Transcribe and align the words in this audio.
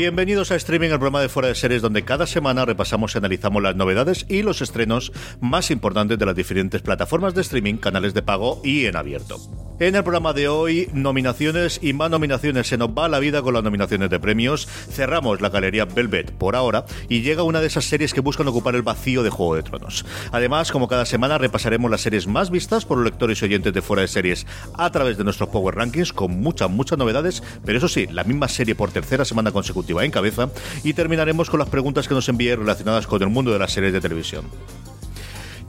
Bienvenidos 0.00 0.50
a 0.50 0.56
Streaming, 0.56 0.88
el 0.88 0.98
programa 0.98 1.20
de 1.20 1.28
Fuera 1.28 1.48
de 1.48 1.54
Series, 1.54 1.82
donde 1.82 2.06
cada 2.06 2.26
semana 2.26 2.64
repasamos 2.64 3.14
y 3.14 3.18
analizamos 3.18 3.62
las 3.62 3.76
novedades 3.76 4.24
y 4.30 4.40
los 4.40 4.62
estrenos 4.62 5.12
más 5.42 5.70
importantes 5.70 6.18
de 6.18 6.24
las 6.24 6.34
diferentes 6.34 6.80
plataformas 6.80 7.34
de 7.34 7.42
streaming, 7.42 7.74
canales 7.74 8.14
de 8.14 8.22
pago 8.22 8.62
y 8.64 8.86
en 8.86 8.96
abierto. 8.96 9.36
En 9.80 9.94
el 9.94 10.02
programa 10.02 10.34
de 10.34 10.46
hoy, 10.46 10.90
nominaciones 10.92 11.80
y 11.82 11.94
más 11.94 12.10
nominaciones. 12.10 12.66
Se 12.66 12.76
nos 12.76 12.90
va 12.90 13.08
la 13.08 13.18
vida 13.18 13.40
con 13.40 13.54
las 13.54 13.62
nominaciones 13.64 14.10
de 14.10 14.20
premios. 14.20 14.66
Cerramos 14.66 15.40
la 15.40 15.48
galería 15.48 15.86
Velvet 15.86 16.32
por 16.32 16.54
ahora 16.54 16.84
y 17.08 17.22
llega 17.22 17.44
una 17.44 17.62
de 17.62 17.68
esas 17.68 17.86
series 17.86 18.12
que 18.12 18.20
buscan 18.20 18.46
ocupar 18.46 18.74
el 18.74 18.82
vacío 18.82 19.22
de 19.22 19.30
Juego 19.30 19.54
de 19.54 19.62
Tronos. 19.62 20.04
Además, 20.32 20.70
como 20.70 20.86
cada 20.86 21.06
semana, 21.06 21.38
repasaremos 21.38 21.90
las 21.90 22.02
series 22.02 22.26
más 22.26 22.50
vistas 22.50 22.84
por 22.84 22.98
los 22.98 23.06
lectores 23.06 23.40
y 23.40 23.46
oyentes 23.46 23.72
de 23.72 23.80
Fuera 23.80 24.02
de 24.02 24.08
Series 24.08 24.46
a 24.76 24.92
través 24.92 25.16
de 25.16 25.24
nuestros 25.24 25.48
Power 25.48 25.74
Rankings 25.74 26.12
con 26.12 26.38
muchas, 26.42 26.68
muchas 26.68 26.98
novedades, 26.98 27.42
pero 27.64 27.78
eso 27.78 27.88
sí, 27.88 28.06
la 28.10 28.24
misma 28.24 28.48
serie 28.48 28.74
por 28.74 28.90
tercera 28.90 29.24
semana 29.24 29.50
consecutiva 29.50 30.04
en 30.04 30.10
cabeza 30.10 30.50
y 30.84 30.92
terminaremos 30.92 31.48
con 31.48 31.58
las 31.58 31.70
preguntas 31.70 32.06
que 32.06 32.12
nos 32.12 32.28
envíe 32.28 32.54
relacionadas 32.54 33.06
con 33.06 33.22
el 33.22 33.30
mundo 33.30 33.50
de 33.50 33.58
las 33.58 33.72
series 33.72 33.94
de 33.94 34.02
televisión. 34.02 34.44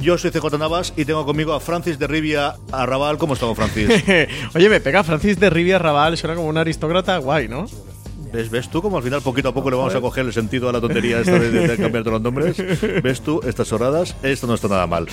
Yo 0.02 0.18
soy 0.18 0.32
CJ 0.32 0.58
Navas 0.58 0.94
y 0.98 1.06
tengo 1.06 1.26
conmigo 1.28 1.54
a 1.54 1.60
Francis 1.60 2.00
de 2.00 2.08
Rivia 2.08 2.56
Arrabal. 2.72 3.20
¿Cómo 3.20 3.36
estamos, 3.36 3.56
Francis? 3.56 3.88
Oye, 4.56 4.68
me 4.68 4.82
pega 4.82 5.04
Francis 5.04 5.40
de 5.40 5.52
Rivia 5.52 5.76
Arrabal, 5.76 6.18
suena 6.18 6.36
como 6.36 6.48
un 6.48 6.58
aristócrata 6.58 7.18
guay, 7.20 7.48
¿no? 7.48 7.68
¿Ves, 8.32 8.50
¿Ves 8.50 8.70
tú 8.70 8.82
como 8.82 8.98
al 8.98 9.04
final 9.04 9.22
poquito 9.22 9.50
a 9.50 9.54
poco 9.54 9.70
le 9.70 9.76
vamos 9.76 9.94
a 9.94 10.00
coger 10.02 10.26
el 10.26 10.32
sentido 10.34 10.70
a 10.70 10.72
la 10.72 10.80
tontería 10.80 11.20
esta 11.20 11.38
de, 11.38 11.50
de, 11.52 11.78
cambiar 11.78 12.04
todos 12.04 12.14
los 12.14 12.22
nombres? 12.22 12.56
¿Ves 13.04 13.22
tú 13.22 13.42
estas 13.46 13.72
horadas? 13.74 14.16
Esto 14.24 14.48
no 14.48 14.54
está 14.54 14.68
nada 14.70 14.88
mal. 14.88 15.08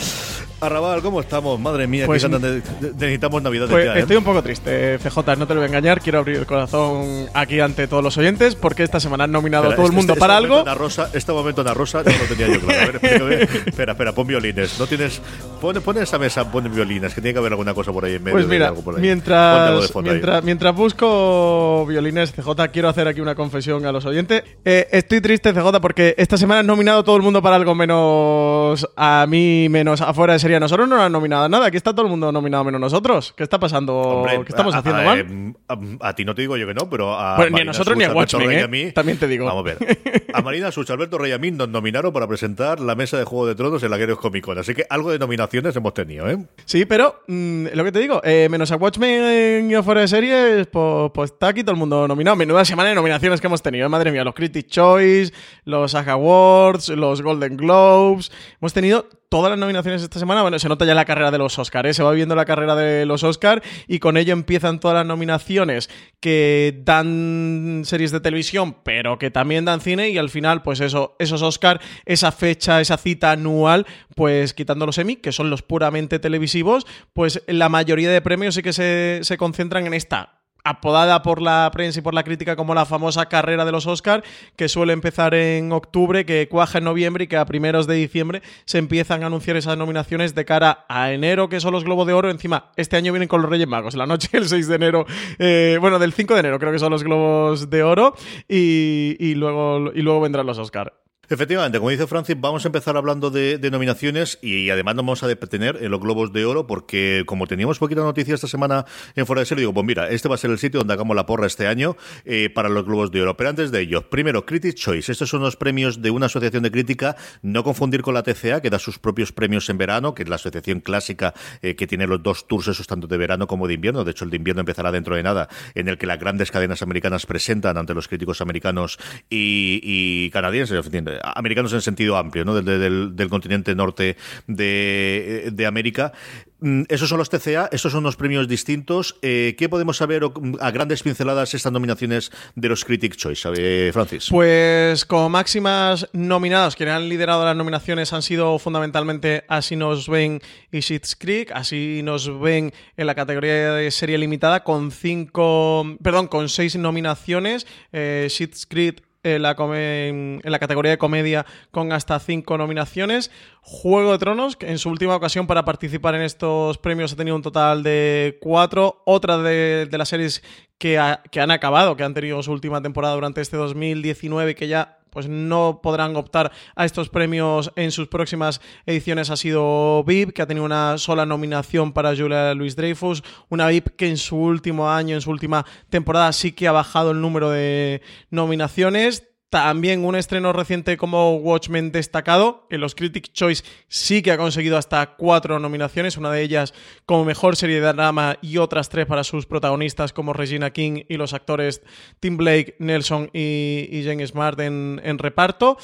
Arrabal, 0.60 1.02
¿cómo 1.02 1.20
estamos? 1.20 1.58
Madre 1.58 1.86
mía, 1.86 2.06
Pues- 2.06 2.24
que 2.24 2.28
de- 2.38 2.60
de- 2.60 2.62
necesitamos 2.94 3.42
Navidad 3.42 3.66
Pues 3.68 3.84
ya, 3.84 3.96
¿eh? 3.96 4.00
estoy 4.00 4.16
un 4.16 4.24
poco 4.24 4.42
triste, 4.42 4.98
CJ, 4.98 5.36
no 5.36 5.46
te 5.46 5.54
lo 5.54 5.60
voy 5.60 5.64
a 5.64 5.66
engañar. 5.68 6.00
Quiero 6.00 6.18
abrir 6.20 6.36
el 6.36 6.46
corazón 6.46 7.26
aquí 7.34 7.60
ante 7.60 7.86
todos 7.88 8.02
los 8.04 8.16
oyentes 8.18 8.54
porque 8.54 8.82
esta 8.84 9.00
semana 9.00 9.24
han 9.24 9.32
nominado 9.32 9.64
a 9.64 9.66
Espera, 9.70 9.76
todo 9.76 9.86
el 9.86 9.90
este- 9.90 9.96
mundo 9.96 10.12
este 10.14 10.20
para 10.20 10.34
momento 10.34 10.54
algo. 10.56 10.68
Ana 10.70 10.74
Rosa, 10.78 11.10
este 11.12 11.32
momento 11.32 11.60
Ana 11.62 11.74
Rosa 11.74 12.02
no 12.04 12.10
lo 12.10 12.24
tenía 12.36 12.54
yo 12.54 12.60
claro. 12.60 12.80
A 12.80 12.86
ver, 12.86 12.96
explícame. 12.96 13.42
espera, 13.66 13.92
espera, 13.92 14.12
pon 14.12 14.26
violines. 14.26 14.78
No 14.78 14.86
tienes. 14.86 15.20
Pon, 15.60 15.74
pon 15.82 15.96
en 15.96 16.02
esa 16.04 16.18
mesa, 16.18 16.50
pon 16.50 16.72
violines, 16.72 17.14
que 17.14 17.20
tiene 17.20 17.32
que 17.34 17.38
haber 17.40 17.52
alguna 17.52 17.74
cosa 17.74 17.92
por 17.92 18.04
ahí 18.04 18.14
en 18.14 18.22
medio. 18.22 18.34
Pues 18.36 18.46
de 18.48 18.54
mira, 18.54 18.68
algo 18.68 18.82
por 18.82 18.94
ahí. 18.94 19.00
De 19.02 19.06
mientras, 19.08 19.90
fondo 19.90 20.10
ahí. 20.10 20.14
mientras, 20.16 20.44
mientras 20.44 20.74
busco 20.74 21.84
violines 21.86 22.32
CJ, 22.32 22.68
quiero 22.72 22.88
hacer 22.88 23.07
aquí 23.08 23.20
una 23.20 23.34
confesión 23.34 23.84
a 23.86 23.92
los 23.92 24.04
oyentes. 24.06 24.42
Eh, 24.64 24.86
estoy 24.92 25.20
triste, 25.20 25.52
CJ, 25.52 25.80
porque 25.80 26.14
esta 26.18 26.36
semana 26.36 26.60
han 26.60 26.66
nominado 26.66 27.00
a 27.00 27.04
todo 27.04 27.16
el 27.16 27.22
mundo 27.22 27.42
para 27.42 27.56
algo 27.56 27.74
menos 27.74 28.88
a 28.96 29.26
mí, 29.28 29.68
menos 29.68 30.00
afuera 30.00 30.32
de 30.34 30.38
serie. 30.38 30.60
Nosotros 30.60 30.88
no 30.88 30.96
nos 30.96 31.04
han 31.06 31.12
nominado 31.12 31.44
a 31.44 31.48
nada. 31.48 31.66
Aquí 31.66 31.76
está 31.76 31.92
todo 31.92 32.02
el 32.06 32.10
mundo 32.10 32.30
nominado 32.32 32.64
menos 32.64 32.80
nosotros. 32.80 33.34
¿Qué 33.36 33.42
está 33.42 33.58
pasando? 33.58 33.94
Hombre, 33.96 34.36
¿Qué 34.44 34.48
estamos 34.52 34.74
a- 34.74 34.78
haciendo 34.78 35.00
a- 35.00 35.04
mal? 35.04 35.18
em, 35.20 35.54
A, 35.68 36.08
a 36.08 36.14
ti 36.14 36.24
no 36.24 36.34
te 36.34 36.42
digo 36.42 36.56
yo 36.56 36.66
que 36.66 36.74
no, 36.74 36.88
pero 36.90 37.14
a. 37.18 37.36
Bueno, 37.36 37.56
ni 37.56 37.62
a 37.62 37.64
nosotros 37.64 37.96
ni 37.96 38.04
a 38.04 38.12
Watchmen, 38.12 38.50
¿eh? 38.50 38.68
mí- 38.68 38.92
También 38.92 39.18
te 39.18 39.26
digo. 39.26 39.46
Vamos 39.46 39.60
a 39.66 39.74
ver. 39.74 39.98
A 40.32 40.42
Marina 40.42 40.70
Such, 40.72 40.90
Alberto 40.90 41.18
Rey 41.18 41.30
y 41.30 41.34
a 41.34 41.38
mí 41.38 41.50
nos 41.50 41.68
nominaron 41.68 42.12
para 42.12 42.26
presentar 42.26 42.80
la 42.80 42.94
mesa 42.94 43.18
de 43.18 43.24
Juego 43.24 43.46
de 43.46 43.54
Tronos 43.54 43.82
en 43.82 43.90
la 43.90 43.96
Guerreros 43.96 44.20
Comic 44.20 44.44
Con. 44.44 44.58
Así 44.58 44.74
que 44.74 44.84
algo 44.90 45.10
de 45.10 45.18
nominaciones 45.18 45.74
hemos 45.76 45.94
tenido, 45.94 46.28
¿eh? 46.28 46.38
Sí, 46.64 46.84
pero 46.84 47.22
mm, 47.26 47.66
lo 47.74 47.84
que 47.84 47.92
te 47.92 47.98
digo, 47.98 48.20
eh, 48.24 48.48
menos 48.50 48.70
a 48.72 48.76
Watchmen 48.76 49.70
y 49.70 49.74
afuera 49.74 50.00
de 50.02 50.08
series, 50.08 50.66
pues, 50.68 51.10
pues 51.14 51.32
está 51.32 51.48
aquí 51.48 51.62
todo 51.62 51.72
el 51.72 51.78
mundo 51.78 52.06
nominado. 52.08 52.36
Menuda 52.36 52.64
semana 52.64 52.90
nominaciones 52.98 53.40
que 53.40 53.46
hemos 53.46 53.62
tenido, 53.62 53.88
madre 53.88 54.12
mía. 54.12 54.24
Los 54.24 54.34
Critic 54.34 54.66
Choice, 54.68 55.32
los 55.64 55.92
SAG 55.92 56.10
Awards, 56.10 56.88
los 56.90 57.22
Golden 57.22 57.56
Globes. 57.56 58.30
Hemos 58.60 58.72
tenido 58.72 59.08
todas 59.28 59.50
las 59.50 59.58
nominaciones 59.58 60.02
esta 60.02 60.18
semana. 60.18 60.42
Bueno, 60.42 60.58
se 60.58 60.68
nota 60.68 60.84
ya 60.84 60.94
la 60.94 61.04
carrera 61.04 61.30
de 61.30 61.38
los 61.38 61.58
Oscars, 61.58 61.88
¿eh? 61.88 61.94
se 61.94 62.02
va 62.02 62.12
viendo 62.12 62.34
la 62.34 62.44
carrera 62.44 62.74
de 62.74 63.06
los 63.06 63.22
Oscars 63.22 63.62
y 63.86 63.98
con 63.98 64.16
ello 64.16 64.32
empiezan 64.32 64.80
todas 64.80 64.96
las 64.96 65.06
nominaciones 65.06 65.90
que 66.20 66.80
dan 66.84 67.82
series 67.84 68.10
de 68.10 68.20
televisión, 68.20 68.76
pero 68.82 69.18
que 69.18 69.30
también 69.30 69.64
dan 69.64 69.80
cine 69.80 70.10
y 70.10 70.18
al 70.18 70.30
final, 70.30 70.62
pues 70.62 70.80
eso, 70.80 71.16
esos 71.18 71.42
Oscar, 71.42 71.80
esa 72.06 72.32
fecha, 72.32 72.80
esa 72.80 72.96
cita 72.96 73.32
anual, 73.32 73.86
pues 74.14 74.54
quitando 74.54 74.86
los 74.86 74.98
Emmy, 74.98 75.16
que 75.16 75.32
son 75.32 75.50
los 75.50 75.62
puramente 75.62 76.18
televisivos, 76.18 76.86
pues 77.12 77.42
la 77.46 77.68
mayoría 77.68 78.10
de 78.10 78.20
premios 78.20 78.54
sí 78.54 78.62
que 78.62 78.72
se, 78.72 79.20
se 79.22 79.36
concentran 79.36 79.86
en 79.86 79.94
esta 79.94 80.37
apodada 80.64 81.22
por 81.22 81.40
la 81.40 81.70
prensa 81.72 82.00
y 82.00 82.02
por 82.02 82.14
la 82.14 82.24
crítica 82.24 82.56
como 82.56 82.74
la 82.74 82.86
famosa 82.86 83.26
carrera 83.26 83.64
de 83.64 83.72
los 83.72 83.86
Oscar, 83.86 84.22
que 84.56 84.68
suele 84.68 84.92
empezar 84.92 85.34
en 85.34 85.72
octubre, 85.72 86.26
que 86.26 86.48
cuaja 86.48 86.78
en 86.78 86.84
noviembre 86.84 87.24
y 87.24 87.26
que 87.26 87.36
a 87.36 87.46
primeros 87.46 87.86
de 87.86 87.94
diciembre 87.94 88.42
se 88.64 88.78
empiezan 88.78 89.22
a 89.22 89.26
anunciar 89.26 89.56
esas 89.56 89.78
nominaciones 89.78 90.34
de 90.34 90.44
cara 90.44 90.84
a 90.88 91.12
enero, 91.12 91.48
que 91.48 91.60
son 91.60 91.72
los 91.72 91.84
Globos 91.84 92.06
de 92.06 92.12
Oro. 92.12 92.30
Encima, 92.30 92.70
este 92.76 92.96
año 92.96 93.12
vienen 93.12 93.28
con 93.28 93.42
los 93.42 93.50
Reyes 93.50 93.68
Magos, 93.68 93.94
la 93.94 94.06
noche 94.06 94.28
del 94.32 94.48
6 94.48 94.68
de 94.68 94.74
enero, 94.74 95.06
eh, 95.38 95.78
bueno, 95.80 95.98
del 95.98 96.12
5 96.12 96.34
de 96.34 96.40
enero 96.40 96.58
creo 96.58 96.72
que 96.72 96.78
son 96.78 96.90
los 96.90 97.04
Globos 97.04 97.70
de 97.70 97.82
Oro 97.82 98.14
y, 98.48 99.16
y 99.18 99.34
luego, 99.34 99.92
y 99.94 100.02
luego 100.02 100.20
vendrán 100.20 100.46
los 100.46 100.58
Oscar. 100.58 100.92
Efectivamente, 101.30 101.78
como 101.78 101.90
dice 101.90 102.06
Francis, 102.06 102.36
vamos 102.38 102.64
a 102.64 102.68
empezar 102.68 102.96
hablando 102.96 103.30
de, 103.30 103.58
de 103.58 103.70
nominaciones 103.70 104.38
y 104.40 104.70
además 104.70 104.94
nos 104.94 105.04
vamos 105.04 105.22
a 105.22 105.26
detener 105.26 105.78
en 105.82 105.90
los 105.90 106.00
Globos 106.00 106.32
de 106.32 106.44
Oro 106.44 106.66
porque 106.66 107.24
como 107.26 107.46
teníamos 107.46 107.78
poquita 107.78 108.00
noticia 108.00 108.34
esta 108.34 108.48
semana 108.48 108.86
en 109.14 109.26
Fuera 109.26 109.40
de 109.40 109.46
Serie, 109.46 109.62
digo, 109.62 109.74
pues 109.74 109.84
mira, 109.84 110.08
este 110.08 110.28
va 110.28 110.36
a 110.36 110.38
ser 110.38 110.50
el 110.50 110.58
sitio 110.58 110.80
donde 110.80 110.94
hagamos 110.94 111.14
la 111.14 111.26
porra 111.26 111.46
este 111.46 111.66
año 111.66 111.96
eh, 112.24 112.50
para 112.54 112.68
los 112.68 112.84
Globos 112.84 113.10
de 113.10 113.22
Oro. 113.22 113.36
Pero 113.36 113.50
antes 113.50 113.70
de 113.70 113.80
ello, 113.80 114.08
primero, 114.08 114.46
Critic 114.46 114.74
Choice. 114.74 115.12
Estos 115.12 115.28
son 115.28 115.42
los 115.42 115.56
premios 115.56 116.00
de 116.00 116.10
una 116.10 116.26
asociación 116.26 116.62
de 116.62 116.70
crítica, 116.70 117.16
no 117.42 117.62
confundir 117.62 118.02
con 118.02 118.14
la 118.14 118.22
TCA, 118.22 118.60
que 118.62 118.70
da 118.70 118.78
sus 118.78 118.98
propios 118.98 119.32
premios 119.32 119.68
en 119.68 119.78
verano, 119.78 120.14
que 120.14 120.22
es 120.22 120.28
la 120.28 120.36
asociación 120.36 120.80
clásica 120.80 121.34
eh, 121.62 121.76
que 121.76 121.86
tiene 121.86 122.06
los 122.06 122.22
dos 122.22 122.46
tours 122.46 122.68
esos 122.68 122.86
tanto 122.86 123.06
de 123.06 123.16
verano 123.16 123.46
como 123.46 123.66
de 123.66 123.74
invierno. 123.74 124.04
De 124.04 124.12
hecho, 124.12 124.24
el 124.24 124.30
de 124.30 124.36
invierno 124.36 124.60
empezará 124.60 124.90
dentro 124.90 125.16
de 125.16 125.22
nada, 125.22 125.48
en 125.74 125.88
el 125.88 125.98
que 125.98 126.06
las 126.06 126.18
grandes 126.18 126.50
cadenas 126.50 126.82
americanas 126.82 127.26
presentan 127.26 127.76
ante 127.76 127.94
los 127.94 128.08
críticos 128.08 128.40
americanos 128.40 128.98
y, 129.28 130.30
canadienses, 130.30 130.86
en 130.86 131.17
americanos 131.22 131.72
en 131.72 131.80
sentido 131.80 132.16
amplio, 132.16 132.44
¿no? 132.44 132.54
Del, 132.54 133.16
del, 133.16 133.28
continente 133.28 133.74
norte 133.74 134.16
de, 134.46 135.50
de, 135.52 135.66
América. 135.66 136.12
Mm, 136.60 136.82
Esos 136.88 137.08
son 137.08 137.18
los 137.18 137.30
TCA, 137.30 137.68
estos 137.72 137.92
son 137.92 138.00
unos 138.00 138.16
premios 138.16 138.48
distintos. 138.48 139.16
Eh, 139.22 139.54
¿Qué 139.58 139.68
podemos 139.68 139.96
saber 139.96 140.24
o, 140.24 140.32
a 140.60 140.70
grandes 140.70 141.02
pinceladas 141.02 141.54
estas 141.54 141.72
nominaciones 141.72 142.30
de 142.54 142.68
los 142.68 142.84
Critic 142.84 143.16
Choice, 143.16 143.48
eh, 143.56 143.90
Francis? 143.92 144.28
Pues 144.30 145.04
como 145.04 145.28
máximas 145.28 146.08
nominados, 146.12 146.76
quienes 146.76 146.94
han 146.94 147.08
liderado 147.08 147.44
las 147.44 147.56
nominaciones 147.56 148.12
han 148.12 148.22
sido 148.22 148.58
fundamentalmente 148.58 149.44
Así 149.48 149.76
nos 149.76 150.08
ven 150.08 150.40
y 150.72 150.82
Schitt's 150.82 151.16
Creek. 151.16 151.50
Así 151.52 152.00
nos 152.02 152.40
ven 152.40 152.72
en 152.96 153.06
la 153.06 153.14
categoría 153.14 153.72
de 153.72 153.90
serie 153.90 154.18
limitada 154.18 154.64
con 154.64 154.90
cinco, 154.90 155.96
perdón, 156.02 156.28
con 156.28 156.48
seis 156.48 156.76
nominaciones. 156.76 157.66
Eh, 157.92 158.26
Schitt's 158.30 158.66
Creek 158.66 159.07
en 159.22 159.42
la, 159.42 159.56
en 159.58 160.40
la, 160.44 160.58
categoría 160.58 160.90
de 160.90 160.98
comedia 160.98 161.46
con 161.70 161.92
hasta 161.92 162.18
cinco 162.18 162.58
nominaciones. 162.58 163.30
Juego 163.60 164.12
de 164.12 164.18
Tronos, 164.18 164.56
que 164.56 164.70
en 164.70 164.78
su 164.78 164.88
última 164.90 165.16
ocasión 165.16 165.46
para 165.46 165.64
participar 165.64 166.14
en 166.14 166.22
estos 166.22 166.78
premios 166.78 167.12
ha 167.12 167.16
tenido 167.16 167.36
un 167.36 167.42
total 167.42 167.82
de 167.82 168.38
cuatro. 168.40 169.02
Otra 169.04 169.38
de, 169.38 169.86
de 169.90 169.98
las 169.98 170.08
series 170.08 170.42
que, 170.78 171.00
que, 171.30 171.40
han 171.40 171.50
acabado, 171.50 171.96
que 171.96 172.04
han 172.04 172.14
tenido 172.14 172.42
su 172.42 172.52
última 172.52 172.80
temporada 172.80 173.14
durante 173.14 173.40
este 173.40 173.56
2019 173.56 174.54
que 174.54 174.68
ya 174.68 174.97
pues 175.10 175.28
no 175.28 175.80
podrán 175.82 176.16
optar 176.16 176.52
a 176.74 176.84
estos 176.84 177.08
premios 177.08 177.72
en 177.76 177.90
sus 177.90 178.08
próximas 178.08 178.60
ediciones 178.86 179.30
ha 179.30 179.36
sido 179.36 180.04
VIP, 180.04 180.32
que 180.32 180.42
ha 180.42 180.46
tenido 180.46 180.64
una 180.64 180.98
sola 180.98 181.26
nominación 181.26 181.92
para 181.92 182.16
Julia 182.16 182.54
Louis 182.54 182.76
Dreyfus, 182.76 183.22
una 183.48 183.68
VIP 183.68 183.96
que 183.96 184.08
en 184.08 184.16
su 184.16 184.36
último 184.36 184.90
año, 184.90 185.14
en 185.14 185.20
su 185.20 185.30
última 185.30 185.64
temporada 185.88 186.32
sí 186.32 186.52
que 186.52 186.68
ha 186.68 186.72
bajado 186.72 187.10
el 187.12 187.20
número 187.20 187.50
de 187.50 188.02
nominaciones. 188.30 189.28
También 189.50 190.04
un 190.04 190.14
estreno 190.14 190.52
reciente 190.52 190.98
como 190.98 191.36
Watchmen 191.36 191.90
destacado. 191.90 192.66
En 192.68 192.82
los 192.82 192.94
Critic 192.94 193.32
Choice 193.32 193.64
sí 193.88 194.20
que 194.20 194.30
ha 194.30 194.36
conseguido 194.36 194.76
hasta 194.76 195.16
cuatro 195.16 195.58
nominaciones, 195.58 196.18
una 196.18 196.30
de 196.30 196.42
ellas 196.42 196.74
como 197.06 197.24
mejor 197.24 197.56
serie 197.56 197.80
de 197.80 197.92
drama 197.92 198.36
y 198.42 198.58
otras 198.58 198.90
tres 198.90 199.06
para 199.06 199.24
sus 199.24 199.46
protagonistas 199.46 200.12
como 200.12 200.34
Regina 200.34 200.70
King 200.70 201.04
y 201.08 201.16
los 201.16 201.32
actores 201.32 201.80
Tim 202.20 202.36
Blake, 202.36 202.76
Nelson 202.78 203.30
y, 203.32 204.02
Jane 204.04 204.26
Smart 204.26 204.60
en, 204.60 205.00
en 205.02 205.18
reparto 205.18 205.78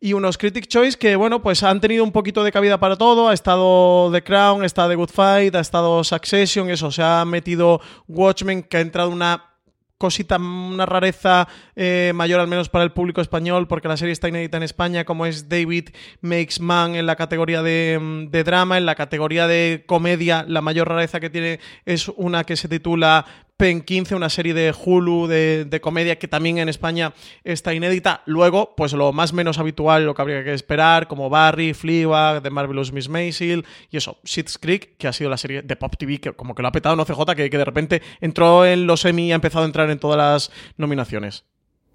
y 0.00 0.12
unos 0.12 0.36
Critic 0.36 0.66
Choice 0.66 0.98
que, 0.98 1.16
bueno, 1.16 1.42
pues 1.42 1.62
han 1.62 1.80
tenido 1.80 2.04
un 2.04 2.12
poquito 2.12 2.44
de 2.44 2.52
cabida 2.52 2.78
para 2.78 2.96
todo. 2.96 3.28
Ha 3.28 3.34
estado 3.34 4.10
The 4.12 4.22
Crown, 4.22 4.64
está 4.64 4.88
The 4.88 4.94
Good 4.94 5.10
Fight, 5.10 5.54
ha 5.54 5.60
estado 5.60 6.04
Succession, 6.04 6.70
eso, 6.70 6.90
se 6.90 7.02
ha 7.02 7.24
metido 7.24 7.80
Watchmen, 8.06 8.62
que 8.62 8.76
ha 8.76 8.80
entrado 8.80 9.10
una 9.10 9.55
cosita, 9.98 10.36
una 10.36 10.86
rareza 10.86 11.48
eh, 11.74 12.12
mayor 12.14 12.40
al 12.40 12.48
menos 12.48 12.68
para 12.68 12.84
el 12.84 12.92
público 12.92 13.20
español, 13.20 13.66
porque 13.66 13.88
la 13.88 13.96
serie 13.96 14.12
está 14.12 14.28
inédita 14.28 14.56
en 14.56 14.62
España, 14.62 15.04
como 15.04 15.26
es 15.26 15.48
David 15.48 15.90
Makes 16.20 16.60
Man 16.60 16.94
en 16.94 17.06
la 17.06 17.16
categoría 17.16 17.62
de, 17.62 17.98
mm, 18.00 18.30
de, 18.30 18.44
drama, 18.44 18.78
en 18.78 18.86
la 18.86 18.94
categoría 18.94 19.46
de 19.46 19.84
comedia, 19.86 20.44
la 20.46 20.60
mayor 20.60 20.88
rareza 20.88 21.20
que 21.20 21.30
tiene 21.30 21.60
es 21.84 22.08
una 22.08 22.44
que 22.44 22.56
se 22.56 22.68
titula 22.68 23.24
Pen 23.56 23.80
15, 23.80 24.14
una 24.14 24.28
serie 24.28 24.52
de 24.52 24.70
Hulu 24.72 25.28
de, 25.28 25.80
comedia 25.82 26.18
que 26.18 26.28
también 26.28 26.58
en 26.58 26.68
España 26.68 27.14
está 27.42 27.72
inédita. 27.72 28.22
Luego, 28.26 28.74
pues 28.76 28.92
lo 28.92 29.14
más 29.14 29.32
menos 29.32 29.58
habitual, 29.58 30.04
lo 30.04 30.14
que 30.14 30.20
habría 30.20 30.44
que 30.44 30.52
esperar, 30.52 31.08
como 31.08 31.30
Barry, 31.30 31.72
Fleabag, 31.72 32.42
The 32.42 32.50
Marvelous 32.50 32.92
Miss 32.92 33.08
Maisel 33.08 33.64
y 33.90 33.96
eso, 33.96 34.18
Schitt's 34.26 34.58
Creek, 34.58 34.98
que 34.98 35.08
ha 35.08 35.12
sido 35.14 35.30
la 35.30 35.38
serie 35.38 35.62
de 35.62 35.76
Pop 35.76 35.96
TV 35.96 36.20
que 36.20 36.32
como 36.32 36.54
que 36.54 36.60
lo 36.60 36.68
ha 36.68 36.72
petado 36.72 36.96
no 36.96 37.06
CJ, 37.06 37.34
que, 37.34 37.48
que 37.48 37.58
de 37.58 37.64
repente 37.64 38.02
entró 38.20 38.66
en 38.66 38.86
los 38.86 39.06
Emmy 39.06 39.28
y 39.28 39.32
ha 39.32 39.36
empezado 39.36 39.64
a 39.64 39.66
entrar 39.66 39.88
en 39.88 39.98
todas 39.98 40.18
las 40.18 40.50
nominaciones. 40.76 41.44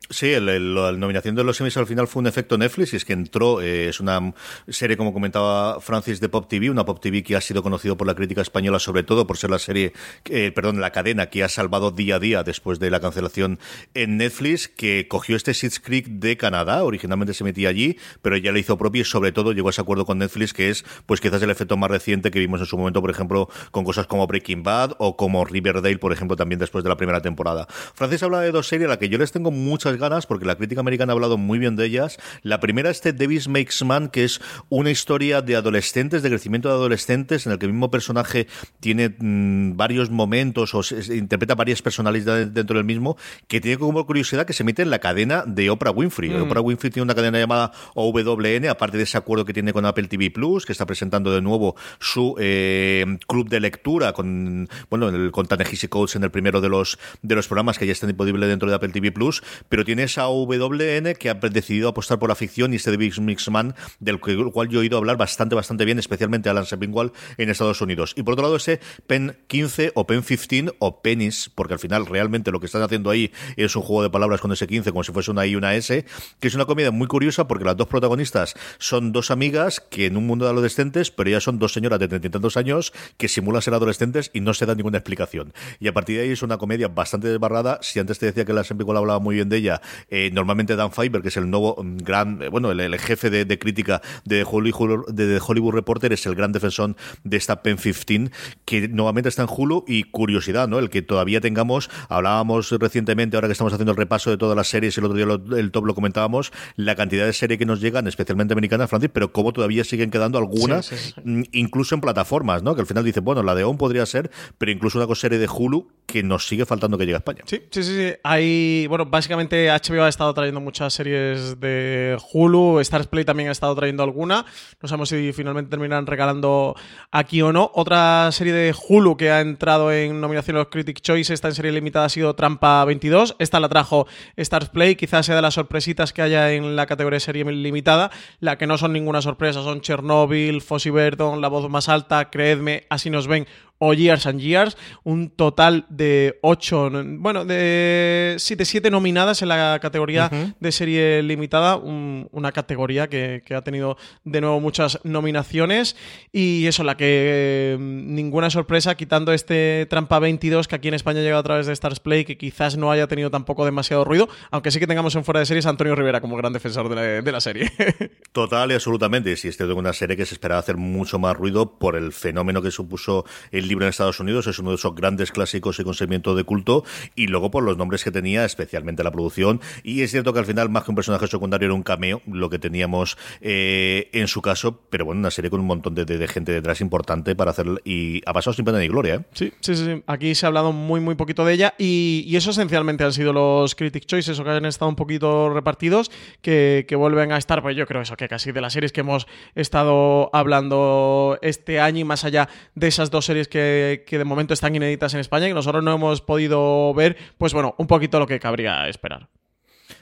Sí, 0.09 0.38
la 0.38 0.92
nominación 0.92 1.36
de 1.36 1.44
los 1.44 1.56
semis 1.56 1.77
al 1.77 1.86
final 1.86 2.06
fue 2.06 2.21
un 2.21 2.27
efecto 2.27 2.57
Netflix 2.57 2.92
y 2.92 2.98
es 2.98 3.06
que 3.06 3.13
entró, 3.13 3.62
eh, 3.62 3.88
es 3.88 4.01
una 4.01 4.33
serie, 4.68 4.98
como 4.98 5.13
comentaba 5.13 5.80
Francis, 5.80 6.19
de 6.19 6.27
Pop 6.27 6.50
TV, 6.50 6.69
una 6.69 6.83
Pop 6.83 7.00
TV 7.00 7.24
que 7.24 7.38
ha 7.38 7.42
sido 7.42 7.63
conocido 7.63 7.95
por 7.95 8.07
la 8.07 8.13
crítica 8.13 8.42
española, 8.42 8.80
sobre 8.80 9.03
todo 9.03 9.25
por 9.25 9.38
ser 9.38 9.51
la 9.51 9.59
serie, 9.59 9.94
eh, 10.25 10.51
perdón, 10.53 10.81
la 10.81 10.92
cadena 10.92 11.27
que 11.27 11.45
ha 11.45 11.50
salvado 11.50 11.92
día 11.92 12.15
a 12.15 12.19
día 12.19 12.44
después 12.44 12.80
de 12.80 12.89
la 12.89 13.00
cancelación 13.00 13.57
en 13.94 14.18
Netflix, 14.18 14.68
que 14.68 15.07
cogió 15.07 15.38
este 15.38 15.53
Schitt's 15.53 15.80
Creek 15.80 16.07
de 16.07 16.36
Canadá, 16.36 16.83
originalmente 16.83 17.33
se 17.33 17.45
metía 17.45 17.69
allí, 17.69 17.98
pero 18.21 18.36
ya 18.36 18.51
le 18.51 18.59
hizo 18.59 18.77
propio 18.77 19.03
y 19.03 19.06
sobre 19.06 19.31
todo 19.31 19.53
llegó 19.53 19.69
a 19.69 19.71
ese 19.71 19.81
acuerdo 19.81 20.06
con 20.06 20.18
Netflix, 20.18 20.51
que 20.51 20.69
es 20.71 20.83
pues 21.06 21.21
quizás 21.21 21.42
el 21.42 21.51
efecto 21.51 21.77
más 21.77 21.89
reciente 21.89 22.31
que 22.31 22.39
vimos 22.39 22.59
en 22.59 22.65
su 22.65 22.77
momento, 22.77 23.00
por 23.00 23.12
ejemplo, 23.12 23.48
con 23.69 23.86
cosas 23.86 24.07
como 24.07 24.27
Breaking 24.27 24.63
Bad 24.63 24.95
o 24.98 25.15
como 25.15 25.45
Riverdale, 25.45 26.00
por 26.00 26.12
ejemplo, 26.12 26.36
también 26.36 26.59
después 26.59 26.83
de 26.83 26.89
la 26.89 26.98
primera 26.98 27.21
temporada. 27.21 27.65
Francis 27.94 28.24
habla 28.24 28.42
de 28.42 28.51
dos 28.51 28.68
series 28.68 28.88
a 28.88 28.89
las 28.89 28.98
que 28.98 29.07
yo 29.07 29.18
les 29.18 29.31
tengo 29.31 29.51
muchas 29.51 29.90
ganas 29.97 30.25
porque 30.25 30.45
la 30.45 30.55
crítica 30.55 30.81
americana 30.81 31.13
ha 31.13 31.15
hablado 31.15 31.38
muy 31.38 31.59
bien 31.59 31.75
de 31.75 31.85
ellas. 31.85 32.17
La 32.43 32.59
primera 32.59 32.89
es 32.89 33.01
este 33.01 33.13
Davis 33.13 33.47
Makes 33.47 33.83
Man, 33.83 34.09
que 34.09 34.23
es 34.23 34.41
una 34.69 34.91
historia 34.91 35.41
de 35.41 35.55
adolescentes, 35.55 36.21
de 36.21 36.29
crecimiento 36.29 36.69
de 36.69 36.75
adolescentes, 36.75 37.47
en 37.47 37.53
el 37.53 37.57
que 37.57 37.65
el 37.65 37.73
mismo 37.73 37.89
personaje 37.89 38.47
tiene 38.79 39.09
mm, 39.17 39.75
varios 39.75 40.11
momentos 40.11 40.75
o 40.75 40.81
interpreta 41.11 41.55
varias 41.55 41.81
personalidades 41.81 42.53
dentro 42.53 42.77
del 42.77 42.85
mismo, 42.85 43.17
que 43.47 43.59
tiene 43.59 43.79
como 43.79 44.05
curiosidad 44.05 44.45
que 44.45 44.53
se 44.53 44.63
mete 44.63 44.83
en 44.83 44.91
la 44.91 44.99
cadena 44.99 45.43
de 45.47 45.69
Oprah 45.71 45.91
Winfrey. 45.91 46.29
Mm. 46.29 46.43
Oprah 46.43 46.61
Winfrey 46.61 46.91
tiene 46.91 47.03
una 47.05 47.15
cadena 47.15 47.39
llamada 47.39 47.71
OWN, 47.95 48.67
aparte 48.69 48.97
de 48.97 49.03
ese 49.03 49.17
acuerdo 49.17 49.45
que 49.45 49.53
tiene 49.53 49.73
con 49.73 49.85
Apple 49.85 50.07
TV 50.07 50.29
Plus, 50.29 50.65
que 50.65 50.71
está 50.71 50.85
presentando 50.85 51.33
de 51.33 51.41
nuevo 51.41 51.75
su 51.99 52.35
eh, 52.39 53.05
club 53.27 53.49
de 53.49 53.59
lectura 53.59 54.13
con, 54.13 54.69
bueno, 54.89 55.09
el, 55.09 55.31
con 55.31 55.47
Tanehisi 55.47 55.88
Codes 55.88 56.15
en 56.15 56.23
el 56.23 56.31
primero 56.31 56.61
de 56.61 56.69
los, 56.69 56.99
de 57.21 57.35
los 57.35 57.47
programas 57.47 57.77
que 57.77 57.85
ya 57.85 57.91
están 57.91 58.09
disponibles 58.09 58.49
dentro 58.49 58.69
de 58.69 58.75
Apple 58.75 58.89
TV 58.89 59.11
Plus, 59.11 59.41
pero 59.69 59.80
tiene 59.85 60.03
esa 60.03 60.27
WN 60.27 61.15
que 61.15 61.29
ha 61.29 61.33
decidido 61.35 61.89
apostar 61.89 62.19
por 62.19 62.29
la 62.29 62.35
ficción 62.35 62.73
y 62.73 62.77
este 62.77 62.95
Big 62.97 63.19
Mixman, 63.19 63.75
del 63.99 64.19
cual 64.19 64.69
yo 64.69 64.79
he 64.79 64.81
oído 64.81 64.97
hablar 64.97 65.17
bastante, 65.17 65.55
bastante 65.55 65.85
bien, 65.85 65.99
especialmente 65.99 66.49
Alan 66.49 66.65
Sepinwall 66.65 67.13
en 67.37 67.49
Estados 67.49 67.81
Unidos. 67.81 68.13
Y 68.15 68.23
por 68.23 68.33
otro 68.33 68.43
lado, 68.43 68.55
ese 68.55 68.79
Pen 69.07 69.37
15 69.47 69.91
o 69.95 70.07
Pen 70.07 70.23
15 70.23 70.73
o 70.79 71.01
Penis, 71.01 71.51
porque 71.53 71.73
al 71.73 71.79
final 71.79 72.05
realmente 72.05 72.51
lo 72.51 72.59
que 72.59 72.65
están 72.65 72.81
haciendo 72.81 73.09
ahí 73.09 73.31
es 73.55 73.75
un 73.75 73.81
juego 73.81 74.03
de 74.03 74.09
palabras 74.09 74.41
con 74.41 74.51
ese 74.51 74.67
15, 74.67 74.91
como 74.91 75.03
si 75.03 75.11
fuese 75.11 75.31
una 75.31 75.45
I 75.45 75.51
y 75.51 75.55
una 75.55 75.75
S, 75.75 76.05
que 76.39 76.47
es 76.47 76.55
una 76.55 76.65
comedia 76.65 76.91
muy 76.91 77.07
curiosa 77.07 77.47
porque 77.47 77.65
las 77.65 77.77
dos 77.77 77.87
protagonistas 77.87 78.55
son 78.77 79.11
dos 79.11 79.31
amigas 79.31 79.79
que 79.79 80.05
en 80.05 80.17
un 80.17 80.25
mundo 80.27 80.45
de 80.45 80.51
adolescentes, 80.51 81.11
pero 81.11 81.29
ellas 81.29 81.43
son 81.43 81.59
dos 81.59 81.73
señoras 81.73 81.99
de 81.99 82.07
treinta 82.07 82.27
y 82.27 82.31
tantos 82.31 82.57
años 82.57 82.93
que 83.17 83.27
simulan 83.27 83.61
ser 83.61 83.73
adolescentes 83.73 84.31
y 84.33 84.41
no 84.41 84.53
se 84.53 84.65
dan 84.65 84.77
ninguna 84.77 84.97
explicación. 84.97 85.53
Y 85.79 85.87
a 85.87 85.93
partir 85.93 86.17
de 86.17 86.23
ahí 86.23 86.31
es 86.31 86.43
una 86.43 86.57
comedia 86.57 86.87
bastante 86.87 87.27
desbarrada. 87.27 87.79
Si 87.81 87.99
antes 87.99 88.19
te 88.19 88.25
decía 88.27 88.45
que 88.45 88.53
la 88.53 88.63
Sepinwall 88.63 88.97
hablaba 88.97 89.19
muy 89.19 89.35
bien 89.35 89.49
de 89.49 89.57
ella, 89.57 89.70
eh, 90.09 90.31
normalmente 90.33 90.75
Dan 90.75 90.91
Fiber, 90.91 91.21
que 91.21 91.27
es 91.27 91.38
el 91.38 91.50
nuevo 91.50 91.81
mm, 91.81 91.97
gran, 91.97 92.41
eh, 92.41 92.50
bueno, 92.50 92.71
el, 92.71 93.00
jefe 93.00 93.29
de, 93.29 93.59
crítica 93.59 94.01
de 94.25 94.45
Hollywood, 94.50 95.12
de 95.13 95.39
Hollywood 95.45 95.73
Reporter, 95.73 96.12
es 96.13 96.25
el 96.25 96.35
gran 96.35 96.51
defensor 96.51 96.95
de 97.23 97.38
esta 97.38 97.62
Pen 97.62 97.77
15, 97.77 98.31
que 98.65 98.88
nuevamente 98.88 99.29
está 99.29 99.44
en 99.44 99.50
Hulu 99.56 99.85
y 99.88 100.03
curiosidad, 100.03 100.68
¿no? 100.68 100.79
El 100.79 100.89
que 100.89 101.01
todavía 101.01 101.41
tengamos, 101.41 101.89
hablábamos 102.09 102.71
recientemente, 102.71 103.38
ahora 103.38 103.47
que 103.47 103.53
estamos 103.53 103.71
haciendo 103.73 103.91
el 103.91 103.97
repaso 103.97 104.29
de 104.31 104.38
todas 104.38 104.56
las 104.56 104.68
series, 104.68 104.97
el 104.97 105.06
otro 105.06 105.18
día 105.18 105.59
el 105.59 105.71
top 105.71 105.85
lo 105.85 105.95
comentábamos, 105.95 106.51
la 106.75 106.95
cantidad 106.95 107.25
de 107.25 107.33
series 107.33 107.59
que 107.59 107.65
nos 107.65 107.81
llegan, 107.81 108.07
especialmente 108.07 108.53
americanas, 108.53 108.89
Francis, 108.89 109.12
pero 109.13 109.31
cómo 109.31 109.53
todavía 109.53 109.83
siguen 109.83 110.09
quedando 110.09 110.38
algunas, 110.38 111.13
mm, 111.24 111.44
incluso 111.51 111.95
en 111.95 112.01
plataformas, 112.01 112.63
¿no? 112.63 112.75
Que 112.75 112.81
al 112.81 112.88
final 112.88 113.03
dice, 113.03 113.19
bueno, 113.19 113.44
la 113.44 113.56
de 113.56 113.63
ON 113.63 113.77
podría 113.77 114.06
ser, 114.06 114.31
pero 114.57 114.71
incluso 114.71 114.97
una 114.97 115.12
serie 115.15 115.39
de 115.39 115.47
Hulu 115.47 115.88
que 116.06 116.24
nos 116.24 116.47
sigue 116.47 116.65
faltando 116.65 116.97
que 116.97 117.06
llegue 117.06 117.15
a 117.15 117.19
España. 117.19 117.44
Sí, 117.45 117.62
sí, 117.69 117.83
sí, 117.83 117.95
sí. 117.95 118.13
Hay, 118.24 118.85
bueno, 118.88 119.06
básicamente 119.06 119.60
HBO 119.67 120.03
ha 120.03 120.09
estado 120.09 120.33
trayendo 120.33 120.61
muchas 120.61 120.93
series 120.93 121.59
de 121.59 122.17
Hulu, 122.31 122.79
Stars 122.79 123.07
Play 123.07 123.25
también 123.25 123.49
ha 123.49 123.51
estado 123.51 123.75
trayendo 123.75 124.03
alguna. 124.03 124.45
No 124.81 124.87
sabemos 124.87 125.09
si 125.09 125.33
finalmente 125.33 125.69
terminan 125.69 126.07
regalando 126.07 126.75
aquí 127.11 127.41
o 127.41 127.51
no. 127.51 127.71
Otra 127.73 128.29
serie 128.31 128.53
de 128.53 128.73
Hulu 128.87 129.17
que 129.17 129.31
ha 129.31 129.41
entrado 129.41 129.91
en 129.91 130.21
nominación 130.21 130.55
a 130.55 130.59
los 130.59 130.69
Critic 130.69 131.01
Choice, 131.01 131.33
esta 131.33 131.47
en 131.47 131.55
serie 131.55 131.71
limitada 131.71 132.05
ha 132.05 132.09
sido 132.09 132.33
Trampa 132.35 132.83
22. 132.85 133.35
Esta 133.39 133.59
la 133.59 133.69
trajo 133.69 134.07
Stars 134.35 134.69
Play, 134.69 134.95
quizás 134.95 135.25
sea 135.25 135.35
de 135.35 135.41
las 135.41 135.53
sorpresitas 135.53 136.13
que 136.13 136.21
haya 136.21 136.51
en 136.51 136.75
la 136.75 136.85
categoría 136.85 137.17
de 137.17 137.21
serie 137.21 137.43
limitada. 137.43 138.11
La 138.39 138.57
que 138.57 138.67
no 138.67 138.77
son 138.77 138.93
ninguna 138.93 139.21
sorpresa 139.21 139.63
son 139.63 139.81
Chernobyl, 139.81 140.61
Fossi 140.61 140.89
Verdon, 140.89 141.41
La 141.41 141.47
Voz 141.47 141.69
Más 141.69 141.89
Alta, 141.89 142.29
Creedme, 142.29 142.85
Así 142.89 143.09
Nos 143.09 143.27
Ven 143.27 143.47
o 143.83 143.95
Years 143.95 144.27
and 144.27 144.39
Years, 144.39 144.77
un 145.03 145.31
total 145.31 145.85
de 145.89 146.37
8, 146.43 146.91
bueno, 147.17 147.45
de 147.45 148.35
7, 148.37 148.63
7 148.63 148.91
nominadas 148.91 149.41
en 149.41 149.47
la 149.47 149.79
categoría 149.81 150.29
de 150.59 150.71
serie 150.71 151.23
limitada, 151.23 151.77
una 151.77 152.51
categoría 152.51 153.09
que, 153.09 153.43
ha 153.51 153.61
tenido 153.63 153.97
de 154.23 154.39
nuevo 154.39 154.59
muchas 154.59 154.99
nominaciones. 155.03 155.95
Y 156.31 156.67
eso, 156.67 156.83
la 156.83 156.95
que 156.95 157.75
mm, 157.79 158.13
ninguna 158.13 158.51
sorpresa, 158.51 158.95
quitando 158.95 159.33
este 159.33 159.87
Trampa 159.89 160.19
22 160.19 160.67
que 160.67 160.75
aquí 160.75 160.87
en 160.87 160.93
España 160.93 161.21
llega 161.21 161.39
a 161.39 161.43
través 161.43 161.65
de 161.65 161.73
Stars 161.73 162.00
Play, 162.00 162.23
que 162.23 162.38
quizás 162.38 162.77
no 162.77 162.91
haya 162.91 163.07
tenido 163.07 163.31
tampoco 163.31 163.65
demasiado 163.65 164.03
ruido, 164.03 164.29
aunque 164.51 164.69
sí 164.69 164.79
que 164.79 164.85
tengamos 164.85 165.15
en 165.15 165.23
fuera 165.23 165.39
de 165.39 165.47
series 165.47 165.65
a 165.65 165.69
Antonio 165.69 165.95
Rivera 165.95 166.21
como 166.21 166.38
gran 166.38 166.53
defensor 166.53 166.88
de 166.88 167.31
la, 167.31 167.41
serie. 167.41 167.71
Total 168.31 168.69
y 168.69 168.75
absolutamente, 168.75 169.35
si 169.38 169.47
este 169.47 169.63
es 169.63 169.69
una 169.71 169.93
serie 169.93 170.15
que 170.15 170.27
se 170.27 170.35
esperaba 170.35 170.59
hacer 170.59 170.77
mucho 170.77 171.17
más 171.17 171.35
ruido 171.35 171.79
por 171.79 171.95
el 171.95 172.11
fenómeno 172.11 172.61
que 172.61 172.69
supuso 172.69 173.25
el 173.51 173.70
libro 173.71 173.85
en 173.85 173.89
Estados 173.89 174.19
Unidos, 174.19 174.47
es 174.47 174.59
uno 174.59 174.71
de 174.71 174.75
esos 174.75 174.93
grandes 174.93 175.31
clásicos 175.31 175.79
y 175.79 175.83
conocimiento 175.83 176.35
de 176.35 176.43
culto, 176.43 176.83
y 177.15 177.27
luego 177.27 177.51
por 177.51 177.63
los 177.63 177.77
nombres 177.77 178.03
que 178.03 178.11
tenía, 178.11 178.43
especialmente 178.43 179.01
la 179.03 179.11
producción, 179.11 179.61
y 179.81 180.01
es 180.01 180.11
cierto 180.11 180.33
que 180.33 180.39
al 180.39 180.45
final 180.45 180.69
más 180.69 180.83
que 180.83 180.91
un 180.91 180.95
personaje 180.95 181.27
secundario 181.27 181.67
era 181.67 181.73
un 181.73 181.83
cameo, 181.83 182.21
lo 182.27 182.49
que 182.49 182.59
teníamos 182.59 183.17
eh, 183.39 184.09
en 184.11 184.27
su 184.27 184.41
caso, 184.41 184.81
pero 184.89 185.05
bueno, 185.05 185.19
una 185.19 185.31
serie 185.31 185.49
con 185.49 185.61
un 185.61 185.67
montón 185.67 185.95
de, 185.95 186.27
gente 186.27 186.51
detrás 186.51 186.81
importante 186.81 187.35
para 187.35 187.51
hacer, 187.51 187.65
y 187.85 188.21
ha 188.25 188.33
pasado 188.33 188.53
sin 188.53 188.65
pena 188.65 188.79
ni 188.79 188.87
gloria. 188.89 189.15
¿eh? 189.15 189.21
Sí, 189.33 189.53
sí, 189.61 189.75
sí, 189.75 190.03
aquí 190.05 190.35
se 190.35 190.45
ha 190.45 190.47
hablado 190.47 190.73
muy, 190.73 190.99
muy 190.99 191.15
poquito 191.15 191.45
de 191.45 191.53
ella, 191.53 191.73
y, 191.77 192.35
eso 192.41 192.49
esencialmente 192.49 193.03
han 193.03 193.13
sido 193.13 193.33
los 193.33 193.75
Critic 193.75 194.05
Choices, 194.05 194.37
o 194.39 194.43
que 194.43 194.49
han 194.49 194.65
estado 194.65 194.89
un 194.89 194.95
poquito 194.95 195.49
repartidos, 195.53 196.11
que 196.41 196.95
vuelven 196.97 197.31
a 197.31 197.37
estar, 197.37 197.61
pues 197.61 197.77
yo 197.77 197.85
creo 197.87 198.01
eso, 198.01 198.17
que 198.17 198.27
casi 198.27 198.51
de 198.51 198.59
las 198.59 198.73
series 198.73 198.91
que 198.91 199.01
hemos 199.01 199.27
estado 199.55 200.29
hablando 200.33 201.37
este 201.41 201.79
año 201.79 201.99
y 201.99 202.03
más 202.03 202.25
allá 202.25 202.49
de 202.75 202.87
esas 202.87 203.11
dos 203.11 203.25
series 203.25 203.47
que 203.47 203.61
que, 204.06 204.18
de 204.18 204.24
momento 204.24 204.53
están 204.53 204.75
inéditas 204.75 205.13
en 205.13 205.20
España 205.20 205.46
y 205.46 205.50
que 205.50 205.56
nosotros 205.56 205.84
no 205.84 205.94
hemos 205.94 206.22
podido 206.22 206.94
ver, 206.94 207.18
pues 207.38 207.53
bueno, 207.53 207.75
un 207.77 207.88
poquito 207.88 208.20
lo 208.20 208.27
que 208.27 208.39
cabría 208.39 208.88
esperar. 208.88 209.30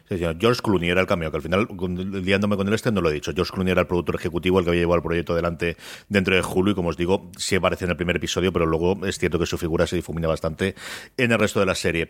George 0.09 0.61
Clooney 0.61 0.89
era 0.89 1.01
el 1.01 1.07
cambio, 1.07 1.29
que 1.29 1.37
al 1.37 1.43
final, 1.43 1.67
liándome 2.23 2.57
con 2.57 2.67
el 2.67 2.73
este, 2.73 2.91
no 2.91 3.01
lo 3.01 3.09
he 3.09 3.13
dicho. 3.13 3.31
George 3.33 3.51
Clooney 3.53 3.71
era 3.71 3.81
el 3.81 3.87
productor 3.87 4.15
ejecutivo, 4.15 4.59
el 4.59 4.65
que 4.65 4.71
había 4.71 4.81
llevado 4.81 4.97
el 4.97 5.03
proyecto 5.03 5.33
adelante 5.33 5.77
dentro 6.07 6.35
de 6.35 6.41
Hulu, 6.41 6.71
y 6.71 6.75
como 6.75 6.89
os 6.89 6.97
digo, 6.97 7.29
sí 7.37 7.55
aparece 7.55 7.85
en 7.85 7.91
el 7.91 7.97
primer 7.97 8.15
episodio, 8.15 8.51
pero 8.51 8.65
luego 8.65 9.05
es 9.05 9.19
cierto 9.19 9.37
que 9.37 9.45
su 9.45 9.57
figura 9.57 9.85
se 9.85 9.95
difumina 9.95 10.27
bastante 10.27 10.75
en 11.17 11.31
el 11.31 11.39
resto 11.39 11.59
de 11.59 11.65
la 11.65 11.75
serie. 11.75 12.07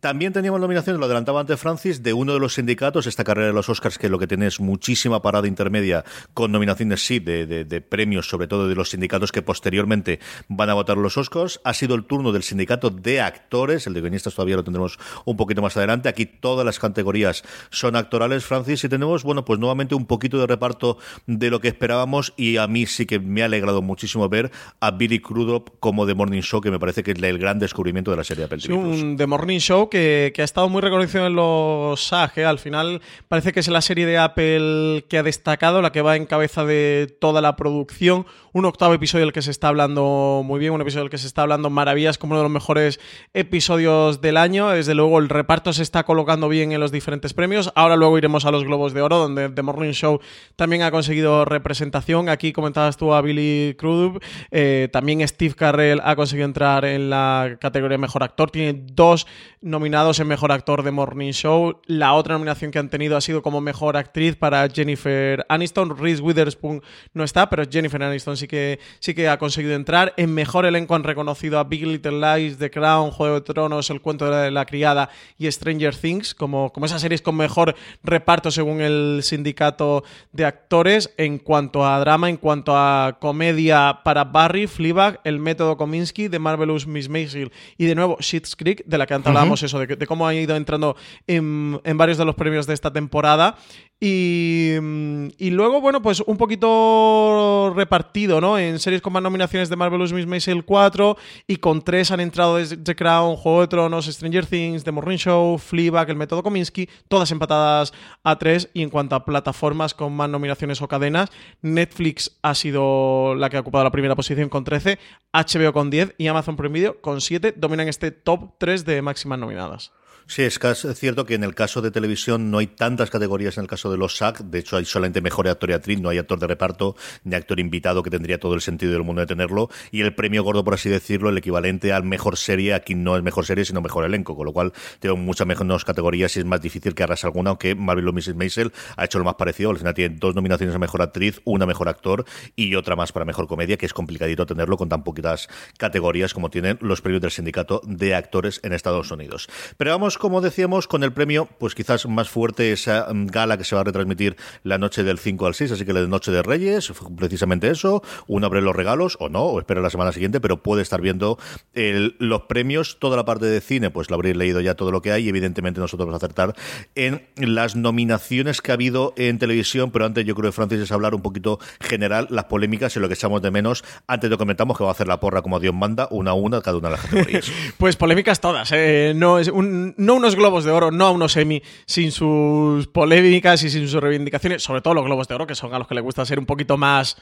También 0.00 0.32
teníamos 0.32 0.60
nominaciones, 0.60 1.00
lo 1.00 1.06
adelantaba 1.06 1.40
antes 1.40 1.58
Francis, 1.58 2.02
de 2.02 2.12
uno 2.12 2.34
de 2.34 2.40
los 2.40 2.54
sindicatos, 2.54 3.06
esta 3.06 3.24
carrera 3.24 3.48
de 3.48 3.54
los 3.54 3.68
Oscars, 3.68 3.98
que 3.98 4.08
lo 4.08 4.18
que 4.18 4.26
tiene 4.26 4.46
es 4.46 4.60
muchísima 4.60 5.22
parada 5.22 5.48
intermedia 5.48 6.04
con 6.34 6.52
nominaciones, 6.52 7.04
sí, 7.04 7.18
de, 7.18 7.84
premios, 7.88 8.28
sobre 8.28 8.46
todo 8.46 8.68
de 8.68 8.74
los 8.74 8.90
sindicatos 8.90 9.32
que 9.32 9.42
posteriormente 9.42 10.20
van 10.48 10.70
a 10.70 10.74
votar 10.74 10.98
los 10.98 11.16
Oscars. 11.16 11.60
Ha 11.64 11.74
sido 11.74 11.94
el 11.94 12.04
turno 12.04 12.32
del 12.32 12.42
sindicato 12.42 12.90
de 12.90 13.20
actores, 13.20 13.86
el 13.86 13.94
de 13.94 14.00
guionistas 14.00 14.34
todavía 14.34 14.56
lo 14.56 14.64
tendremos 14.64 14.98
un 15.24 15.36
poquito 15.36 15.62
más 15.62 15.76
adelante. 15.76 16.08
Aquí 16.08 16.26
todas 16.26 16.64
las 16.64 16.78
categorías 16.78 17.37
son 17.70 17.96
actorales, 17.96 18.44
Francis, 18.44 18.84
y 18.84 18.88
tenemos, 18.88 19.22
bueno, 19.22 19.44
pues 19.44 19.58
nuevamente 19.58 19.94
un 19.94 20.06
poquito 20.06 20.38
de 20.38 20.46
reparto 20.46 20.98
de 21.26 21.50
lo 21.50 21.60
que 21.60 21.68
esperábamos 21.68 22.32
y 22.36 22.56
a 22.56 22.66
mí 22.66 22.86
sí 22.86 23.06
que 23.06 23.18
me 23.18 23.42
ha 23.42 23.46
alegrado 23.46 23.82
muchísimo 23.82 24.28
ver 24.28 24.50
a 24.80 24.90
Billy 24.90 25.20
Crudup 25.20 25.78
como 25.80 26.06
The 26.06 26.14
Morning 26.14 26.42
Show, 26.42 26.60
que 26.60 26.70
me 26.70 26.78
parece 26.78 27.02
que 27.02 27.12
es 27.12 27.22
el 27.22 27.38
gran 27.38 27.58
descubrimiento 27.58 28.10
de 28.10 28.16
la 28.16 28.24
serie 28.24 28.40
de 28.40 28.44
Apple 28.46 28.60
Sí, 28.60 28.72
un 28.72 29.16
The 29.16 29.26
Morning 29.26 29.58
Show 29.58 29.88
que, 29.88 30.32
que 30.34 30.42
ha 30.42 30.44
estado 30.44 30.68
muy 30.68 30.80
reconocido 30.80 31.26
en 31.26 31.34
los 31.34 32.02
SAG. 32.02 32.38
¿eh? 32.38 32.44
Al 32.44 32.58
final 32.58 33.00
parece 33.28 33.52
que 33.52 33.60
es 33.60 33.68
la 33.68 33.80
serie 33.80 34.06
de 34.06 34.18
Apple 34.18 35.04
que 35.08 35.18
ha 35.18 35.22
destacado, 35.22 35.82
la 35.82 35.92
que 35.92 36.02
va 36.02 36.16
en 36.16 36.26
cabeza 36.26 36.64
de 36.64 37.14
toda 37.20 37.40
la 37.40 37.56
producción. 37.56 38.26
Un 38.54 38.64
octavo 38.64 38.94
episodio 38.94 39.26
del 39.26 39.34
que 39.34 39.42
se 39.42 39.50
está 39.50 39.68
hablando 39.68 40.42
muy 40.42 40.58
bien, 40.58 40.72
un 40.72 40.80
episodio 40.80 41.04
del 41.04 41.10
que 41.10 41.18
se 41.18 41.26
está 41.26 41.42
hablando 41.42 41.68
maravillas 41.68 42.16
como 42.16 42.32
uno 42.32 42.40
de 42.40 42.44
los 42.44 42.52
mejores 42.52 42.98
episodios 43.34 44.22
del 44.22 44.38
año. 44.38 44.70
Desde 44.70 44.94
luego 44.94 45.18
el 45.18 45.28
reparto 45.28 45.74
se 45.74 45.82
está 45.82 46.04
colocando 46.04 46.48
bien 46.48 46.72
en 46.72 46.80
los 46.80 46.90
diferentes 46.90 47.34
premios. 47.34 47.70
Ahora 47.74 47.96
luego 47.96 48.16
iremos 48.16 48.46
a 48.46 48.50
los 48.50 48.64
Globos 48.64 48.94
de 48.94 49.02
Oro, 49.02 49.18
donde 49.18 49.50
The 49.50 49.60
Morning 49.60 49.92
Show 49.92 50.20
también 50.56 50.80
ha 50.80 50.90
conseguido 50.90 51.44
representación. 51.44 52.30
Aquí 52.30 52.54
comentabas 52.54 52.96
tú 52.96 53.12
a 53.12 53.20
Billy 53.20 53.76
Crudup. 53.78 54.22
Eh, 54.50 54.88
también 54.90 55.26
Steve 55.28 55.54
Carrell 55.54 56.00
ha 56.02 56.16
conseguido 56.16 56.46
entrar 56.46 56.86
en 56.86 57.10
la 57.10 57.58
categoría 57.60 57.98
Mejor 57.98 58.22
Actor. 58.22 58.50
Tiene 58.50 58.82
dos 58.92 59.26
nominados 59.60 60.20
en 60.20 60.26
Mejor 60.26 60.52
Actor 60.52 60.84
de 60.84 60.90
Morning 60.90 61.32
Show. 61.32 61.82
La 61.84 62.14
otra 62.14 62.32
nominación 62.32 62.70
que 62.70 62.78
han 62.78 62.88
tenido 62.88 63.18
ha 63.18 63.20
sido 63.20 63.42
como 63.42 63.60
Mejor 63.60 63.98
Actriz 63.98 64.36
para 64.36 64.66
Jennifer 64.70 65.44
Aniston. 65.50 65.98
Reese 65.98 66.22
Witherspoon 66.22 66.82
no 67.12 67.24
está, 67.24 67.50
pero 67.50 67.64
Jennifer 67.70 68.02
Aniston 68.02 68.37
sí 68.38 68.48
que, 68.48 68.78
sí 69.00 69.14
que 69.14 69.28
ha 69.28 69.38
conseguido 69.38 69.74
entrar. 69.74 70.14
En 70.16 70.32
Mejor 70.32 70.64
Elenco 70.64 70.94
han 70.94 71.04
reconocido 71.04 71.58
a 71.58 71.64
Big 71.64 71.86
Little 71.86 72.20
Lies, 72.20 72.58
The 72.58 72.70
Crown, 72.70 73.10
Juego 73.10 73.34
de 73.34 73.40
Tronos, 73.42 73.90
El 73.90 74.00
Cuento 74.00 74.30
de 74.30 74.50
la 74.50 74.64
Criada 74.64 75.10
y 75.36 75.50
Stranger 75.50 75.94
Things, 75.94 76.34
como, 76.34 76.72
como 76.72 76.86
esas 76.86 77.02
series 77.02 77.20
con 77.20 77.36
mejor 77.36 77.74
reparto 78.02 78.50
según 78.50 78.80
el 78.80 79.20
sindicato 79.22 80.04
de 80.32 80.44
actores. 80.44 81.12
En 81.16 81.38
cuanto 81.38 81.86
a 81.86 81.98
drama, 82.00 82.30
en 82.30 82.36
cuanto 82.36 82.76
a 82.76 83.18
comedia 83.20 84.00
para 84.04 84.24
Barry, 84.24 84.66
Fleabag, 84.66 85.20
El 85.24 85.38
Método 85.38 85.76
Kominsky, 85.76 86.28
The 86.28 86.38
Marvelous 86.38 86.86
Miss 86.86 87.08
Maisel 87.08 87.52
y 87.76 87.86
de 87.86 87.94
nuevo 87.94 88.16
Shit's 88.20 88.56
Creek, 88.56 88.84
de 88.86 88.98
la 88.98 89.06
que 89.06 89.14
antes 89.14 89.28
hablábamos 89.28 89.62
eso, 89.62 89.78
de, 89.78 89.86
de 89.96 90.06
cómo 90.06 90.26
ha 90.26 90.34
ido 90.34 90.56
entrando 90.56 90.96
en, 91.26 91.80
en 91.84 91.98
varios 91.98 92.18
de 92.18 92.24
los 92.24 92.34
premios 92.34 92.66
de 92.66 92.74
esta 92.74 92.92
temporada. 92.92 93.56
Y, 94.00 94.74
mm, 94.80 95.28
y 95.38 95.50
luego, 95.50 95.80
bueno, 95.80 96.00
pues 96.00 96.20
un 96.20 96.36
poquito 96.36 97.72
repartido, 97.74 98.40
¿no? 98.40 98.56
En 98.56 98.78
series 98.78 99.02
con 99.02 99.12
más 99.12 99.22
nominaciones 99.22 99.68
de 99.68 99.74
Marvelous 99.74 100.12
Miss 100.12 100.26
Maisel 100.26 100.64
4 100.64 101.16
y 101.48 101.56
con 101.56 101.82
tres 101.82 102.12
han 102.12 102.20
entrado 102.20 102.56
desde 102.56 102.76
The 102.76 102.94
Crown, 102.94 103.34
Juego 103.34 103.62
de 103.62 103.68
Tronos, 103.68 104.06
Stranger 104.06 104.46
Things, 104.46 104.84
The 104.84 104.92
Morning 104.92 105.16
Show, 105.16 105.58
Fleabag, 105.58 106.10
El 106.10 106.16
Método 106.16 106.44
Kominsky, 106.44 106.88
todas 107.08 107.32
empatadas 107.32 107.92
a 108.22 108.38
tres. 108.38 108.70
Y 108.72 108.82
en 108.82 108.90
cuanto 108.90 109.16
a 109.16 109.24
plataformas 109.24 109.94
con 109.94 110.12
más 110.12 110.30
nominaciones 110.30 110.80
o 110.80 110.86
cadenas, 110.86 111.30
Netflix 111.60 112.38
ha 112.42 112.54
sido 112.54 113.34
la 113.34 113.50
que 113.50 113.56
ha 113.56 113.60
ocupado 113.60 113.82
la 113.82 113.90
primera 113.90 114.14
posición 114.14 114.48
con 114.48 114.62
13, 114.62 114.98
HBO 115.32 115.72
con 115.72 115.90
10 115.90 116.14
y 116.18 116.28
Amazon 116.28 116.56
Prime 116.56 116.72
Video 116.72 117.00
con 117.00 117.20
7 117.20 117.54
dominan 117.56 117.88
este 117.88 118.12
top 118.12 118.52
3 118.58 118.84
de 118.84 119.02
máximas 119.02 119.40
nominadas. 119.40 119.92
Sí, 120.30 120.42
es 120.42 120.60
cierto 120.94 121.24
que 121.24 121.34
en 121.36 121.42
el 121.42 121.54
caso 121.54 121.80
de 121.80 121.90
televisión 121.90 122.50
no 122.50 122.58
hay 122.58 122.66
tantas 122.66 123.08
categorías 123.08 123.56
en 123.56 123.62
el 123.62 123.66
caso 123.66 123.90
de 123.90 123.96
los 123.96 124.18
SAG. 124.18 124.44
De 124.44 124.58
hecho, 124.58 124.76
hay 124.76 124.84
solamente 124.84 125.22
mejor 125.22 125.48
actor 125.48 125.70
y 125.70 125.72
actriz, 125.72 126.02
no 126.02 126.10
hay 126.10 126.18
actor 126.18 126.38
de 126.38 126.46
reparto 126.46 126.96
ni 127.24 127.34
actor 127.34 127.58
invitado, 127.58 128.02
que 128.02 128.10
tendría 128.10 128.38
todo 128.38 128.52
el 128.52 128.60
sentido 128.60 128.92
del 128.92 129.04
mundo 129.04 129.20
de 129.20 129.26
tenerlo. 129.26 129.70
Y 129.90 130.02
el 130.02 130.14
premio 130.14 130.44
gordo, 130.44 130.62
por 130.64 130.74
así 130.74 130.90
decirlo, 130.90 131.30
el 131.30 131.38
equivalente 131.38 131.94
al 131.94 132.04
mejor 132.04 132.36
serie, 132.36 132.74
aquí 132.74 132.94
no 132.94 133.16
es 133.16 133.22
mejor 133.22 133.46
serie, 133.46 133.64
sino 133.64 133.80
mejor 133.80 134.04
elenco. 134.04 134.36
Con 134.36 134.44
lo 134.44 134.52
cual, 134.52 134.74
tengo 135.00 135.16
muchas 135.16 135.46
menos 135.46 135.86
categorías 135.86 136.36
y 136.36 136.40
es 136.40 136.44
más 136.44 136.60
difícil 136.60 136.94
que 136.94 137.04
arrase 137.04 137.26
alguna, 137.26 137.48
aunque 137.48 137.74
Marvel 137.74 138.12
Mrs. 138.12 138.34
Maisel 138.34 138.70
ha 138.98 139.06
hecho 139.06 139.18
lo 139.18 139.24
más 139.24 139.36
parecido. 139.36 139.70
Al 139.70 139.78
final 139.78 139.94
tiene 139.94 140.14
dos 140.20 140.34
nominaciones 140.34 140.74
a 140.76 140.78
mejor 140.78 141.00
actriz, 141.00 141.40
una 141.44 141.64
mejor 141.64 141.88
actor 141.88 142.26
y 142.54 142.74
otra 142.74 142.96
más 142.96 143.12
para 143.12 143.24
mejor 143.24 143.46
comedia, 143.48 143.78
que 143.78 143.86
es 143.86 143.94
complicadito 143.94 144.44
tenerlo 144.44 144.76
con 144.76 144.90
tan 144.90 145.04
poquitas 145.04 145.48
categorías 145.78 146.34
como 146.34 146.50
tienen 146.50 146.76
los 146.82 147.00
premios 147.00 147.22
del 147.22 147.30
sindicato 147.30 147.80
de 147.86 148.14
actores 148.14 148.60
en 148.62 148.74
Estados 148.74 149.10
Unidos. 149.10 149.48
Pero 149.78 149.92
vamos, 149.92 150.17
como 150.18 150.40
decíamos, 150.40 150.86
con 150.88 151.02
el 151.04 151.12
premio, 151.12 151.48
pues 151.58 151.74
quizás 151.74 152.06
más 152.06 152.28
fuerte 152.28 152.72
esa 152.72 153.06
mm, 153.12 153.26
gala 153.26 153.56
que 153.58 153.64
se 153.64 153.74
va 153.74 153.80
a 153.82 153.84
retransmitir 153.84 154.36
la 154.62 154.78
noche 154.78 155.02
del 155.04 155.18
5 155.18 155.46
al 155.46 155.54
6, 155.54 155.72
así 155.72 155.84
que 155.84 155.92
la 155.92 156.06
Noche 156.06 156.30
de 156.32 156.42
Reyes, 156.42 156.92
precisamente 157.16 157.70
eso, 157.70 158.02
uno 158.26 158.46
abre 158.46 158.60
los 158.62 158.74
regalos 158.74 159.16
o 159.20 159.28
no, 159.28 159.42
o 159.44 159.58
espera 159.58 159.80
la 159.80 159.90
semana 159.90 160.12
siguiente, 160.12 160.40
pero 160.40 160.62
puede 160.62 160.82
estar 160.82 161.00
viendo 161.00 161.38
los 161.74 162.42
premios, 162.42 162.98
toda 162.98 163.16
la 163.16 163.24
parte 163.24 163.46
de 163.46 163.60
cine, 163.60 163.90
pues 163.90 164.10
lo 164.10 164.16
habréis 164.16 164.36
leído 164.36 164.60
ya 164.60 164.74
todo 164.74 164.90
lo 164.92 165.02
que 165.02 165.12
hay 165.12 165.26
y 165.26 165.28
evidentemente 165.28 165.80
nosotros 165.80 166.06
vamos 166.06 166.22
a 166.22 166.26
acertar 166.26 166.54
en 166.94 167.22
las 167.36 167.76
nominaciones 167.76 168.60
que 168.60 168.70
ha 168.72 168.74
habido 168.74 169.12
en 169.16 169.38
televisión, 169.38 169.90
pero 169.90 170.04
antes 170.06 170.24
yo 170.24 170.34
creo 170.34 170.50
que 170.50 170.54
Francis 170.54 170.80
es 170.80 170.92
hablar 170.92 171.14
un 171.14 171.22
poquito 171.22 171.58
general, 171.80 172.26
las 172.30 172.44
polémicas 172.44 172.94
y 172.96 173.00
lo 173.00 173.08
que 173.08 173.14
echamos 173.14 173.42
de 173.42 173.50
menos, 173.50 173.84
antes 174.06 174.30
que 174.30 174.36
comentamos 174.36 174.76
que 174.76 174.84
va 174.84 174.90
a 174.90 174.92
hacer 174.92 175.08
la 175.08 175.20
porra 175.20 175.42
como 175.42 175.60
Dios 175.60 175.74
manda, 175.74 176.08
una 176.10 176.30
a 176.32 176.34
una 176.34 176.60
cada 176.60 176.78
una 176.78 176.88
de 176.88 176.96
las 176.96 177.04
categorías. 177.04 177.50
Pues 177.78 177.96
polémicas 177.96 178.40
todas, 178.40 178.70
¿eh? 178.72 179.12
no, 179.14 179.38
es 179.38 179.48
un- 179.48 179.94
no 180.08 180.14
unos 180.14 180.36
globos 180.36 180.64
de 180.64 180.70
oro, 180.70 180.90
no 180.90 181.04
a 181.04 181.10
unos 181.10 181.36
Emmy 181.36 181.62
sin 181.84 182.12
sus 182.12 182.86
polémicas 182.86 183.62
y 183.62 183.68
sin 183.68 183.86
sus 183.86 184.00
reivindicaciones, 184.00 184.62
sobre 184.62 184.80
todo 184.80 184.94
los 184.94 185.04
globos 185.04 185.28
de 185.28 185.34
oro, 185.34 185.46
que 185.46 185.54
son 185.54 185.74
a 185.74 185.78
los 185.78 185.86
que 185.86 185.94
les 185.94 186.02
gusta 186.02 186.24
ser 186.24 186.38
un 186.38 186.46
poquito 186.46 186.78
más 186.78 187.18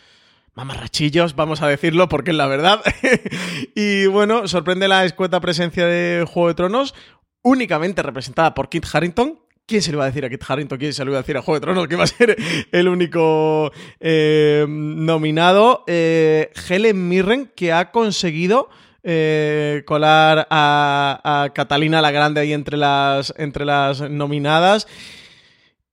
mamarrachillos, 0.55 1.35
vamos 1.35 1.63
a 1.63 1.67
decirlo, 1.67 2.09
porque 2.09 2.31
es 2.31 2.37
la 2.37 2.47
verdad. 2.47 2.81
y 3.75 4.07
bueno, 4.07 4.47
sorprende 4.47 4.87
la 4.87 5.05
escueta 5.05 5.41
presencia 5.41 5.85
de 5.85 6.25
Juego 6.29 6.47
de 6.47 6.55
Tronos, 6.55 6.95
únicamente 7.43 8.05
representada 8.05 8.55
por 8.55 8.69
Kit 8.69 8.87
Harrington. 8.93 9.41
¿Quién 9.67 9.83
se 9.83 9.91
le 9.91 9.97
iba 9.97 10.05
a 10.05 10.07
decir 10.07 10.25
a 10.25 10.31
Kit 10.31 10.45
Harrington? 10.47 10.79
¿Quién 10.79 10.93
se 10.93 11.05
le 11.05 11.11
iba 11.11 11.19
a 11.19 11.23
decir 11.23 11.37
a 11.37 11.43
Juego 11.43 11.59
de 11.59 11.65
Tronos 11.65 11.89
que 11.89 11.95
iba 11.95 12.05
a 12.05 12.07
ser 12.07 12.37
el 12.71 12.87
único 12.87 13.73
eh, 13.99 14.65
nominado? 14.69 15.83
Eh, 15.89 16.53
Helen 16.69 17.09
Mirren, 17.09 17.51
que 17.57 17.73
ha 17.73 17.91
conseguido 17.91 18.71
eh, 19.09 19.85
colar 19.87 20.49
a, 20.51 21.21
a 21.45 21.53
Catalina 21.55 22.03
la 22.03 22.11
Grande 22.11 22.41
ahí 22.41 22.53
entre 22.53 22.77
las, 22.77 23.33
entre 23.39 23.65
las 23.65 24.01
nominadas. 24.01 24.89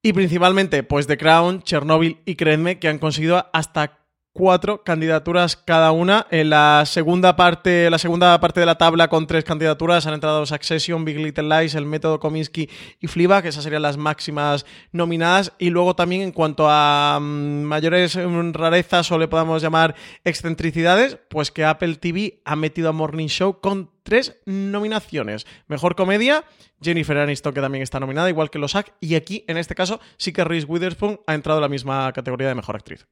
Y 0.02 0.12
principalmente, 0.14 0.84
pues 0.84 1.08
The 1.08 1.18
Crown, 1.18 1.62
Chernobyl 1.62 2.18
y 2.26 2.36
Creedme, 2.36 2.80
que 2.80 2.90
han 2.90 2.98
conseguido 2.98 3.50
hasta 3.54 4.00
cuatro 4.34 4.84
candidaturas 4.84 5.56
cada 5.56 5.92
una. 5.92 6.28
En 6.32 6.50
la 6.50 6.84
segunda 6.86 7.36
parte, 7.36 7.90
la 7.90 8.00
segunda 8.00 8.40
parte 8.40 8.60
de 8.60 8.66
la 8.66 8.78
tabla 8.78 9.08
con 9.08 9.28
tres 9.28 9.44
candidaturas 9.44 10.06
han 10.08 10.16
entrado 10.16 10.46
Succession, 10.46 11.06
Big 11.06 11.18
Little 11.18 11.48
Lies, 11.48 11.76
El 11.76 11.86
Método 11.86 12.20
Kominsky 12.20 12.70
y 13.00 13.08
Fleabag, 13.08 13.44
que 13.44 13.50
esas 13.50 13.64
serían 13.64 13.84
las 13.84 13.98
máximas 13.98 14.66
nominadas. 14.92 15.54
Y 15.60 15.70
luego 15.70 15.96
también 15.96 16.24
en 16.24 16.32
cuanto 16.32 16.66
a 16.68 17.20
mm, 17.22 17.62
mayores 17.64 18.18
mm, 18.18 18.52
rarezas 18.54 19.12
o 19.12 19.18
le 19.18 19.28
podamos 19.28 19.62
llamar 19.62 19.96
excentricidades, 20.24 21.18
pues 21.30 21.52
que 21.52 21.64
Apple 21.64 21.96
TV 21.96 22.42
ha 22.44 22.56
metido 22.56 22.90
a 22.90 22.92
Morning 22.92 23.28
Show 23.28 23.62
con 23.62 23.92
tres 24.02 24.42
nominaciones. 24.46 25.46
Mejor 25.68 25.96
comedia, 25.96 26.44
Jennifer 26.82 27.18
Aniston, 27.18 27.54
que 27.54 27.62
también 27.62 27.84
está 27.84 28.00
nominada, 28.00 28.30
igual 28.30 28.50
que 28.50 28.60
los 28.60 28.72
SAG. 28.72 28.94
Y 29.00 29.16
aquí, 29.16 29.46
en 29.48 29.58
este 29.58 29.76
caso, 29.76 30.00
sí 30.18 30.34
que 30.34 30.44
Reese 30.44 30.66
Witherspoon 30.66 31.22
ha 31.28 31.36
entrado 31.36 31.60
en 31.60 31.64
la 31.64 31.70
misma 31.70 32.12
categoría 32.14 32.48
de 32.48 32.56
mejor 32.56 32.76
actriz. 32.76 33.08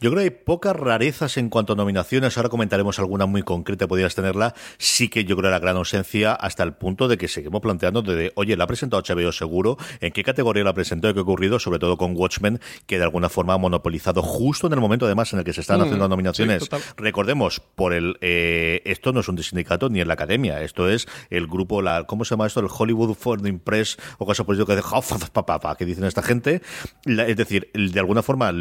Yo 0.00 0.10
creo 0.12 0.20
que 0.20 0.24
hay 0.26 0.30
pocas 0.44 0.76
rarezas 0.76 1.36
en 1.38 1.48
cuanto 1.48 1.72
a 1.72 1.76
nominaciones. 1.76 2.36
Ahora 2.36 2.48
comentaremos 2.50 3.00
alguna 3.00 3.26
muy 3.26 3.42
concreta, 3.42 3.88
podrías 3.88 4.14
tenerla. 4.14 4.54
Sí 4.78 5.08
que 5.08 5.24
yo 5.24 5.36
creo 5.36 5.50
la 5.50 5.58
gran 5.58 5.74
ausencia 5.76 6.34
hasta 6.34 6.62
el 6.62 6.74
punto 6.74 7.08
de 7.08 7.18
que 7.18 7.26
seguimos 7.26 7.60
planteando 7.60 8.02
de, 8.02 8.30
oye, 8.36 8.56
la 8.56 8.62
ha 8.62 8.66
presentado 8.68 9.02
HBO 9.02 9.32
seguro, 9.32 9.76
en 10.00 10.12
qué 10.12 10.22
categoría 10.22 10.62
la 10.62 10.72
presentó 10.72 11.08
y 11.10 11.14
qué 11.14 11.18
ha 11.18 11.22
ocurrido, 11.22 11.58
sobre 11.58 11.80
todo 11.80 11.96
con 11.96 12.16
Watchmen, 12.16 12.60
que 12.86 12.96
de 12.98 13.02
alguna 13.02 13.28
forma 13.28 13.54
ha 13.54 13.58
monopolizado 13.58 14.22
justo 14.22 14.68
en 14.68 14.74
el 14.74 14.78
momento 14.80 15.04
además 15.04 15.32
en 15.32 15.40
el 15.40 15.44
que 15.44 15.52
se 15.52 15.62
están 15.62 15.80
Mm, 15.80 15.82
haciendo 15.82 16.08
nominaciones. 16.08 16.62
sí. 16.62 16.76
Recordemos, 16.96 17.58
por 17.58 17.92
el 17.92 18.18
eh, 18.20 18.82
esto 18.84 19.12
no 19.12 19.18
es 19.18 19.28
un 19.28 19.42
sindicato 19.42 19.88
ni 19.88 20.00
en 20.00 20.06
la 20.06 20.14
academia, 20.14 20.62
esto 20.62 20.88
es 20.88 21.08
el 21.28 21.48
grupo, 21.48 21.82
la 21.82 22.04
¿cómo 22.04 22.24
se 22.24 22.34
llama 22.36 22.46
esto? 22.46 22.60
El 22.60 22.68
Hollywood 22.70 23.14
Foreign 23.14 23.58
Press 23.58 23.96
o 24.18 24.26
cosas 24.26 24.46
por 24.46 24.54
estilo, 24.54 24.66
que 24.66 24.76
dice, 24.76 24.86
"Ja, 24.86 25.00
pa, 25.44 25.58
pa", 25.58 25.76
que 25.76 25.84
dicen 25.84 26.04
esta 26.04 26.22
gente. 26.22 26.62
La- 27.04 27.26
es 27.26 27.36
decir, 27.36 27.68
de 27.74 27.98
alguna 27.98 28.22
forma 28.22 28.52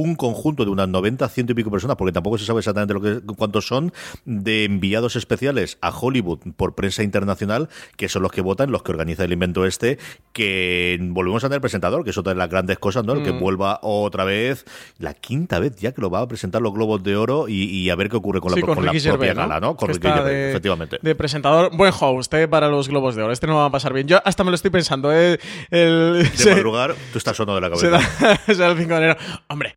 un 0.00 0.14
conjunto 0.14 0.64
de 0.64 0.70
unas 0.70 0.88
90, 0.88 1.28
ciento 1.28 1.52
y 1.52 1.54
pico 1.54 1.70
personas, 1.70 1.96
porque 1.96 2.12
tampoco 2.12 2.38
se 2.38 2.44
sabe 2.44 2.60
exactamente 2.60 2.94
lo 2.94 3.00
que, 3.00 3.20
cuántos 3.36 3.66
son, 3.66 3.92
de 4.24 4.64
enviados 4.64 5.16
especiales 5.16 5.78
a 5.80 5.90
Hollywood 5.90 6.38
por 6.56 6.74
prensa 6.74 7.02
internacional, 7.02 7.68
que 7.96 8.08
son 8.08 8.22
los 8.22 8.30
que 8.32 8.40
votan, 8.40 8.70
los 8.70 8.82
que 8.82 8.92
organiza 8.92 9.24
el 9.24 9.32
invento 9.32 9.64
este, 9.66 9.98
que 10.32 10.98
volvemos 11.00 11.42
a 11.44 11.48
tener 11.48 11.60
presentador, 11.60 12.04
que 12.04 12.10
es 12.10 12.18
otra 12.18 12.32
de 12.32 12.38
las 12.38 12.48
grandes 12.48 12.78
cosas, 12.78 13.04
¿no? 13.04 13.14
El 13.14 13.22
que 13.22 13.30
vuelva 13.32 13.80
otra 13.82 14.24
vez, 14.24 14.64
la 14.98 15.14
quinta 15.14 15.58
vez 15.58 15.76
ya 15.76 15.92
que 15.92 16.00
lo 16.00 16.10
va 16.10 16.20
a 16.20 16.28
presentar 16.28 16.62
los 16.62 16.72
Globos 16.72 17.02
de 17.02 17.16
Oro 17.16 17.48
y, 17.48 17.64
y 17.64 17.90
a 17.90 17.96
ver 17.96 18.08
qué 18.08 18.16
ocurre 18.16 18.40
con 18.40 18.52
Sí, 18.54 18.60
la, 18.60 18.66
con 18.66 18.74
con 18.76 18.84
la 18.84 18.92
propia 18.92 19.10
Gervais, 19.10 19.34
¿no? 19.34 19.40
gala, 19.42 19.60
¿no? 19.60 19.76
Con 19.76 19.88
Ricky 19.88 20.08
Gervais, 20.08 20.48
efectivamente. 20.50 20.98
De 21.02 21.14
presentador, 21.14 21.76
buen 21.76 21.92
host 21.98 22.32
eh, 22.34 22.46
para 22.48 22.68
los 22.68 22.88
Globos 22.88 23.16
de 23.16 23.22
Oro. 23.22 23.32
Este 23.32 23.46
no 23.46 23.56
va 23.56 23.64
a 23.66 23.70
pasar 23.70 23.92
bien. 23.92 24.06
Yo 24.06 24.20
hasta 24.24 24.44
me 24.44 24.50
lo 24.50 24.54
estoy 24.54 24.70
pensando. 24.70 25.12
eh, 25.12 25.38
el, 25.70 26.18
De 26.22 26.24
se- 26.36 26.50
madrugar, 26.54 26.94
tú 27.12 27.18
estás 27.18 27.36
sono 27.36 27.54
de 27.54 27.60
la 27.62 27.76
se 27.76 27.90
cabeza. 27.90 28.26
da, 28.26 28.36
se 28.46 28.54
da 28.54 28.70
el 28.70 28.78
5 28.78 28.90
de 28.90 28.96
enero. 28.96 29.16
Hombre, 29.48 29.74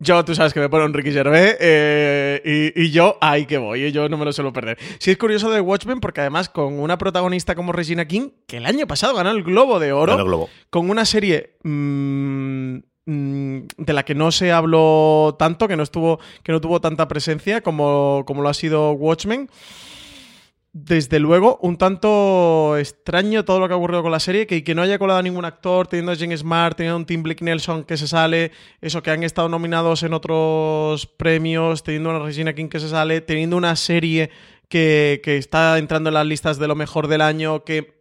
Yo, 0.00 0.24
tú 0.24 0.32
sabes 0.34 0.54
que 0.54 0.60
me 0.60 0.68
pone 0.68 0.84
un 0.84 0.94
Ricky 0.94 1.10
Gervais 1.10 1.56
eh, 1.58 2.72
y, 2.76 2.90
yo 2.90 3.18
ahí 3.20 3.46
que 3.46 3.58
voy, 3.58 3.90
yo 3.90 4.08
no 4.08 4.16
me 4.16 4.24
lo 4.24 4.32
suelo 4.32 4.52
perder. 4.52 4.78
Sí 5.00 5.10
es 5.10 5.18
curioso 5.18 5.50
de 5.50 5.60
Watchmen 5.60 5.98
porque 5.98 6.20
además 6.20 6.48
con 6.48 6.78
una 6.78 6.98
protagonista 6.98 7.56
como 7.56 7.72
Regina 7.72 8.06
King, 8.06 8.30
que 8.46 8.58
el 8.58 8.66
año 8.66 8.86
pasado 8.86 9.14
ganó 9.16 9.30
el 9.30 9.42
Globo 9.42 9.80
de 9.80 9.92
Oro, 9.92 10.16
Globo. 10.24 10.48
con 10.70 10.88
una 10.88 11.04
serie 11.04 11.56
mm, 11.64 12.76
mm, 13.06 13.58
de 13.76 13.92
la 13.92 14.04
que 14.04 14.14
no 14.14 14.30
se 14.30 14.52
habló 14.52 15.34
tanto, 15.36 15.66
que 15.66 15.76
no, 15.76 15.82
estuvo, 15.82 16.20
que 16.44 16.52
no 16.52 16.60
tuvo 16.60 16.80
tanta 16.80 17.08
presencia 17.08 17.60
como, 17.60 18.22
como 18.24 18.42
lo 18.42 18.50
ha 18.50 18.54
sido 18.54 18.92
Watchmen 18.92 19.50
desde 20.84 21.18
luego, 21.18 21.58
un 21.62 21.76
tanto 21.76 22.76
extraño 22.78 23.44
todo 23.44 23.58
lo 23.58 23.66
que 23.66 23.74
ha 23.74 23.76
ocurrido 23.76 24.02
con 24.02 24.12
la 24.12 24.20
serie, 24.20 24.46
que, 24.46 24.62
que 24.62 24.74
no 24.74 24.82
haya 24.82 24.98
colado 24.98 25.18
a 25.18 25.22
ningún 25.22 25.44
actor, 25.44 25.88
teniendo 25.88 26.12
a 26.12 26.16
James 26.16 26.40
Smart, 26.40 26.76
teniendo 26.76 26.94
a 26.94 26.98
un 26.98 27.06
Tim 27.06 27.22
Blake 27.22 27.44
Nelson 27.44 27.84
que 27.84 27.96
se 27.96 28.06
sale, 28.06 28.52
eso 28.80 29.02
que 29.02 29.10
han 29.10 29.24
estado 29.24 29.48
nominados 29.48 30.02
en 30.04 30.12
otros 30.12 31.06
premios, 31.06 31.82
teniendo 31.82 32.10
una 32.10 32.20
Regina 32.20 32.54
King 32.54 32.68
que 32.68 32.78
se 32.78 32.88
sale, 32.88 33.20
teniendo 33.20 33.56
una 33.56 33.74
serie 33.74 34.30
que, 34.68 35.20
que 35.24 35.36
está 35.36 35.78
entrando 35.78 36.10
en 36.10 36.14
las 36.14 36.26
listas 36.26 36.58
de 36.58 36.68
lo 36.68 36.76
mejor 36.76 37.08
del 37.08 37.22
año, 37.22 37.64
que 37.64 37.97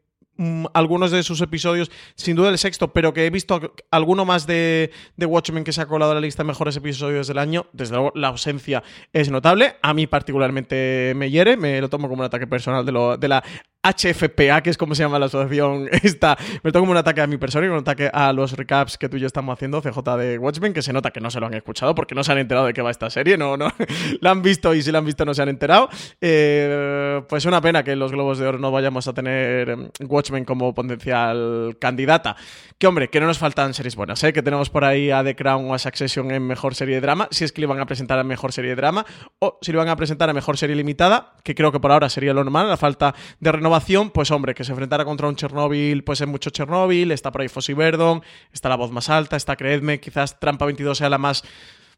algunos 0.73 1.11
de 1.11 1.23
sus 1.23 1.41
episodios, 1.41 1.91
sin 2.15 2.35
duda 2.35 2.49
el 2.49 2.57
sexto, 2.57 2.93
pero 2.93 3.13
que 3.13 3.25
he 3.25 3.29
visto 3.29 3.73
alguno 3.91 4.25
más 4.25 4.47
de, 4.47 4.91
de, 5.15 5.25
Watchmen 5.25 5.63
que 5.63 5.73
se 5.73 5.81
ha 5.81 5.87
colado 5.87 6.11
en 6.11 6.17
la 6.17 6.21
lista 6.21 6.43
de 6.43 6.47
mejores 6.47 6.75
episodios 6.75 7.27
del 7.27 7.37
año. 7.37 7.67
Desde 7.73 7.95
luego, 7.95 8.11
la 8.15 8.29
ausencia 8.29 8.83
es 9.13 9.29
notable. 9.31 9.75
A 9.81 9.93
mí 9.93 10.07
particularmente 10.07 11.13
me 11.15 11.29
hiere, 11.29 11.57
me 11.57 11.81
lo 11.81 11.89
tomo 11.89 12.07
como 12.07 12.21
un 12.21 12.25
ataque 12.25 12.47
personal 12.47 12.85
de, 12.85 12.91
lo, 12.91 13.17
de 13.17 13.27
la 13.27 13.43
HFPA, 13.91 14.61
que 14.61 14.69
es 14.69 14.77
como 14.77 14.95
se 14.95 15.03
llama 15.03 15.19
la 15.19 15.27
asociación 15.27 15.89
esta, 16.03 16.37
me 16.63 16.71
toca 16.71 16.79
como 16.79 16.91
un 16.91 16.97
ataque 16.97 17.21
a 17.21 17.27
mi 17.27 17.37
persona 17.37 17.65
y 17.65 17.69
un 17.69 17.77
ataque 17.77 18.09
a 18.11 18.33
los 18.33 18.53
recaps 18.53 18.97
que 18.97 19.09
tú 19.09 19.17
y 19.17 19.19
yo 19.19 19.27
estamos 19.27 19.53
haciendo, 19.53 19.81
CJ 19.81 20.17
de 20.17 20.37
Watchmen, 20.37 20.73
que 20.73 20.81
se 20.81 20.93
nota 20.93 21.11
que 21.11 21.19
no 21.19 21.31
se 21.31 21.39
lo 21.39 21.47
han 21.47 21.53
escuchado 21.53 21.95
porque 21.95 22.15
no 22.15 22.23
se 22.23 22.31
han 22.31 22.37
enterado 22.37 22.65
de 22.65 22.73
qué 22.73 22.81
va 22.81 22.91
esta 22.91 23.09
serie, 23.09 23.37
no, 23.37 23.57
no, 23.57 23.71
la 24.21 24.31
han 24.31 24.41
visto 24.41 24.73
y 24.73 24.81
si 24.81 24.91
la 24.91 24.99
han 24.99 25.05
visto 25.05 25.25
no 25.25 25.33
se 25.33 25.41
han 25.41 25.49
enterado. 25.49 25.89
Eh, 26.21 27.21
pues 27.27 27.45
una 27.45 27.61
pena 27.61 27.83
que 27.83 27.91
en 27.91 27.99
los 27.99 28.11
Globos 28.11 28.39
de 28.39 28.47
Oro 28.47 28.59
no 28.59 28.71
vayamos 28.71 29.07
a 29.07 29.13
tener 29.13 29.69
em, 29.69 29.89
Watchmen 30.07 30.45
como 30.45 30.73
potencial 30.73 31.77
candidata. 31.79 32.35
Que 32.77 32.87
hombre, 32.87 33.09
que 33.09 33.19
no 33.19 33.27
nos 33.27 33.39
faltan 33.39 33.73
series 33.73 33.95
buenas, 33.95 34.23
¿eh? 34.23 34.33
que 34.33 34.43
tenemos 34.43 34.69
por 34.69 34.85
ahí 34.85 35.09
a 35.11 35.23
The 35.23 35.35
Crown 35.35 35.69
o 35.69 35.73
a 35.73 35.79
Succession 35.79 36.31
en 36.31 36.45
mejor 36.45 36.75
serie 36.75 36.95
de 36.95 37.01
drama, 37.01 37.27
si 37.31 37.43
es 37.43 37.51
que 37.51 37.61
le 37.61 37.67
van 37.67 37.79
a 37.79 37.85
presentar 37.85 38.19
a 38.19 38.23
mejor 38.23 38.51
serie 38.51 38.71
de 38.71 38.75
drama, 38.75 39.05
o 39.39 39.57
si 39.61 39.71
le 39.71 39.77
van 39.77 39.89
a 39.89 39.95
presentar 39.95 40.29
a 40.29 40.33
mejor 40.33 40.57
serie 40.57 40.75
limitada, 40.75 41.33
que 41.43 41.55
creo 41.55 41.71
que 41.71 41.79
por 41.79 41.91
ahora 41.91 42.09
sería 42.09 42.33
lo 42.33 42.43
normal, 42.43 42.69
la 42.69 42.77
falta 42.77 43.15
de 43.39 43.51
renovación 43.51 43.76
pues 44.13 44.31
hombre, 44.31 44.55
que 44.55 44.63
se 44.63 44.71
enfrentara 44.71 45.05
contra 45.05 45.27
un 45.27 45.35
Chernobyl, 45.35 46.03
pues 46.03 46.21
es 46.21 46.27
mucho 46.27 46.49
Chernobyl, 46.49 47.11
está 47.11 47.31
por 47.31 47.41
ahí 47.41 47.47
Fossi 47.47 47.73
Verdon, 47.73 48.21
está 48.51 48.69
la 48.69 48.75
voz 48.75 48.91
más 48.91 49.09
alta, 49.09 49.35
está 49.35 49.55
Creedme, 49.55 49.99
quizás 49.99 50.39
Trampa 50.39 50.65
22 50.65 50.97
sea 50.97 51.09
la 51.09 51.17
más 51.17 51.43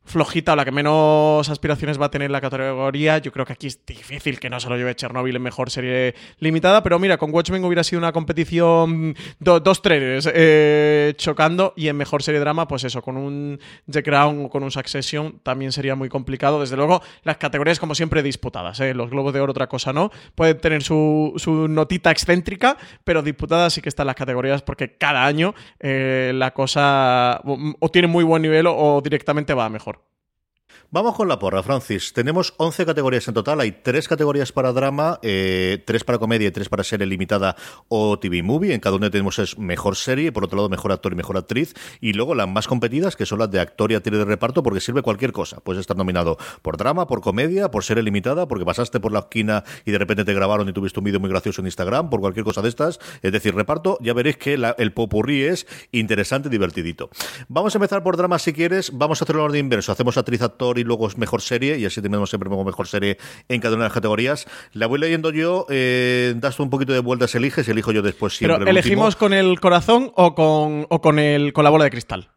flojita 0.06 0.54
o 0.54 0.56
la 0.56 0.66
que 0.66 0.72
menos 0.72 1.48
aspiraciones 1.50 2.02
va 2.02 2.08
a 2.08 2.12
tener 2.12 2.32
la 2.32 2.42
categoría. 2.42 3.20
Yo 3.20 3.32
creo 3.32 3.46
que 3.46 3.54
aquí 3.54 3.68
es 3.68 3.86
difícil 3.86 4.40
que 4.40 4.50
no 4.50 4.60
se 4.60 4.68
lo 4.70 4.76
lleve 4.76 4.96
Chernobyl 4.96 5.36
en 5.36 5.42
mejor 5.42 5.70
serie 5.70 6.16
limitada, 6.40 6.82
pero 6.82 6.98
mira, 6.98 7.18
con 7.18 7.34
Watchmen 7.34 7.64
hubiera 7.64 7.84
sido 7.84 8.00
una 8.00 8.12
competición 8.12 9.16
dos 9.40 9.82
trenes 9.82 10.30
eh, 10.34 11.14
chocando 11.18 11.74
y 11.76 11.88
en 11.88 11.98
mejor 11.98 12.24
serie 12.24 12.40
drama, 12.40 12.68
pues 12.68 12.84
eso, 12.84 13.02
con 13.02 13.18
un 13.18 13.60
The 13.90 14.02
Crown 14.02 14.46
o 14.46 14.50
con 14.50 14.64
un 14.64 14.72
Succession 14.72 15.40
también 15.44 15.72
sería 15.72 15.96
muy 15.96 16.10
complicado. 16.10 16.60
Desde 16.60 16.76
luego, 16.76 17.02
las 17.24 17.38
categorías 17.38 17.80
como 17.80 17.94
siempre 17.94 18.24
disputadas, 18.24 18.80
¿eh? 18.80 18.94
los 18.94 19.10
Globos 19.10 19.34
de 19.34 19.42
Oro 19.42 19.52
otra 19.52 19.68
cosa 19.68 19.94
no, 19.94 20.12
pueden 20.36 20.60
tener 20.60 20.84
su, 20.84 21.34
su 21.38 21.68
notita 21.68 22.12
excéntrica, 22.12 22.78
pero 23.04 23.22
disputadas 23.22 23.74
sí 23.74 23.82
que 23.82 23.90
están 23.90 24.08
las 24.08 24.16
categorías 24.16 24.62
porque 24.62 24.98
cada 24.98 25.26
año 25.26 25.54
eh, 25.80 26.32
la 26.34 26.52
cosa 26.52 27.42
o 27.44 27.90
tiene 27.90 28.08
muy 28.08 28.24
buen 28.24 28.42
nivel 28.42 28.66
o 28.68 29.02
directamente 29.04 29.54
va 29.54 29.70
mejor. 29.70 29.99
Vamos 30.92 31.16
con 31.16 31.28
la 31.28 31.38
porra, 31.38 31.62
Francis. 31.62 32.14
Tenemos 32.14 32.56
11 32.58 32.84
categorías 32.84 33.28
en 33.28 33.36
total. 33.36 33.60
Hay 33.60 33.74
3 33.74 34.08
categorías 34.08 34.52
para 34.52 34.74
drama, 34.74 35.20
eh, 35.22 35.84
3 35.86 36.04
para 36.04 36.18
comedia 36.18 36.48
y 36.48 36.52
3 36.52 36.68
para 36.68 36.84
serie 36.84 37.06
limitada 37.06 37.56
o 37.90 38.18
TV 38.18 38.42
movie. 38.42 38.74
En 38.74 38.80
cada 38.80 38.96
una 38.96 39.12
tenemos 39.12 39.38
es 39.38 39.60
mejor 39.60 39.96
serie, 39.96 40.32
por 40.32 40.46
otro 40.46 40.56
lado 40.58 40.68
mejor 40.68 40.92
actor 40.92 41.14
y 41.14 41.16
mejor 41.16 41.38
actriz. 41.38 41.76
Y 42.02 42.14
luego 42.14 42.34
las 42.34 42.50
más 42.50 42.68
competidas, 42.68 43.16
que 43.16 43.28
son 43.28 43.38
las 43.38 43.52
de 43.52 43.60
actor 43.60 43.92
y 43.92 43.96
actriz 43.96 44.18
de 44.18 44.26
reparto, 44.26 44.64
porque 44.64 44.80
sirve 44.80 45.04
cualquier 45.04 45.32
cosa. 45.32 45.60
Puedes 45.60 45.80
estar 45.80 45.96
nominado 45.96 46.40
por 46.64 46.76
drama, 46.76 47.06
por 47.06 47.22
comedia, 47.22 47.70
por 47.70 47.84
serie 47.84 48.02
limitada, 48.02 48.48
porque 48.48 48.66
pasaste 48.66 49.00
por 49.00 49.12
la 49.12 49.20
esquina 49.20 49.64
y 49.86 49.92
de 49.92 50.00
repente 50.00 50.26
te 50.26 50.34
grabaron 50.34 50.68
y 50.70 50.74
tuviste 50.74 51.00
un 51.00 51.04
vídeo 51.04 51.20
muy 51.20 51.30
gracioso 51.30 51.62
en 51.62 51.68
Instagram, 51.68 52.10
por 52.10 52.20
cualquier 52.20 52.46
cosa 52.46 52.64
de 52.64 52.70
estas. 52.70 52.98
Es 53.22 53.32
decir, 53.32 53.54
reparto, 53.54 54.00
ya 54.02 54.16
veréis 54.16 54.38
que 54.38 54.56
el 54.56 54.94
popurrí 54.94 55.44
es 55.44 55.68
interesante 55.92 56.48
y 56.48 56.52
divertidito. 56.52 57.12
Vamos 57.48 57.76
a 57.76 57.78
empezar 57.78 58.02
por 58.02 58.18
drama 58.18 58.40
si 58.40 58.54
quieres. 58.54 58.90
Vamos 58.92 59.22
a 59.22 59.26
hacerlo 59.26 59.44
en 59.44 59.46
orden 59.46 59.60
inverso. 59.60 59.92
Hacemos 59.92 60.18
actriz, 60.18 60.42
actor 60.42 60.79
y 60.80 60.84
luego 60.84 61.08
es 61.08 61.18
mejor 61.18 61.42
serie, 61.42 61.78
y 61.78 61.86
así 61.86 62.02
tenemos 62.02 62.30
siempre 62.30 62.50
como 62.50 62.64
mejor 62.64 62.88
serie 62.88 63.18
en 63.48 63.62
cada 63.62 63.76
una 63.76 63.84
de 63.84 63.90
las 63.90 63.94
categorías. 63.94 64.48
La 64.74 64.88
voy 64.88 65.00
leyendo 65.00 65.32
yo, 65.32 65.66
eh, 65.70 66.34
das 66.38 66.58
tú 66.58 66.64
un 66.64 66.70
poquito 66.70 66.94
de 66.94 67.00
vueltas, 67.00 67.36
eliges 67.36 67.68
y 67.68 67.72
elijo 67.72 67.92
yo 67.92 68.02
después 68.02 68.36
siempre. 68.36 68.60
Pero 68.60 68.72
elegimos 68.72 69.16
con 69.16 69.34
el 69.34 69.60
corazón 69.60 70.12
o 70.16 70.36
con, 70.36 70.86
o 70.90 71.02
con, 71.02 71.20
el, 71.20 71.54
con 71.54 71.64
la 71.64 71.70
bola 71.70 71.86
de 71.86 71.92
cristal 71.92 72.30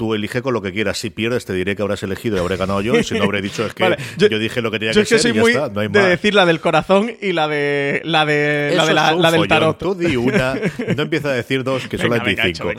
tú 0.00 0.14
elige 0.14 0.40
con 0.40 0.54
lo 0.54 0.62
que 0.62 0.72
quieras. 0.72 0.96
Si 0.96 1.10
pierdes, 1.10 1.44
te 1.44 1.52
diré 1.52 1.76
que 1.76 1.82
habrás 1.82 2.02
elegido 2.02 2.36
y 2.36 2.40
habré 2.40 2.56
ganado 2.56 2.80
yo. 2.80 2.96
Y 2.98 3.04
si 3.04 3.18
no 3.18 3.24
habré 3.24 3.42
dicho 3.42 3.66
es 3.66 3.74
que 3.74 3.96
yo, 4.16 4.38
dije 4.38 4.62
lo 4.62 4.70
que 4.70 4.78
tenía 4.78 4.94
que 4.94 5.04
ser. 5.04 5.18
Yo 5.18 5.22
soy 5.22 5.32
muy 5.34 5.52
de 5.52 6.00
decir 6.08 6.34
la 6.34 6.46
del 6.46 6.60
corazón 6.60 7.12
y 7.20 7.32
la 7.32 7.48
de 7.48 8.00
la 8.04 8.24
de 8.24 8.72
la, 8.74 9.30
del 9.30 9.46
tarot. 9.46 9.78
Tú 9.78 9.94
di 9.94 10.16
una, 10.16 10.54
no 10.96 11.02
empieza 11.02 11.28
a 11.28 11.32
decir 11.32 11.64
dos 11.64 11.86
que 11.86 11.98
son 11.98 12.10
las 12.10 12.24
25. 12.24 12.72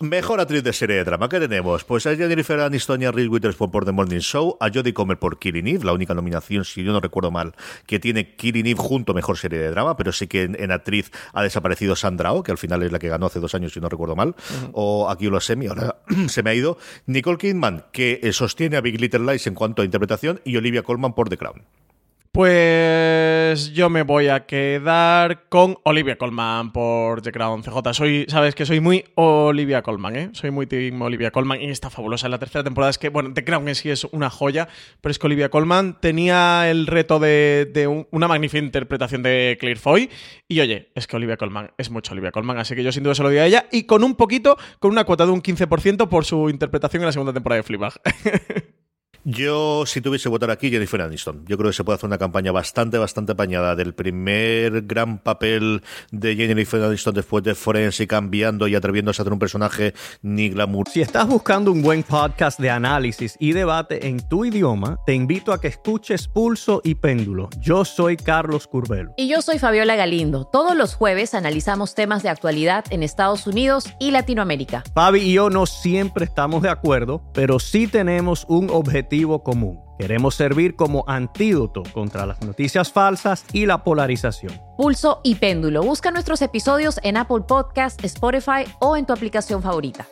Mejor 0.00 0.40
actriz 0.40 0.62
de 0.62 0.74
serie 0.74 0.96
de 0.96 1.04
drama, 1.04 1.26
¿qué 1.26 1.40
tenemos? 1.40 1.82
Pues 1.84 2.06
a 2.06 2.14
Jennifer 2.14 2.60
Aniston 2.60 3.00
y 3.00 3.06
a 3.06 3.12
Reese 3.12 3.30
Witherspoon 3.30 3.70
por 3.70 3.86
The 3.86 3.92
Morning 3.92 4.18
Show, 4.18 4.58
a 4.60 4.68
Jodie 4.68 4.92
Comer 4.92 5.18
por 5.18 5.38
Killing 5.38 5.66
Eve, 5.66 5.86
la 5.86 5.94
única 5.94 6.12
nominación, 6.12 6.66
si 6.66 6.84
yo 6.84 6.92
no 6.92 7.00
recuerdo 7.00 7.30
mal, 7.30 7.54
que 7.86 7.98
tiene 7.98 8.36
Killing 8.36 8.66
Eve 8.66 8.78
junto 8.78 9.12
a 9.12 9.14
Mejor 9.14 9.38
Serie 9.38 9.58
de 9.58 9.70
Drama, 9.70 9.96
pero 9.96 10.12
sí 10.12 10.26
que 10.26 10.42
en, 10.42 10.70
actriz 10.70 11.10
ha 11.32 11.42
desaparecido 11.42 11.96
Sandra 11.96 12.34
Oh, 12.34 12.42
que 12.42 12.52
al 12.52 12.58
final 12.58 12.82
es 12.82 12.92
la 12.92 12.98
que 12.98 13.08
ganó 13.08 13.24
hace 13.24 13.40
dos 13.40 13.54
años, 13.54 13.72
si 13.72 13.80
no 13.80 13.88
recuerdo 13.88 14.14
mal, 14.14 14.34
o 14.72 15.08
aquí 15.08 15.30
lo 15.30 15.40
semi, 15.40 15.66
ahora 15.66 15.96
se 16.28 16.42
me 16.42 16.50
ha 16.50 16.54
ido, 16.54 16.76
Nicole 17.06 17.38
Kidman, 17.38 17.86
que 17.90 18.20
sostiene 18.34 18.76
a 18.76 18.82
Big 18.82 19.00
Little 19.00 19.20
Lies 19.20 19.46
en 19.46 19.54
cuanto 19.54 19.80
a 19.80 19.86
interpretación, 19.86 20.42
y 20.44 20.58
Olivia 20.58 20.82
Colman 20.82 21.14
por 21.14 21.30
The 21.30 21.38
Crown. 21.38 21.62
Pues 22.36 23.72
yo 23.72 23.88
me 23.88 24.02
voy 24.02 24.28
a 24.28 24.44
quedar 24.44 25.48
con 25.48 25.78
Olivia 25.84 26.18
Colman 26.18 26.70
por 26.70 27.22
The 27.22 27.32
Crown 27.32 27.62
CJ. 27.62 27.94
Soy, 27.94 28.26
sabes 28.28 28.54
que 28.54 28.66
soy 28.66 28.78
muy 28.78 29.06
Olivia 29.14 29.80
Colman, 29.80 30.16
¿eh? 30.16 30.28
Soy 30.34 30.50
muy 30.50 30.66
team 30.66 31.00
Olivia 31.00 31.30
Colman 31.30 31.62
y 31.62 31.70
está 31.70 31.88
fabulosa. 31.88 32.28
La 32.28 32.38
tercera 32.38 32.62
temporada 32.62 32.90
es 32.90 32.98
que, 32.98 33.08
bueno, 33.08 33.32
The 33.32 33.42
Crown 33.42 33.66
en 33.68 33.74
sí 33.74 33.88
es 33.88 34.04
una 34.04 34.28
joya, 34.28 34.68
pero 35.00 35.12
es 35.12 35.18
que 35.18 35.26
Olivia 35.28 35.48
Colman 35.48 35.98
tenía 35.98 36.70
el 36.70 36.86
reto 36.86 37.18
de, 37.18 38.04
una 38.10 38.28
magnífica 38.28 38.62
interpretación 38.62 39.22
de 39.22 39.56
Claire 39.58 39.80
Foy. 39.80 40.10
Y 40.46 40.60
oye, 40.60 40.90
es 40.94 41.06
que 41.06 41.16
Olivia 41.16 41.38
Colman 41.38 41.70
es 41.78 41.90
mucho 41.90 42.12
Olivia 42.12 42.32
Colman, 42.32 42.58
así 42.58 42.74
que 42.74 42.84
yo 42.84 42.92
sin 42.92 43.02
duda 43.02 43.14
se 43.14 43.22
lo 43.22 43.30
doy 43.30 43.38
a 43.38 43.46
ella 43.46 43.66
y 43.72 43.84
con 43.84 44.04
un 44.04 44.14
poquito, 44.14 44.58
con 44.78 44.90
una 44.90 45.04
cuota 45.04 45.24
de 45.24 45.32
un 45.32 45.42
15% 45.42 46.06
por 46.10 46.26
su 46.26 46.50
interpretación 46.50 47.00
en 47.00 47.06
la 47.06 47.12
segunda 47.12 47.32
temporada 47.32 47.60
de 47.60 47.62
Fleabag. 47.62 47.94
Yo, 49.28 49.84
si 49.86 50.00
tuviese 50.00 50.22
que 50.22 50.28
votar 50.28 50.52
aquí, 50.52 50.70
Jennifer 50.70 51.02
Aniston. 51.02 51.44
Yo 51.48 51.58
creo 51.58 51.70
que 51.70 51.76
se 51.76 51.82
puede 51.82 51.96
hacer 51.96 52.06
una 52.06 52.16
campaña 52.16 52.52
bastante, 52.52 52.96
bastante 52.96 53.32
apañada 53.32 53.74
del 53.74 53.92
primer 53.92 54.82
gran 54.82 55.18
papel 55.18 55.82
de 56.12 56.36
Jennifer 56.36 56.80
Aniston 56.80 57.12
después 57.12 57.42
de 57.42 57.56
Forense, 57.56 58.06
cambiando 58.06 58.68
y 58.68 58.76
atreviéndose 58.76 59.20
a 59.20 59.22
hacer 59.24 59.32
un 59.32 59.40
personaje 59.40 59.94
ni 60.22 60.50
glamour. 60.50 60.88
Si 60.88 61.00
estás 61.00 61.26
buscando 61.26 61.72
un 61.72 61.82
buen 61.82 62.04
podcast 62.04 62.60
de 62.60 62.70
análisis 62.70 63.36
y 63.40 63.50
debate 63.50 64.06
en 64.06 64.20
tu 64.28 64.44
idioma, 64.44 65.00
te 65.04 65.14
invito 65.14 65.52
a 65.52 65.60
que 65.60 65.66
escuches 65.66 66.28
Pulso 66.28 66.80
y 66.84 66.94
Péndulo. 66.94 67.48
Yo 67.58 67.84
soy 67.84 68.16
Carlos 68.16 68.68
Curbelo. 68.68 69.12
Y 69.16 69.26
yo 69.26 69.42
soy 69.42 69.58
Fabiola 69.58 69.96
Galindo. 69.96 70.44
Todos 70.44 70.76
los 70.76 70.94
jueves 70.94 71.34
analizamos 71.34 71.96
temas 71.96 72.22
de 72.22 72.28
actualidad 72.28 72.84
en 72.90 73.02
Estados 73.02 73.48
Unidos 73.48 73.92
y 73.98 74.12
Latinoamérica. 74.12 74.84
Fabi 74.94 75.22
y 75.22 75.32
yo 75.32 75.50
no 75.50 75.66
siempre 75.66 76.26
estamos 76.26 76.62
de 76.62 76.68
acuerdo, 76.68 77.24
pero 77.34 77.58
sí 77.58 77.88
tenemos 77.88 78.46
un 78.48 78.70
objetivo 78.70 79.15
común. 79.24 79.80
Queremos 79.98 80.34
servir 80.34 80.76
como 80.76 81.04
antídoto 81.06 81.82
contra 81.94 82.26
las 82.26 82.42
noticias 82.42 82.92
falsas 82.92 83.44
y 83.52 83.66
la 83.66 83.82
polarización. 83.82 84.52
Pulso 84.76 85.20
y 85.24 85.36
péndulo. 85.36 85.82
Busca 85.82 86.10
nuestros 86.10 86.42
episodios 86.42 87.00
en 87.02 87.16
Apple 87.16 87.44
Podcast, 87.48 88.04
Spotify 88.04 88.64
o 88.80 88.96
en 88.96 89.06
tu 89.06 89.12
aplicación 89.12 89.62
favorita. 89.62 90.06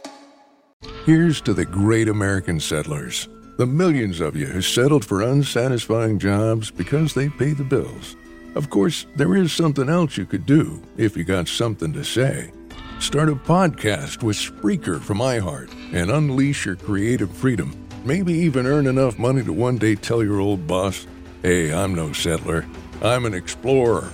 Here's 1.07 1.43
to 1.43 1.55
the 1.55 1.67
great 1.67 2.09
American 2.09 2.59
settlers. 2.59 3.29
The 3.59 3.67
millions 3.67 4.21
of 4.21 4.35
you 4.35 4.47
who 4.47 4.63
settled 4.63 5.05
for 5.05 5.23
unsatisfying 5.23 6.19
jobs 6.19 6.71
because 6.71 7.15
they 7.15 7.29
pay 7.29 7.53
the 7.53 7.63
bills. 7.63 8.17
Of 8.55 8.71
course, 8.71 9.07
there 9.17 9.37
is 9.37 9.53
something 9.53 9.89
else 9.89 10.17
you 10.17 10.27
could 10.27 10.47
do 10.47 10.81
if 10.97 11.17
you 11.17 11.25
got 11.25 11.49
something 11.49 11.93
to 11.93 12.05
say. 12.05 12.53
Start 13.01 13.29
a 13.29 13.35
podcast 13.35 14.23
with 14.23 14.37
Spreaker 14.37 15.01
from 15.01 15.19
iHeart 15.19 15.71
and 15.93 16.11
unleash 16.11 16.65
your 16.65 16.77
creative 16.77 17.31
freedom. 17.31 17.84
Maybe 18.05 18.35
even 18.35 18.67
earn 18.67 18.87
enough 18.87 19.19
money 19.19 19.43
to 19.45 19.53
one 19.53 19.79
day 19.79 19.95
tell 19.95 20.23
your 20.23 20.39
old 20.39 20.67
boss, 20.67 21.07
hey, 21.43 21.73
I'm 21.73 21.95
no 21.95 22.13
settler, 22.13 22.67
I'm 23.03 23.25
an 23.25 23.33
explorer. 23.35 24.11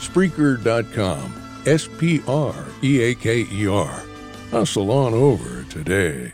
Spreaker.com. 0.00 1.32
S 1.64 1.88
P 1.98 2.20
R 2.26 2.54
E 2.82 3.00
A 3.00 3.14
K 3.14 3.46
E 3.50 3.66
R. 3.68 4.02
Hustle 4.50 4.90
on 4.90 5.14
over 5.14 5.64
today. 5.70 6.32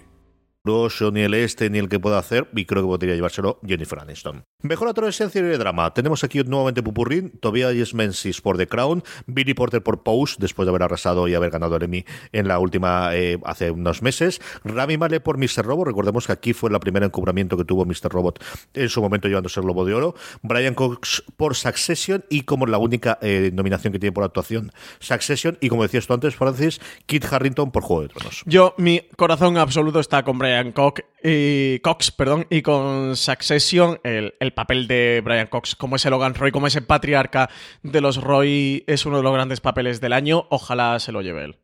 ni 0.64 1.20
el 1.20 1.34
este 1.34 1.70
ni 1.70 1.78
el 1.78 1.88
que 1.88 2.00
pueda 2.00 2.18
hacer, 2.18 2.48
y 2.54 2.64
creo 2.66 2.82
que 2.82 2.88
podría 2.88 3.14
llevárselo 3.14 3.60
Jennifer 3.64 4.00
Aniston. 4.00 4.42
Mejor 4.60 4.88
actor 4.88 5.04
de 5.04 5.10
esencia 5.10 5.40
y 5.40 5.56
drama. 5.56 5.94
Tenemos 5.94 6.24
aquí 6.24 6.42
nuevamente 6.42 6.82
Pupurrín, 6.82 7.30
Tobias 7.38 7.94
Menzies 7.94 8.40
por 8.40 8.58
The 8.58 8.66
Crown, 8.66 9.04
Billy 9.26 9.54
Porter 9.54 9.84
por 9.84 10.02
Pose, 10.02 10.34
después 10.40 10.66
de 10.66 10.70
haber 10.70 10.82
arrasado 10.82 11.28
y 11.28 11.34
haber 11.34 11.50
ganado 11.50 11.76
el 11.76 11.84
Emmy 11.84 12.04
en 12.32 12.48
la 12.48 12.58
última 12.58 13.14
eh, 13.14 13.38
hace 13.44 13.70
unos 13.70 14.02
meses, 14.02 14.40
Rami 14.64 14.96
Malek 14.96 15.22
por 15.22 15.38
Mr. 15.38 15.64
Robot, 15.64 15.86
recordemos 15.86 16.26
que 16.26 16.32
aquí 16.32 16.54
fue 16.54 16.70
el 16.70 16.80
primer 16.80 17.04
encubramiento 17.04 17.56
que 17.56 17.64
tuvo 17.64 17.84
Mr. 17.84 18.10
Robot 18.10 18.44
en 18.74 18.88
su 18.88 19.00
momento 19.00 19.28
llevándose 19.28 19.60
el 19.60 19.64
Globo 19.64 19.84
de 19.84 19.94
Oro, 19.94 20.16
Brian 20.42 20.74
Cox 20.74 21.22
por 21.36 21.54
Succession 21.54 22.24
y 22.28 22.40
como 22.40 22.66
la 22.66 22.78
única 22.78 23.16
eh, 23.22 23.52
nominación 23.54 23.92
que 23.92 24.00
tiene 24.00 24.12
por 24.12 24.24
actuación 24.24 24.72
Succession 24.98 25.56
y 25.60 25.68
como 25.68 25.84
decías 25.84 26.08
tú 26.08 26.14
antes, 26.14 26.34
Francis, 26.34 26.80
Kit 27.06 27.24
Harrington 27.32 27.70
por 27.70 27.84
Juego 27.84 28.02
de 28.02 28.08
Tronos. 28.08 28.42
Yo, 28.44 28.74
mi 28.76 29.02
corazón 29.14 29.56
absoluto 29.56 30.00
está 30.00 30.24
con 30.24 30.36
Brian 30.36 30.72
Cox 30.72 31.04
y, 31.22 31.80
perdón, 32.16 32.46
y 32.50 32.62
con 32.62 33.14
Succession, 33.16 34.00
el 34.02 34.47
papel 34.52 34.86
de 34.88 35.20
Brian 35.24 35.46
Cox 35.46 35.74
como 35.74 35.96
ese 35.96 36.10
Logan 36.10 36.34
Roy, 36.34 36.50
como 36.50 36.66
ese 36.66 36.82
patriarca 36.82 37.50
de 37.82 38.00
los 38.00 38.22
Roy, 38.22 38.84
es 38.86 39.06
uno 39.06 39.18
de 39.18 39.22
los 39.22 39.32
grandes 39.32 39.60
papeles 39.60 40.00
del 40.00 40.12
año. 40.12 40.46
Ojalá 40.50 40.98
se 40.98 41.12
lo 41.12 41.22
lleve 41.22 41.44
él. 41.44 41.56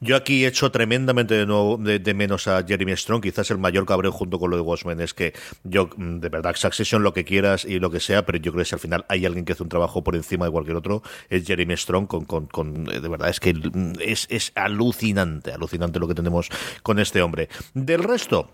Yo 0.00 0.14
aquí 0.14 0.44
he 0.44 0.48
hecho 0.48 0.70
tremendamente 0.70 1.34
de, 1.34 1.46
nuevo, 1.46 1.76
de, 1.76 2.14
menos 2.14 2.46
a 2.46 2.64
Jeremy 2.64 2.96
Strong. 2.96 3.22
Quizás 3.22 3.50
el 3.50 3.58
mayor 3.58 3.84
cabreo 3.84 4.12
junto 4.12 4.38
con 4.38 4.50
lo 4.50 4.56
de 4.56 4.62
Watchmen 4.62 5.00
es 5.00 5.12
que 5.12 5.32
yo, 5.64 5.90
mm, 5.96 6.20
de 6.20 6.28
verdad, 6.28 6.54
Succession, 6.54 7.02
lo 7.02 7.12
que 7.12 7.24
quieras 7.24 7.64
y 7.64 7.80
lo 7.80 7.90
que 7.90 7.98
sea, 7.98 8.24
pero 8.24 8.38
yo 8.38 8.52
creo 8.52 8.62
que 8.62 8.68
si 8.68 8.74
al 8.74 8.80
final 8.80 9.04
hay 9.08 9.26
alguien 9.26 9.44
que 9.44 9.54
hace 9.54 9.62
un 9.62 9.68
trabajo 9.68 10.04
por 10.04 10.14
encima 10.14 10.44
de 10.46 10.52
cualquier 10.52 10.76
otro, 10.76 11.02
es 11.28 11.44
Jeremy 11.44 11.76
Strong. 11.76 12.06
Con, 12.06 12.24
con, 12.26 12.46
con 12.46 12.88
eh, 12.92 13.00
de 13.00 13.08
verdad, 13.08 13.28
es 13.28 13.40
que 13.40 13.52
mm, 13.52 13.94
es, 14.00 14.26
es 14.30 14.52
alucinante, 14.54 15.52
alucinante 15.52 15.98
lo 15.98 16.06
que 16.06 16.14
tenemos 16.14 16.48
con 16.82 17.00
este 17.00 17.20
hombre. 17.20 17.48
Del 17.74 18.04
resto. 18.04 18.50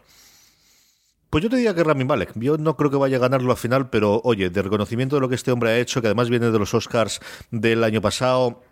Pues 1.35 1.43
yo 1.43 1.51
te 1.51 1.57
diría 1.57 1.75
que 1.75 1.83
Rami 1.83 2.05
Malek. 2.05 2.31
Yo 2.37 2.59
no 2.59 2.77
creo 2.77 2.93
que 2.93 2.97
vaya 2.97 3.17
a 3.17 3.19
ganarlo 3.19 3.51
al 3.51 3.57
final, 3.57 3.91
pero 3.91 4.21
oye, 4.23 4.51
de 4.51 4.63
reconocimiento 4.63 5.17
de 5.17 5.21
lo 5.21 5.29
que 5.29 5.35
este 5.35 5.51
hombre 5.51 5.71
ha 5.71 5.79
hecho, 5.81 6.01
que 6.01 6.07
además 6.07 6.31
viene 6.31 6.53
de 6.53 6.59
los 6.61 6.73
Oscars 6.75 7.21
del 7.51 7.83
año 7.83 8.01
pasado, 8.01 8.63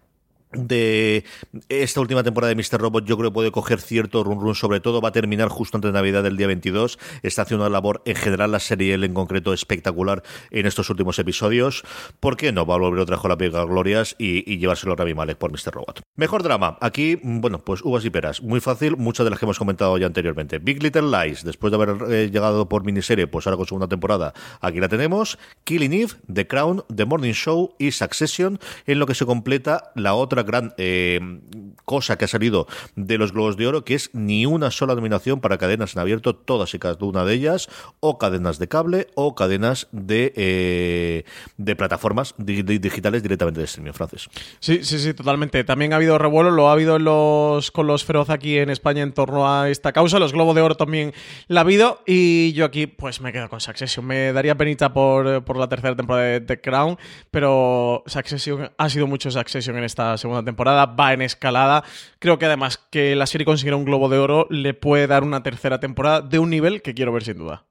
de 0.52 1.24
esta 1.68 2.00
última 2.00 2.22
temporada 2.22 2.54
de 2.54 2.56
Mr. 2.56 2.80
Robot 2.80 3.04
yo 3.04 3.16
creo 3.16 3.30
que 3.30 3.34
puede 3.34 3.50
coger 3.50 3.80
cierto 3.80 4.22
run 4.24 4.40
run 4.40 4.54
sobre 4.54 4.80
todo 4.80 5.00
va 5.00 5.08
a 5.08 5.12
terminar 5.12 5.48
justo 5.48 5.76
antes 5.76 5.88
de 5.88 5.92
Navidad 5.92 6.22
del 6.22 6.36
día 6.36 6.46
22 6.46 6.98
está 7.22 7.42
haciendo 7.42 7.64
una 7.64 7.72
labor 7.72 8.02
en 8.04 8.16
general 8.16 8.52
la 8.52 8.60
serie 8.60 8.94
él 8.94 9.04
en 9.04 9.14
concreto 9.14 9.52
espectacular 9.52 10.22
en 10.50 10.66
estos 10.66 10.90
últimos 10.90 11.18
episodios 11.18 11.84
¿por 12.20 12.36
qué 12.36 12.52
no? 12.52 12.66
va 12.66 12.74
a 12.74 12.78
volver 12.78 13.00
otra 13.00 13.16
vez 13.16 13.54
a 13.54 13.58
la 13.58 13.64
Glorias 13.64 14.14
y, 14.18 14.50
y, 14.50 14.58
llevárselo 14.58 14.92
a 14.92 14.96
Rami 14.96 15.14
Malek 15.14 15.38
por 15.38 15.50
Mr. 15.50 15.72
Robot 15.72 16.00
mejor 16.16 16.42
drama 16.42 16.78
aquí 16.80 17.18
bueno 17.22 17.58
pues 17.58 17.82
uvas 17.82 18.04
y 18.04 18.10
peras 18.10 18.42
muy 18.42 18.60
fácil 18.60 18.96
muchas 18.96 19.24
de 19.24 19.30
las 19.30 19.38
que 19.38 19.46
hemos 19.46 19.58
comentado 19.58 19.96
ya 19.98 20.06
anteriormente 20.06 20.58
Big 20.58 20.82
Little 20.82 21.10
Lies 21.10 21.44
después 21.44 21.70
de 21.70 21.76
haber 21.76 22.12
eh, 22.12 22.30
llegado 22.30 22.68
por 22.68 22.84
miniserie 22.84 23.26
pues 23.26 23.46
ahora 23.46 23.56
con 23.56 23.66
segunda 23.66 23.88
temporada 23.88 24.34
aquí 24.60 24.80
la 24.80 24.88
tenemos 24.88 25.38
Killing 25.64 25.92
Eve 25.92 26.12
The 26.32 26.46
Crown 26.46 26.84
The 26.94 27.04
Morning 27.04 27.32
Show 27.32 27.74
y 27.78 27.92
Succession 27.92 28.58
en 28.86 28.98
lo 28.98 29.06
que 29.06 29.14
se 29.14 29.26
completa 29.26 29.92
la 29.94 30.14
otra 30.14 30.41
gran 30.42 30.74
eh, 30.78 31.20
cosa 31.84 32.16
que 32.16 32.24
ha 32.24 32.28
salido 32.28 32.66
de 32.96 33.18
los 33.18 33.32
Globos 33.32 33.56
de 33.56 33.66
Oro, 33.66 33.84
que 33.84 33.94
es 33.94 34.10
ni 34.12 34.46
una 34.46 34.70
sola 34.70 34.94
nominación 34.94 35.40
para 35.40 35.58
cadenas 35.58 35.94
en 35.94 36.00
abierto, 36.00 36.34
todas 36.34 36.74
y 36.74 36.78
cada 36.78 36.96
una 37.04 37.24
de 37.24 37.34
ellas, 37.34 37.68
o 38.00 38.18
cadenas 38.18 38.58
de 38.58 38.68
cable 38.68 39.08
o 39.14 39.34
cadenas 39.34 39.88
de, 39.92 40.32
eh, 40.36 41.24
de 41.56 41.76
plataformas 41.76 42.34
digitales 42.38 43.22
directamente 43.22 43.60
de 43.60 43.66
streaming, 43.66 43.92
francés. 43.92 44.28
Sí, 44.60 44.84
sí, 44.84 44.98
sí, 44.98 45.14
totalmente. 45.14 45.64
También 45.64 45.92
ha 45.92 45.96
habido 45.96 46.18
revuelo, 46.18 46.50
lo 46.50 46.68
ha 46.68 46.72
habido 46.72 46.96
en 46.96 47.04
los, 47.04 47.70
con 47.70 47.86
los 47.86 48.04
feroz 48.04 48.30
aquí 48.30 48.58
en 48.58 48.70
España 48.70 49.02
en 49.02 49.12
torno 49.12 49.50
a 49.50 49.68
esta 49.68 49.92
causa. 49.92 50.18
Los 50.18 50.32
Globos 50.32 50.54
de 50.54 50.62
Oro 50.62 50.76
también 50.76 51.12
la 51.48 51.60
ha 51.60 51.64
habido 51.64 52.02
y 52.06 52.52
yo 52.52 52.64
aquí 52.64 52.86
pues 52.86 53.20
me 53.20 53.32
quedo 53.32 53.48
con 53.48 53.60
Succession. 53.60 54.06
Me 54.06 54.32
daría 54.32 54.56
penita 54.56 54.92
por, 54.92 55.44
por 55.44 55.56
la 55.56 55.68
tercera 55.68 55.94
temporada 55.94 56.24
de 56.24 56.40
The 56.40 56.60
Crown, 56.60 56.96
pero 57.30 58.02
Succession 58.06 58.70
ha 58.76 58.88
sido 58.88 59.06
mucho 59.06 59.30
Succession 59.30 59.76
en 59.76 59.84
esta 59.84 60.16
segunda 60.16 60.31
temporada, 60.44 60.86
va 60.86 61.12
en 61.12 61.22
escalada. 61.22 61.84
Creo 62.18 62.38
que 62.38 62.46
además 62.46 62.78
que 62.90 63.14
la 63.14 63.26
serie 63.26 63.44
consiguiera 63.44 63.76
un 63.76 63.84
globo 63.84 64.08
de 64.08 64.18
oro 64.18 64.46
le 64.50 64.74
puede 64.74 65.06
dar 65.06 65.24
una 65.24 65.42
tercera 65.42 65.80
temporada 65.80 66.20
de 66.20 66.38
un 66.38 66.50
nivel 66.50 66.82
que 66.82 66.94
quiero 66.94 67.12
ver 67.12 67.24
sin 67.24 67.38
duda. 67.38 67.66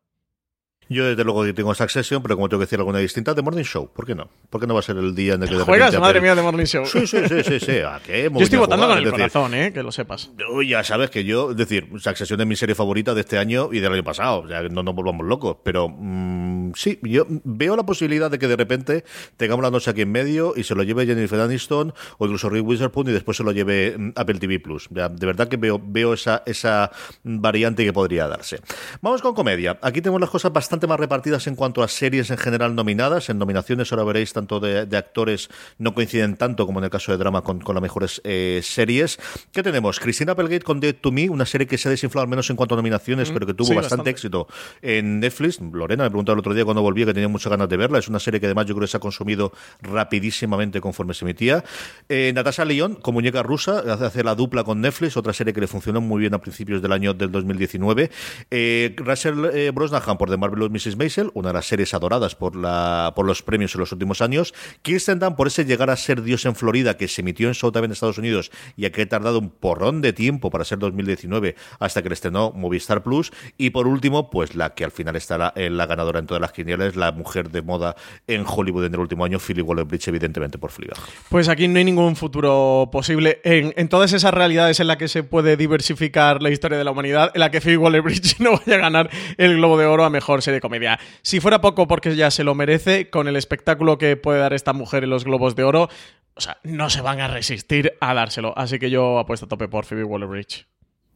Yo 0.91 1.05
desde 1.05 1.23
luego 1.23 1.45
que 1.45 1.53
tengo 1.53 1.73
Succession, 1.73 2.21
pero 2.21 2.35
como 2.35 2.49
tengo 2.49 2.59
que 2.59 2.65
decir 2.65 2.77
alguna 2.77 2.99
distinta, 2.99 3.33
The 3.33 3.41
Morning 3.41 3.63
Show. 3.63 3.89
¿Por 3.93 4.05
qué 4.05 4.13
no? 4.13 4.29
¿Por 4.49 4.59
qué 4.59 4.67
no 4.67 4.73
va 4.73 4.81
a 4.81 4.83
ser 4.83 4.97
el 4.97 5.15
día 5.15 5.35
en 5.35 5.43
el 5.43 5.47
que 5.47 5.55
de 5.55 5.63
¿Juegas? 5.63 5.97
Madre 5.97 6.19
mía, 6.19 6.35
The 6.35 6.41
Morning 6.41 6.65
Show. 6.65 6.85
Sí, 6.85 7.07
sí, 7.07 7.17
sí, 7.29 7.43
sí. 7.45 7.59
sí. 7.61 7.77
¿A 7.79 8.01
qué? 8.05 8.29
Yo 8.33 8.41
estoy 8.41 8.59
votando 8.59 8.89
con 8.89 8.97
el 8.97 9.09
corazón, 9.09 9.53
¿eh? 9.53 9.71
Que 9.71 9.83
lo 9.83 9.93
sepas. 9.93 10.31
Ya 10.67 10.83
sabes 10.83 11.09
que 11.09 11.23
yo, 11.23 11.51
es 11.51 11.57
decir, 11.57 11.87
Succession 11.97 12.41
es 12.41 12.47
mi 12.47 12.57
serie 12.57 12.75
favorita 12.75 13.13
de 13.13 13.21
este 13.21 13.37
año 13.37 13.69
y 13.71 13.79
del 13.79 13.93
año 13.93 14.03
pasado. 14.03 14.41
O 14.41 14.47
sea, 14.49 14.63
no 14.63 14.83
nos 14.83 14.93
volvamos 14.93 15.25
locos. 15.25 15.57
Pero 15.63 15.87
mmm, 15.87 16.73
sí, 16.75 16.99
yo 17.03 17.25
veo 17.29 17.77
la 17.77 17.83
posibilidad 17.83 18.29
de 18.29 18.37
que 18.37 18.49
de 18.49 18.57
repente 18.57 19.05
tengamos 19.37 19.63
la 19.63 19.71
noche 19.71 19.91
aquí 19.91 20.01
en 20.01 20.11
medio 20.11 20.53
y 20.57 20.63
se 20.63 20.75
lo 20.75 20.83
lleve 20.83 21.05
Jennifer 21.05 21.39
Aniston 21.39 21.93
o 22.17 22.25
incluso 22.25 22.49
Rick 22.49 22.65
Witherspoon 22.67 23.07
y 23.07 23.11
después 23.13 23.37
se 23.37 23.43
lo 23.43 23.53
lleve 23.53 23.95
mm, 23.97 24.11
Apple 24.15 24.39
TV 24.39 24.59
Plus. 24.59 24.89
de 24.89 25.25
verdad 25.25 25.47
que 25.47 25.55
veo, 25.55 25.81
veo 25.81 26.13
esa, 26.13 26.43
esa 26.45 26.91
variante 27.23 27.85
que 27.85 27.93
podría 27.93 28.27
darse. 28.27 28.59
Vamos 29.01 29.21
con 29.21 29.33
comedia. 29.33 29.79
Aquí 29.81 30.01
tenemos 30.01 30.19
las 30.19 30.29
cosas 30.29 30.51
bastante 30.51 30.80
más 30.87 30.99
repartidas 30.99 31.47
en 31.47 31.55
cuanto 31.55 31.83
a 31.83 31.87
series 31.87 32.29
en 32.31 32.37
general 32.37 32.75
nominadas. 32.75 33.29
En 33.29 33.37
nominaciones 33.37 33.91
ahora 33.91 34.03
veréis 34.03 34.33
tanto 34.33 34.59
de, 34.59 34.97
actores 34.97 35.49
no 35.77 35.93
coinciden 35.93 36.35
tanto 36.35 36.65
como 36.65 36.79
en 36.79 36.85
el 36.85 36.91
caso 36.91 37.11
de 37.11 37.17
drama 37.17 37.41
con, 37.41 37.61
las 37.65 37.81
mejores 37.81 38.21
eh, 38.23 38.61
series. 38.63 39.19
¿Qué 39.51 39.63
tenemos? 39.63 39.99
Christina 39.99 40.33
Applegate 40.33 40.63
con 40.63 40.79
Dead 40.79 40.95
to 40.95 41.11
Me, 41.11 41.29
una 41.29 41.45
serie 41.45 41.67
que 41.67 41.77
se 41.77 41.87
ha 41.87 41.91
desinflado 41.91 42.23
al 42.23 42.29
menos 42.29 42.49
en 42.49 42.55
cuanto 42.55 42.75
a 42.75 42.77
nominaciones, 42.77 43.29
mm, 43.29 43.33
pero 43.33 43.45
que 43.45 43.53
tuvo 43.53 43.73
bastante, 43.75 44.09
éxito 44.09 44.47
en 44.81 45.19
Netflix. 45.19 45.59
Lorena 45.61 46.03
me 46.03 46.09
preguntó 46.09 46.33
el 46.33 46.39
otro 46.39 46.53
día 46.53 46.65
cuando 46.65 46.81
volví 46.81 47.05
que 47.05 47.13
tenía 47.13 47.29
muchas 47.29 47.49
ganas 47.49 47.69
de 47.69 47.77
verla. 47.77 47.99
Es 47.99 48.07
una 48.07 48.19
serie 48.19 48.39
que 48.39 48.45
además 48.47 48.65
yo 48.65 48.75
creo 48.75 48.85
que 48.85 48.91
se 48.91 48.97
ha 48.97 48.99
consumido 48.99 49.51
rapidísimamente 49.81 50.81
conforme 50.81 51.13
se 51.13 51.25
emitía. 51.25 51.63
Eh, 52.09 52.31
Natasha 52.33 52.65
León, 52.65 52.95
con 52.95 53.13
muñeca 53.13 53.43
rusa, 53.43 53.79
hace 53.79 54.23
la 54.23 54.35
dupla 54.35 54.63
con 54.63 54.81
Netflix, 54.81 55.17
otra 55.17 55.33
serie 55.33 55.53
que 55.53 55.61
le 55.61 55.67
funcionó 55.67 56.01
muy 56.01 56.19
bien 56.21 56.33
a 56.33 56.39
principios 56.39 56.81
del 56.81 56.91
año 56.91 57.13
del 57.13 57.31
2019. 57.31 58.11
Eh, 58.49 58.95
Russell 58.97 59.45
eh, 59.53 59.71
Brosnahan 59.73 60.17
por 60.17 60.29
The 60.29 60.37
Mrs. 60.69 60.97
Maisel, 60.97 61.31
una 61.33 61.53
las 61.53 61.65
series 61.65 61.93
adoradas 61.93 62.35
por, 62.35 62.55
la, 62.55 63.13
por 63.15 63.25
los 63.25 63.41
premios 63.41 63.75
en 63.75 63.79
los 63.79 63.91
últimos 63.91 64.21
años. 64.21 64.53
Kirsten 64.81 65.19
Dunst 65.19 65.37
por 65.37 65.47
ese 65.47 65.65
llegar 65.65 65.89
a 65.89 65.95
ser 65.95 66.21
Dios 66.21 66.45
en 66.45 66.55
Florida, 66.55 66.97
que 66.97 67.07
se 67.07 67.21
emitió 67.21 67.47
en 67.47 67.53
Showtime 67.53 67.85
en 67.85 67.91
Estados 67.91 68.17
Unidos 68.17 68.51
y 68.75 68.89
que 68.89 69.01
ha 69.01 69.09
tardado 69.09 69.39
un 69.39 69.49
porrón 69.49 70.01
de 70.01 70.13
tiempo 70.13 70.49
para 70.49 70.65
ser 70.65 70.79
2019 70.79 71.55
hasta 71.79 72.01
que 72.01 72.09
le 72.09 72.13
estrenó 72.13 72.51
Movistar 72.51 73.03
Plus. 73.03 73.31
Y 73.57 73.71
por 73.71 73.87
último, 73.87 74.29
pues 74.29 74.55
la 74.55 74.73
que 74.73 74.83
al 74.83 74.91
final 74.91 75.15
está 75.15 75.37
la, 75.37 75.53
la 75.55 75.85
ganadora 75.85 76.19
en 76.19 76.27
todas 76.27 76.41
las 76.41 76.51
quinielas, 76.51 76.95
la 76.95 77.11
mujer 77.11 77.49
de 77.49 77.61
moda 77.61 77.95
en 78.27 78.45
Hollywood 78.47 78.85
en 78.85 78.93
el 78.93 78.99
último 78.99 79.25
año, 79.25 79.39
Philly 79.39 79.61
Waller-Bridge, 79.61 80.07
evidentemente 80.07 80.57
por 80.57 80.71
Fleabag. 80.71 80.99
Pues 81.29 81.47
aquí 81.49 81.67
no 81.67 81.77
hay 81.77 81.85
ningún 81.85 82.15
futuro 82.15 82.89
posible 82.91 83.39
en, 83.43 83.73
en, 83.77 83.87
todas 83.89 84.13
esas 84.13 84.33
realidades 84.33 84.79
en 84.79 84.87
las 84.87 84.97
que 84.97 85.07
se 85.07 85.23
puede 85.23 85.57
diversificar 85.57 86.41
la 86.41 86.49
historia 86.49 86.77
de 86.77 86.83
la 86.83 86.91
humanidad, 86.91 87.31
en 87.33 87.39
la 87.39 87.51
que 87.51 87.61
Phoebe 87.61 87.77
Waller-Bridge 87.77 88.35
no 88.39 88.51
vaya 88.51 88.75
a 88.75 88.79
ganar 88.79 89.09
el 89.37 89.57
Globo 89.57 89.77
de 89.77 89.85
Oro 89.85 90.03
a 90.03 90.09
Mejor 90.09 90.41
Serie 90.41 90.50
de 90.51 90.61
Comedia. 90.61 90.99
Si 91.21 91.39
fuera 91.39 91.61
poco 91.61 91.87
porque 91.87 92.15
ya 92.15 92.31
se 92.31 92.43
lo 92.43 92.55
merece, 92.55 93.09
con 93.09 93.27
el 93.27 93.35
espectáculo 93.35 93.97
que 93.97 94.17
puede 94.17 94.39
dar 94.39 94.53
esta 94.53 94.73
mujer 94.73 95.03
en 95.03 95.09
los 95.09 95.23
Globos 95.23 95.55
de 95.55 95.63
Oro, 95.63 95.89
o 96.35 96.41
sea, 96.41 96.57
no 96.63 96.89
se 96.89 97.01
van 97.01 97.19
a 97.19 97.27
resistir 97.27 97.93
a 97.99 98.13
dárselo. 98.13 98.53
Así 98.57 98.79
que 98.79 98.89
yo 98.89 99.19
apuesto 99.19 99.45
a 99.45 99.49
tope 99.49 99.67
por 99.67 99.85
Phoebe 99.85 100.03
Waller-Bridge. 100.03 100.67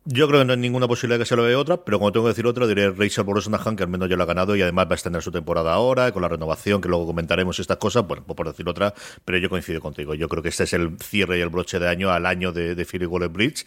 Yo 0.08 0.28
creo 0.28 0.42
que 0.42 0.46
no 0.46 0.54
hay 0.54 0.60
ninguna 0.60 0.88
posibilidad 0.88 1.18
que 1.18 1.26
se 1.26 1.36
lo 1.36 1.42
vea 1.42 1.58
otra, 1.58 1.78
pero 1.78 1.98
como 1.98 2.12
tengo 2.12 2.28
que 2.28 2.30
decir 2.30 2.46
otra, 2.46 2.68
diré 2.68 2.92
Rachel 2.92 3.24
Brosnahan, 3.24 3.76
que 3.76 3.82
al 3.82 3.90
menos 3.90 4.08
ya 4.08 4.16
lo 4.16 4.22
ha 4.22 4.28
ganado 4.28 4.56
y 4.56 4.62
además 4.62 4.86
va 4.86 4.92
a 4.92 4.94
extender 4.94 5.24
su 5.24 5.32
temporada 5.32 5.74
ahora, 5.74 6.12
con 6.12 6.22
la 6.22 6.28
renovación, 6.28 6.80
que 6.80 6.88
luego 6.88 7.08
comentaremos 7.08 7.60
estas 7.60 7.78
cosas, 7.78 8.06
bueno, 8.06 8.24
por 8.24 8.46
decir 8.46 8.70
otra, 8.70 8.94
pero 9.26 9.40
yo 9.40 9.50
coincido 9.50 9.82
contigo. 9.82 10.14
Yo 10.14 10.30
creo 10.30 10.44
que 10.44 10.50
este 10.50 10.66
es 10.66 10.74
el 10.74 11.00
cierre 11.00 11.40
y 11.40 11.42
el 11.42 11.50
broche 11.50 11.80
de 11.80 11.90
año 11.90 12.12
al 12.12 12.28
año 12.28 12.52
de, 12.52 12.76
de 12.76 12.86
Philly 12.86 13.08
Waller 13.08 13.30
Bridge, 13.30 13.66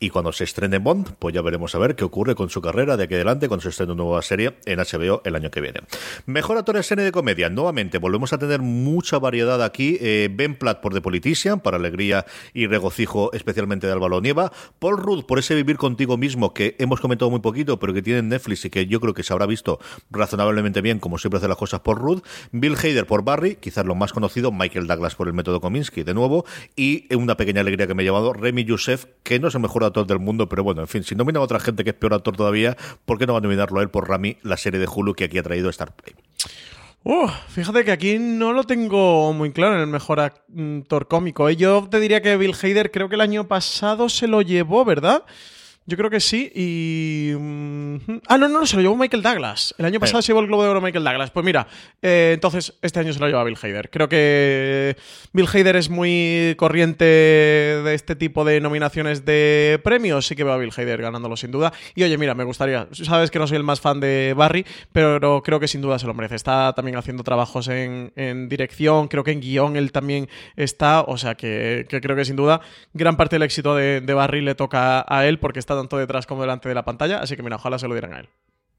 y 0.00 0.10
cuando 0.10 0.32
se 0.32 0.44
estrene 0.44 0.78
Bond, 0.78 1.16
pues 1.18 1.34
ya 1.34 1.42
veremos 1.42 1.74
a 1.74 1.78
ver 1.78 1.96
qué 1.96 2.04
ocurre 2.04 2.34
con 2.34 2.50
su 2.50 2.60
carrera 2.60 2.96
de 2.96 3.04
aquí 3.04 3.14
adelante 3.14 3.48
cuando 3.48 3.62
se 3.62 3.68
estrene 3.70 3.92
una 3.92 4.04
nueva 4.04 4.22
serie 4.22 4.54
en 4.66 4.78
HBO 4.78 5.22
el 5.24 5.34
año 5.34 5.50
que 5.50 5.60
viene. 5.60 5.80
Mejor 6.26 6.58
actor 6.58 6.76
en 6.76 6.82
serie 6.82 7.04
de 7.04 7.12
comedia. 7.12 7.48
Nuevamente, 7.48 7.98
volvemos 7.98 8.32
a 8.32 8.38
tener 8.38 8.60
mucha 8.60 9.18
variedad 9.18 9.62
aquí. 9.62 9.96
Eh, 10.00 10.28
ben 10.30 10.56
Platt 10.56 10.80
por 10.80 10.92
The 10.92 11.00
Politician, 11.00 11.60
para 11.60 11.76
alegría 11.76 12.26
y 12.52 12.66
regocijo 12.66 13.32
especialmente 13.32 13.86
de 13.86 13.92
Álvaro 13.92 14.20
Nieva. 14.20 14.52
Paul 14.78 14.98
Rudd 14.98 15.24
por 15.24 15.38
ese 15.38 15.54
Vivir 15.54 15.73
Contigo 15.76 16.16
Mismo, 16.16 16.54
que 16.54 16.76
hemos 16.78 17.00
comentado 17.00 17.30
muy 17.30 17.40
poquito, 17.40 17.78
pero 17.78 17.92
que 17.92 18.02
tiene 18.02 18.22
Netflix 18.22 18.64
y 18.64 18.70
que 18.70 18.86
yo 18.86 19.00
creo 19.00 19.14
que 19.14 19.22
se 19.22 19.32
habrá 19.32 19.46
visto 19.46 19.78
razonablemente 20.10 20.80
bien, 20.80 20.98
como 20.98 21.18
siempre 21.18 21.38
hace 21.38 21.48
las 21.48 21.56
cosas 21.56 21.80
por 21.80 21.98
Rudd. 21.98 22.22
Bill 22.52 22.76
Hader 22.76 23.06
por 23.06 23.24
Barry, 23.24 23.56
quizás 23.56 23.84
lo 23.84 23.94
más 23.94 24.12
conocido. 24.12 24.52
Michael 24.52 24.86
Douglas 24.86 25.14
por 25.14 25.28
el 25.28 25.34
método 25.34 25.60
Kominsky, 25.60 26.02
de 26.02 26.14
nuevo. 26.14 26.44
Y 26.76 27.12
una 27.14 27.36
pequeña 27.36 27.60
alegría 27.60 27.86
que 27.86 27.94
me 27.94 28.02
ha 28.02 28.04
llevado, 28.04 28.32
Remy 28.32 28.64
Youssef, 28.64 29.06
que 29.22 29.38
no 29.38 29.48
es 29.48 29.54
el 29.54 29.60
mejor 29.60 29.84
actor 29.84 30.06
del 30.06 30.18
mundo, 30.18 30.48
pero 30.48 30.64
bueno, 30.64 30.80
en 30.80 30.88
fin, 30.88 31.02
si 31.04 31.14
nomina 31.14 31.40
a 31.40 31.42
otra 31.42 31.60
gente 31.60 31.84
que 31.84 31.90
es 31.90 31.96
peor 31.96 32.14
actor 32.14 32.36
todavía, 32.36 32.76
¿por 33.04 33.18
qué 33.18 33.26
no 33.26 33.32
va 33.32 33.38
a 33.38 33.42
nominarlo 33.42 33.80
a 33.80 33.82
él 33.82 33.90
por 33.90 34.08
Rami, 34.08 34.38
la 34.42 34.56
serie 34.56 34.80
de 34.80 34.86
Hulu 34.86 35.14
que 35.14 35.24
aquí 35.24 35.38
ha 35.38 35.42
traído 35.42 35.70
Star 35.70 35.94
Play? 35.94 36.14
Uh, 37.06 37.28
fíjate 37.48 37.84
que 37.84 37.92
aquí 37.92 38.18
no 38.18 38.54
lo 38.54 38.64
tengo 38.64 39.32
muy 39.34 39.52
claro 39.52 39.74
en 39.74 39.82
el 39.82 39.86
mejor 39.88 40.20
actor 40.20 41.06
cómico. 41.06 41.50
Yo 41.50 41.86
te 41.90 42.00
diría 42.00 42.22
que 42.22 42.36
Bill 42.38 42.54
Hader 42.54 42.90
creo 42.90 43.10
que 43.10 43.16
el 43.16 43.20
año 43.20 43.46
pasado 43.46 44.08
se 44.08 44.26
lo 44.26 44.40
llevó, 44.40 44.86
¿verdad? 44.86 45.24
Yo 45.86 45.98
creo 45.98 46.08
que 46.08 46.20
sí. 46.20 46.50
Y. 46.54 47.34
mm, 47.36 47.96
ah, 48.28 48.38
no, 48.38 48.48
no, 48.48 48.60
no, 48.60 48.66
se 48.66 48.76
lo 48.76 48.82
llevó 48.82 48.96
Michael 48.96 49.22
Douglas. 49.22 49.74
El 49.76 49.84
año 49.84 50.00
pasado 50.00 50.22
se 50.22 50.28
llevó 50.28 50.40
el 50.40 50.46
Globo 50.46 50.62
de 50.62 50.70
Oro 50.70 50.80
Michael 50.80 51.04
Douglas. 51.04 51.30
Pues 51.30 51.44
mira, 51.44 51.66
eh, 52.00 52.32
entonces 52.34 52.74
este 52.80 53.00
año 53.00 53.12
se 53.12 53.20
lo 53.20 53.26
lleva 53.26 53.44
Bill 53.44 53.58
Hader. 53.60 53.90
Creo 53.90 54.08
que 54.08 54.96
Bill 55.32 55.46
Hader 55.46 55.76
es 55.76 55.90
muy 55.90 56.54
corriente 56.56 57.04
de 57.04 57.94
este 57.94 58.16
tipo 58.16 58.46
de 58.46 58.60
nominaciones 58.62 59.26
de 59.26 59.78
premios. 59.84 60.26
Sí 60.26 60.34
que 60.34 60.44
veo 60.44 60.54
a 60.54 60.56
Bill 60.56 60.72
Hader 60.74 61.02
ganándolo 61.02 61.36
sin 61.36 61.50
duda. 61.50 61.72
Y 61.94 62.02
oye, 62.02 62.16
mira, 62.16 62.34
me 62.34 62.44
gustaría. 62.44 62.88
Sabes 62.92 63.30
que 63.30 63.38
no 63.38 63.46
soy 63.46 63.58
el 63.58 63.62
más 63.62 63.80
fan 63.80 64.00
de 64.00 64.32
Barry, 64.34 64.64
pero 64.92 65.42
creo 65.42 65.60
que 65.60 65.68
sin 65.68 65.82
duda 65.82 65.98
se 65.98 66.06
lo 66.06 66.14
merece. 66.14 66.36
Está 66.36 66.72
también 66.72 66.96
haciendo 66.96 67.24
trabajos 67.24 67.68
en, 67.68 68.10
en 68.16 68.48
dirección. 68.48 69.08
Creo 69.08 69.22
que 69.22 69.32
en 69.32 69.40
guion 69.40 69.76
él 69.76 69.92
también 69.92 70.30
está. 70.56 71.02
O 71.02 71.18
sea 71.18 71.34
que, 71.34 71.84
que 71.90 72.00
creo 72.00 72.16
que 72.16 72.24
sin 72.24 72.36
duda 72.36 72.62
gran 72.94 73.18
parte 73.18 73.36
del 73.36 73.42
éxito 73.42 73.74
de, 73.74 74.00
de 74.00 74.14
Barry 74.14 74.40
le 74.40 74.54
toca 74.54 75.04
a 75.06 75.26
él 75.26 75.38
porque 75.38 75.58
está 75.58 75.73
tanto 75.76 75.98
detrás 75.98 76.26
como 76.26 76.42
delante 76.42 76.68
de 76.68 76.74
la 76.74 76.84
pantalla. 76.84 77.20
Así 77.20 77.36
que 77.36 77.42
mira, 77.42 77.56
ojalá 77.56 77.78
se 77.78 77.88
lo 77.88 77.94
dieran 77.94 78.14
a 78.14 78.20
él. 78.20 78.28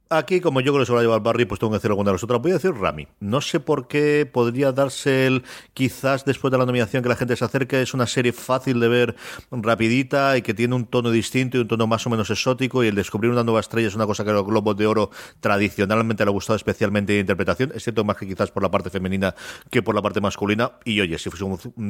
Aquí, 0.08 0.40
como 0.40 0.62
yo 0.62 0.72
creo 0.72 0.84
que 0.84 0.86
se 0.86 0.94
va 0.94 1.00
a 1.00 1.02
llevar 1.02 1.22
Barry, 1.22 1.46
pues 1.46 1.60
tengo 1.60 1.72
que 1.72 1.78
decir 1.78 1.90
alguna 1.90 2.12
de 2.12 2.16
las 2.16 2.24
otras. 2.24 2.40
Voy 2.40 2.52
a 2.52 2.56
decir 2.56 2.74
Rami. 2.74 3.08
No 3.20 3.42
sé 3.42 3.60
por 3.60 3.88
qué 3.88 4.30
podría 4.32 4.72
darse 4.72 5.26
el, 5.26 5.44
quizás 5.74 6.26
después 6.26 6.52
de 6.52 6.60
la 6.60 6.66
nominación, 6.68 7.02
que 7.02 7.10
la 7.10 7.16
gente 7.16 7.36
se 7.36 7.44
acerque. 7.44 7.82
Es 7.82 7.96
una 7.96 8.06
serie 8.06 8.32
fácil 8.32 8.80
de 8.80 8.88
ver, 8.88 9.16
rapidita 9.50 10.38
y 10.38 10.44
que 10.44 10.54
tiene 10.54 10.76
un 10.76 10.86
tono 10.86 11.10
distinto 11.10 11.58
y 11.58 11.62
un 11.62 11.68
tono 11.68 11.88
más 11.88 12.06
o 12.06 12.12
menos 12.12 12.30
exótico. 12.30 12.84
Y 12.84 12.88
el 12.88 12.96
descubrir 12.96 13.32
una 13.32 13.44
nueva 13.44 13.62
estrella 13.62 13.88
es 13.88 13.96
una 13.96 14.06
cosa 14.06 14.24
que 14.24 14.30
a 14.30 14.34
los 14.34 14.46
Globos 14.46 14.78
de 14.78 14.86
Oro 14.86 15.10
tradicionalmente 15.40 16.24
le 16.24 16.30
ha 16.30 16.34
gustado 16.34 16.56
especialmente 16.56 17.14
de 17.14 17.20
interpretación, 17.22 17.72
excepto 17.74 18.04
más 18.04 18.18
que 18.18 18.28
quizás 18.28 18.52
por 18.52 18.62
la 18.62 18.70
parte 18.70 18.92
femenina 18.92 19.34
que 19.72 19.82
por 19.82 19.96
la 19.96 20.04
parte 20.04 20.22
masculina. 20.22 20.74
Y 20.84 21.02
oye, 21.02 21.18
si 21.18 21.32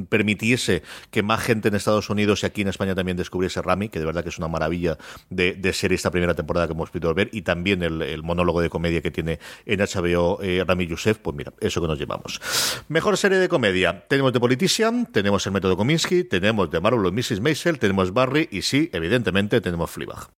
permitiese 0.07 0.83
que 1.11 1.21
más 1.21 1.41
gente 1.41 1.67
en 1.67 1.75
Estados 1.75 2.09
Unidos 2.09 2.43
y 2.43 2.45
aquí 2.45 2.61
en 2.61 2.69
España 2.69 2.95
también 2.95 3.17
descubriese 3.17 3.61
Rami, 3.61 3.89
que 3.89 3.99
de 3.99 4.05
verdad 4.05 4.23
que 4.23 4.29
es 4.29 4.37
una 4.37 4.47
maravilla 4.47 4.97
de, 5.29 5.53
de 5.53 5.73
serie 5.73 5.95
esta 5.95 6.11
primera 6.11 6.33
temporada 6.33 6.65
que 6.65 6.71
hemos 6.71 6.89
podido 6.89 7.13
ver, 7.13 7.29
y 7.33 7.41
también 7.41 7.83
el, 7.83 8.04
el 8.13 8.23
monólogo 8.23 8.61
de 8.61 8.69
comedia 8.69 9.01
que 9.01 9.11
tiene 9.11 9.39
en 9.65 9.79
HBO 9.79 10.41
eh, 10.41 10.63
Rami 10.65 10.87
Youssef, 10.87 11.17
pues 11.17 11.35
mira, 11.35 11.53
eso 11.59 11.81
que 11.81 11.87
nos 11.87 11.99
llevamos. 11.99 12.41
Mejor 12.87 13.17
serie 13.17 13.37
de 13.37 13.49
comedia. 13.49 14.05
Tenemos 14.07 14.33
The 14.33 14.39
Politician, 14.39 15.07
tenemos 15.11 15.45
El 15.45 15.53
Método 15.53 15.77
Kominsky, 15.77 16.23
tenemos 16.23 16.69
The 16.69 16.79
Marvelous 16.79 17.13
Mrs. 17.13 17.41
Maisel, 17.41 17.79
tenemos 17.79 18.13
Barry 18.13 18.47
y 18.51 18.61
sí, 18.61 18.89
evidentemente, 18.93 19.61
tenemos 19.61 19.91
Fleabag. 19.91 20.29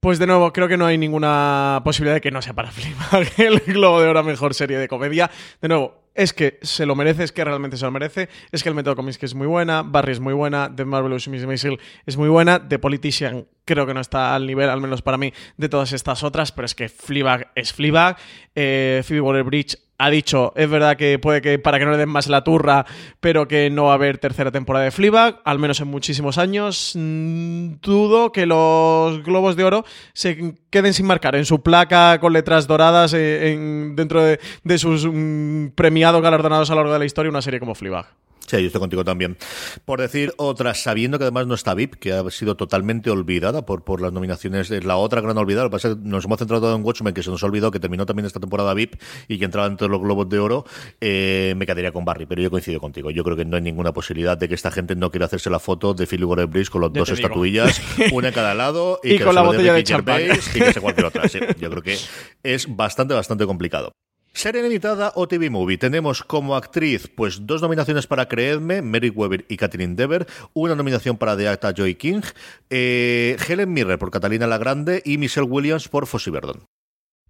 Pues 0.00 0.18
de 0.18 0.26
nuevo, 0.26 0.50
creo 0.52 0.66
que 0.66 0.78
no 0.78 0.86
hay 0.86 0.96
ninguna 0.96 1.82
posibilidad 1.84 2.14
de 2.14 2.20
que 2.22 2.30
no 2.30 2.40
sea 2.40 2.54
para 2.54 2.70
Fleabag 2.70 3.28
el 3.36 3.60
Globo 3.60 4.00
de 4.00 4.08
Oro 4.08 4.24
Mejor 4.24 4.54
Serie 4.54 4.78
de 4.78 4.88
Comedia. 4.88 5.30
De 5.60 5.68
nuevo, 5.68 6.00
es 6.14 6.32
que 6.32 6.58
se 6.62 6.86
lo 6.86 6.96
merece, 6.96 7.24
es 7.24 7.32
que 7.32 7.44
realmente 7.44 7.76
se 7.76 7.84
lo 7.84 7.90
merece. 7.90 8.28
Es 8.50 8.62
que 8.62 8.68
el 8.68 8.74
método 8.74 8.96
Comics 8.96 9.22
es 9.22 9.34
muy 9.34 9.46
buena, 9.46 9.82
Barry 9.82 10.12
es 10.12 10.20
muy 10.20 10.34
buena, 10.34 10.74
The 10.74 10.84
Marvelous 10.84 11.28
Mrs. 11.28 11.46
Maisel 11.46 11.78
es 12.06 12.16
muy 12.16 12.28
buena, 12.28 12.66
The 12.68 12.78
Politician 12.78 13.46
creo 13.72 13.86
que 13.86 13.94
no 13.94 14.00
está 14.00 14.34
al 14.34 14.46
nivel, 14.46 14.68
al 14.68 14.80
menos 14.80 15.00
para 15.02 15.16
mí, 15.16 15.32
de 15.56 15.68
todas 15.68 15.92
estas 15.92 16.22
otras, 16.22 16.52
pero 16.52 16.66
es 16.66 16.74
que 16.74 16.88
Fleabag 16.88 17.50
es 17.54 17.72
Fleabag. 17.72 18.16
Eh, 18.54 19.02
Phoebe 19.06 19.20
Waller-Bridge 19.20 19.76
ha 19.98 20.08
dicho, 20.10 20.52
es 20.56 20.68
verdad 20.68 20.96
que 20.96 21.18
puede 21.18 21.42
que 21.42 21.58
para 21.58 21.78
que 21.78 21.84
no 21.84 21.90
le 21.90 21.98
den 21.98 22.08
más 22.08 22.26
la 22.28 22.42
turra, 22.42 22.86
pero 23.20 23.46
que 23.46 23.68
no 23.70 23.84
va 23.84 23.90
a 23.92 23.94
haber 23.94 24.16
tercera 24.18 24.50
temporada 24.50 24.86
de 24.86 24.90
Fleabag, 24.90 25.40
al 25.44 25.58
menos 25.58 25.78
en 25.80 25.88
muchísimos 25.88 26.38
años. 26.38 26.92
Mm, 26.96 27.74
dudo 27.82 28.32
que 28.32 28.46
los 28.46 29.22
Globos 29.22 29.56
de 29.56 29.64
Oro 29.64 29.84
se 30.14 30.54
queden 30.70 30.94
sin 30.94 31.06
marcar 31.06 31.36
en 31.36 31.44
su 31.44 31.62
placa 31.62 32.18
con 32.18 32.32
letras 32.32 32.66
doradas 32.66 33.12
eh, 33.12 33.52
en- 33.52 33.94
dentro 33.94 34.22
de, 34.24 34.40
de 34.64 34.78
sus 34.78 35.06
mm, 35.06 35.68
premiados 35.74 36.22
galardonados 36.22 36.70
a 36.70 36.74
lo 36.74 36.80
largo 36.80 36.94
de 36.94 36.98
la 37.00 37.04
historia 37.04 37.28
una 37.30 37.42
serie 37.42 37.60
como 37.60 37.74
Fleabag. 37.74 38.06
Sí, 38.50 38.56
yo 38.56 38.66
estoy 38.66 38.80
contigo 38.80 39.04
también. 39.04 39.36
Por 39.84 40.00
decir 40.00 40.34
otra, 40.36 40.74
sabiendo 40.74 41.18
que 41.18 41.24
además 41.24 41.46
no 41.46 41.54
está 41.54 41.72
VIP, 41.72 41.94
que 41.94 42.12
ha 42.12 42.28
sido 42.30 42.56
totalmente 42.56 43.08
olvidada 43.08 43.64
por, 43.64 43.84
por 43.84 44.00
las 44.00 44.12
nominaciones, 44.12 44.72
es 44.72 44.84
la 44.84 44.96
otra 44.96 45.20
gran 45.20 45.38
olvidada. 45.38 45.66
Lo 45.66 45.70
que 45.70 45.74
pasa 45.74 45.88
es 45.90 45.94
que 45.94 46.00
nos 46.02 46.24
hemos 46.24 46.40
centrado 46.40 46.74
en 46.74 46.84
Watchmen, 46.84 47.14
que 47.14 47.22
se 47.22 47.30
nos 47.30 47.44
olvidó 47.44 47.70
que 47.70 47.78
terminó 47.78 48.06
también 48.06 48.26
esta 48.26 48.40
temporada 48.40 48.74
VIP 48.74 49.00
y 49.28 49.38
que 49.38 49.44
entraba 49.44 49.68
entre 49.68 49.86
los 49.86 50.00
Globos 50.00 50.28
de 50.28 50.40
Oro. 50.40 50.64
Eh, 51.00 51.54
me 51.56 51.64
quedaría 51.64 51.92
con 51.92 52.04
Barry, 52.04 52.26
pero 52.26 52.42
yo 52.42 52.50
coincido 52.50 52.80
contigo. 52.80 53.12
Yo 53.12 53.22
creo 53.22 53.36
que 53.36 53.44
no 53.44 53.54
hay 53.54 53.62
ninguna 53.62 53.92
posibilidad 53.92 54.36
de 54.36 54.48
que 54.48 54.56
esta 54.56 54.72
gente 54.72 54.96
no 54.96 55.12
quiera 55.12 55.26
hacerse 55.26 55.48
la 55.48 55.60
foto 55.60 55.94
de 55.94 56.08
Philip 56.08 56.28
Waller 56.28 56.48
Bridge 56.48 56.70
con 56.70 56.80
los 56.80 56.92
Ya 56.92 56.98
dos 57.02 57.10
estatuillas, 57.10 57.80
una 58.12 58.28
en 58.28 58.34
cada 58.34 58.54
lado 58.54 58.98
y, 59.04 59.12
Y 59.12 59.18
que 59.18 59.24
con 59.26 59.32
se 59.32 59.40
la 59.40 59.42
botella 59.42 59.74
de 59.74 59.84
champán. 59.84 60.22
Y 60.22 60.58
que 60.58 60.72
se 60.72 60.80
cualquier 60.80 61.06
otra. 61.06 61.28
Sí, 61.28 61.38
yo 61.60 61.70
creo 61.70 61.82
que 61.82 61.96
es 62.42 62.76
bastante, 62.76 63.14
bastante 63.14 63.46
complicado. 63.46 63.92
Serie 64.32 64.62
limitada 64.62 65.12
o 65.16 65.26
TV 65.28 65.50
Movie. 65.50 65.76
Tenemos 65.76 66.22
como 66.22 66.56
actriz, 66.56 67.08
pues 67.14 67.46
dos 67.46 67.60
nominaciones 67.62 68.06
para 68.06 68.28
Creedme, 68.28 68.80
Mary 68.80 69.10
Weber 69.10 69.44
y 69.48 69.56
Catherine 69.56 69.96
Dever, 69.96 70.26
una 70.54 70.74
nominación 70.74 71.18
para 71.18 71.36
The 71.36 71.48
Acta 71.48 71.74
Joy 71.74 71.96
King, 71.96 72.22
eh, 72.70 73.36
Helen 73.46 73.72
Mirren 73.72 73.98
por 73.98 74.10
Catalina 74.10 74.46
la 74.46 74.58
Grande 74.58 75.02
y 75.04 75.18
Michelle 75.18 75.48
Williams 75.48 75.88
por 75.88 76.06
Fossey 76.06 76.32
Verdon. 76.32 76.64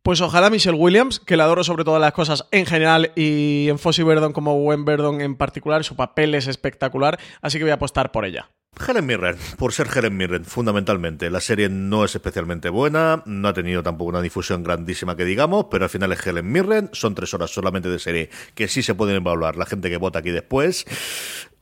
Pues 0.03 0.21
ojalá 0.21 0.51
Michelle 0.51 0.79
Williams, 0.79 1.21
que 1.21 1.37
la 1.37 1.45
adoro 1.45 1.65
sobre 1.65 1.85
todas 1.85 2.01
las 2.01 2.13
cosas 2.13 2.47
en 2.53 2.65
general 2.65 3.13
y 3.17 3.69
en 3.69 3.79
Fossey 3.79 4.05
Verdon 4.05 4.33
como 4.33 4.59
Gwen 4.61 4.85
Verdon 4.85 5.21
en 5.21 5.37
particular, 5.37 5.85
su 5.85 5.97
papel 5.97 6.35
es 6.35 6.47
espectacular, 6.47 7.19
así 7.43 7.59
que 7.59 7.65
voy 7.65 7.73
a 7.73 7.75
apostar 7.75 8.13
por 8.13 8.25
ella. 8.25 8.51
Helen 8.91 9.07
Mirren, 9.07 9.37
por 9.57 9.73
ser 9.73 9.89
Helen 9.95 10.17
Mirren, 10.17 10.45
fundamentalmente. 10.45 11.31
La 11.31 11.41
serie 11.41 11.69
no 11.69 12.05
es 12.05 12.15
especialmente 12.15 12.71
buena, 12.71 13.23
no 13.27 13.49
ha 13.49 13.53
tenido 13.53 13.83
tampoco 13.83 14.09
una 14.09 14.23
difusión 14.23 14.63
grandísima 14.63 15.17
que 15.17 15.25
digamos, 15.25 15.67
pero 15.71 15.85
al 15.85 15.91
final 15.91 16.13
es 16.13 16.27
Helen 16.27 16.51
Mirren, 16.51 16.91
son 16.93 17.15
tres 17.15 17.33
horas 17.35 17.51
solamente 17.51 17.89
de 17.89 17.99
serie 17.99 18.31
que 18.55 18.69
sí 18.69 18.83
se 18.83 18.95
pueden 18.95 19.17
evaluar 19.17 19.57
la 19.57 19.67
gente 19.67 19.91
que 19.91 19.97
vota 19.97 20.21
aquí 20.21 20.31
después. 20.31 20.87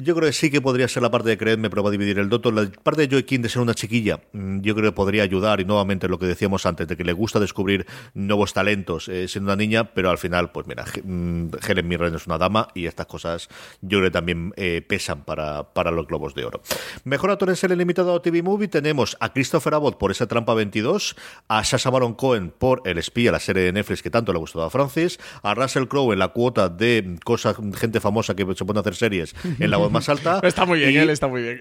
Yo 0.01 0.15
creo 0.15 0.29
que 0.29 0.33
sí 0.33 0.49
que 0.49 0.61
podría 0.61 0.87
ser 0.87 1.03
la 1.03 1.11
parte 1.11 1.29
de 1.29 1.37
creerme, 1.37 1.71
pero 1.71 1.83
va 1.83 1.89
a 1.89 1.91
dividir 1.91 2.21
el 2.21 2.29
doto. 2.29 2.53
La 2.53 2.71
parte 2.85 3.03
de 3.03 3.09
Joy 3.09 3.25
King 3.25 3.41
de 3.41 3.49
ser 3.49 3.63
una 3.63 3.75
chiquilla, 3.75 4.21
mm, 4.33 4.61
yo 4.61 4.77
creo 4.77 4.93
que 4.93 4.95
podría 4.95 5.25
ayudar, 5.25 5.61
y 5.61 5.65
nuevamente 5.65 6.07
lo 6.07 6.21
que 6.21 6.27
decíamos 6.27 6.67
antes, 6.67 6.87
de 6.87 6.97
que 6.97 7.03
le 7.03 7.13
gusta 7.13 7.41
descubrir 7.41 7.85
nuevos 8.15 8.53
talentos 8.53 9.09
eh, 9.09 9.27
siendo 9.27 9.51
una 9.51 9.57
niña, 9.57 9.93
pero 9.95 10.11
al 10.11 10.19
final, 10.19 10.53
pues 10.53 10.69
mira, 10.69 10.85
mm, 11.03 11.49
Helen 11.67 11.89
Mirren 11.89 12.15
es 12.15 12.29
una 12.29 12.39
dama 12.39 12.69
y 12.75 12.87
estas 12.87 13.07
cosas 13.07 13.49
yo 13.81 13.99
creo 13.99 14.05
que 14.05 14.13
también 14.13 14.53
eh, 14.55 14.83
pesan 14.87 15.25
para, 15.25 15.65
para 15.73 15.91
los 15.91 16.07
Globos 16.07 16.33
de 16.37 16.45
Oro. 16.45 16.63
Mejor 17.03 17.33
actor 17.33 17.49
en 17.49 17.57
serie 17.57 17.75
limitada 17.75 18.13
o 18.13 18.23
TV 18.23 18.41
Movie 18.41 18.69
tenemos 18.69 19.17
a 19.19 19.33
Christopher 19.33 19.75
Abbott 19.75 19.99
por 19.99 20.13
esa 20.13 20.29
trampa 20.29 20.55
22, 20.55 21.17
a 21.49 21.65
Sasha 21.65 21.91
Baron 21.91 22.15
Cohen 22.15 22.53
por 22.57 22.83
El 22.85 22.99
espía, 22.99 23.33
la 23.33 23.41
serie 23.41 23.65
de 23.65 23.73
Netflix 23.73 24.03
que 24.03 24.11
tanto 24.11 24.33
le 24.33 24.37
ha 24.37 24.41
gustado 24.41 24.65
a 24.65 24.71
Francis, 24.71 25.19
a 25.43 25.55
Russell 25.55 25.89
Crowe 25.89 26.13
en 26.13 26.21
la 26.21 26.29
cuota 26.29 26.69
de 26.69 27.19
cosas, 27.25 27.57
gente 27.75 27.99
famosa 27.99 28.37
que 28.37 28.47
se 28.55 28.65
pone 28.65 28.79
a 28.79 28.83
hacer 28.83 28.95
series 28.95 29.35
en 29.59 29.71
la 29.73 29.88
más 29.93 30.09
alta. 30.09 30.41
Está 30.43 30.65
muy 30.67 30.79
bien, 30.81 30.93
Y- 30.93 30.97
él 30.99 31.11
está 31.11 31.27
muy 31.29 31.43
bien. 31.43 31.61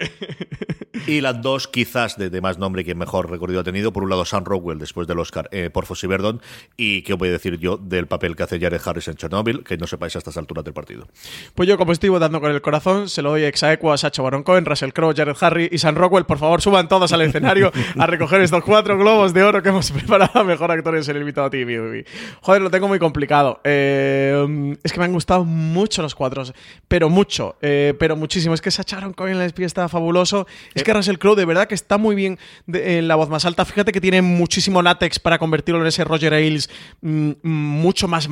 y 1.07 1.21
las 1.21 1.41
dos, 1.41 1.67
quizás, 1.67 2.17
de, 2.17 2.29
de 2.29 2.41
más 2.41 2.57
nombre 2.57 2.83
que 2.83 2.95
mejor 2.95 3.29
recorrido 3.29 3.61
ha 3.61 3.63
tenido. 3.63 3.93
Por 3.93 4.03
un 4.03 4.09
lado, 4.09 4.25
Sam 4.25 4.43
Rockwell, 4.45 4.79
después 4.79 5.07
del 5.07 5.19
Oscar, 5.19 5.47
eh, 5.51 5.69
por 5.69 5.85
Fossey 5.85 6.09
Verdon. 6.09 6.41
Y 6.75 7.01
qué 7.03 7.13
voy 7.13 7.29
a 7.29 7.31
decir 7.33 7.57
yo 7.59 7.77
del 7.77 8.07
papel 8.07 8.35
que 8.35 8.43
hace 8.43 8.59
Jared 8.59 8.81
Harris 8.83 9.07
en 9.07 9.15
Chernobyl, 9.15 9.63
que 9.63 9.77
no 9.77 9.87
sepáis 9.87 10.15
a 10.15 10.19
estas 10.19 10.37
alturas 10.37 10.65
del 10.65 10.73
partido. 10.73 11.07
Pues 11.55 11.69
yo, 11.69 11.77
como 11.77 11.91
estoy 11.91 12.09
votando 12.09 12.41
con 12.41 12.51
el 12.51 12.61
corazón, 12.61 13.09
se 13.09 13.21
lo 13.21 13.29
doy 13.29 13.43
exaequo 13.43 13.93
a 13.93 13.97
Sacha 13.97 14.21
Baron 14.21 14.43
Cohen, 14.43 14.65
Russell 14.65 14.91
Crowe, 14.91 15.13
Jared 15.15 15.35
Harry 15.41 15.69
y 15.71 15.77
Sam 15.77 15.95
Rockwell. 15.95 16.25
Por 16.25 16.37
favor, 16.39 16.61
suban 16.61 16.87
todos 16.87 17.13
al 17.13 17.21
escenario 17.21 17.71
a 17.97 18.07
recoger 18.07 18.41
estos 18.41 18.63
cuatro 18.63 18.97
globos 18.97 19.33
de 19.33 19.43
oro 19.43 19.61
que 19.63 19.69
hemos 19.69 19.91
preparado 19.97 20.39
a 20.39 20.43
mejor 20.43 20.71
actor 20.71 20.95
en 20.95 21.03
serie 21.03 21.19
limitada 21.19 21.49
TV. 21.49 22.05
Joder, 22.41 22.61
lo 22.61 22.69
tengo 22.69 22.87
muy 22.87 22.99
complicado. 22.99 23.61
Eh, 23.63 24.75
es 24.83 24.91
que 24.91 24.99
me 24.99 25.05
han 25.05 25.13
gustado 25.13 25.45
mucho 25.45 26.01
los 26.01 26.15
cuatro, 26.15 26.43
pero 26.87 27.09
mucho, 27.09 27.55
eh, 27.61 27.93
pero 27.97 28.15
muchísimo. 28.17 28.53
Es 28.53 28.61
que 28.61 28.71
Sacha 28.71 28.97
Baron 28.97 29.13
Cohen 29.13 29.33
en 29.33 29.39
la 29.39 29.45
espía 29.45 29.65
está 29.65 29.87
fabuloso. 29.87 30.47
Es 30.73 30.83
que 30.83 30.93
Russell 30.93 31.17
Crowe, 31.17 31.35
de 31.35 31.45
verdad 31.45 31.67
que 31.67 31.75
está 31.75 31.97
muy 31.97 32.15
bien 32.15 32.37
de- 32.65 32.97
en 32.99 33.07
la 33.07 33.15
voz 33.15 33.29
más 33.29 33.45
alta. 33.45 33.63
Fíjate 33.65 33.91
que 33.91 34.01
tiene 34.01 34.21
muchísimo 34.21 34.81
látex 34.81 35.19
para 35.19 35.37
convertirlo 35.39 35.81
en 35.81 35.87
ese 35.87 36.03
Roger 36.03 36.33
Ailes 36.33 36.69
mm, 37.01 37.31
mucho 37.43 38.07
más 38.07 38.27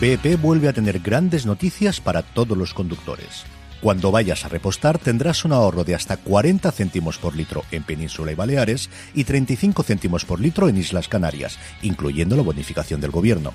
BP 0.00 0.36
vuelve 0.40 0.68
a 0.68 0.72
tener 0.72 1.00
grandes 1.00 1.44
noticias 1.44 2.00
para 2.00 2.22
todos 2.22 2.56
los 2.56 2.72
conductores. 2.72 3.44
Cuando 3.80 4.10
vayas 4.10 4.44
a 4.44 4.48
repostar 4.48 4.98
tendrás 4.98 5.44
un 5.44 5.52
ahorro 5.52 5.84
de 5.84 5.94
hasta 5.94 6.16
40 6.16 6.70
céntimos 6.72 7.18
por 7.18 7.34
litro 7.36 7.64
en 7.70 7.82
Península 7.84 8.32
y 8.32 8.34
Baleares 8.34 8.90
y 9.14 9.24
35 9.24 9.82
céntimos 9.84 10.24
por 10.24 10.40
litro 10.40 10.68
en 10.68 10.76
Islas 10.76 11.08
Canarias, 11.08 11.58
incluyendo 11.82 12.36
la 12.36 12.42
bonificación 12.42 13.00
del 13.00 13.10
gobierno. 13.12 13.54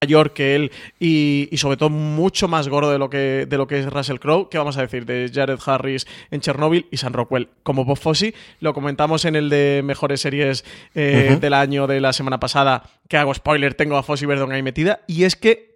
mayor 0.00 0.32
que 0.32 0.54
él 0.54 0.72
y, 0.98 1.48
sobre 1.56 1.76
todo 1.76 1.90
mucho 1.90 2.48
más 2.48 2.68
gordo 2.68 2.90
de 2.90 2.98
lo 2.98 3.10
que 3.10 3.46
de 3.48 3.56
lo 3.56 3.66
que 3.66 3.78
es 3.78 3.86
Russell 3.86 4.18
Crowe. 4.18 4.48
¿Qué 4.48 4.58
vamos 4.58 4.76
a 4.76 4.82
decir 4.82 5.06
de 5.06 5.30
Jared 5.32 5.58
Harris 5.64 6.06
en 6.30 6.40
Chernobyl 6.40 6.86
y 6.90 6.96
Sam 6.98 7.12
Rockwell 7.12 7.48
como 7.62 7.84
Bob 7.84 7.98
Fosse? 7.98 8.34
Lo 8.60 8.74
comentamos 8.74 9.24
en 9.24 9.36
el 9.36 9.48
de 9.50 9.82
mejores 9.84 10.20
series 10.20 10.64
eh, 10.94 11.38
del 11.40 11.54
año 11.54 11.86
de 11.86 12.00
la 12.00 12.12
semana 12.12 12.40
pasada, 12.40 12.84
que 13.08 13.16
hago 13.16 13.34
spoiler, 13.34 13.74
tengo 13.74 13.96
a 13.96 14.02
Fosse 14.02 14.26
Verdon 14.26 14.52
ahí 14.52 14.62
metida, 14.62 15.00
y 15.06 15.24
es 15.24 15.36
que 15.36 15.68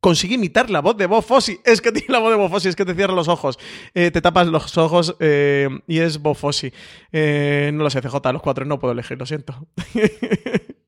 consigue 0.00 0.34
imitar 0.34 0.68
la 0.68 0.80
voz 0.80 0.96
de 0.96 1.06
Bob 1.06 1.24
Fosse. 1.24 1.60
Es 1.64 1.80
que 1.80 1.92
tiene 1.92 2.12
la 2.12 2.18
voz 2.18 2.30
de 2.30 2.36
Bob 2.36 2.50
Fosse, 2.50 2.68
es 2.68 2.76
que 2.76 2.84
te 2.84 2.94
cierra 2.94 3.14
los 3.14 3.28
ojos, 3.28 3.58
eh, 3.94 4.10
te 4.10 4.20
tapas 4.20 4.48
los 4.48 4.76
ojos 4.76 5.16
eh, 5.20 5.68
y 5.86 6.00
es 6.00 6.20
Bob 6.20 6.36
Fosse. 6.36 6.72
no 7.12 7.84
lo 7.84 7.90
sé, 7.90 8.00
CJ, 8.00 8.32
los 8.32 8.42
cuatro 8.42 8.64
no 8.64 8.78
puedo 8.78 8.92
elegir, 8.92 9.18
lo 9.18 9.26
siento. 9.26 9.66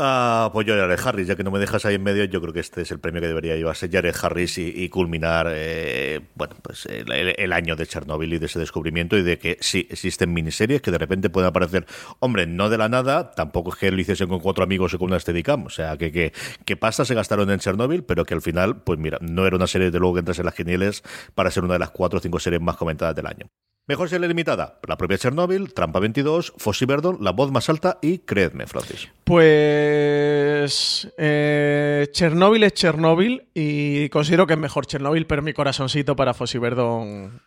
Ah, 0.00 0.50
pues 0.52 0.64
yo 0.64 0.76
Jared 0.76 1.00
Harris, 1.04 1.26
ya 1.26 1.34
que 1.34 1.42
no 1.42 1.50
me 1.50 1.58
dejas 1.58 1.84
ahí 1.84 1.96
en 1.96 2.04
medio, 2.04 2.22
yo 2.22 2.40
creo 2.40 2.52
que 2.52 2.60
este 2.60 2.82
es 2.82 2.92
el 2.92 3.00
premio 3.00 3.20
que 3.20 3.26
debería 3.26 3.56
llevarse 3.56 3.88
Jared 3.90 4.14
Harris 4.22 4.56
y, 4.56 4.88
culminar 4.90 5.48
eh, 5.50 6.20
bueno, 6.36 6.54
pues 6.62 6.86
el, 6.86 7.52
año 7.52 7.74
de 7.74 7.84
Chernobyl 7.84 8.32
y 8.32 8.38
de 8.38 8.46
ese 8.46 8.60
descubrimiento 8.60 9.18
y 9.18 9.24
de 9.24 9.40
que 9.40 9.58
sí 9.60 9.88
existen 9.90 10.32
miniseries 10.32 10.82
que 10.82 10.92
de 10.92 10.98
repente 10.98 11.30
pueden 11.30 11.48
aparecer, 11.48 11.84
hombre, 12.20 12.46
no 12.46 12.70
de 12.70 12.78
la 12.78 12.88
nada, 12.88 13.32
tampoco 13.32 13.70
es 13.70 13.76
que 13.76 13.90
lo 13.90 14.00
hiciesen 14.00 14.28
con 14.28 14.38
cuatro 14.38 14.62
amigos 14.62 14.94
y 14.94 14.98
con 14.98 15.08
una 15.08 15.18
Steadicam, 15.18 15.66
o 15.66 15.70
sea, 15.70 15.96
que, 15.96 16.12
que, 16.12 16.32
que 16.64 16.76
pasta 16.76 17.04
se 17.04 17.16
gastaron 17.16 17.50
en 17.50 17.58
Chernobyl, 17.58 18.04
pero 18.04 18.24
que 18.24 18.34
al 18.34 18.42
final, 18.42 18.82
pues 18.82 19.00
mira, 19.00 19.18
no 19.20 19.48
era 19.48 19.56
una 19.56 19.66
serie 19.66 19.90
de 19.90 19.98
luego 19.98 20.14
que 20.14 20.20
entras 20.20 20.38
en 20.38 20.44
las 20.44 20.54
genieles 20.54 21.02
para 21.34 21.50
ser 21.50 21.64
una 21.64 21.72
de 21.72 21.80
las 21.80 21.90
cuatro 21.90 22.20
o 22.20 22.22
cinco 22.22 22.38
series 22.38 22.62
más 22.62 22.76
comentadas 22.76 23.16
del 23.16 23.26
año. 23.26 23.50
Mejor 23.88 24.10
serie 24.10 24.28
limitada, 24.28 24.78
la 24.86 24.98
propia 24.98 25.16
Chernobyl, 25.16 25.72
Trampa 25.72 25.98
22, 25.98 26.52
Fossi 26.58 26.84
Verdon, 26.84 27.16
La 27.22 27.30
Voz 27.30 27.50
Más 27.50 27.70
Alta 27.70 27.98
y 28.02 28.18
Creedme, 28.18 28.66
Francis. 28.66 29.08
Pues 29.24 31.10
eh, 31.16 32.06
Chernobyl 32.12 32.64
es 32.64 32.74
Chernobyl 32.74 33.46
y 33.54 34.10
considero 34.10 34.46
que 34.46 34.52
es 34.52 34.58
mejor 34.58 34.84
Chernobyl, 34.86 35.26
pero 35.26 35.40
mi 35.40 35.54
corazoncito 35.54 36.14
para 36.14 36.34
Fossi 36.34 36.58
Verdon 36.58 37.40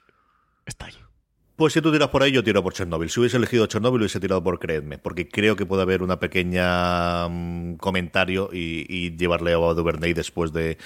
está 0.66 0.88
ahí. 0.88 1.01
Pues 1.62 1.74
si 1.74 1.82
tú 1.82 1.92
tiras 1.92 2.10
por 2.10 2.24
ahí, 2.24 2.32
yo 2.32 2.44
tiro 2.44 2.64
por 2.64 2.74
Chernobyl. 2.74 3.08
Si 3.08 3.20
hubiese 3.20 3.38
elegido 3.38 3.68
Chernobyl, 3.68 4.02
hubiese 4.02 4.20
tirado 4.20 4.42
por 4.42 4.58
Creedme, 4.58 4.98
porque 4.98 5.30
creo 5.30 5.56
que 5.56 5.64
puede 5.64 5.84
haber 5.84 6.02
una 6.02 6.20
pequeña 6.20 7.30
mm, 7.30 7.76
comentario 7.76 8.50
y, 8.52 9.16
llevarle 9.16 9.54
a 9.54 9.58
Duvernay 9.58 10.14
después 10.14 10.52
de, 10.54 10.78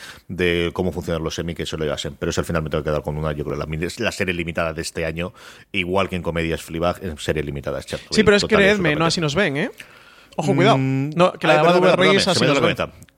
cómo 0.73 0.91
funcionan 0.91 1.23
los 1.23 1.33
semi, 1.33 1.55
que 1.55 1.63
eso 1.63 1.77
lo 1.77 1.85
llevasen. 1.85 2.17
Pero 2.19 2.31
eso 2.31 2.41
al 2.41 2.45
final 2.45 2.61
me 2.61 2.69
tengo 2.69 2.83
que 2.83 2.89
quedar 2.89 3.03
con 3.03 3.15
una, 3.15 3.31
yo 3.31 3.45
creo, 3.45 3.55
la, 3.55 3.65
la 3.99 4.11
serie 4.11 4.33
limitada 4.33 4.73
de 4.73 4.81
este 4.81 5.05
año, 5.05 5.31
igual 5.71 6.09
que 6.09 6.17
en 6.17 6.21
comedias 6.21 6.61
Fleabag, 6.61 7.01
en 7.01 7.17
serie 7.19 7.41
limitada 7.41 7.79
es 7.79 7.85
Chernobyl. 7.85 8.13
Sí, 8.13 8.23
pero 8.23 8.35
es 8.35 8.43
Creedme, 8.43 8.97
no 8.97 9.05
así 9.05 9.21
nos 9.21 9.33
ven, 9.33 9.55
¿eh? 9.55 9.71
Ojo, 10.35 10.53
cuidado. 10.53 10.77
Mm, 10.77 11.11
no, 11.15 11.31
que 11.31 11.47
la 11.47 11.63
de 11.63 11.71
Duvernay 11.71 12.17
es 12.17 12.27
así 12.27 12.43
nos 12.43 12.59
ven. 12.59 12.75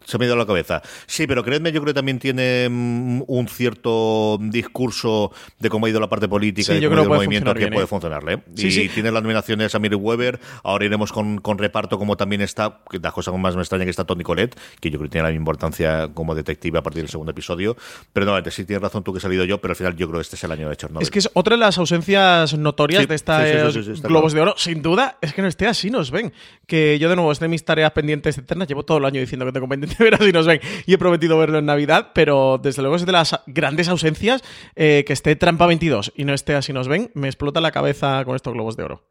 Se 0.08 0.18
me 0.18 0.24
ha 0.24 0.28
ido 0.28 0.38
la 0.38 0.46
cabeza. 0.46 0.82
Sí, 1.06 1.28
pero 1.28 1.44
créeme, 1.44 1.74
yo 1.74 1.82
creo 1.82 1.94
que 1.94 1.98
también 1.98 2.18
tiene 2.18 2.70
mm, 2.70 3.24
un 3.28 3.48
cierto 3.50 4.38
discurso 4.40 5.34
de 5.60 5.70
cómo 5.70 5.86
ha 5.86 5.90
ido 5.90 6.00
la 6.00 6.08
parte 6.08 6.30
política 6.30 6.74
y 6.74 6.82
cómo 6.82 6.96
ha 6.96 7.04
ido 7.04 7.04
el 7.04 7.18
movimiento 7.18 7.54
que 7.54 7.68
puede 7.68 7.84
¿eh? 7.84 7.88
funcionarle. 7.88 8.42
y 8.56 8.88
tiene 8.88 9.12
las 9.12 9.22
nominaciones 9.22 9.76
a 9.76 9.80
Miri 9.80 9.96
Weber. 9.96 10.40
Ahora 10.64 10.86
iremos 10.86 11.12
con, 11.12 11.40
con, 11.40 11.58
reparto, 11.58 11.98
como 11.98 12.16
también 12.16 12.42
está, 12.42 12.80
que 12.90 13.00
la 13.00 13.12
cosa 13.12 13.34
más 13.34 13.58
me 13.58 13.62
extraña 13.62 13.84
que 13.84 13.90
está 13.90 14.06
Tony 14.06 14.24
Colette, 14.24 14.58
que 14.80 14.90
yo 14.90 14.98
creo 14.98 15.10
que 15.10 15.12
tiene 15.12 15.24
la 15.24 15.32
misma 15.32 15.42
importancia 15.42 16.08
como 16.14 16.36
detective 16.36 16.80
a 16.80 16.84
partir 16.84 17.04
del 17.04 17.10
segundo 17.10 17.32
episodio. 17.32 17.76
Pero 18.14 18.26
no, 18.26 18.50
sí 18.50 18.64
tienes 18.64 18.82
razón 18.82 19.04
tú 19.04 19.12
que 19.12 19.20
he 19.20 19.22
salido 19.22 19.44
yo, 19.44 19.60
pero 19.60 19.74
al 19.74 19.76
final 19.76 19.98
yo 19.98 20.08
creo 20.08 20.20
que 20.20 20.24
este 20.24 20.38
es 20.38 20.44
el 20.46 20.52
año 20.54 20.70
de 20.70 20.78
Chernobyl. 20.78 21.04
Es 21.04 21.12
que 21.12 21.20
es 21.20 21.30
otra 21.34 21.56
de 21.56 21.60
las 21.60 21.78
ausencias 21.78 22.58
notorias 22.58 23.08
de 23.08 23.16
estos 23.16 24.02
Globos 24.02 24.32
de 24.32 24.40
Oro. 24.40 24.54
Sin 24.56 24.82
duda, 24.82 25.18
es 25.22 25.34
que 25.34 25.42
no 25.42 25.50
esté 25.50 25.68
así, 25.68 25.90
nos 25.90 26.12
ven. 26.12 26.32
Que 26.66 26.98
yo, 27.00 27.10
de 27.10 27.16
nuevo, 27.16 27.32
es 27.32 27.40
de 27.40 27.48
mis 27.50 27.66
tareas 27.66 27.92
pendientes 27.92 28.38
eternas. 28.38 28.68
Llevo 28.68 28.84
todo 28.84 29.00
el 29.00 29.06
año 29.06 29.20
diciendo 29.20 29.46
que 29.46 29.52
tengo 29.52 29.68
pendiente 29.98 30.04
ver 30.04 30.16
así 30.16 30.32
nos 30.32 30.46
ven 30.46 30.62
y 30.86 30.94
he 30.94 30.98
prometido 30.98 31.38
verlo 31.38 31.60
en 31.60 31.66
Navidad, 31.66 32.12
pero 32.14 32.60
desde 32.62 32.82
luego 32.82 32.96
es 32.96 33.06
de 33.06 33.12
las 33.12 33.40
grandes 33.48 33.90
ausencias 33.90 34.44
eh, 34.76 35.04
que 35.06 35.14
esté 35.14 35.36
Trampa 35.36 35.66
22 35.68 36.14
y 36.16 36.26
no 36.26 36.34
esté 36.34 36.56
así 36.56 36.74
nos 36.74 36.88
ven, 36.88 37.12
me 37.14 37.28
explota 37.28 37.62
la 37.62 37.72
cabeza 37.72 38.24
con 38.26 38.36
estos 38.36 38.54
globos 38.54 38.78
de 38.78 38.84
oro. 38.84 39.04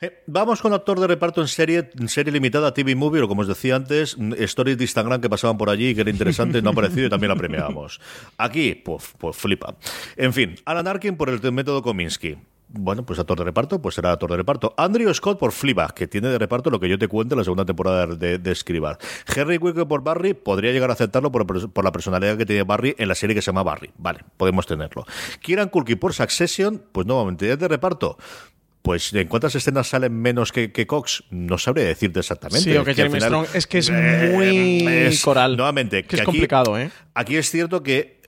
Eh, 0.00 0.22
vamos 0.26 0.60
con 0.60 0.72
actor 0.72 0.98
de 0.98 1.06
reparto 1.06 1.40
en 1.40 1.48
serie, 1.48 1.90
en 1.98 2.08
serie 2.08 2.32
limitada 2.32 2.74
TV 2.74 2.96
Movie, 2.96 3.22
o 3.22 3.28
como 3.28 3.42
os 3.42 3.48
decía 3.48 3.76
antes, 3.76 4.18
mm, 4.18 4.34
stories 4.38 4.76
de 4.76 4.84
Instagram 4.84 5.20
que 5.20 5.30
pasaban 5.30 5.56
por 5.56 5.70
allí, 5.70 5.94
que 5.94 6.00
era 6.00 6.10
interesante, 6.10 6.60
no 6.60 6.70
ha 6.70 6.72
aparecido 6.72 7.06
y 7.06 7.10
también 7.10 7.30
la 7.30 7.36
premiábamos. 7.36 8.00
Aquí, 8.36 8.74
pues, 8.74 9.14
pues 9.18 9.36
flipa. 9.36 9.76
En 10.16 10.32
fin, 10.32 10.56
Alan 10.64 10.88
Arkin 10.88 11.16
por 11.16 11.30
el 11.30 11.40
método 11.52 11.82
Kominsky 11.82 12.36
bueno, 12.76 13.04
pues 13.04 13.18
actor 13.18 13.38
de 13.38 13.44
reparto, 13.44 13.80
pues 13.80 13.94
será 13.94 14.12
actor 14.12 14.30
de 14.30 14.36
reparto. 14.36 14.74
Andrew 14.76 15.12
Scott 15.14 15.38
por 15.38 15.52
Fleabag, 15.52 15.94
que 15.94 16.06
tiene 16.06 16.28
de 16.28 16.38
reparto 16.38 16.70
lo 16.70 16.80
que 16.80 16.88
yo 16.88 16.98
te 16.98 17.08
cuento 17.08 17.34
en 17.34 17.38
la 17.38 17.44
segunda 17.44 17.64
temporada 17.64 18.06
de, 18.06 18.38
de 18.38 18.52
Escribar. 18.52 18.98
Henry 19.34 19.58
Winkler 19.58 19.86
por 19.86 20.02
Barry, 20.02 20.34
podría 20.34 20.72
llegar 20.72 20.90
a 20.90 20.94
aceptarlo 20.94 21.30
por, 21.30 21.46
por, 21.46 21.84
la 21.84 21.92
personalidad 21.92 22.36
que 22.36 22.46
tiene 22.46 22.62
Barry 22.64 22.94
en 22.98 23.08
la 23.08 23.14
serie 23.14 23.34
que 23.34 23.42
se 23.42 23.46
llama 23.46 23.62
Barry. 23.62 23.90
Vale, 23.96 24.20
podemos 24.36 24.66
tenerlo. 24.66 25.04
Kieran 25.40 25.68
Culkin 25.68 25.98
por 25.98 26.12
Succession, 26.12 26.82
pues 26.92 27.06
nuevamente 27.06 27.50
es 27.50 27.58
de 27.58 27.68
reparto. 27.68 28.18
Pues 28.82 29.14
en 29.14 29.28
cuántas 29.28 29.54
escenas 29.54 29.88
salen 29.88 30.12
menos 30.12 30.52
que, 30.52 30.86
Cox, 30.86 31.24
no 31.30 31.56
sabría 31.56 31.86
decirte 31.86 32.20
exactamente. 32.20 32.70
Sí, 32.70 32.76
o 32.76 32.84
que, 32.84 32.94
Jeremy 32.94 33.18
Strong 33.18 33.46
es 33.54 33.66
que 33.66 33.78
es 33.78 33.90
eh, 33.90 34.30
muy 34.34 35.18
coral. 35.24 35.56
Nuevamente, 35.56 36.04
que, 36.04 36.16
es 36.16 36.22
complicado, 36.22 36.78
¿eh? 36.78 36.90
Aquí 37.14 37.36
es 37.36 37.50
cierto 37.50 37.82
que 37.82 38.20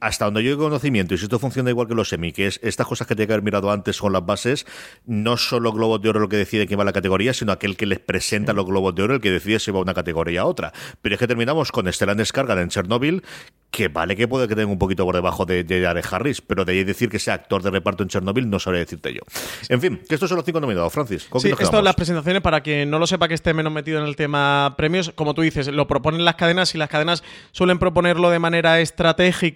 hasta 0.00 0.24
donde 0.24 0.42
yo 0.42 0.52
he 0.52 0.56
conocimiento, 0.56 1.14
y 1.14 1.18
si 1.18 1.24
esto 1.24 1.38
funciona 1.38 1.70
igual 1.70 1.88
que 1.88 1.94
los 1.94 2.08
semi, 2.08 2.32
que 2.32 2.46
es 2.46 2.60
estas 2.62 2.86
cosas 2.86 3.06
que 3.06 3.14
tenía 3.14 3.28
que 3.28 3.32
haber 3.34 3.44
mirado 3.44 3.70
antes 3.70 4.00
con 4.00 4.12
las 4.12 4.24
bases, 4.24 4.66
no 5.06 5.36
solo 5.36 5.72
globos 5.72 6.00
de 6.02 6.08
oro 6.08 6.20
lo 6.20 6.28
que 6.28 6.36
decide 6.36 6.66
quién 6.66 6.78
va 6.78 6.82
a 6.82 6.86
la 6.86 6.92
categoría, 6.92 7.34
sino 7.34 7.52
aquel 7.52 7.76
que 7.76 7.86
les 7.86 7.98
presenta 7.98 8.52
los 8.52 8.66
globos 8.66 8.94
de 8.94 9.02
oro 9.02 9.14
el 9.14 9.20
que 9.20 9.30
decide 9.30 9.58
si 9.58 9.70
va 9.70 9.78
a 9.78 9.82
una 9.82 9.94
categoría 9.94 10.42
a 10.42 10.46
otra. 10.46 10.72
Pero 11.02 11.14
es 11.14 11.18
que 11.18 11.26
terminamos 11.26 11.72
con 11.72 11.90
Stellan 11.92 12.16
Descarga 12.16 12.60
en 12.60 12.68
Chernobyl, 12.68 13.22
que 13.70 13.88
vale 13.88 14.16
que 14.16 14.26
puede 14.26 14.48
que 14.48 14.56
tenga 14.56 14.70
un 14.70 14.78
poquito 14.78 15.04
por 15.04 15.14
debajo 15.14 15.46
de, 15.46 15.62
de 15.62 16.04
Harris, 16.10 16.40
pero 16.40 16.64
de 16.64 16.72
ahí 16.72 16.84
decir 16.84 17.08
que 17.08 17.18
sea 17.18 17.34
actor 17.34 17.62
de 17.62 17.70
reparto 17.70 18.02
en 18.02 18.08
Chernobyl 18.08 18.48
no 18.48 18.58
sabría 18.58 18.80
decirte 18.80 19.14
yo. 19.14 19.20
En 19.68 19.80
fin, 19.80 20.00
que 20.08 20.14
estos 20.14 20.28
son 20.28 20.36
los 20.36 20.44
cinco 20.44 20.60
nominados, 20.60 20.92
Francis. 20.92 21.28
sí, 21.38 21.50
esto 21.50 21.76
de 21.76 21.82
las 21.82 21.94
presentaciones, 21.94 22.42
para 22.42 22.62
quien 22.62 22.90
no 22.90 22.98
lo 22.98 23.06
sepa 23.06 23.28
que 23.28 23.34
esté 23.34 23.54
menos 23.54 23.72
metido 23.72 24.00
en 24.00 24.06
el 24.06 24.16
tema 24.16 24.74
premios, 24.76 25.12
como 25.14 25.34
tú 25.34 25.42
dices, 25.42 25.68
lo 25.68 25.86
proponen 25.86 26.24
las 26.24 26.34
cadenas 26.34 26.74
y 26.74 26.78
las 26.78 26.88
cadenas 26.88 27.22
suelen 27.52 27.78
proponerlo 27.78 28.30
de 28.30 28.38
manera 28.38 28.80
estratégica 28.80 29.49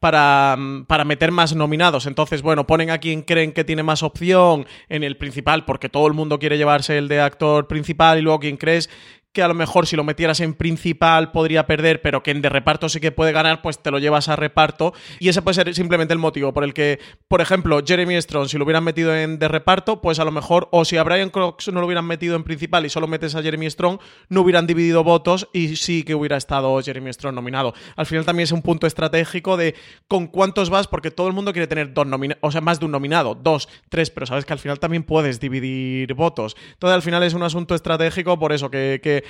para, 0.00 0.56
para 0.86 1.04
meter 1.04 1.30
más 1.32 1.54
nominados. 1.54 2.06
Entonces, 2.06 2.42
bueno, 2.42 2.66
ponen 2.66 2.90
a 2.90 2.98
quien 2.98 3.22
creen 3.22 3.52
que 3.52 3.64
tiene 3.64 3.82
más 3.82 4.02
opción 4.02 4.66
en 4.88 5.04
el 5.04 5.16
principal, 5.16 5.64
porque 5.64 5.88
todo 5.88 6.06
el 6.06 6.12
mundo 6.14 6.38
quiere 6.38 6.58
llevarse 6.58 6.98
el 6.98 7.08
de 7.08 7.20
actor 7.20 7.66
principal, 7.66 8.18
y 8.18 8.22
luego 8.22 8.40
quien 8.40 8.56
crees 8.56 8.90
que 9.34 9.42
a 9.42 9.48
lo 9.48 9.54
mejor 9.54 9.86
si 9.86 9.96
lo 9.96 10.04
metieras 10.04 10.40
en 10.40 10.54
principal 10.54 11.32
podría 11.32 11.66
perder, 11.66 12.00
pero 12.00 12.22
que 12.22 12.30
en 12.30 12.40
de 12.40 12.48
reparto 12.48 12.88
sí 12.88 13.00
que 13.00 13.10
puede 13.10 13.32
ganar, 13.32 13.60
pues 13.62 13.80
te 13.80 13.90
lo 13.90 13.98
llevas 13.98 14.28
a 14.28 14.36
reparto. 14.36 14.94
Y 15.18 15.28
ese 15.28 15.42
puede 15.42 15.56
ser 15.56 15.74
simplemente 15.74 16.14
el 16.14 16.20
motivo 16.20 16.54
por 16.54 16.62
el 16.62 16.72
que, 16.72 17.00
por 17.26 17.40
ejemplo, 17.40 17.80
Jeremy 17.84 18.22
Strong, 18.22 18.48
si 18.48 18.56
lo 18.56 18.64
hubieran 18.64 18.84
metido 18.84 19.14
en 19.14 19.40
de 19.40 19.48
reparto, 19.48 20.00
pues 20.00 20.20
a 20.20 20.24
lo 20.24 20.30
mejor, 20.30 20.68
o 20.70 20.84
si 20.84 20.96
a 20.96 21.02
Brian 21.02 21.30
Cox 21.30 21.68
no 21.72 21.80
lo 21.80 21.86
hubieran 21.86 22.06
metido 22.06 22.36
en 22.36 22.44
principal 22.44 22.86
y 22.86 22.90
solo 22.90 23.08
metes 23.08 23.34
a 23.34 23.42
Jeremy 23.42 23.68
Strong, 23.68 23.98
no 24.28 24.40
hubieran 24.42 24.68
dividido 24.68 25.02
votos 25.02 25.48
y 25.52 25.76
sí 25.76 26.04
que 26.04 26.14
hubiera 26.14 26.36
estado 26.36 26.80
Jeremy 26.80 27.12
Strong 27.12 27.34
nominado. 27.34 27.74
Al 27.96 28.06
final 28.06 28.24
también 28.24 28.44
es 28.44 28.52
un 28.52 28.62
punto 28.62 28.86
estratégico 28.86 29.56
de 29.56 29.74
con 30.06 30.28
cuántos 30.28 30.70
vas, 30.70 30.86
porque 30.86 31.10
todo 31.10 31.26
el 31.26 31.32
mundo 31.32 31.52
quiere 31.52 31.66
tener 31.66 31.92
dos 31.92 32.06
nominados, 32.06 32.38
o 32.40 32.52
sea, 32.52 32.60
más 32.60 32.78
de 32.78 32.86
un 32.86 32.92
nominado, 32.92 33.34
dos, 33.34 33.68
tres, 33.88 34.10
pero 34.10 34.26
sabes 34.26 34.44
que 34.44 34.52
al 34.52 34.60
final 34.60 34.78
también 34.78 35.02
puedes 35.02 35.40
dividir 35.40 36.14
votos. 36.14 36.56
Entonces 36.74 36.94
al 36.94 37.02
final 37.02 37.24
es 37.24 37.34
un 37.34 37.42
asunto 37.42 37.74
estratégico 37.74 38.38
por 38.38 38.52
eso 38.52 38.70
que 38.70 39.23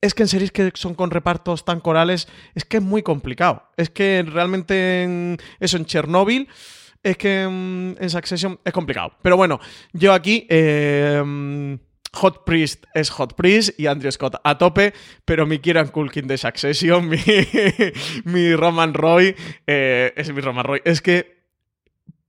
es 0.00 0.14
que 0.14 0.22
en 0.22 0.28
series 0.28 0.52
que 0.52 0.70
son 0.74 0.94
con 0.94 1.10
repartos 1.10 1.64
tan 1.64 1.80
corales, 1.80 2.28
es 2.54 2.64
que 2.64 2.78
es 2.78 2.82
muy 2.82 3.02
complicado. 3.02 3.64
Es 3.76 3.90
que 3.90 4.24
realmente 4.26 5.02
en, 5.02 5.38
eso 5.58 5.76
en 5.76 5.84
Chernobyl, 5.84 6.48
es 7.02 7.16
que 7.16 7.42
en, 7.42 8.10
Succession 8.10 8.58
es 8.64 8.72
complicado. 8.72 9.12
Pero 9.22 9.36
bueno, 9.36 9.60
yo 9.92 10.12
aquí... 10.12 10.46
Eh, 10.48 11.78
Hot 12.12 12.44
Priest 12.44 12.86
es 12.94 13.10
Hot 13.10 13.34
Priest 13.34 13.78
y 13.78 13.86
Andrew 13.86 14.10
Scott 14.10 14.40
a 14.42 14.58
tope, 14.58 14.92
pero 15.24 15.46
mi 15.46 15.60
Kieran 15.60 15.88
Culkin 15.88 16.26
de 16.26 16.38
Succession, 16.38 17.08
mi, 18.24 18.56
Roman 18.56 18.94
Roy, 18.94 19.36
eh, 19.66 20.12
es 20.16 20.32
mi 20.32 20.40
Roman 20.40 20.64
Roy. 20.64 20.82
Es 20.84 21.00
que 21.02 21.39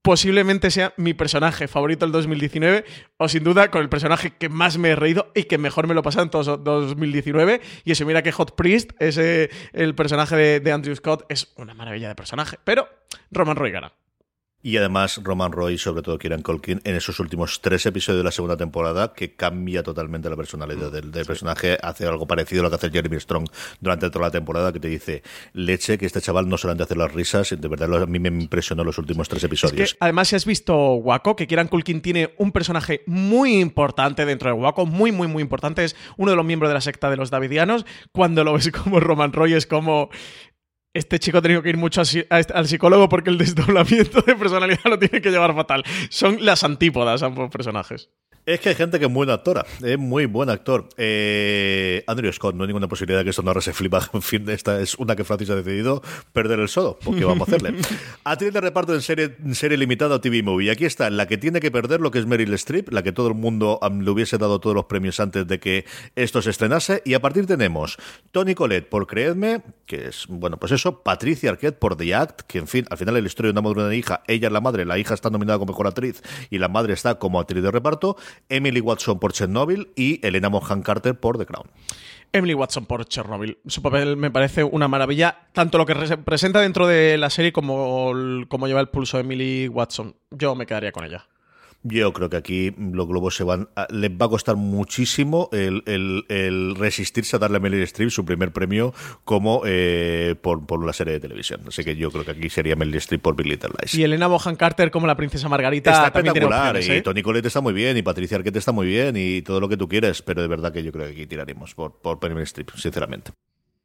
posiblemente 0.01 0.71
sea 0.71 0.93
mi 0.97 1.13
personaje 1.13 1.67
favorito 1.67 2.05
del 2.05 2.11
2019, 2.11 2.85
o 3.17 3.29
sin 3.29 3.43
duda 3.43 3.69
con 3.69 3.81
el 3.81 3.89
personaje 3.89 4.31
que 4.31 4.49
más 4.49 4.77
me 4.77 4.89
he 4.89 4.95
reído 4.95 5.31
y 5.35 5.43
que 5.43 5.57
mejor 5.57 5.87
me 5.87 5.93
lo 5.93 6.03
pasado 6.03 6.23
en 6.23 6.29
todo 6.29 6.57
2019. 6.57 7.61
Y 7.83 7.91
eso, 7.91 8.05
mira 8.05 8.23
que 8.23 8.31
Hot 8.31 8.55
Priest, 8.55 8.91
ese, 8.99 9.49
el 9.73 9.95
personaje 9.95 10.59
de, 10.59 10.71
Andrew 10.71 10.95
Scott, 10.95 11.25
es 11.29 11.53
una 11.57 11.73
maravilla 11.73 12.07
de 12.07 12.15
personaje. 12.15 12.57
Pero 12.63 12.87
Roman 13.31 13.55
Roy. 13.55 13.71
Y 14.63 14.77
además 14.77 15.19
Roman 15.23 15.51
Roy, 15.51 15.77
sobre 15.77 16.03
todo 16.03 16.17
Kieran 16.19 16.41
Colkin, 16.41 16.81
en 16.83 16.95
esos 16.95 17.19
últimos 17.19 17.61
tres 17.61 17.85
episodios 17.85 18.19
de 18.19 18.23
la 18.23 18.31
segunda 18.31 18.57
temporada, 18.57 19.13
que 19.13 19.35
cambia 19.35 19.81
totalmente 19.81 20.29
la 20.29 20.35
personalidad 20.35 20.91
del, 20.91 21.11
personaje, 21.25 21.77
hace 21.81 22.05
algo 22.05 22.27
parecido 22.27 22.61
a 22.61 22.63
lo 22.63 22.69
que 22.69 22.75
hace 22.75 22.91
Jeremy 22.91 23.19
Strong 23.19 23.47
durante 23.79 24.09
toda 24.09 24.27
la 24.27 24.31
temporada, 24.31 24.71
que 24.71 24.79
te 24.79 24.87
dice, 24.87 25.23
leche, 25.53 25.97
que 25.97 26.05
este 26.05 26.21
chaval 26.21 26.47
no 26.47 26.57
solamente 26.57 26.83
hace 26.83 26.95
las 26.95 27.11
risas, 27.11 27.55
de 27.57 27.67
verdad 27.67 28.03
a 28.03 28.05
mí 28.05 28.19
me 28.19 28.29
impresionó 28.29 28.83
los 28.83 28.97
últimos 28.97 29.27
tres 29.29 29.43
episodios. 29.43 29.97
además, 29.99 30.27
si 30.27 30.35
has 30.35 30.45
visto 30.45 30.75
Waco, 30.95 31.35
que 31.35 31.47
Kieran 31.47 31.67
Culkin 31.67 32.01
tiene 32.01 32.33
un 32.37 32.51
personaje 32.51 33.01
muy 33.07 33.59
importante 33.59 34.25
dentro 34.25 34.49
de 34.49 34.53
Waco, 34.53 34.85
muy, 34.85 35.11
muy, 35.11 35.27
muy 35.27 35.41
importante, 35.41 35.83
es 35.83 35.95
uno 36.17 36.31
de 36.31 36.37
los 36.37 36.45
miembros 36.45 36.69
de 36.69 36.75
la 36.75 36.81
secta 36.81 37.09
de 37.09 37.17
los 37.17 37.31
Davidianos, 37.31 37.85
cuando 38.11 38.43
lo 38.43 38.53
ves 38.53 38.71
como 38.71 38.99
Roman 38.99 39.33
Roy 39.33 39.53
es 39.53 39.65
como 39.65 40.09
este 40.93 41.19
chico 41.19 41.37
ha 41.37 41.41
tenido 41.41 41.61
que 41.61 41.69
ir 41.69 41.77
mucho 41.77 42.01
al 42.29 42.67
psicólogo 42.67 43.07
porque 43.09 43.29
el 43.29 43.37
desdoblamiento 43.37 44.21
de 44.21 44.35
personalidad 44.35 44.79
lo 44.85 44.99
tiene 44.99 45.21
que 45.21 45.31
llevar 45.31 45.55
fatal. 45.55 45.83
Son 46.09 46.43
las 46.43 46.63
antípodas 46.63 47.23
ambos 47.23 47.49
personajes. 47.49 48.09
Es 48.43 48.59
que 48.59 48.69
hay 48.69 48.75
gente 48.75 48.97
que 48.97 49.05
es 49.05 49.11
muy 49.11 49.19
buena 49.19 49.33
actora, 49.33 49.65
es 49.83 49.99
muy 49.99 50.25
buen 50.25 50.49
actor. 50.49 50.89
Eh, 50.97 52.03
Andrew 52.07 52.33
Scott, 52.33 52.55
no 52.55 52.63
hay 52.63 52.69
ninguna 52.69 52.87
posibilidad 52.87 53.19
de 53.19 53.25
que 53.25 53.29
esto 53.29 53.43
no 53.43 53.61
se 53.61 53.71
flipa. 53.71 54.09
En 54.13 54.21
fin, 54.21 54.49
esta 54.49 54.79
es 54.81 54.95
una 54.95 55.15
que 55.15 55.23
Francis 55.23 55.49
ha 55.51 55.55
decidido 55.55 56.01
perder 56.33 56.59
el 56.59 56.67
solo. 56.67 56.97
porque 57.03 57.23
vamos 57.23 57.47
a 57.47 57.51
hacerle? 57.51 57.79
Actriz 58.23 58.51
de 58.51 58.61
reparto 58.61 58.93
en 58.93 59.01
serie, 59.01 59.35
serie 59.53 59.77
limitada 59.77 60.15
o 60.15 60.21
TV 60.21 60.41
Movie. 60.41 60.71
Aquí 60.71 60.85
está 60.85 61.09
la 61.09 61.27
que 61.27 61.37
tiene 61.37 61.59
que 61.59 61.69
perder, 61.69 62.01
lo 62.01 62.09
que 62.09 62.19
es 62.19 62.25
Meryl 62.25 62.53
Streep, 62.53 62.91
la 62.91 63.03
que 63.03 63.11
todo 63.11 63.27
el 63.27 63.35
mundo 63.35 63.79
le 63.81 64.09
hubiese 64.09 64.37
dado 64.37 64.59
todos 64.59 64.75
los 64.75 64.85
premios 64.85 65.19
antes 65.19 65.47
de 65.47 65.59
que 65.59 65.85
esto 66.15 66.41
se 66.41 66.49
estrenase. 66.49 67.01
Y 67.05 67.13
a 67.13 67.21
partir 67.21 67.45
tenemos 67.45 67.97
Tony 68.31 68.55
Collette 68.55 68.89
por 68.89 69.05
Creedme, 69.05 69.61
que 69.85 70.07
es, 70.07 70.25
bueno, 70.27 70.57
pues 70.57 70.71
eso, 70.71 71.03
Patricia 71.03 71.51
Arquette 71.51 71.77
por 71.77 71.95
The 71.95 72.15
Act, 72.15 72.41
que 72.41 72.57
en 72.57 72.67
fin, 72.67 72.85
al 72.89 72.97
final 72.97 73.17
es 73.17 73.23
la 73.23 73.27
historia 73.27 73.47
de 73.49 73.59
una 73.59 73.61
madre 73.61 73.81
y 73.81 73.85
una 73.85 73.95
hija. 73.95 74.23
Ella 74.27 74.47
es 74.47 74.53
la 74.53 74.61
madre, 74.61 74.85
la 74.85 74.97
hija 74.97 75.13
está 75.13 75.29
nominada 75.29 75.59
como 75.59 75.73
mejor 75.73 75.87
actriz 75.87 76.21
y 76.49 76.57
la 76.57 76.67
madre 76.67 76.93
está 76.93 77.15
como 77.15 77.39
actriz 77.39 77.61
de 77.61 77.71
reparto. 77.71 78.17
Emily 78.49 78.79
Watson 78.79 79.19
por 79.19 79.33
Chernobyl 79.33 79.91
y 79.95 80.25
Elena 80.25 80.49
Mohan 80.49 80.81
Carter 80.81 81.19
por 81.19 81.37
The 81.37 81.45
Crown. 81.45 81.69
Emily 82.33 82.53
Watson 82.53 82.85
por 82.85 83.05
Chernobyl. 83.05 83.57
Su 83.67 83.81
papel 83.81 84.15
me 84.17 84.31
parece 84.31 84.63
una 84.63 84.87
maravilla, 84.87 85.47
tanto 85.51 85.77
lo 85.77 85.85
que 85.85 85.93
representa 85.93 86.61
dentro 86.61 86.87
de 86.87 87.17
la 87.17 87.29
serie 87.29 87.51
como, 87.51 88.13
como 88.47 88.67
lleva 88.67 88.79
el 88.79 88.89
pulso 88.89 89.19
Emily 89.19 89.67
Watson. 89.67 90.15
Yo 90.31 90.55
me 90.55 90.65
quedaría 90.65 90.91
con 90.91 91.03
ella. 91.03 91.27
Yo 91.83 92.13
creo 92.13 92.29
que 92.29 92.37
aquí 92.37 92.73
los 92.77 93.07
globos 93.07 93.35
se 93.35 93.43
van. 93.43 93.69
les 93.89 94.11
va 94.11 94.27
a 94.27 94.29
costar 94.29 94.55
muchísimo 94.55 95.49
el, 95.51 96.75
resistirse 96.77 97.35
a 97.35 97.39
darle 97.39 97.57
a 97.57 97.59
Meryl 97.59 97.81
Streep 97.83 98.11
su 98.11 98.23
primer 98.23 98.51
premio 98.51 98.93
como 99.23 99.63
eh, 99.65 100.35
por, 100.41 100.65
por, 100.65 100.79
una 100.79 100.93
serie 100.93 101.13
de 101.13 101.19
televisión. 101.19 101.61
Así 101.67 101.83
que 101.83 101.95
yo 101.95 102.11
creo 102.11 102.23
que 102.23 102.31
aquí 102.31 102.49
sería 102.49 102.75
Meryl 102.75 102.95
Streep 102.95 103.21
por 103.21 103.35
Big 103.35 103.47
Little 103.47 103.71
Lies. 103.81 103.95
Y 103.95 104.03
Elena 104.03 104.27
Bohan 104.27 104.55
Carter 104.55 104.91
como 104.91 105.07
la 105.07 105.15
princesa 105.15 105.49
Margarita. 105.49 105.91
Está 105.91 106.05
espectacular. 106.05 106.81
y 106.81 106.91
¿eh? 106.91 107.01
Tony 107.01 107.23
Collette 107.23 107.47
está 107.47 107.61
muy 107.61 107.73
bien. 107.73 107.97
Y 107.97 108.03
Patricia 108.03 108.37
Arquette 108.37 108.57
está 108.57 108.71
muy 108.71 108.85
bien. 108.85 109.15
Y 109.17 109.41
todo 109.41 109.59
lo 109.59 109.67
que 109.67 109.77
tú 109.77 109.87
quieres. 109.87 110.21
Pero 110.21 110.41
de 110.41 110.47
verdad 110.47 110.71
que 110.71 110.83
yo 110.83 110.91
creo 110.91 111.07
que 111.07 111.13
aquí 111.13 111.25
tiraremos 111.25 111.73
por, 111.73 111.99
por 111.99 112.21
Meryl 112.21 112.43
Streep, 112.43 112.71
sinceramente. 112.75 113.31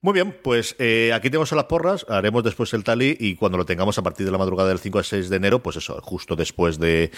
Muy 0.03 0.13
bien, 0.13 0.37
pues 0.43 0.77
eh, 0.79 1.11
aquí 1.15 1.31
tenemos 1.31 1.51
a 1.55 1.57
las 1.57 1.65
porras, 1.65 2.05
haremos 2.11 2.45
después 2.45 2.73
el 2.75 2.85
tally 2.85 3.17
y 3.19 3.35
cuando 3.35 3.57
lo 3.57 3.65
tengamos 3.65 3.97
a 3.97 4.03
partir 4.03 4.27
de 4.27 4.31
la 4.31 4.37
madrugada 4.37 4.69
del 4.69 4.79
5 4.79 4.99
al 4.99 5.05
6 5.05 5.31
de 5.31 5.37
enero, 5.37 5.63
pues 5.63 5.77
eso, 5.77 5.99
justo 6.03 6.37
después 6.37 6.79
de, 6.79 7.11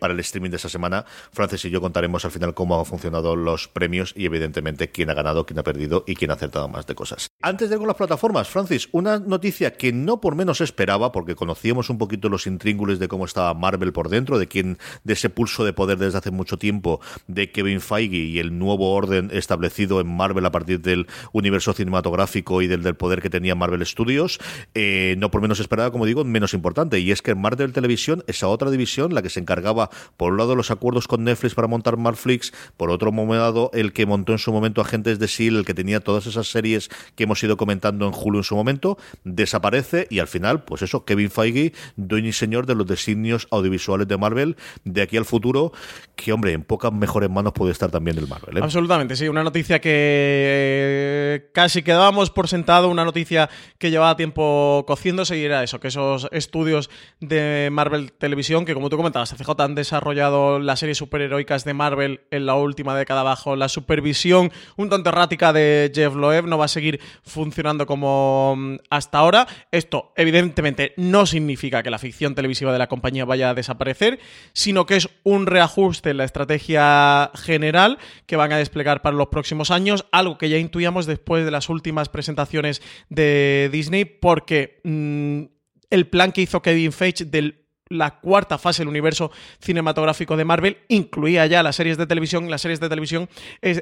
para 0.00 0.12
el 0.12 0.18
streaming 0.18 0.50
de 0.50 0.56
esa 0.56 0.68
semana, 0.68 1.06
Francis 1.32 1.64
y 1.66 1.70
yo 1.70 1.80
contaremos 1.80 2.24
al 2.24 2.32
final 2.32 2.52
cómo 2.52 2.80
han 2.80 2.84
funcionado 2.84 3.36
los 3.36 3.68
premios 3.68 4.12
y 4.16 4.26
evidentemente 4.26 4.90
quién 4.90 5.08
ha 5.08 5.14
ganado, 5.14 5.46
quién 5.46 5.60
ha 5.60 5.62
perdido 5.62 6.02
y 6.04 6.16
quién 6.16 6.32
ha 6.32 6.34
acertado 6.34 6.68
más 6.68 6.84
de 6.84 6.96
cosas. 6.96 7.28
Antes 7.42 7.68
de 7.68 7.76
ir 7.76 7.78
con 7.78 7.86
las 7.86 7.96
plataformas, 7.96 8.48
Francis, 8.48 8.88
una 8.90 9.20
noticia 9.20 9.74
que 9.74 9.92
no 9.92 10.20
por 10.20 10.34
menos 10.34 10.60
esperaba, 10.60 11.12
porque 11.12 11.36
conocíamos 11.36 11.90
un 11.90 11.98
poquito 11.98 12.28
los 12.28 12.48
intríngules 12.48 12.98
de 12.98 13.06
cómo 13.06 13.24
estaba 13.24 13.54
Marvel 13.54 13.92
por 13.92 14.08
dentro, 14.08 14.40
de 14.40 14.48
quién, 14.48 14.78
de 15.04 15.12
ese 15.12 15.30
pulso 15.30 15.64
de 15.64 15.72
poder 15.72 15.98
desde 15.98 16.18
hace 16.18 16.32
mucho 16.32 16.58
tiempo 16.58 17.00
de 17.28 17.52
Kevin 17.52 17.80
Feige 17.80 18.16
y 18.16 18.40
el 18.40 18.58
nuevo 18.58 18.92
orden 18.92 19.30
establecido 19.32 20.00
en 20.00 20.08
Marvel 20.08 20.44
a 20.44 20.50
partir 20.50 20.80
del 20.80 21.06
universo 21.32 21.67
cinematográfico 21.74 22.62
y 22.62 22.66
del, 22.66 22.82
del 22.82 22.96
poder 22.96 23.22
que 23.22 23.30
tenía 23.30 23.54
Marvel 23.54 23.84
Studios, 23.84 24.38
eh, 24.74 25.16
no 25.18 25.30
por 25.30 25.42
menos 25.42 25.60
esperada, 25.60 25.90
como 25.90 26.06
digo, 26.06 26.24
menos 26.24 26.54
importante. 26.54 26.98
Y 27.00 27.12
es 27.12 27.22
que 27.22 27.34
Marvel 27.34 27.72
Televisión, 27.72 28.24
esa 28.26 28.48
otra 28.48 28.70
división, 28.70 29.14
la 29.14 29.22
que 29.22 29.30
se 29.30 29.40
encargaba, 29.40 29.90
por 30.16 30.32
un 30.32 30.38
lado, 30.38 30.56
los 30.56 30.70
acuerdos 30.70 31.08
con 31.08 31.24
Netflix 31.24 31.54
para 31.54 31.68
montar 31.68 31.96
Marflix, 31.96 32.52
por 32.76 32.90
otro 32.90 33.12
lado, 33.12 33.70
el 33.74 33.92
que 33.92 34.06
montó 34.06 34.32
en 34.32 34.38
su 34.38 34.52
momento 34.52 34.80
Agentes 34.80 35.18
de 35.18 35.26
S.H.I.E.L.D., 35.26 35.60
el 35.60 35.66
que 35.66 35.74
tenía 35.74 36.00
todas 36.00 36.26
esas 36.26 36.50
series 36.50 36.88
que 37.14 37.24
hemos 37.24 37.42
ido 37.42 37.56
comentando 37.56 38.06
en 38.06 38.12
julio 38.12 38.40
en 38.40 38.44
su 38.44 38.54
momento, 38.54 38.98
desaparece 39.24 40.06
y 40.10 40.18
al 40.18 40.28
final, 40.28 40.62
pues 40.64 40.82
eso, 40.82 41.04
Kevin 41.04 41.30
Feige, 41.30 41.72
dueño 41.96 42.28
y 42.28 42.32
señor 42.32 42.66
de 42.66 42.74
los 42.74 42.86
designios 42.86 43.48
audiovisuales 43.50 44.08
de 44.08 44.16
Marvel, 44.16 44.56
de 44.84 45.02
aquí 45.02 45.16
al 45.16 45.24
futuro, 45.24 45.72
que 46.16 46.32
hombre, 46.32 46.52
en 46.52 46.62
pocas 46.62 46.92
mejores 46.92 47.30
manos 47.30 47.52
puede 47.52 47.72
estar 47.72 47.90
también 47.90 48.18
el 48.18 48.26
Marvel. 48.26 48.58
¿eh? 48.58 48.60
Absolutamente, 48.62 49.16
sí, 49.16 49.28
una 49.28 49.42
noticia 49.42 49.80
que 49.80 51.50
casi 51.58 51.82
quedábamos 51.82 52.30
por 52.30 52.46
sentado, 52.46 52.88
una 52.88 53.04
noticia 53.04 53.50
que 53.78 53.90
llevaba 53.90 54.16
tiempo 54.16 54.84
cociéndose 54.86 55.36
y 55.36 55.44
era 55.44 55.64
eso, 55.64 55.80
que 55.80 55.88
esos 55.88 56.28
estudios 56.30 56.88
de 57.18 57.68
Marvel 57.72 58.12
Televisión, 58.12 58.64
que 58.64 58.74
como 58.74 58.88
tú 58.88 58.96
comentabas, 58.96 59.34
CJ 59.34 59.60
han 59.60 59.74
desarrollado 59.74 60.60
las 60.60 60.78
series 60.78 60.98
superheroicas 60.98 61.64
de 61.64 61.74
Marvel 61.74 62.20
en 62.30 62.46
la 62.46 62.54
última 62.54 62.96
década 62.96 63.24
bajo 63.24 63.56
la 63.56 63.68
supervisión 63.68 64.52
un 64.76 64.88
tanto 64.88 65.08
errática 65.08 65.52
de 65.52 65.90
Jeff 65.92 66.14
Loeb, 66.14 66.46
no 66.46 66.58
va 66.58 66.66
a 66.66 66.68
seguir 66.68 67.00
funcionando 67.24 67.86
como 67.86 68.54
mm, 68.56 68.76
hasta 68.88 69.18
ahora. 69.18 69.48
Esto, 69.72 70.12
evidentemente, 70.14 70.94
no 70.96 71.26
significa 71.26 71.82
que 71.82 71.90
la 71.90 71.98
ficción 71.98 72.36
televisiva 72.36 72.72
de 72.72 72.78
la 72.78 72.86
compañía 72.86 73.24
vaya 73.24 73.50
a 73.50 73.54
desaparecer, 73.54 74.20
sino 74.52 74.86
que 74.86 74.94
es 74.94 75.08
un 75.24 75.46
reajuste 75.46 76.10
en 76.10 76.18
la 76.18 76.24
estrategia 76.24 77.32
general 77.34 77.98
que 78.26 78.36
van 78.36 78.52
a 78.52 78.58
desplegar 78.58 79.02
para 79.02 79.16
los 79.16 79.26
próximos 79.26 79.72
años, 79.72 80.06
algo 80.12 80.38
que 80.38 80.50
ya 80.50 80.58
intuíamos 80.58 81.06
después 81.06 81.44
de 81.44 81.47
las 81.50 81.68
últimas 81.68 82.08
presentaciones 82.08 82.82
de 83.08 83.68
Disney, 83.72 84.04
porque 84.04 84.80
mm, 84.84 85.42
el 85.90 86.06
plan 86.08 86.32
que 86.32 86.42
hizo 86.42 86.62
Kevin 86.62 86.92
Feige 86.92 87.24
del 87.24 87.68
la 87.88 88.18
cuarta 88.20 88.58
fase 88.58 88.82
del 88.82 88.88
universo 88.88 89.30
cinematográfico 89.60 90.36
de 90.36 90.44
Marvel 90.44 90.78
incluía 90.88 91.46
ya 91.46 91.62
las 91.62 91.76
series 91.76 91.96
de 91.96 92.06
televisión. 92.06 92.50
Las 92.50 92.62
series 92.62 92.80
de 92.80 92.88
televisión 92.88 93.28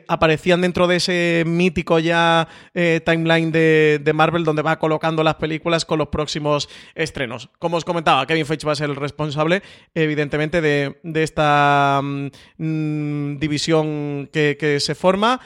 aparecían 0.08 0.60
dentro 0.60 0.86
de 0.86 0.96
ese 0.96 1.44
mítico 1.46 1.98
ya 1.98 2.48
eh, 2.74 3.00
timeline 3.04 3.52
de, 3.52 4.12
Marvel 4.14 4.44
donde 4.44 4.62
va 4.62 4.78
colocando 4.78 5.22
las 5.22 5.34
películas 5.34 5.84
con 5.84 5.98
los 5.98 6.08
próximos 6.08 6.68
estrenos. 6.94 7.50
Como 7.58 7.76
os 7.76 7.84
comentaba, 7.84 8.26
Kevin 8.26 8.46
Feige 8.46 8.66
va 8.66 8.72
a 8.72 8.76
ser 8.76 8.90
el 8.90 8.96
responsable, 8.96 9.62
evidentemente, 9.94 10.60
de, 10.60 10.96
esta 11.14 12.00
mm, 12.02 12.28
mm, 12.58 13.38
división 13.38 14.28
que 14.32 14.78
se 14.80 14.94
forma 14.94 15.40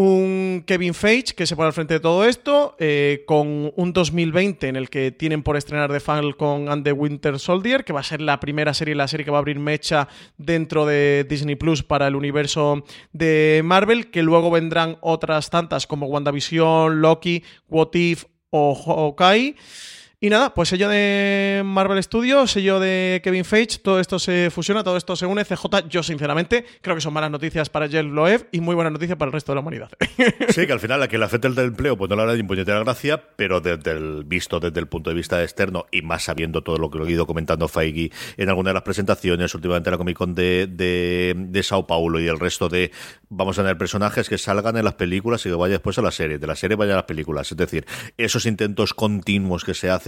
un 0.00 0.62
Kevin 0.64 0.94
Feige 0.94 1.34
que 1.34 1.44
se 1.44 1.56
pone 1.56 1.66
al 1.66 1.72
frente 1.72 1.94
de 1.94 1.98
todo 1.98 2.24
esto, 2.24 2.76
eh, 2.78 3.24
con 3.26 3.72
un 3.74 3.92
2020 3.92 4.68
en 4.68 4.76
el 4.76 4.90
que 4.90 5.10
tienen 5.10 5.42
por 5.42 5.56
estrenar 5.56 5.90
The 5.90 5.98
Falcon 5.98 6.68
and 6.68 6.84
the 6.84 6.92
Winter 6.92 7.36
Soldier, 7.40 7.84
que 7.84 7.92
va 7.92 7.98
a 7.98 8.04
ser 8.04 8.20
la 8.20 8.38
primera 8.38 8.74
serie, 8.74 8.94
la 8.94 9.08
serie 9.08 9.24
que 9.24 9.32
va 9.32 9.38
a 9.38 9.40
abrir 9.40 9.58
mecha 9.58 10.06
dentro 10.36 10.86
de 10.86 11.26
Disney 11.28 11.56
Plus 11.56 11.82
para 11.82 12.06
el 12.06 12.14
universo 12.14 12.84
de 13.12 13.60
Marvel, 13.64 14.12
que 14.12 14.22
luego 14.22 14.52
vendrán 14.52 14.98
otras 15.00 15.50
tantas 15.50 15.88
como 15.88 16.06
WandaVision, 16.06 17.00
Loki, 17.00 17.42
What 17.68 17.88
If 17.94 18.26
o 18.50 18.76
Hawkeye. 18.76 19.56
Y 20.20 20.30
nada, 20.30 20.52
pues 20.52 20.68
sello 20.68 20.88
de 20.88 21.62
Marvel 21.64 22.02
Studios, 22.02 22.50
sello 22.50 22.80
de 22.80 23.20
Kevin 23.22 23.44
Feige, 23.44 23.78
todo 23.78 24.00
esto 24.00 24.18
se 24.18 24.50
fusiona, 24.50 24.82
todo 24.82 24.96
esto 24.96 25.14
se 25.14 25.26
une. 25.26 25.44
CJ, 25.44 25.88
yo 25.88 26.02
sinceramente 26.02 26.64
creo 26.80 26.96
que 26.96 27.00
son 27.00 27.12
malas 27.12 27.30
noticias 27.30 27.70
para 27.70 27.88
Jeff 27.88 28.04
Loeb 28.04 28.48
y 28.50 28.60
muy 28.60 28.74
buenas 28.74 28.92
noticias 28.92 29.16
para 29.16 29.28
el 29.28 29.32
resto 29.32 29.52
de 29.52 29.54
la 29.54 29.60
humanidad. 29.60 29.90
Sí, 30.48 30.66
que 30.66 30.72
al 30.72 30.80
final 30.80 31.00
a 31.02 31.08
que 31.08 31.18
le 31.18 31.24
afecte 31.24 31.46
el 31.46 31.56
empleo, 31.56 31.96
pues 31.96 32.10
no 32.10 32.16
le 32.16 32.22
hará 32.22 32.34
ni 32.34 32.42
puñetera 32.42 32.80
gracia, 32.80 33.22
pero 33.36 33.60
desde 33.60 33.92
el 33.92 34.24
visto 34.24 34.58
desde 34.58 34.80
el 34.80 34.88
punto 34.88 35.10
de 35.10 35.14
vista 35.14 35.40
externo 35.40 35.86
y 35.92 36.02
más 36.02 36.24
sabiendo 36.24 36.62
todo 36.62 36.78
lo 36.78 36.90
que 36.90 36.98
lo 36.98 37.06
he 37.06 37.12
ido 37.12 37.26
comentando 37.26 37.68
Feige 37.68 38.10
en 38.36 38.48
alguna 38.48 38.70
de 38.70 38.74
las 38.74 38.82
presentaciones, 38.82 39.54
últimamente 39.54 39.88
en 39.88 39.92
la 39.92 39.98
Comic 39.98 40.16
Con 40.16 40.34
de, 40.34 40.66
de, 40.66 41.34
de 41.36 41.62
Sao 41.62 41.86
Paulo 41.86 42.18
y 42.18 42.26
el 42.26 42.40
resto 42.40 42.68
de 42.68 42.90
vamos 43.28 43.56
a 43.58 43.62
tener 43.62 43.78
personajes 43.78 44.28
que 44.28 44.38
salgan 44.38 44.76
en 44.76 44.84
las 44.84 44.94
películas 44.94 45.46
y 45.46 45.50
que 45.50 45.54
vaya 45.54 45.74
después 45.74 45.96
a 45.98 46.02
la 46.02 46.10
serie, 46.10 46.38
de 46.38 46.46
la 46.46 46.56
serie 46.56 46.76
vaya 46.76 46.94
a 46.94 46.96
las 46.96 47.04
películas. 47.04 47.52
Es 47.52 47.56
decir, 47.56 47.86
esos 48.16 48.46
intentos 48.46 48.94
continuos 48.94 49.64
que 49.64 49.74
se 49.74 49.90
hacen 49.90 50.07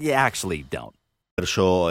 You 0.00 0.12
actually 0.12 0.62
don't. 0.62 0.94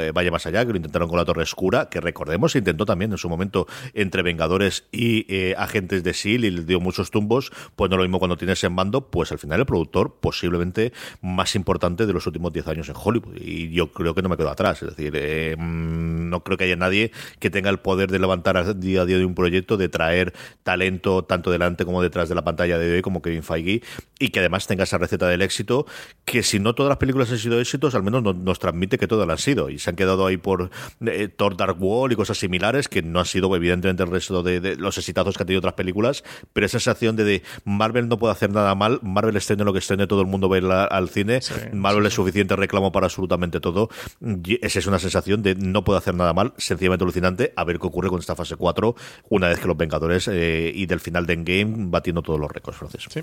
Eh, 0.01 0.11
vaya 0.11 0.31
más 0.31 0.45
allá, 0.45 0.65
que 0.65 0.71
lo 0.71 0.77
intentaron 0.77 1.07
con 1.07 1.17
la 1.17 1.25
Torre 1.25 1.43
Oscura, 1.43 1.89
que 1.89 2.01
recordemos 2.01 2.51
se 2.51 2.59
intentó 2.59 2.85
también 2.85 3.11
en 3.11 3.17
su 3.17 3.29
momento 3.29 3.67
entre 3.93 4.21
Vengadores 4.21 4.85
y 4.91 5.25
eh, 5.33 5.55
agentes 5.57 6.03
de 6.03 6.11
S.H.I.E.L.D. 6.11 6.47
y 6.47 6.51
le 6.51 6.63
dio 6.63 6.79
muchos 6.79 7.11
tumbos, 7.11 7.51
pues 7.75 7.89
no 7.89 7.97
lo 7.97 8.03
mismo 8.03 8.19
cuando 8.19 8.37
tienes 8.37 8.63
en 8.63 8.73
mando, 8.73 9.09
pues 9.09 9.31
al 9.31 9.39
final 9.39 9.59
el 9.59 9.65
productor 9.65 10.15
posiblemente 10.19 10.93
más 11.21 11.55
importante 11.55 12.05
de 12.05 12.13
los 12.13 12.25
últimos 12.27 12.53
10 12.53 12.67
años 12.67 12.89
en 12.89 12.95
Hollywood. 12.97 13.37
Y 13.39 13.71
yo 13.71 13.91
creo 13.91 14.15
que 14.15 14.21
no 14.21 14.29
me 14.29 14.37
quedo 14.37 14.49
atrás, 14.49 14.81
es 14.81 14.95
decir, 14.95 15.13
eh, 15.15 15.55
mm, 15.57 16.29
no 16.29 16.43
creo 16.43 16.57
que 16.57 16.65
haya 16.65 16.75
nadie 16.75 17.11
que 17.39 17.49
tenga 17.49 17.69
el 17.69 17.79
poder 17.79 18.11
de 18.11 18.19
levantar 18.19 18.57
a 18.57 18.73
día 18.73 19.01
a 19.01 19.05
día 19.05 19.17
de 19.17 19.25
un 19.25 19.35
proyecto, 19.35 19.77
de 19.77 19.89
traer 19.89 20.33
talento 20.63 21.23
tanto 21.23 21.51
delante 21.51 21.85
como 21.85 22.01
detrás 22.01 22.29
de 22.29 22.35
la 22.35 22.43
pantalla 22.43 22.77
de 22.77 22.95
hoy, 22.95 23.01
como 23.01 23.21
Kevin 23.21 23.43
Feige, 23.43 23.81
y 24.19 24.29
que 24.29 24.39
además 24.39 24.67
tenga 24.67 24.83
esa 24.83 24.97
receta 24.97 25.27
del 25.27 25.41
éxito, 25.41 25.85
que 26.25 26.43
si 26.43 26.59
no 26.59 26.75
todas 26.75 26.89
las 26.89 26.97
películas 26.97 27.31
han 27.31 27.37
sido 27.37 27.59
éxitos, 27.59 27.95
al 27.95 28.03
menos 28.03 28.23
nos, 28.23 28.35
nos 28.35 28.59
transmite 28.59 28.97
que 28.97 29.07
todas 29.07 29.27
las 29.27 29.38
sido 29.39 29.69
y 29.69 29.79
se 29.79 29.89
han 29.89 29.95
quedado 29.95 30.25
ahí 30.25 30.37
por 30.37 30.69
eh, 31.05 31.27
Thor 31.27 31.57
Dark 31.57 31.77
Wall 31.79 32.11
y 32.11 32.15
cosas 32.15 32.37
similares 32.37 32.87
que 32.87 33.01
no 33.01 33.19
han 33.19 33.25
sido 33.25 33.55
evidentemente 33.55 34.03
el 34.03 34.09
resto 34.09 34.43
de, 34.43 34.59
de 34.59 34.75
los 34.75 34.97
exitazos 34.97 35.35
que 35.35 35.43
han 35.43 35.47
tenido 35.47 35.59
otras 35.59 35.73
películas, 35.73 36.23
pero 36.53 36.65
esa 36.65 36.79
sensación 36.79 37.15
de, 37.15 37.23
de 37.23 37.43
Marvel 37.65 38.07
no 38.07 38.17
puede 38.17 38.33
hacer 38.33 38.51
nada 38.51 38.75
mal, 38.75 38.99
Marvel 39.01 39.35
estrena 39.35 39.63
lo 39.63 39.73
que 39.73 39.79
estrene, 39.79 40.07
todo 40.07 40.21
el 40.21 40.27
mundo 40.27 40.49
ve 40.49 40.59
al 40.59 41.09
cine, 41.09 41.39
Marvel 41.73 42.05
es 42.05 42.13
suficiente 42.13 42.55
reclamo 42.55 42.91
para 42.91 43.05
absolutamente 43.05 43.59
todo. 43.59 43.89
Y 44.21 44.63
esa 44.65 44.79
es 44.79 44.87
una 44.87 44.99
sensación 44.99 45.41
de 45.41 45.55
no 45.55 45.83
puede 45.83 45.99
hacer 45.99 46.15
nada 46.15 46.33
mal, 46.33 46.53
sencillamente 46.57 47.03
alucinante, 47.03 47.53
a 47.55 47.63
ver 47.63 47.79
qué 47.79 47.87
ocurre 47.87 48.09
con 48.09 48.19
esta 48.19 48.35
fase 48.35 48.55
4 48.55 48.95
una 49.29 49.47
vez 49.47 49.59
que 49.59 49.67
los 49.67 49.77
Vengadores 49.77 50.27
eh, 50.27 50.71
y 50.73 50.85
del 50.85 50.99
final 50.99 51.25
de 51.25 51.33
Endgame 51.33 51.89
batiendo 51.89 52.21
todos 52.21 52.39
los 52.39 52.51
récords, 52.51 52.77
Francis. 52.77 53.05
Sí. 53.09 53.21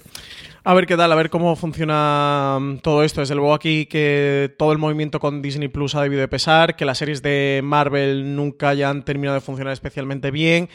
A 0.65 0.75
ver 0.75 0.87
qué 0.87 0.97
tal, 0.97 1.13
a 1.13 1.15
ver 1.15 1.31
cómo 1.31 1.55
funciona 1.57 2.59
mm, 2.61 2.79
todo 2.79 3.03
esto. 3.03 3.21
Desde 3.21 3.35
luego 3.35 3.55
aquí 3.55 3.87
que 3.87 4.55
todo 4.59 4.73
el 4.73 4.79
movimiento 4.79 5.21
con 5.21 5.43
Disney 5.43 5.69
Plus 5.69 5.95
ha 5.95 6.05
debido 6.07 6.23
de 6.23 6.29
pesar, 6.29 6.77
que 6.77 6.85
las 6.85 6.99
series 6.99 7.23
de 7.23 7.61
Marvel 7.63 8.35
nunca 8.35 8.71
hayan 8.71 9.05
terminado 9.05 9.35
de 9.35 9.41
funcionar 9.41 9.73
especialmente 9.73 10.31
bien. 10.31 10.69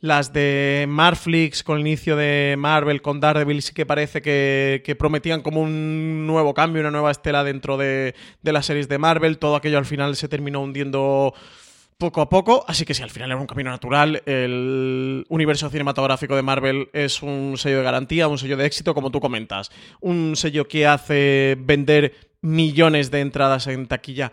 Las 0.00 0.32
de 0.32 0.86
Marflix 0.88 1.64
con 1.64 1.78
el 1.78 1.86
inicio 1.86 2.14
de 2.14 2.54
Marvel, 2.56 3.02
con 3.02 3.18
Daredevil, 3.18 3.62
sí 3.62 3.74
que 3.74 3.84
parece 3.84 4.22
que, 4.22 4.96
prometían 4.98 5.42
como 5.42 5.60
un 5.60 6.26
nuevo 6.26 6.54
cambio, 6.54 6.80
una 6.80 6.90
nueva 6.90 7.10
estela 7.10 7.42
dentro 7.42 7.76
de, 7.76 8.14
las 8.42 8.66
series 8.66 8.88
de 8.88 8.98
Marvel. 8.98 9.38
Todo 9.38 9.56
aquello 9.56 9.78
al 9.78 9.86
final 9.86 10.14
se 10.14 10.28
terminó 10.28 10.60
hundiendo 10.60 11.34
poco 11.98 12.20
a 12.20 12.28
poco, 12.28 12.64
así 12.68 12.84
que 12.84 12.94
si 12.94 13.02
al 13.02 13.10
final 13.10 13.32
era 13.32 13.40
un 13.40 13.48
camino 13.48 13.70
natural, 13.70 14.22
el 14.24 15.26
universo 15.28 15.68
cinematográfico 15.68 16.36
de 16.36 16.42
Marvel 16.42 16.88
es 16.92 17.20
un 17.22 17.56
sello 17.58 17.78
de 17.78 17.82
garantía, 17.82 18.28
un 18.28 18.38
sello 18.38 18.56
de 18.56 18.66
éxito, 18.66 18.94
como 18.94 19.10
tú 19.10 19.18
comentas, 19.18 19.72
un 20.00 20.36
sello 20.36 20.68
que 20.68 20.86
hace 20.86 21.56
vender 21.58 22.14
millones 22.40 23.10
de 23.10 23.18
entradas 23.18 23.66
en 23.66 23.88
taquilla 23.88 24.30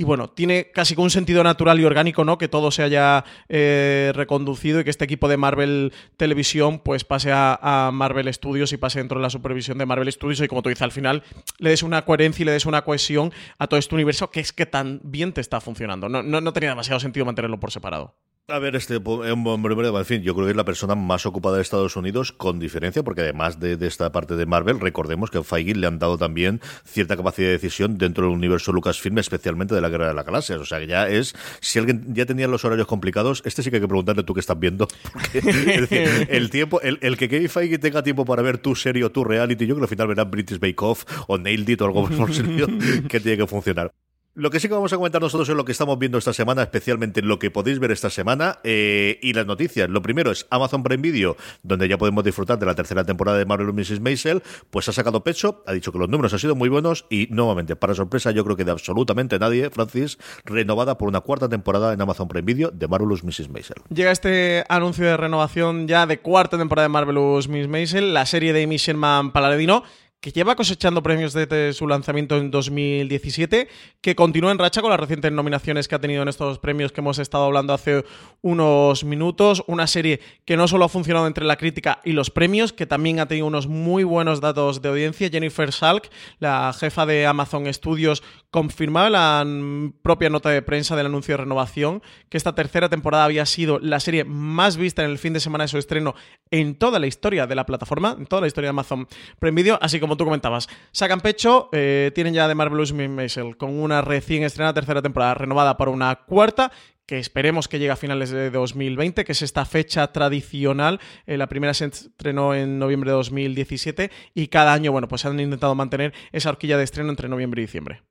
y 0.00 0.02
bueno, 0.02 0.30
tiene 0.30 0.70
casi 0.72 0.94
un 0.96 1.10
sentido 1.10 1.44
natural 1.44 1.78
y 1.78 1.84
orgánico, 1.84 2.24
¿no? 2.24 2.38
Que 2.38 2.48
todo 2.48 2.70
se 2.70 2.82
haya 2.82 3.22
eh, 3.50 4.12
reconducido 4.14 4.80
y 4.80 4.84
que 4.84 4.88
este 4.88 5.04
equipo 5.04 5.28
de 5.28 5.36
Marvel 5.36 5.92
Televisión 6.16 6.78
pues 6.78 7.04
pase 7.04 7.32
a, 7.34 7.90
Marvel 7.92 8.32
Studios 8.32 8.72
y 8.72 8.78
pase 8.78 8.98
dentro 8.98 9.18
de 9.18 9.24
la 9.24 9.28
supervisión 9.28 9.76
de 9.76 9.84
Marvel 9.84 10.10
Studios 10.10 10.40
y 10.40 10.48
como 10.48 10.62
tú 10.62 10.70
dices, 10.70 10.80
al 10.80 10.92
final 10.92 11.22
le 11.58 11.68
des 11.68 11.82
una 11.82 12.06
coherencia 12.06 12.42
y 12.42 12.46
le 12.46 12.52
des 12.52 12.64
una 12.64 12.80
cohesión 12.80 13.30
a 13.58 13.66
todo 13.66 13.78
este 13.78 13.94
universo 13.94 14.30
que 14.30 14.40
es 14.40 14.54
que 14.54 14.64
tan 14.64 15.02
bien 15.04 15.34
te 15.34 15.42
está 15.42 15.60
funcionando. 15.60 16.08
No 16.08 16.52
tenía 16.54 16.70
demasiado 16.70 16.98
sentido 16.98 17.26
mantenerlo 17.26 17.60
por 17.60 17.70
separado. 17.70 18.14
A 18.50 18.58
ver, 18.58 18.74
este 18.74 18.96
en 18.96 20.04
fin, 20.04 20.22
yo 20.22 20.34
creo 20.34 20.46
que 20.46 20.50
es 20.50 20.56
la 20.56 20.64
persona 20.64 20.94
más 20.94 21.24
ocupada 21.24 21.56
de 21.56 21.62
Estados 21.62 21.96
Unidos 21.96 22.32
con 22.32 22.58
diferencia, 22.58 23.02
porque 23.02 23.20
además 23.20 23.60
de, 23.60 23.76
de, 23.76 23.86
esta 23.86 24.10
parte 24.10 24.34
de 24.34 24.44
Marvel, 24.44 24.80
recordemos 24.80 25.30
que 25.30 25.38
a 25.38 25.42
Feige 25.44 25.74
le 25.74 25.86
han 25.86 25.98
dado 25.98 26.18
también 26.18 26.60
cierta 26.84 27.16
capacidad 27.16 27.48
de 27.48 27.52
decisión 27.52 27.96
dentro 27.96 28.24
del 28.24 28.34
universo 28.34 28.72
Lucasfilm, 28.72 29.18
especialmente 29.18 29.74
de 29.74 29.80
la 29.80 29.88
Guerra 29.88 30.08
de 30.08 30.14
la 30.14 30.24
Galaxia. 30.24 30.58
O 30.58 30.64
sea, 30.64 30.80
que 30.80 30.88
ya 30.88 31.08
es, 31.08 31.34
si 31.60 31.78
alguien 31.78 32.12
ya 32.12 32.26
tenía 32.26 32.48
los 32.48 32.64
horarios 32.64 32.88
complicados, 32.88 33.42
este 33.44 33.62
sí 33.62 33.70
que 33.70 33.76
hay 33.76 33.82
que 33.82 33.88
preguntarle 33.88 34.24
tú 34.24 34.34
qué 34.34 34.40
estás 34.40 34.58
viendo. 34.58 34.88
Porque, 35.12 35.38
es 35.38 35.88
decir, 35.88 36.28
el 36.28 36.50
tiempo, 36.50 36.80
el, 36.80 36.98
el 37.02 37.16
que 37.16 37.28
Kevin 37.28 37.48
Feige 37.48 37.78
tenga 37.78 38.02
tiempo 38.02 38.24
para 38.24 38.42
ver 38.42 38.58
tu 38.58 38.74
serie 38.74 39.04
o 39.04 39.10
tu 39.10 39.22
reality, 39.22 39.66
yo 39.66 39.76
creo 39.76 39.86
que 39.86 39.94
al 39.94 39.96
final 39.96 40.08
verá 40.08 40.24
British 40.24 40.58
Bake 40.58 40.82
Off 40.82 41.04
o 41.28 41.38
Nailed 41.38 41.68
It 41.68 41.80
o 41.82 41.84
algo 41.86 42.08
por 42.08 42.30
que 43.08 43.20
tiene 43.20 43.36
que 43.36 43.46
funcionar. 43.46 43.92
Lo 44.34 44.50
que 44.50 44.60
sí 44.60 44.68
que 44.68 44.74
vamos 44.74 44.92
a 44.92 44.96
comentar 44.96 45.20
nosotros 45.20 45.48
es 45.48 45.56
lo 45.56 45.64
que 45.64 45.72
estamos 45.72 45.98
viendo 45.98 46.16
esta 46.16 46.32
semana, 46.32 46.62
especialmente 46.62 47.20
lo 47.20 47.40
que 47.40 47.50
podéis 47.50 47.80
ver 47.80 47.90
esta 47.90 48.10
semana 48.10 48.60
eh, 48.62 49.18
y 49.22 49.32
las 49.32 49.44
noticias. 49.44 49.90
Lo 49.90 50.02
primero 50.02 50.30
es 50.30 50.46
Amazon 50.50 50.84
Prime 50.84 51.02
Video, 51.02 51.36
donde 51.64 51.88
ya 51.88 51.98
podemos 51.98 52.22
disfrutar 52.22 52.56
de 52.56 52.64
la 52.64 52.76
tercera 52.76 53.02
temporada 53.02 53.38
de 53.38 53.44
Marvel 53.44 53.72
Mrs. 53.72 53.98
Maisel, 53.98 54.40
pues 54.70 54.88
ha 54.88 54.92
sacado 54.92 55.24
pecho, 55.24 55.64
ha 55.66 55.72
dicho 55.72 55.90
que 55.90 55.98
los 55.98 56.08
números 56.08 56.32
han 56.32 56.38
sido 56.38 56.54
muy 56.54 56.68
buenos 56.68 57.06
y 57.10 57.26
nuevamente, 57.30 57.74
para 57.74 57.92
sorpresa 57.92 58.30
yo 58.30 58.44
creo 58.44 58.56
que 58.56 58.64
de 58.64 58.70
absolutamente 58.70 59.36
nadie, 59.40 59.68
Francis, 59.68 60.16
renovada 60.44 60.96
por 60.96 61.08
una 61.08 61.22
cuarta 61.22 61.48
temporada 61.48 61.92
en 61.92 62.00
Amazon 62.00 62.28
Prime 62.28 62.46
Video 62.46 62.70
de 62.70 62.86
Marvelous 62.86 63.24
Mrs. 63.24 63.48
Maisel. 63.48 63.82
Llega 63.92 64.12
este 64.12 64.64
anuncio 64.68 65.06
de 65.06 65.16
renovación 65.16 65.88
ya 65.88 66.06
de 66.06 66.20
cuarta 66.20 66.56
temporada 66.56 66.84
de 66.84 66.90
Marvelous 66.90 67.48
Mrs. 67.48 67.66
Maisel, 67.66 68.14
la 68.14 68.26
serie 68.26 68.52
de 68.52 68.62
Amy 68.62 68.76
Sherman 68.76 69.32
Paladino, 69.32 69.82
que 70.20 70.32
lleva 70.32 70.54
cosechando 70.54 71.02
premios 71.02 71.32
desde 71.32 71.72
su 71.72 71.88
lanzamiento 71.88 72.36
en 72.36 72.50
2017, 72.50 73.68
que 74.02 74.14
continúa 74.14 74.52
en 74.52 74.58
racha 74.58 74.82
con 74.82 74.90
las 74.90 75.00
recientes 75.00 75.32
nominaciones 75.32 75.88
que 75.88 75.94
ha 75.94 75.98
tenido 75.98 76.22
en 76.22 76.28
estos 76.28 76.58
premios 76.58 76.92
que 76.92 77.00
hemos 77.00 77.18
estado 77.18 77.44
hablando 77.44 77.72
hace 77.72 78.04
unos 78.42 79.02
minutos. 79.04 79.64
Una 79.66 79.86
serie 79.86 80.20
que 80.44 80.58
no 80.58 80.68
solo 80.68 80.84
ha 80.84 80.88
funcionado 80.90 81.26
entre 81.26 81.46
la 81.46 81.56
crítica 81.56 82.00
y 82.04 82.12
los 82.12 82.30
premios, 82.30 82.74
que 82.74 82.86
también 82.86 83.18
ha 83.18 83.28
tenido 83.28 83.46
unos 83.46 83.66
muy 83.66 84.04
buenos 84.04 84.42
datos 84.42 84.82
de 84.82 84.90
audiencia. 84.90 85.30
Jennifer 85.30 85.72
Salk, 85.72 86.10
la 86.38 86.72
jefa 86.78 87.06
de 87.06 87.26
Amazon 87.26 87.72
Studios, 87.72 88.22
confirmaba 88.50 89.06
en 89.06 89.12
la 89.12 89.92
propia 90.02 90.28
nota 90.28 90.50
de 90.50 90.60
prensa 90.60 90.96
del 90.96 91.06
anuncio 91.06 91.32
de 91.32 91.38
renovación 91.38 92.02
que 92.28 92.36
esta 92.36 92.54
tercera 92.54 92.88
temporada 92.90 93.24
había 93.24 93.46
sido 93.46 93.78
la 93.78 94.00
serie 94.00 94.24
más 94.24 94.76
vista 94.76 95.02
en 95.02 95.10
el 95.10 95.18
fin 95.18 95.32
de 95.32 95.40
semana 95.40 95.64
de 95.64 95.68
su 95.68 95.78
estreno 95.78 96.14
en 96.50 96.74
toda 96.74 96.98
la 96.98 97.06
historia 97.06 97.46
de 97.46 97.54
la 97.54 97.64
plataforma, 97.64 98.16
en 98.18 98.26
toda 98.26 98.42
la 98.42 98.48
historia 98.48 98.66
de 98.66 98.70
Amazon 98.70 99.08
Prime 99.38 99.62
Video, 99.62 99.78
así 99.80 100.00
como 100.00 100.09
tú 100.16 100.24
comentabas. 100.24 100.68
Sacan 100.92 101.20
pecho, 101.20 101.68
eh, 101.72 102.10
tienen 102.14 102.34
ya 102.34 102.48
de 102.48 102.54
Marvelous 102.54 102.92
Miss 102.92 103.08
Maisel 103.08 103.56
con 103.56 103.78
una 103.78 104.02
recién 104.02 104.42
estrenada 104.42 104.74
tercera 104.74 105.02
temporada 105.02 105.34
renovada 105.34 105.76
para 105.76 105.90
una 105.90 106.14
cuarta 106.26 106.72
que 107.10 107.18
esperemos 107.18 107.66
que 107.66 107.80
llegue 107.80 107.90
a 107.90 107.96
finales 107.96 108.30
de 108.30 108.50
2020, 108.50 109.24
que 109.24 109.32
es 109.32 109.42
esta 109.42 109.64
fecha 109.64 110.12
tradicional. 110.12 111.00
Eh, 111.26 111.36
la 111.36 111.48
primera 111.48 111.74
se 111.74 111.86
estrenó 111.86 112.54
en 112.54 112.78
noviembre 112.78 113.10
de 113.10 113.16
2017 113.16 114.12
y 114.32 114.46
cada 114.46 114.72
año, 114.72 114.92
bueno, 114.92 115.08
pues 115.08 115.24
han 115.24 115.40
intentado 115.40 115.74
mantener 115.74 116.14
esa 116.30 116.50
horquilla 116.50 116.78
de 116.78 116.84
estreno 116.84 117.10
entre 117.10 117.28
noviembre 117.28 117.62
y 117.62 117.64
diciembre. 117.64 118.02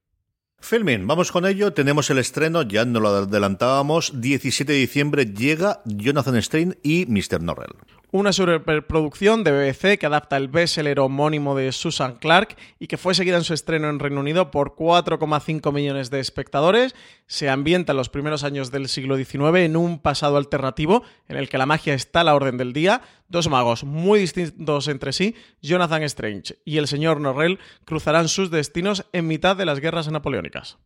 Filming, 0.62 1.08
vamos 1.08 1.32
con 1.32 1.46
ello. 1.46 1.72
Tenemos 1.72 2.10
el 2.10 2.18
estreno, 2.18 2.64
ya 2.64 2.84
no 2.84 3.00
lo 3.00 3.10
adelantábamos. 3.10 4.20
17 4.20 4.74
de 4.74 4.78
diciembre 4.78 5.26
llega 5.26 5.82
Jonathan 5.86 6.36
Strain 6.42 6.78
y 6.84 7.06
Mr. 7.08 7.42
Norrell. 7.42 7.76
Una 8.12 8.34
superproducción 8.34 9.44
de 9.44 9.52
BBC 9.52 10.00
que 10.00 10.08
adapta 10.08 10.36
el 10.36 10.48
bestseller 10.48 11.00
homónimo 11.00 11.56
de 11.56 11.72
Susan 11.72 12.16
Clark 12.16 12.58
y 12.80 12.88
que 12.88 12.98
fue 12.98 13.14
seguida 13.14 13.38
en 13.38 13.44
su 13.44 13.54
estreno 13.54 13.88
en 13.88 14.00
Reino 14.00 14.20
Unido 14.20 14.50
por 14.50 14.74
4,5 14.74 15.72
millones 15.72 16.10
de 16.10 16.20
espectadores. 16.20 16.96
Se 17.28 17.50
ambienta 17.50 17.92
en 17.92 17.98
los 17.98 18.10
primeros 18.10 18.44
años 18.44 18.72
del 18.72 18.88
siglo 18.88 19.16
XIX 19.16 19.60
en 19.60 19.78
un 19.78 20.00
pasado 20.00 20.38
alternativo 20.38 21.04
en 21.28 21.38
el 21.38 21.50
que 21.50 21.60
la 21.60 21.68
magia 21.68 21.94
está 21.94 22.22
a 22.22 22.24
la 22.24 22.34
orden 22.34 22.58
del 22.58 22.74
día. 22.74 23.04
Dos 23.28 23.48
magos 23.48 23.84
muy 23.84 24.22
distintos 24.22 24.88
entre 24.88 25.14
sí, 25.14 25.36
Jonathan 25.62 26.02
Strange 26.02 26.58
y 26.66 26.78
el 26.78 26.88
señor 26.88 27.22
Norrell, 27.22 27.60
cruzarán 27.86 28.28
sus 28.28 28.50
destinos 28.50 29.06
en 29.14 29.28
mitad 29.28 29.56
de 29.56 29.68
las 29.68 29.82
guerras 29.82 30.10
napoleónicas. 30.10 30.80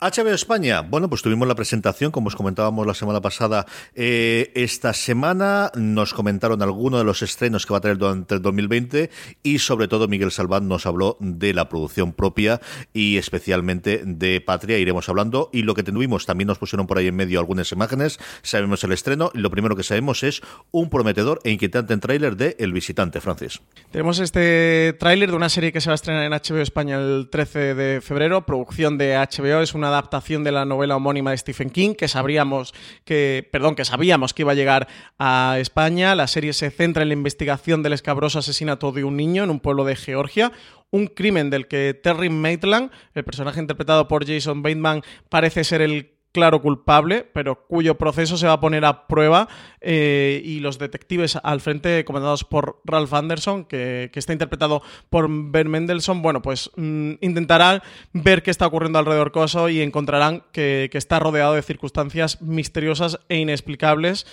HBO 0.00 0.32
España, 0.32 0.82
bueno, 0.82 1.08
pues 1.08 1.22
tuvimos 1.22 1.48
la 1.48 1.56
presentación, 1.56 2.12
como 2.12 2.28
os 2.28 2.36
comentábamos 2.36 2.86
la 2.86 2.94
semana 2.94 3.20
pasada. 3.20 3.66
Eh, 3.96 4.52
esta 4.54 4.92
semana 4.92 5.72
nos 5.74 6.14
comentaron 6.14 6.62
algunos 6.62 7.00
de 7.00 7.04
los 7.04 7.20
estrenos 7.22 7.66
que 7.66 7.72
va 7.72 7.78
a 7.78 7.80
tener 7.80 7.98
durante 7.98 8.36
el 8.36 8.42
2020 8.42 9.10
y 9.42 9.58
sobre 9.58 9.88
todo 9.88 10.06
Miguel 10.06 10.30
Salvat 10.30 10.62
nos 10.62 10.86
habló 10.86 11.16
de 11.18 11.52
la 11.52 11.68
producción 11.68 12.12
propia 12.12 12.60
y 12.92 13.16
especialmente 13.16 14.02
de 14.04 14.40
Patria. 14.40 14.78
Iremos 14.78 15.08
hablando 15.08 15.50
y 15.52 15.62
lo 15.62 15.74
que 15.74 15.82
tuvimos, 15.82 16.26
también 16.26 16.46
nos 16.46 16.58
pusieron 16.58 16.86
por 16.86 16.98
ahí 16.98 17.08
en 17.08 17.16
medio 17.16 17.40
algunas 17.40 17.72
imágenes. 17.72 18.20
Sabemos 18.42 18.84
el 18.84 18.92
estreno 18.92 19.32
y 19.34 19.38
lo 19.38 19.50
primero 19.50 19.74
que 19.74 19.82
sabemos 19.82 20.22
es 20.22 20.42
un 20.70 20.90
prometedor 20.90 21.40
e 21.42 21.50
inquietante 21.50 21.96
tráiler 21.96 22.36
de 22.36 22.54
El 22.60 22.72
Visitante, 22.72 23.20
Francis. 23.20 23.60
Tenemos 23.90 24.20
este 24.20 24.94
tráiler 24.96 25.30
de 25.30 25.36
una 25.36 25.48
serie 25.48 25.72
que 25.72 25.80
se 25.80 25.90
va 25.90 25.94
a 25.94 25.96
estrenar 25.96 26.22
en 26.22 26.30
HBO 26.30 26.60
España 26.60 26.98
el 26.98 27.28
13 27.28 27.74
de 27.74 28.00
febrero, 28.00 28.46
producción 28.46 28.96
de 28.96 29.16
HBO, 29.16 29.60
es 29.60 29.74
una 29.74 29.87
adaptación 29.88 30.44
de 30.44 30.52
la 30.52 30.64
novela 30.64 30.96
homónima 30.96 31.30
de 31.30 31.38
Stephen 31.38 31.70
King 31.70 31.94
que 31.94 32.08
sabríamos 32.08 32.74
que, 33.04 33.48
perdón, 33.50 33.74
que 33.74 33.84
sabíamos 33.84 34.34
que 34.34 34.42
iba 34.42 34.52
a 34.52 34.56
llegar 34.56 34.88
a 35.18 35.56
España. 35.58 36.14
La 36.14 36.26
serie 36.26 36.52
se 36.52 36.70
centra 36.70 37.02
en 37.02 37.08
la 37.08 37.14
investigación 37.14 37.82
del 37.82 37.92
escabroso 37.92 38.38
asesinato 38.38 38.92
de 38.92 39.04
un 39.04 39.16
niño 39.16 39.44
en 39.44 39.50
un 39.50 39.60
pueblo 39.60 39.84
de 39.84 39.96
Georgia, 39.96 40.52
un 40.90 41.06
crimen 41.06 41.50
del 41.50 41.66
que 41.66 41.94
Terry 41.94 42.30
Maitland, 42.30 42.90
el 43.14 43.24
personaje 43.24 43.60
interpretado 43.60 44.08
por 44.08 44.26
Jason 44.26 44.62
Bateman, 44.62 45.02
parece 45.28 45.64
ser 45.64 45.82
el 45.82 46.17
claro 46.32 46.60
culpable, 46.60 47.26
pero 47.32 47.66
cuyo 47.66 47.96
proceso 47.96 48.36
se 48.36 48.46
va 48.46 48.54
a 48.54 48.60
poner 48.60 48.84
a 48.84 49.06
prueba 49.06 49.48
eh, 49.80 50.42
y 50.44 50.60
los 50.60 50.78
detectives 50.78 51.36
al 51.42 51.60
frente, 51.60 52.04
comandados 52.04 52.44
por 52.44 52.80
Ralph 52.84 53.12
Anderson, 53.12 53.64
que, 53.64 54.10
está 54.14 54.32
interpretado 54.32 54.82
por 55.10 55.28
Ben 55.28 55.68
Mendelssohn, 55.68 56.22
bueno, 56.22 56.42
pues 56.42 56.70
mm, 56.76 57.12
intentarán 57.20 57.82
ver 58.12 58.42
qué 58.42 58.50
está 58.50 58.66
ocurriendo 58.66 58.98
alrededor 58.98 59.32
coso 59.32 59.68
y 59.68 59.80
encontrarán 59.80 60.42
que, 60.52 60.88
que 60.90 60.98
está 60.98 61.18
rodeado 61.18 61.54
de 61.54 61.62
circunstancias 61.62 62.42
misteriosas 62.42 63.20
e 63.28 63.36
inexplicables. 63.36 64.26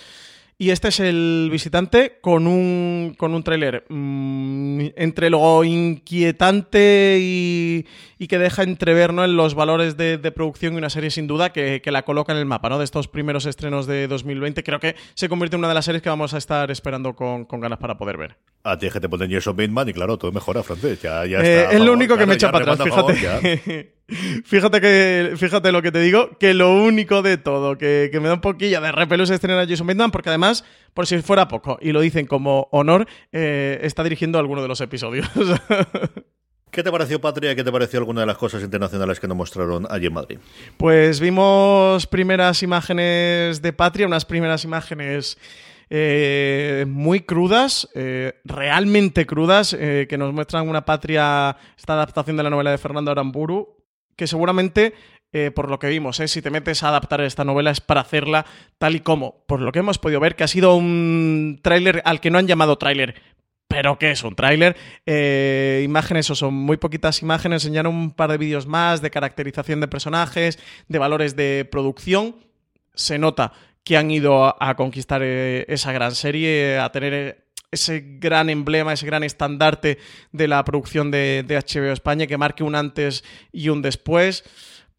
Y 0.58 0.70
este 0.70 0.88
es 0.88 1.00
el 1.00 1.50
visitante 1.52 2.18
con 2.22 2.46
un, 2.46 3.14
con 3.18 3.34
un 3.34 3.42
tráiler 3.42 3.84
mm, 3.90 4.86
entre 4.96 5.28
lo 5.28 5.62
inquietante 5.64 7.18
y, 7.20 7.84
que 8.26 8.38
deja 8.38 8.62
entrever 8.62 9.12
¿no? 9.12 9.22
en 9.24 9.36
los 9.36 9.54
valores 9.54 9.98
de, 9.98 10.18
producción 10.34 10.72
y 10.72 10.78
una 10.78 10.88
serie 10.88 11.10
sin 11.10 11.26
duda 11.26 11.52
que, 11.52 11.82
la 11.84 12.04
coloca 12.04 12.32
en 12.32 12.38
el 12.38 12.46
mapa 12.46 12.70
¿no? 12.70 12.78
de 12.78 12.84
estos 12.84 13.06
primeros 13.06 13.44
estrenos 13.44 13.86
de 13.86 14.08
2020. 14.08 14.64
Creo 14.64 14.80
que 14.80 14.96
se 15.12 15.28
convierte 15.28 15.56
en 15.56 15.60
una 15.60 15.68
de 15.68 15.74
las 15.74 15.84
series 15.84 16.02
que 16.02 16.08
vamos 16.08 16.32
a 16.32 16.38
estar 16.38 16.70
esperando 16.70 17.14
con, 17.14 17.46
ganas 17.60 17.78
para 17.78 17.98
poder 17.98 18.16
ver. 18.16 18.38
A 18.64 18.78
ti 18.78 18.86
es 18.86 18.94
que 18.94 19.00
te 19.00 19.10
ponen 19.10 19.30
Jason 19.30 19.54
Bateman 19.54 19.90
y 19.90 19.92
claro, 19.92 20.16
todo 20.16 20.32
mejora, 20.32 20.62
francés. 20.62 21.02
Ya, 21.02 21.26
ya 21.26 21.38
eh, 21.40 21.68
es 21.72 21.80
lo 21.80 21.92
único 21.92 22.16
que 22.16 22.24
me 22.24 22.34
echa 22.34 22.50
para 22.50 22.72
atrás, 22.72 22.88
fíjate. 22.88 23.92
Fíjate 24.08 24.80
que, 24.80 25.32
fíjate 25.36 25.72
lo 25.72 25.82
que 25.82 25.90
te 25.90 25.98
digo, 26.00 26.38
que 26.38 26.54
lo 26.54 26.74
único 26.74 27.22
de 27.22 27.38
todo, 27.38 27.76
que, 27.76 28.10
me 28.14 28.28
da 28.28 28.34
un 28.34 28.40
poquillo 28.40 28.80
de 28.80 28.92
repelús 28.92 29.30
estrenar 29.30 29.64
a 29.64 29.66
Jason 29.66 29.86
Bateman, 29.86 30.12
porque 30.12 30.28
además, 30.28 30.64
por 30.94 31.08
si 31.08 31.20
fuera 31.22 31.48
poco, 31.48 31.78
y 31.80 31.90
lo 31.90 32.00
dicen 32.00 32.26
como 32.26 32.68
honor, 32.70 33.08
eh, 33.32 33.80
está 33.82 34.04
dirigiendo 34.04 34.38
alguno 34.38 34.62
de 34.62 34.68
los 34.68 34.80
episodios. 34.80 35.28
¿Qué 36.70 36.82
te 36.82 36.92
pareció, 36.92 37.20
Patria? 37.20 37.56
¿Qué 37.56 37.64
te 37.64 37.72
pareció 37.72 37.98
alguna 37.98 38.20
de 38.20 38.26
las 38.26 38.36
cosas 38.36 38.62
internacionales 38.62 39.18
que 39.18 39.26
nos 39.26 39.36
mostraron 39.36 39.86
allí 39.90 40.06
en 40.06 40.12
Madrid? 40.12 40.38
Pues 40.76 41.18
vimos 41.18 42.06
primeras 42.06 42.62
imágenes 42.62 43.60
de 43.60 43.72
Patria, 43.72 44.06
unas 44.06 44.24
primeras 44.24 44.62
imágenes 44.62 45.38
eh, 45.90 46.84
muy 46.86 47.20
crudas, 47.20 47.88
eh, 47.94 48.34
realmente 48.44 49.26
crudas, 49.26 49.74
que 49.74 50.16
nos 50.18 50.32
muestran 50.32 50.68
una 50.68 50.84
patria, 50.84 51.56
esta 51.76 51.94
adaptación 51.94 52.36
de 52.36 52.42
la 52.42 52.50
novela 52.50 52.72
de 52.72 52.78
Fernando 52.78 53.10
Aramburu, 53.10 53.75
que 54.16 54.26
seguramente, 54.26 54.94
eh, 55.32 55.50
por 55.50 55.70
lo 55.70 55.78
que 55.78 55.88
vimos, 55.88 56.18
eh, 56.20 56.28
si 56.28 56.42
te 56.42 56.50
metes 56.50 56.82
a 56.82 56.88
adaptar 56.88 57.20
esta 57.20 57.44
novela 57.44 57.70
es 57.70 57.80
para 57.80 58.00
hacerla 58.00 58.46
tal 58.78 58.96
y 58.96 59.00
como, 59.00 59.44
por 59.46 59.60
lo 59.60 59.72
que 59.72 59.80
hemos 59.80 59.98
podido 59.98 60.20
ver, 60.20 60.34
que 60.34 60.44
ha 60.44 60.48
sido 60.48 60.74
un 60.74 61.60
tráiler 61.62 62.02
al 62.04 62.20
que 62.20 62.30
no 62.30 62.38
han 62.38 62.46
llamado 62.46 62.78
tráiler, 62.78 63.14
pero 63.68 63.98
que 63.98 64.10
es 64.10 64.24
un 64.24 64.34
tráiler. 64.34 64.76
Eh, 65.04 65.82
imágenes, 65.84 66.30
o 66.30 66.34
son 66.34 66.54
muy 66.54 66.78
poquitas 66.78 67.22
imágenes, 67.22 67.64
enseñaron 67.64 67.94
un 67.94 68.10
par 68.12 68.30
de 68.30 68.38
vídeos 68.38 68.66
más 68.66 69.02
de 69.02 69.10
caracterización 69.10 69.80
de 69.80 69.88
personajes, 69.88 70.58
de 70.88 70.98
valores 70.98 71.36
de 71.36 71.68
producción. 71.70 72.36
Se 72.94 73.18
nota 73.18 73.52
que 73.84 73.96
han 73.96 74.10
ido 74.10 74.56
a, 74.60 74.74
conquistar 74.74 75.22
esa 75.22 75.92
gran 75.92 76.14
serie, 76.14 76.78
a 76.78 76.90
tener 76.90 77.45
ese 77.70 78.04
gran 78.18 78.50
emblema, 78.50 78.92
ese 78.92 79.06
gran 79.06 79.22
estandarte 79.22 79.98
de 80.32 80.48
la 80.48 80.64
producción 80.64 81.10
de, 81.10 81.44
HBO 81.48 81.92
España, 81.92 82.26
que 82.26 82.38
marque 82.38 82.64
un 82.64 82.74
antes 82.74 83.24
y 83.52 83.68
un 83.68 83.82
después. 83.82 84.44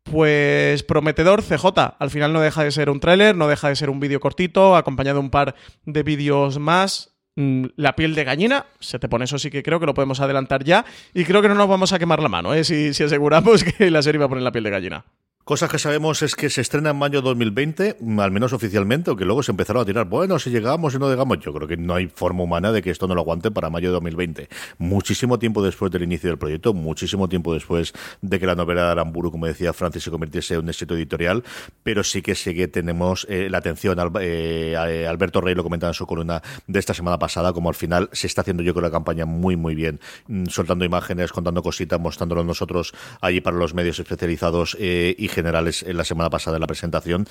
Pues 0.04 0.84
prometedor, 0.84 1.44
CJ. 1.44 1.66
Al 2.00 2.10
final 2.10 2.32
no 2.32 2.40
deja 2.40 2.64
de 2.64 2.72
ser 2.72 2.90
un 2.90 3.02
tráiler, 3.02 3.36
no 3.36 3.48
deja 3.48 3.68
de 3.68 3.76
ser 3.76 3.90
un 3.90 4.00
vídeo 4.00 4.22
cortito, 4.22 4.78
acompañado 4.78 5.20
de 5.20 5.26
un 5.26 5.30
par 5.30 5.56
de 5.86 6.04
vídeos 6.04 6.60
más. 6.60 7.18
Mm, 7.36 7.66
la 7.76 7.96
piel 7.96 8.16
de 8.16 8.24
gallina, 8.24 8.66
se 8.80 8.98
te 8.98 9.10
pone 9.10 9.26
eso 9.26 9.38
sí 9.38 9.52
que 9.52 9.62
creo 9.62 9.80
que 9.80 9.86
lo 9.86 9.94
podemos 9.94 10.20
adelantar 10.22 10.64
ya. 10.64 10.86
Y 11.14 11.26
creo 11.26 11.42
que 11.42 11.50
no 11.50 11.56
nos 11.56 11.68
vamos 11.68 11.94
a 11.94 12.00
quemar 12.00 12.22
la 12.22 12.30
mano, 12.30 12.54
¿eh? 12.54 12.64
si, 12.64 12.94
si 12.94 13.04
aseguramos 13.04 13.64
que 13.78 13.92
la 13.92 14.02
serie 14.02 14.20
va 14.20 14.26
a 14.26 14.30
poner 14.30 14.44
la 14.44 14.52
piel 14.52 14.64
de 14.64 14.70
gallina. 14.70 15.06
Cosas 15.48 15.72
que 15.72 15.80
sabemos 15.80 16.24
es 16.24 16.36
que 16.36 16.50
se 16.50 16.60
estrena 16.60 16.90
en 16.90 16.98
mayo 16.98 17.22
2020, 17.22 18.00
al 18.20 18.32
menos 18.32 18.52
oficialmente, 18.52 19.10
aunque 19.10 19.24
luego 19.24 19.42
se 19.44 19.52
empezaron 19.52 19.82
a 19.82 19.86
tirar, 19.86 20.06
bueno, 20.06 20.40
si 20.40 20.50
llegamos 20.50 20.94
y 20.94 21.00
no 21.00 21.10
llegamos, 21.10 21.40
yo 21.40 21.54
creo 21.54 21.70
que 21.70 21.78
no 21.78 21.94
hay 21.94 22.08
forma 22.08 22.44
humana 22.44 22.74
de 22.74 22.82
que 22.82 22.90
esto 22.90 23.08
no 23.08 23.16
lo 23.16 23.22
aguante 23.22 23.50
para 23.50 23.70
mayo 23.70 23.88
de 23.88 23.94
2020. 23.94 24.50
Muchísimo 24.78 25.40
tiempo 25.40 25.64
después 25.64 25.90
del 25.90 26.04
inicio 26.04 26.30
del 26.30 26.38
proyecto, 26.38 26.74
muchísimo 26.74 27.30
tiempo 27.30 27.54
después 27.54 27.94
de 28.22 28.40
que 28.42 28.46
la 28.46 28.56
novela 28.56 28.88
de 28.88 28.92
Aramburu, 28.92 29.32
como 29.32 29.46
decía 29.46 29.72
Francis, 29.72 30.04
se 30.04 30.12
convirtiese 30.12 30.56
en 30.56 30.64
un 30.64 30.68
éxito 30.68 30.98
editorial, 30.98 31.46
pero 31.82 32.04
sí 32.04 32.22
que 32.22 32.36
sí 32.36 32.54
que 32.54 32.68
tenemos 32.68 33.26
eh, 33.30 33.50
la 33.50 33.60
atención, 33.60 33.98
eh, 34.20 34.76
eh, 34.78 35.08
Alberto 35.08 35.40
Rey 35.40 35.56
lo 35.56 35.64
comentaba 35.64 35.92
en 35.92 35.94
su 35.94 36.06
columna 36.06 36.42
de 36.68 36.78
esta 36.78 36.94
semana 36.94 37.20
pasada, 37.20 37.54
como 37.54 37.70
al 37.70 37.76
final 37.76 38.10
se 38.12 38.28
está 38.28 38.42
haciendo 38.42 38.64
yo 38.64 38.74
creo 38.74 38.82
la 38.82 38.92
campaña 38.92 39.26
muy 39.26 39.56
muy 39.56 39.76
bien, 39.76 40.02
mm, 40.28 40.48
soltando 40.48 40.84
imágenes, 40.84 41.32
contando 41.32 41.64
cositas, 41.64 42.02
mostrándolo 42.02 42.44
nosotros 42.44 42.94
allí 43.22 43.40
para 43.40 43.56
los 43.56 43.74
medios 43.74 43.98
especializados 43.98 44.76
y 44.78 45.37
generales 45.38 45.84
en 45.84 45.98
la 45.98 46.04
semana 46.04 46.32
pasada 46.32 46.58
en 46.58 46.62
la 46.62 46.68
presentación 46.68 47.28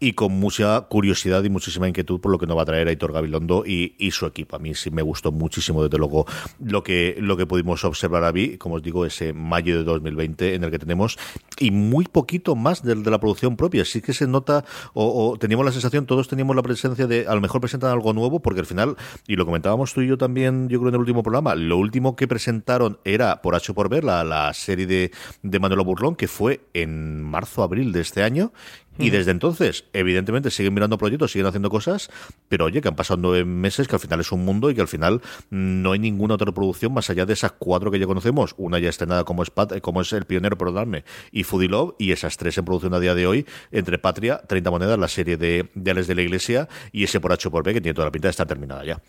y 0.00 0.14
con 0.14 0.32
mucha 0.32 0.80
curiosidad 0.88 1.44
y 1.44 1.50
muchísima 1.50 1.86
inquietud 1.86 2.18
por 2.18 2.32
lo 2.32 2.38
que 2.38 2.46
nos 2.46 2.56
va 2.56 2.62
a 2.62 2.64
traer 2.64 2.88
Aitor 2.88 3.12
Gabilondo 3.12 3.64
y, 3.66 4.10
su 4.10 4.26
equipo. 4.26 4.56
A 4.56 4.58
mí 4.58 4.74
sí 4.74 4.90
me 4.90 5.02
gustó 5.02 5.32
muchísimo, 5.32 5.82
desde 5.82 5.98
luego, 5.98 6.26
lo 6.58 6.82
que, 6.82 7.16
lo 7.18 7.36
que 7.36 7.46
pudimos 7.46 7.84
observar 7.84 8.24
a 8.24 8.32
mí, 8.32 8.56
como 8.56 8.76
os 8.76 8.82
digo, 8.82 9.04
ese 9.04 9.34
mayo 9.34 9.76
de 9.76 9.84
2020 9.84 10.54
en 10.54 10.64
el 10.64 10.70
que 10.70 10.78
tenemos 10.78 11.18
y 11.58 11.70
muy 11.70 12.06
poquito 12.06 12.56
más 12.56 12.82
de, 12.82 12.94
de 12.94 13.10
la 13.10 13.18
producción 13.18 13.56
propia. 13.56 13.84
Sí 13.84 14.00
que 14.00 14.12
se 14.12 14.26
nota 14.26 14.64
o, 14.94 15.36
teníamos 15.38 15.66
la 15.66 15.72
sensación, 15.72 16.06
todos 16.06 16.28
teníamos 16.28 16.56
la 16.56 16.62
presencia 16.62 17.06
de 17.06 17.26
a 17.26 17.34
lo 17.34 17.40
mejor 17.40 17.60
presentan 17.60 17.90
algo 17.90 18.12
nuevo 18.12 18.40
porque 18.40 18.60
al 18.60 18.66
final, 18.66 18.96
y 19.26 19.36
lo 19.36 19.44
comentábamos 19.44 19.92
tú 19.92 20.00
y 20.00 20.08
yo 20.08 20.16
también, 20.18 20.68
yo 20.68 20.78
creo 20.78 20.88
en 20.88 20.94
el 20.94 21.00
último 21.00 21.22
programa, 21.22 21.54
lo 21.54 21.76
último 21.76 22.16
que 22.16 22.26
presentaron 22.26 22.98
era 23.04 23.42
por 23.42 23.54
H 23.54 23.74
por 23.74 23.88
ver 23.88 24.04
la, 24.04 24.24
la 24.24 24.52
serie 24.54 24.86
de, 24.86 25.10
de 25.42 25.58
Manuelo 25.58 25.84
Burlón 25.84 26.16
que 26.16 26.28
fue 26.28 26.60
en 26.74 27.22
marzo 27.22 27.41
marzo, 27.42 27.62
abril 27.62 27.92
de 27.92 28.00
este 28.00 28.22
año 28.22 28.52
y 28.98 29.10
desde 29.10 29.30
entonces, 29.30 29.84
evidentemente, 29.92 30.50
siguen 30.50 30.74
mirando 30.74 30.98
proyectos, 30.98 31.32
siguen 31.32 31.46
haciendo 31.46 31.70
cosas, 31.70 32.10
pero 32.48 32.66
oye, 32.66 32.80
que 32.80 32.88
han 32.88 32.94
pasado 32.94 33.18
nueve 33.20 33.44
meses, 33.44 33.88
que 33.88 33.96
al 33.96 34.00
final 34.00 34.20
es 34.20 34.32
un 34.32 34.44
mundo 34.44 34.70
y 34.70 34.74
que 34.74 34.80
al 34.80 34.88
final 34.88 35.22
no 35.50 35.92
hay 35.92 35.98
ninguna 35.98 36.34
otra 36.34 36.52
producción 36.52 36.92
más 36.92 37.08
allá 37.10 37.24
de 37.24 37.32
esas 37.32 37.52
cuatro 37.52 37.90
que 37.90 37.98
ya 37.98 38.06
conocemos. 38.06 38.54
Una 38.58 38.78
ya 38.78 38.90
estrenada 38.90 39.24
como 39.24 39.42
es, 39.42 39.50
Pat, 39.50 39.80
como 39.80 40.02
es 40.02 40.12
El 40.12 40.26
Pionero, 40.26 40.58
perdonadme, 40.58 41.04
y 41.30 41.44
Foodie 41.44 41.68
Love, 41.68 41.94
y 41.98 42.12
esas 42.12 42.36
tres 42.36 42.58
en 42.58 42.64
producción 42.64 42.94
a 42.94 43.00
día 43.00 43.14
de 43.14 43.26
hoy, 43.26 43.46
entre 43.70 43.98
Patria, 43.98 44.42
30 44.46 44.70
Monedas, 44.70 44.98
la 44.98 45.08
serie 45.08 45.36
de, 45.36 45.70
de 45.74 45.90
Alex 45.90 46.06
de 46.06 46.14
la 46.14 46.22
Iglesia, 46.22 46.68
y 46.92 47.04
ese 47.04 47.20
por 47.20 47.32
H 47.32 47.50
por 47.50 47.64
B, 47.64 47.74
que 47.74 47.80
tiene 47.80 47.94
toda 47.94 48.06
la 48.06 48.12
pinta 48.12 48.28
de 48.28 48.30
estar 48.30 48.46
terminada 48.46 48.84
ya. 48.84 49.00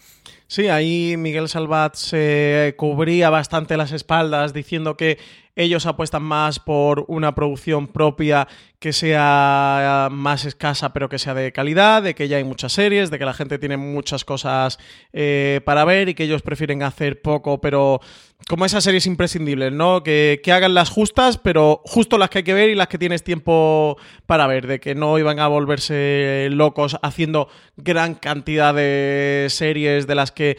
Sí, 0.47 0.67
ahí 0.67 1.15
Miguel 1.17 1.49
Salvat 1.49 1.95
se 1.95 2.75
cubría 2.77 3.29
bastante 3.29 3.75
las 3.75 3.91
espaldas 3.91 4.53
diciendo 4.53 4.95
que 4.95 5.17
ellos 5.55 5.85
apuestan 5.85 6.23
más 6.23 6.59
por 6.59 7.05
una 7.07 7.35
producción 7.35 7.87
propia 7.87 8.47
que 8.79 8.93
sea 8.93 9.72
más 10.11 10.45
escasa 10.45 10.93
pero 10.93 11.09
que 11.09 11.19
sea 11.19 11.33
de 11.33 11.51
calidad, 11.51 12.03
de 12.03 12.15
que 12.15 12.27
ya 12.27 12.37
hay 12.37 12.43
muchas 12.43 12.73
series, 12.73 13.09
de 13.09 13.19
que 13.19 13.25
la 13.25 13.33
gente 13.33 13.59
tiene 13.59 13.77
muchas 13.77 14.25
cosas 14.25 14.79
eh, 15.11 15.61
para 15.65 15.85
ver 15.85 16.09
y 16.09 16.13
que 16.13 16.23
ellos 16.23 16.41
prefieren 16.41 16.83
hacer 16.83 17.21
poco 17.21 17.61
pero 17.61 17.99
como 18.47 18.65
esas 18.65 18.83
series 18.83 19.05
imprescindibles, 19.05 19.71
¿no? 19.71 20.03
Que, 20.03 20.41
que, 20.43 20.51
hagan 20.51 20.73
las 20.73 20.89
justas, 20.89 21.37
pero 21.37 21.81
justo 21.85 22.17
las 22.17 22.29
que 22.29 22.39
hay 22.39 22.43
que 22.43 22.53
ver 22.53 22.69
y 22.69 22.75
las 22.75 22.87
que 22.87 22.97
tienes 22.97 23.23
tiempo 23.23 23.97
para 24.25 24.47
ver, 24.47 24.67
de 24.67 24.79
que 24.81 24.95
no 24.95 25.17
iban 25.17 25.39
a 25.39 25.47
volverse 25.47 26.49
locos 26.51 26.97
haciendo 27.01 27.47
gran 27.77 28.15
cantidad 28.15 28.73
de 28.73 29.47
series 29.49 30.07
de 30.07 30.15
las 30.15 30.31
que 30.31 30.57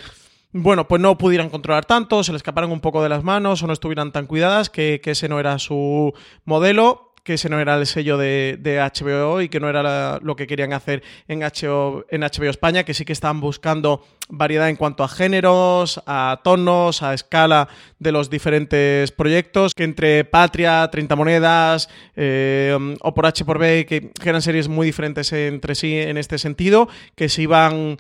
bueno, 0.57 0.87
pues 0.87 1.03
no 1.03 1.19
pudieran 1.19 1.51
controlar 1.51 1.85
tanto, 1.85 2.23
se 2.23 2.31
le 2.31 2.37
escaparan 2.37 2.71
un 2.71 2.79
poco 2.79 3.03
de 3.03 3.09
las 3.09 3.25
manos 3.25 3.63
o 3.63 3.67
no 3.67 3.73
estuvieran 3.73 4.13
tan 4.13 4.27
cuidadas, 4.27 4.71
que, 4.71 5.01
que 5.03 5.11
ese 5.11 5.29
no 5.29 5.41
era 5.41 5.59
su 5.59 6.15
modelo 6.45 7.14
que 7.25 7.35
ese 7.35 7.49
no 7.49 7.59
era 7.59 7.75
el 7.77 7.87
sello 7.87 8.19
de, 8.19 8.59
HBO 8.63 9.41
y 9.41 9.49
que 9.49 9.59
no 9.59 9.69
era 9.69 10.21
lo 10.21 10.37
que 10.37 10.47
querían 10.47 10.73
hacer 10.75 11.03
en 11.27 11.41
HBO, 11.41 12.05
en 12.11 12.21
HBO 12.21 12.51
España, 12.51 12.85
que 12.85 12.95
sí 12.95 13.05
que 13.05 13.15
estaban 13.15 13.41
buscando 13.41 14.05
variedad 14.29 14.69
en 14.69 14.77
cuanto 14.77 15.03
a 15.03 15.09
géneros, 15.09 16.03
a 16.07 16.41
tonos, 16.45 17.03
a 17.03 17.15
escala 17.15 17.69
de 17.99 18.13
los 18.13 18.29
diferentes 18.29 19.11
proyectos, 19.11 19.75
que 19.75 19.85
entre 19.85 20.25
Patria, 20.25 20.89
30 20.91 21.17
Monedas 21.17 21.89
eh, 22.15 22.77
o 23.01 23.15
por 23.15 23.27
H 23.27 23.45
por 23.45 23.59
B, 23.59 23.87
que 23.87 24.13
eran 24.23 24.43
series 24.43 24.69
muy 24.69 24.87
diferentes 24.87 25.33
entre 25.33 25.75
sí 25.75 25.97
en 25.97 26.19
este 26.19 26.39
sentido, 26.39 26.89
que 27.17 27.31
se 27.31 27.43
iban 27.43 27.97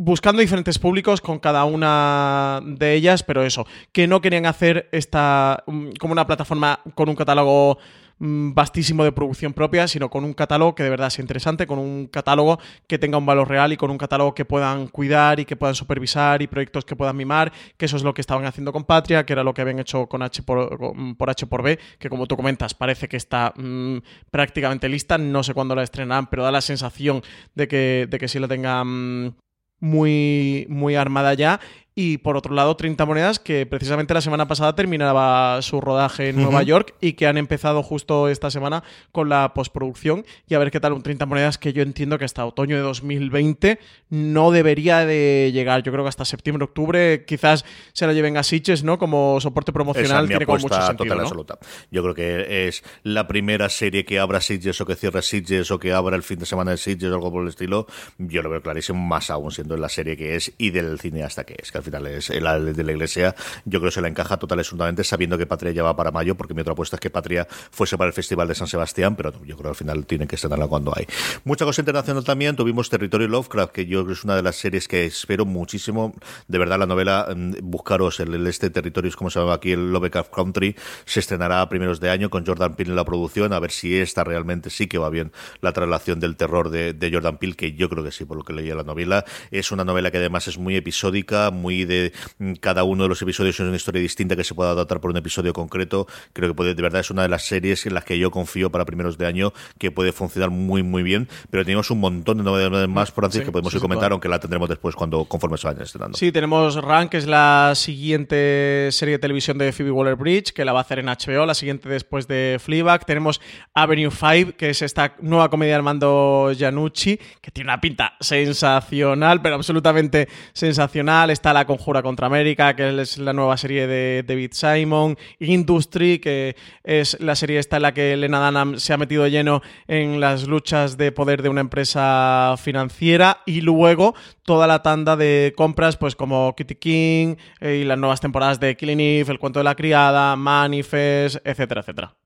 buscando 0.00 0.40
diferentes 0.40 0.78
públicos 0.78 1.20
con 1.20 1.40
cada 1.40 1.64
una 1.64 2.60
de 2.64 2.94
ellas, 2.94 3.24
pero 3.24 3.42
eso, 3.42 3.66
que 3.90 4.06
no 4.06 4.20
querían 4.20 4.46
hacer 4.46 4.88
esta 4.92 5.64
mm, 5.66 5.90
como 5.98 6.12
una 6.12 6.26
plataforma 6.26 6.80
con 6.94 7.08
un 7.08 7.16
catálogo 7.16 7.78
vastísimo 8.20 9.04
de 9.04 9.12
producción 9.12 9.52
propia, 9.52 9.86
sino 9.86 10.10
con 10.10 10.24
un 10.24 10.32
catálogo 10.32 10.74
que 10.74 10.82
de 10.82 10.90
verdad 10.90 11.10
sea 11.10 11.22
interesante, 11.22 11.66
con 11.66 11.78
un 11.78 12.06
catálogo 12.08 12.58
que 12.86 12.98
tenga 12.98 13.18
un 13.18 13.26
valor 13.26 13.48
real 13.48 13.72
y 13.72 13.76
con 13.76 13.90
un 13.90 13.98
catálogo 13.98 14.34
que 14.34 14.44
puedan 14.44 14.88
cuidar 14.88 15.38
y 15.40 15.44
que 15.44 15.56
puedan 15.56 15.74
supervisar 15.74 16.42
y 16.42 16.46
proyectos 16.46 16.84
que 16.84 16.96
puedan 16.96 17.16
mimar, 17.16 17.52
que 17.76 17.86
eso 17.86 17.96
es 17.96 18.02
lo 18.02 18.14
que 18.14 18.20
estaban 18.20 18.44
haciendo 18.44 18.72
con 18.72 18.84
Patria, 18.84 19.24
que 19.24 19.32
era 19.32 19.44
lo 19.44 19.54
que 19.54 19.62
habían 19.62 19.78
hecho 19.78 20.06
con 20.06 20.22
H 20.22 20.42
por, 20.42 21.16
por 21.16 21.30
H 21.30 21.46
por 21.46 21.62
B, 21.62 21.78
que 21.98 22.08
como 22.08 22.26
tú 22.26 22.36
comentas 22.36 22.74
parece 22.74 23.08
que 23.08 23.16
está 23.16 23.52
mm, 23.56 23.98
prácticamente 24.30 24.88
lista, 24.88 25.18
no 25.18 25.42
sé 25.42 25.54
cuándo 25.54 25.74
la 25.74 25.84
estrenarán, 25.84 26.26
pero 26.26 26.42
da 26.42 26.50
la 26.50 26.60
sensación 26.60 27.22
de 27.54 27.68
que, 27.68 28.08
de 28.10 28.18
que 28.18 28.28
sí 28.28 28.38
la 28.38 28.48
tengan 28.48 29.36
muy, 29.80 30.66
muy 30.68 30.96
armada 30.96 31.34
ya 31.34 31.60
y 32.00 32.18
por 32.18 32.36
otro 32.36 32.54
lado, 32.54 32.76
30 32.76 33.04
monedas, 33.06 33.40
que 33.40 33.66
precisamente 33.66 34.14
la 34.14 34.20
semana 34.20 34.46
pasada 34.46 34.76
terminaba 34.76 35.60
su 35.62 35.80
rodaje 35.80 36.28
en 36.28 36.36
Nueva 36.36 36.62
York 36.62 36.94
y 37.00 37.14
que 37.14 37.26
han 37.26 37.36
empezado 37.36 37.82
justo 37.82 38.28
esta 38.28 38.52
semana 38.52 38.84
con 39.10 39.28
la 39.28 39.52
postproducción. 39.52 40.24
Y 40.46 40.54
a 40.54 40.60
ver 40.60 40.70
qué 40.70 40.78
tal 40.78 40.92
un 40.92 41.02
30 41.02 41.26
monedas 41.26 41.58
que 41.58 41.72
yo 41.72 41.82
entiendo 41.82 42.16
que 42.16 42.24
hasta 42.24 42.46
otoño 42.46 42.76
de 42.76 42.82
2020 42.82 43.80
no 44.10 44.52
debería 44.52 45.04
de 45.06 45.50
llegar. 45.52 45.82
Yo 45.82 45.90
creo 45.90 46.04
que 46.04 46.10
hasta 46.10 46.24
septiembre, 46.24 46.66
octubre 46.66 47.24
quizás 47.24 47.64
se 47.92 48.06
la 48.06 48.12
lleven 48.12 48.36
a 48.36 48.44
Sitges, 48.44 48.84
¿no? 48.84 48.96
Como 48.96 49.40
soporte 49.40 49.72
promocional. 49.72 50.26
Esa 50.26 50.28
tiene 50.28 50.46
como 50.46 50.58
mucho 50.58 50.80
sentido, 50.80 51.04
total 51.04 51.20
absoluta. 51.22 51.58
Yo 51.90 52.04
creo 52.04 52.14
que 52.14 52.68
es 52.68 52.84
la 53.02 53.26
primera 53.26 53.68
serie 53.70 54.04
que 54.04 54.20
abra 54.20 54.40
Sitges 54.40 54.80
o 54.80 54.86
que 54.86 54.94
cierre 54.94 55.22
Sitges 55.22 55.72
o 55.72 55.80
que 55.80 55.92
abra 55.92 56.14
el 56.14 56.22
fin 56.22 56.38
de 56.38 56.46
semana 56.46 56.70
de 56.70 56.76
Sitges 56.76 57.10
o 57.10 57.14
algo 57.16 57.32
por 57.32 57.42
el 57.42 57.48
estilo. 57.48 57.88
Yo 58.18 58.40
lo 58.42 58.50
veo 58.50 58.62
clarísimo, 58.62 59.00
más 59.00 59.30
aún 59.30 59.50
siendo 59.50 59.76
la 59.76 59.88
serie 59.88 60.16
que 60.16 60.36
es 60.36 60.52
y 60.58 60.70
del 60.70 61.00
cine 61.00 61.24
hasta 61.24 61.42
que 61.42 61.56
es. 61.60 61.72
Que 61.72 61.78
al 61.78 61.87
final 61.88 62.06
es 62.06 62.28
la 62.30 62.58
de 62.58 62.84
la 62.84 62.92
Iglesia, 62.92 63.34
yo 63.64 63.80
creo 63.80 63.90
que 63.90 63.94
se 63.94 64.00
la 64.00 64.08
encaja 64.08 64.36
total 64.36 64.58
absolutamente 64.58 65.04
sabiendo 65.04 65.38
que 65.38 65.46
Patria 65.46 65.72
ya 65.72 65.82
va 65.82 65.96
para 65.96 66.10
mayo, 66.10 66.36
porque 66.36 66.54
mi 66.54 66.60
otra 66.60 66.72
apuesta 66.72 66.96
es 66.96 67.00
que 67.00 67.10
Patria 67.10 67.46
fuese 67.70 67.96
para 67.96 68.08
el 68.08 68.14
Festival 68.14 68.48
de 68.48 68.54
San 68.54 68.66
Sebastián, 68.66 69.16
pero 69.16 69.32
yo 69.44 69.56
creo 69.56 69.62
que 69.62 69.68
al 69.68 69.74
final 69.74 70.06
tienen 70.06 70.28
que 70.28 70.36
estrenarla 70.36 70.66
cuando 70.66 70.92
hay. 70.94 71.06
Mucha 71.44 71.64
cosa 71.64 71.80
internacional 71.80 72.24
también, 72.24 72.56
tuvimos 72.56 72.90
Territorio 72.90 73.28
Lovecraft, 73.28 73.72
que 73.72 73.86
yo 73.86 74.00
creo 74.00 74.06
que 74.08 74.12
es 74.12 74.24
una 74.24 74.36
de 74.36 74.42
las 74.42 74.56
series 74.56 74.88
que 74.88 75.06
espero 75.06 75.44
muchísimo, 75.44 76.14
de 76.46 76.58
verdad 76.58 76.78
la 76.78 76.86
novela, 76.86 77.28
mm, 77.34 77.54
buscaros 77.62 78.20
el, 78.20 78.46
este 78.46 78.70
territorio, 78.70 79.08
es 79.08 79.16
como 79.16 79.30
se 79.30 79.40
llama 79.40 79.54
aquí, 79.54 79.72
el 79.72 79.92
Lovecraft 79.92 80.32
Country, 80.32 80.76
se 81.04 81.20
estrenará 81.20 81.60
a 81.60 81.68
primeros 81.68 82.00
de 82.00 82.10
año 82.10 82.30
con 82.30 82.44
Jordan 82.44 82.74
Peele 82.74 82.90
en 82.90 82.96
la 82.96 83.04
producción, 83.04 83.52
a 83.52 83.60
ver 83.60 83.70
si 83.70 83.96
esta 83.96 84.24
realmente 84.24 84.70
sí 84.70 84.86
que 84.86 84.98
va 84.98 85.10
bien 85.10 85.32
la 85.60 85.72
traslación 85.72 86.20
del 86.20 86.36
terror 86.36 86.70
de, 86.70 86.92
de 86.92 87.12
Jordan 87.12 87.38
Peele, 87.38 87.54
que 87.54 87.72
yo 87.72 87.88
creo 87.88 88.04
que 88.04 88.12
sí, 88.12 88.24
por 88.24 88.36
lo 88.36 88.44
que 88.44 88.52
leía 88.52 88.74
la 88.74 88.84
novela. 88.84 89.24
Es 89.50 89.72
una 89.72 89.84
novela 89.84 90.10
que 90.10 90.18
además 90.18 90.48
es 90.48 90.58
muy 90.58 90.76
episódica, 90.76 91.50
muy 91.50 91.77
de 91.84 92.12
cada 92.60 92.84
uno 92.84 93.04
de 93.04 93.08
los 93.08 93.20
episodios 93.22 93.58
es 93.58 93.66
una 93.66 93.76
historia 93.76 94.00
distinta 94.00 94.36
que 94.36 94.44
se 94.44 94.54
pueda 94.54 94.70
adaptar 94.70 95.00
por 95.00 95.10
un 95.10 95.16
episodio 95.16 95.52
concreto. 95.52 96.06
Creo 96.32 96.48
que 96.48 96.54
puede, 96.54 96.74
de 96.74 96.82
verdad 96.82 97.00
es 97.00 97.10
una 97.10 97.22
de 97.22 97.28
las 97.28 97.44
series 97.46 97.86
en 97.86 97.94
las 97.94 98.04
que 98.04 98.18
yo 98.18 98.30
confío 98.30 98.70
para 98.70 98.84
primeros 98.84 99.18
de 99.18 99.26
año 99.26 99.52
que 99.78 99.90
puede 99.90 100.12
funcionar 100.12 100.50
muy 100.50 100.82
muy 100.82 101.02
bien. 101.02 101.28
Pero 101.50 101.64
tenemos 101.64 101.90
un 101.90 102.00
montón 102.00 102.38
de 102.38 102.44
novedades 102.44 102.88
más, 102.88 103.10
por 103.10 103.24
antes 103.24 103.42
que 103.42 103.52
podemos 103.52 103.72
ir 103.74 103.80
comentar, 103.80 104.12
aunque 104.12 104.28
la 104.28 104.38
tendremos 104.38 104.68
después 104.68 104.94
cuando 104.94 105.24
conforme 105.24 105.56
se 105.58 105.66
vayan 105.66 105.82
estrenando. 105.82 106.16
Sí, 106.16 106.32
tenemos 106.32 106.76
Rank, 106.76 107.10
que 107.10 107.18
es 107.18 107.26
la 107.26 107.72
siguiente 107.74 108.88
serie 108.92 109.14
de 109.14 109.18
televisión 109.18 109.58
de 109.58 109.72
Phoebe 109.72 109.90
Waller-Bridge, 109.90 110.52
que 110.52 110.64
la 110.64 110.72
va 110.72 110.80
a 110.80 110.82
hacer 110.82 110.98
en 110.98 111.06
HBO, 111.06 111.46
la 111.46 111.54
siguiente 111.54 111.88
después 111.88 112.28
de 112.28 112.58
Fleabag. 112.60 113.04
Tenemos 113.04 113.40
Avenue 113.74 114.10
5, 114.10 114.56
que 114.56 114.70
es 114.70 114.82
esta 114.82 115.14
nueva 115.20 115.48
comedia 115.48 115.72
de 115.72 115.76
Armando 115.76 116.52
Giannucci, 116.54 117.18
que 117.40 117.50
tiene 117.50 117.70
una 117.70 117.80
pinta 117.80 118.14
sensacional, 118.20 119.42
pero 119.42 119.56
absolutamente 119.56 120.28
sensacional. 120.52 121.30
Está 121.30 121.52
La 121.52 121.66
Conjura 121.68 122.02
contra 122.02 122.26
América, 122.26 122.74
que 122.74 123.00
es 123.00 123.18
la 123.18 123.32
nueva 123.32 123.56
serie 123.56 123.86
de 123.86 124.24
David 124.26 124.50
Simon, 124.52 125.16
Industry, 125.38 126.18
que 126.18 126.56
es 126.82 127.20
la 127.20 127.36
serie 127.36 127.60
esta 127.60 127.76
en 127.76 127.82
la 127.82 127.94
que 127.94 128.16
Lena 128.16 128.44
Dunham 128.44 128.80
se 128.80 128.92
ha 128.92 128.96
metido 128.96 129.28
lleno 129.28 129.62
en 129.86 130.18
las 130.18 130.48
luchas 130.48 130.96
de 130.96 131.12
poder 131.12 131.42
de 131.42 131.48
una 131.48 131.60
empresa 131.60 132.56
financiera 132.58 133.42
y 133.46 133.60
luego 133.60 134.16
toda 134.42 134.66
la 134.66 134.82
tanda 134.82 135.16
de 135.16 135.54
compras 135.56 135.96
pues 135.96 136.16
como 136.16 136.56
Kitty 136.56 136.74
King 136.74 137.36
eh, 137.60 137.80
y 137.82 137.84
las 137.84 137.98
nuevas 137.98 138.20
temporadas 138.20 138.58
de 138.58 138.76
Killing 138.76 139.00
Eve, 139.00 139.32
El 139.32 139.38
cuento 139.38 139.60
de 139.60 139.64
la 139.64 139.76
criada, 139.76 140.34
Manifest, 140.34 141.36
etcétera, 141.44 141.82
etcétera 141.82 142.16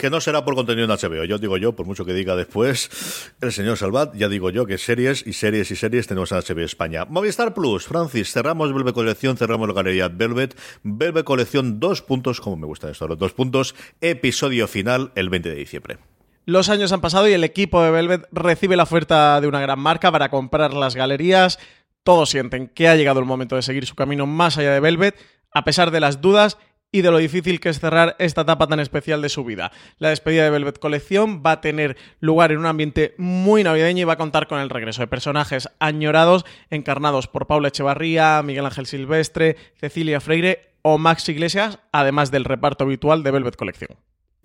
que 0.00 0.08
no 0.08 0.20
será 0.20 0.44
por 0.44 0.54
contenido 0.54 0.86
en 0.86 0.90
HBO. 0.90 1.24
Yo 1.24 1.36
digo 1.36 1.58
yo, 1.58 1.76
por 1.76 1.84
mucho 1.84 2.06
que 2.06 2.14
diga 2.14 2.34
después 2.34 3.32
el 3.42 3.52
señor 3.52 3.76
Salvat, 3.76 4.14
ya 4.16 4.30
digo 4.30 4.48
yo 4.48 4.64
que 4.64 4.78
series 4.78 5.26
y 5.26 5.34
series 5.34 5.70
y 5.70 5.76
series 5.76 6.06
tenemos 6.06 6.32
en 6.32 6.38
HBO 6.38 6.60
España. 6.60 7.04
Movistar 7.04 7.52
Plus, 7.52 7.84
Francis, 7.84 8.32
cerramos 8.32 8.72
Velvet 8.72 8.94
Colección, 8.94 9.36
cerramos 9.36 9.68
la 9.68 9.74
galería 9.74 10.08
Velvet. 10.08 10.58
Velvet 10.84 11.24
Colección, 11.24 11.80
dos 11.80 12.00
puntos, 12.00 12.40
como 12.40 12.56
me 12.56 12.66
gusta 12.66 12.90
esto, 12.90 13.06
los 13.08 13.18
dos 13.18 13.34
puntos, 13.34 13.74
episodio 14.00 14.66
final 14.68 15.12
el 15.16 15.28
20 15.28 15.50
de 15.50 15.54
diciembre. 15.54 15.98
Los 16.46 16.70
años 16.70 16.92
han 16.92 17.02
pasado 17.02 17.28
y 17.28 17.34
el 17.34 17.44
equipo 17.44 17.82
de 17.82 17.90
Velvet 17.90 18.26
recibe 18.32 18.76
la 18.76 18.84
oferta 18.84 19.38
de 19.42 19.48
una 19.48 19.60
gran 19.60 19.78
marca 19.78 20.10
para 20.10 20.30
comprar 20.30 20.72
las 20.72 20.96
galerías. 20.96 21.58
Todos 22.04 22.30
sienten 22.30 22.68
que 22.68 22.88
ha 22.88 22.96
llegado 22.96 23.20
el 23.20 23.26
momento 23.26 23.56
de 23.56 23.62
seguir 23.62 23.84
su 23.84 23.94
camino 23.94 24.26
más 24.26 24.56
allá 24.56 24.72
de 24.72 24.80
Velvet, 24.80 25.14
a 25.52 25.64
pesar 25.64 25.90
de 25.90 26.00
las 26.00 26.22
dudas 26.22 26.56
y 26.92 27.02
de 27.02 27.10
lo 27.10 27.18
difícil 27.18 27.60
que 27.60 27.68
es 27.68 27.80
cerrar 27.80 28.16
esta 28.18 28.42
etapa 28.42 28.66
tan 28.66 28.80
especial 28.80 29.22
de 29.22 29.28
su 29.28 29.44
vida. 29.44 29.70
La 29.98 30.08
despedida 30.08 30.44
de 30.44 30.50
Velvet 30.50 30.78
Colección 30.78 31.42
va 31.44 31.52
a 31.52 31.60
tener 31.60 31.96
lugar 32.20 32.52
en 32.52 32.58
un 32.58 32.66
ambiente 32.66 33.14
muy 33.18 33.62
navideño 33.64 34.02
y 34.02 34.04
va 34.04 34.14
a 34.14 34.18
contar 34.18 34.48
con 34.48 34.60
el 34.60 34.70
regreso 34.70 35.02
de 35.02 35.06
personajes 35.06 35.68
añorados 35.78 36.44
encarnados 36.70 37.28
por 37.28 37.46
Paula 37.46 37.68
Echevarría, 37.68 38.42
Miguel 38.42 38.66
Ángel 38.66 38.86
Silvestre, 38.86 39.56
Cecilia 39.76 40.20
Freire 40.20 40.72
o 40.82 40.98
Max 40.98 41.28
Iglesias, 41.28 41.78
además 41.92 42.30
del 42.30 42.44
reparto 42.44 42.84
habitual 42.84 43.22
de 43.22 43.30
Velvet 43.30 43.56
Colección. 43.56 43.96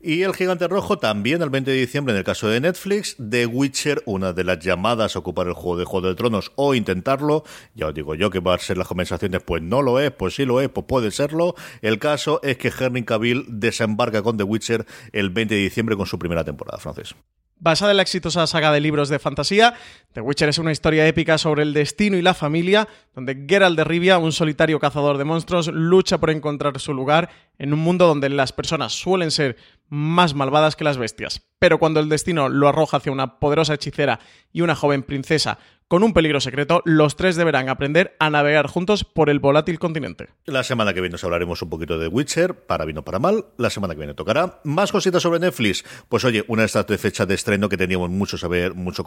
Y 0.08 0.22
El 0.22 0.36
Gigante 0.36 0.68
Rojo 0.68 1.00
también 1.00 1.42
el 1.42 1.50
20 1.50 1.72
de 1.72 1.78
diciembre 1.78 2.14
en 2.14 2.20
el 2.20 2.24
caso 2.24 2.48
de 2.48 2.62
Netflix, 2.62 3.16
The 3.18 3.48
Witcher, 3.48 4.04
una 4.06 4.34
de 4.34 4.44
las 4.44 4.60
llamadas 4.60 5.16
a 5.16 5.20
ocupar 5.20 5.48
el 5.48 5.54
juego 5.54 5.78
de 5.78 5.86
Juego 5.86 6.08
de 6.10 6.14
Tronos 6.14 6.52
o 6.54 6.76
intentarlo. 6.76 7.44
Ya 7.74 7.88
os 7.88 7.96
digo 7.96 8.14
yo 8.14 8.30
que 8.30 8.40
va 8.40 8.54
a 8.54 8.60
ser 8.60 8.78
las 8.78 8.88
conversaciones, 8.88 9.42
pues 9.42 9.64
no 9.64 9.82
lo 9.82 10.00
es, 10.00 10.12
pues 10.12 10.36
sí 10.36 10.46
lo 10.46 10.62
es, 10.62 10.70
pues 10.70 10.86
puede 10.86 11.10
serlo. 11.10 11.56
El 11.82 11.98
caso 11.98 12.40
es 12.44 12.58
que 12.58 12.72
Henry 12.80 13.04
Cavill 13.04 13.46
desembarca 13.48 14.22
con 14.22 14.38
The 14.38 14.44
Witcher 14.44 14.86
el 15.12 15.32
20 15.32 15.56
de 15.56 15.62
diciembre 15.62 15.98
con 15.98 16.06
su 16.06 16.20
primera 16.20 16.44
temporada, 16.44 16.78
francés. 16.78 17.16
Basada 17.58 17.92
en 17.92 17.98
la 17.98 18.04
exitosa 18.04 18.46
saga 18.48 18.74
de 18.74 18.82
libros 18.82 19.08
de 19.08 19.18
fantasía, 19.18 19.76
The 20.12 20.20
Witcher 20.20 20.50
es 20.50 20.58
una 20.58 20.74
historia 20.74 21.08
épica 21.08 21.38
sobre 21.38 21.64
el 21.64 21.74
destino 21.74 22.18
y 22.18 22.22
la 22.22 22.34
familia, 22.34 22.88
donde 23.14 23.46
Geralt 23.48 23.78
de 23.78 23.86
Rivia, 23.86 24.18
un 24.18 24.34
solitario 24.34 24.78
cazador 24.78 25.18
de 25.18 25.24
monstruos, 25.24 25.68
lucha 25.70 26.18
por 26.18 26.32
encontrar 26.32 26.78
su 26.80 26.94
lugar 26.94 27.30
en 27.58 27.74
un 27.74 27.80
mundo 27.80 28.08
donde 28.08 28.28
las 28.28 28.52
personas 28.52 28.92
suelen 28.92 29.32
ser 29.32 29.56
más 29.88 30.34
malvadas 30.34 30.76
que 30.76 30.84
las 30.84 30.98
bestias. 30.98 31.44
Pero 31.58 31.80
cuando 31.80 32.02
el 32.02 32.10
destino 32.10 32.50
lo 32.50 32.68
arroja 32.68 32.98
hacia 32.98 33.14
una 33.14 33.40
poderosa 33.40 33.76
hechicera 33.76 34.20
y 34.52 34.60
una 34.62 34.76
joven 34.76 35.04
princesa 35.04 35.58
con 35.88 36.02
un 36.02 36.14
peligro 36.14 36.42
secreto, 36.42 36.82
los 36.84 37.16
tres 37.16 37.36
deberán 37.36 37.70
aprender 37.70 38.16
a 38.18 38.32
navegar 38.32 38.66
juntos 38.66 39.04
por 39.04 39.30
el 39.30 39.40
volátil 39.40 39.78
continente. 39.78 40.30
La 40.46 40.64
semana 40.64 40.96
que 40.96 41.02
viene 41.02 41.14
os 41.14 41.24
hablaremos 41.24 41.62
un 41.62 41.70
poquito 41.70 42.00
de 42.00 42.08
Witcher, 42.08 42.56
para 42.56 42.86
bien 42.86 42.98
o 42.98 43.04
para 43.04 43.20
mal. 43.20 43.46
La 43.58 43.70
semana 43.70 43.94
que 43.94 44.00
viene 44.00 44.16
tocará. 44.16 44.62
Más 44.64 44.92
cositas 44.92 45.22
sobre 45.22 45.40
Netflix. 45.40 45.86
Pues 46.10 46.26
oye, 46.26 46.44
una 46.48 46.64
de 46.64 46.66
estas 46.66 46.86
fechas 47.00 47.28
de 47.28 47.36
estreno 47.36 47.70
que 47.70 47.78
teníamos 47.78 48.10
mucho 48.10 48.36
saber, 48.36 48.74
mucho 48.74 49.04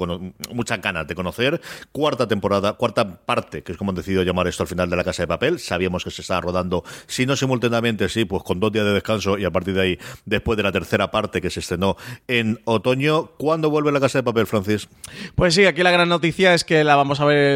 muchas 0.53 0.81
ganas 0.81 1.09
de 1.09 1.17
conocer. 1.17 1.61
Cuarta 1.91 2.29
temporada, 2.29 2.75
cuarta 2.75 3.27
parte, 3.27 3.65
que 3.65 3.73
es 3.73 3.79
como 3.79 3.91
han 3.91 3.97
decidido 3.97 4.23
llamar 4.23 4.47
esto 4.47 4.63
al 4.63 4.69
final 4.69 4.89
de 4.89 4.95
la 4.95 5.03
Casa 5.03 5.25
de 5.25 5.27
Papel. 5.27 5.59
Sabíamos 5.59 6.05
que 6.05 6.13
se 6.13 6.23
estaba 6.23 6.43
rodando, 6.43 6.85
si 7.09 7.27
no 7.27 7.35
simultáneamente, 7.35 8.09
sí, 8.09 8.25
pues 8.25 8.45
con 8.45 8.61
dos 8.61 8.71
días 8.71 8.85
de 8.85 8.93
descanso 8.93 9.37
y 9.37 9.45
a 9.45 9.51
partir 9.51 9.75
de 9.75 9.81
ahí, 9.81 9.99
después 10.27 10.57
de 10.57 10.63
la 10.63 10.71
tercera 10.71 11.11
parte 11.11 11.41
que 11.41 11.51
se 11.51 11.59
estrenó 11.59 11.97
en 12.29 12.61
otoño. 12.67 13.33
¿Cuándo 13.37 13.69
vuelve 13.69 13.91
la 13.91 13.99
Casa 13.99 14.19
de 14.19 14.23
Papel, 14.23 14.47
Francis? 14.47 14.89
Pues 15.35 15.55
sí, 15.55 15.65
aquí 15.65 15.83
la 15.83 15.91
gran 15.91 16.09
noticia 16.09 16.55
es 16.55 16.68
que 16.69 16.85
la 16.85 16.97
vamos 16.97 17.19
a 17.19 17.25
ver 17.25 17.55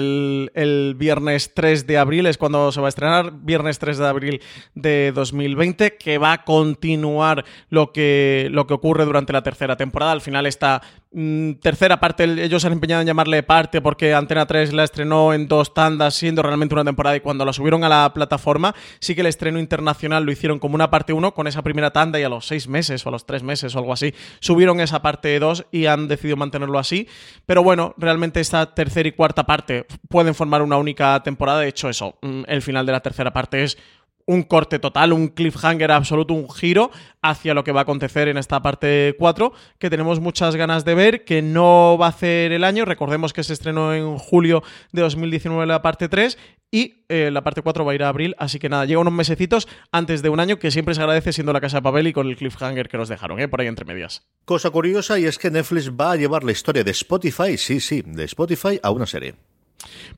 el, 0.55 0.95
viernes 0.97 1.53
3 1.53 1.87
de 1.87 1.99
abril, 1.99 2.25
es 2.25 2.39
cuando 2.39 2.73
se 2.73 2.81
va 2.81 2.87
a 2.87 2.89
estrenar, 2.89 3.31
viernes 3.43 3.79
3 3.79 3.99
de 3.99 4.07
abril 4.07 4.43
de 4.75 5.13
2020, 5.15 5.99
que 5.99 6.17
va 6.17 6.33
a 6.33 6.45
continuar 6.45 7.45
lo 7.69 7.93
que, 7.93 8.49
lo 8.51 8.67
que 8.67 8.73
ocurre 8.73 9.05
durante 9.05 9.35
la 9.35 9.43
tercera 9.43 9.77
temporada. 9.77 10.13
Al 10.13 10.23
final 10.23 10.47
esta 10.47 10.81
tercera 11.61 12.01
parte, 12.01 12.25
ellos 12.25 12.65
han 12.65 12.73
empeñado 12.73 13.03
en 13.03 13.07
llamarle 13.07 13.43
parte 13.43 13.83
porque 13.83 14.15
Antena 14.15 14.47
3 14.47 14.73
la 14.73 14.85
estrenó 14.85 15.35
en 15.35 15.47
dos 15.47 15.75
tandas, 15.75 16.15
siendo 16.15 16.43
realmente 16.43 16.75
una 16.75 16.85
temporada, 16.85 17.17
y 17.17 17.21
cuando 17.21 17.45
la 17.45 17.53
subieron 17.53 17.85
a 17.85 17.89
la 17.89 18.13
plataforma, 18.15 18.75
sí 18.99 19.15
que 19.15 19.21
el 19.21 19.27
estreno 19.27 19.59
internacional 19.59 20.25
lo 20.25 20.33
hicieron 20.33 20.59
como 20.59 20.75
una 20.75 20.91
parte 20.91 21.13
1 21.13 21.35
con 21.35 21.47
esa 21.47 21.63
primera 21.63 21.91
tanda 21.91 22.19
y 22.19 22.23
a 22.23 22.31
los 22.31 22.47
seis 22.47 22.67
meses 22.67 23.05
o 23.05 23.11
a 23.11 23.13
los 23.13 23.27
tres 23.27 23.43
meses 23.43 23.75
o 23.75 23.79
algo 23.79 23.93
así, 23.93 24.15
subieron 24.41 24.81
esa 24.81 25.03
parte 25.03 25.39
2 25.39 25.67
y 25.71 25.87
han 25.87 26.09
decidido 26.09 26.37
mantenerlo 26.37 26.79
así. 26.79 27.07
Pero 27.45 27.63
bueno, 27.63 27.95
realmente 27.99 28.41
esta 28.41 28.75
tercera 28.75 29.09
y 29.09 29.13
cuarta 29.13 29.45
parte 29.45 29.87
pueden 30.09 30.35
formar 30.35 30.63
una 30.63 30.79
única 30.79 31.23
temporada. 31.23 31.61
De 31.61 31.69
hecho, 31.69 31.89
eso, 31.91 32.17
mm, 32.23 32.45
el 32.47 32.63
final 32.63 32.87
de 32.87 32.93
la 32.93 33.01
tercera 33.01 33.33
parte 33.33 33.65
es 33.65 33.77
un 34.27 34.43
corte 34.43 34.79
total, 34.79 35.13
un 35.13 35.29
cliffhanger 35.29 35.91
absoluto, 35.93 36.35
un 36.35 36.51
giro 36.51 36.91
hacia 37.23 37.55
lo 37.55 37.65
que 37.65 37.73
va 37.73 37.81
a 37.81 37.83
acontecer 37.83 38.29
en 38.29 38.37
esta 38.37 38.63
parte 38.63 39.15
4, 39.19 39.53
que 39.79 39.91
tenemos 39.91 40.21
muchas 40.21 40.57
ganas 40.57 40.85
de 40.85 40.95
ver, 40.95 41.25
que 41.25 41.43
no 41.43 41.97
va 41.99 42.07
a 42.07 42.11
hacer 42.11 42.53
el 42.53 42.65
año, 42.65 42.85
recordemos 42.85 43.33
que 43.33 43.45
se 43.45 43.53
estrenó 43.53 43.95
en 43.95 44.19
julio 44.19 44.63
de 44.93 45.03
2019 45.03 45.67
la 45.67 45.83
parte 45.83 46.09
3 46.09 46.39
y 46.71 47.05
eh, 47.09 47.31
la 47.31 47.45
parte 47.45 47.63
4 47.63 47.85
va 47.85 47.93
a 47.93 47.95
ir 47.95 48.03
a 48.03 48.09
abril, 48.09 48.35
así 48.39 48.59
que 48.59 48.69
nada, 48.69 48.87
llega 48.87 49.01
unos 49.01 49.13
mesecitos 49.13 49.69
antes 49.93 50.23
de 50.23 50.31
un 50.31 50.41
año 50.41 50.59
que 50.59 50.71
siempre 50.71 50.95
se 50.95 51.03
agradece 51.03 51.33
siendo 51.33 51.53
la 51.53 51.61
casa 51.61 51.79
de 51.79 51.83
papel 51.83 52.07
y 52.07 52.13
con 52.13 52.29
el 52.29 52.37
cliffhanger 52.37 52.89
que 52.89 52.97
nos 52.97 53.09
dejaron, 53.09 53.39
¿eh? 53.41 53.49
por 53.49 53.61
ahí 53.61 53.67
entre 53.67 53.85
medias. 53.85 54.27
Cosa 54.45 54.71
curiosa 54.71 55.19
y 55.19 55.27
es 55.27 55.39
que 55.39 55.51
Netflix 55.51 55.91
va 55.91 56.13
a 56.13 56.17
llevar 56.17 56.45
la 56.45 56.53
historia 56.53 56.83
de 56.83 56.91
Spotify, 56.91 57.59
sí, 57.59 57.81
sí, 57.81 58.03
de 58.05 58.25
Spotify 58.25 58.81
a 58.83 58.91
una 58.91 59.07
serie. 59.07 59.35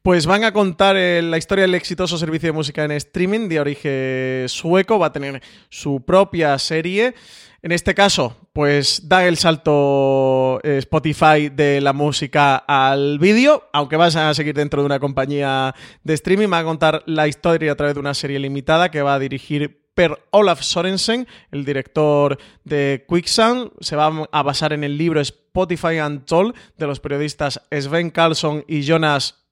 Pues 0.03 0.27
van 0.27 0.45
a 0.45 0.53
contar 0.53 0.97
eh, 0.97 1.23
la 1.23 1.39
historia 1.39 1.63
del 1.63 1.75
exitoso 1.75 2.19
servicio 2.19 2.49
de 2.49 2.53
música 2.53 2.85
en 2.85 2.93
streaming 2.93 3.49
de 3.49 3.61
origen 3.61 4.49
sueco, 4.49 4.99
va 4.99 5.07
a 5.07 5.13
tener 5.13 5.43
su 5.69 6.05
propia 6.05 6.59
serie. 6.59 7.15
En 7.63 7.73
este 7.73 7.95
caso, 7.95 8.37
pues 8.53 9.09
da 9.09 9.27
el 9.27 9.39
salto 9.39 10.61
eh, 10.63 10.77
Spotify 10.79 11.49
de 11.51 11.81
la 11.81 11.95
música 11.95 12.57
al 12.57 13.19
vídeo, 13.19 13.71
aunque 13.73 13.97
vas 13.97 14.17
a 14.17 14.35
seguir 14.35 14.55
dentro 14.55 14.83
de 14.83 14.87
una 14.87 15.01
compañía 15.01 15.75
de 16.03 16.13
streaming, 16.13 16.53
va 16.53 16.59
a 16.59 16.65
contar 16.65 17.03
la 17.07 17.27
historia 17.27 17.73
a 17.73 17.75
través 17.75 17.95
de 17.95 18.01
una 18.01 18.13
serie 18.13 18.39
limitada 18.39 18.91
que 18.91 19.01
va 19.01 19.15
a 19.15 19.19
dirigir 19.19 19.81
Per 19.95 20.27
Olaf 20.33 20.61
Sorensen, 20.61 21.27
el 21.53 21.65
director 21.65 22.37
de 22.65 23.07
Quicksand. 23.09 23.71
Se 23.81 23.97
va 23.97 24.29
a 24.31 24.43
basar 24.43 24.75
en 24.75 24.85
el 24.85 24.99
libro 24.99 25.23
Spotify 25.23 26.01
Untold 26.01 26.55
de 26.77 26.87
los 26.87 27.01
periodistas 27.01 27.63
Sven 27.71 28.11
Carlson 28.11 28.65
y 28.69 28.83
Jonas 28.83 29.44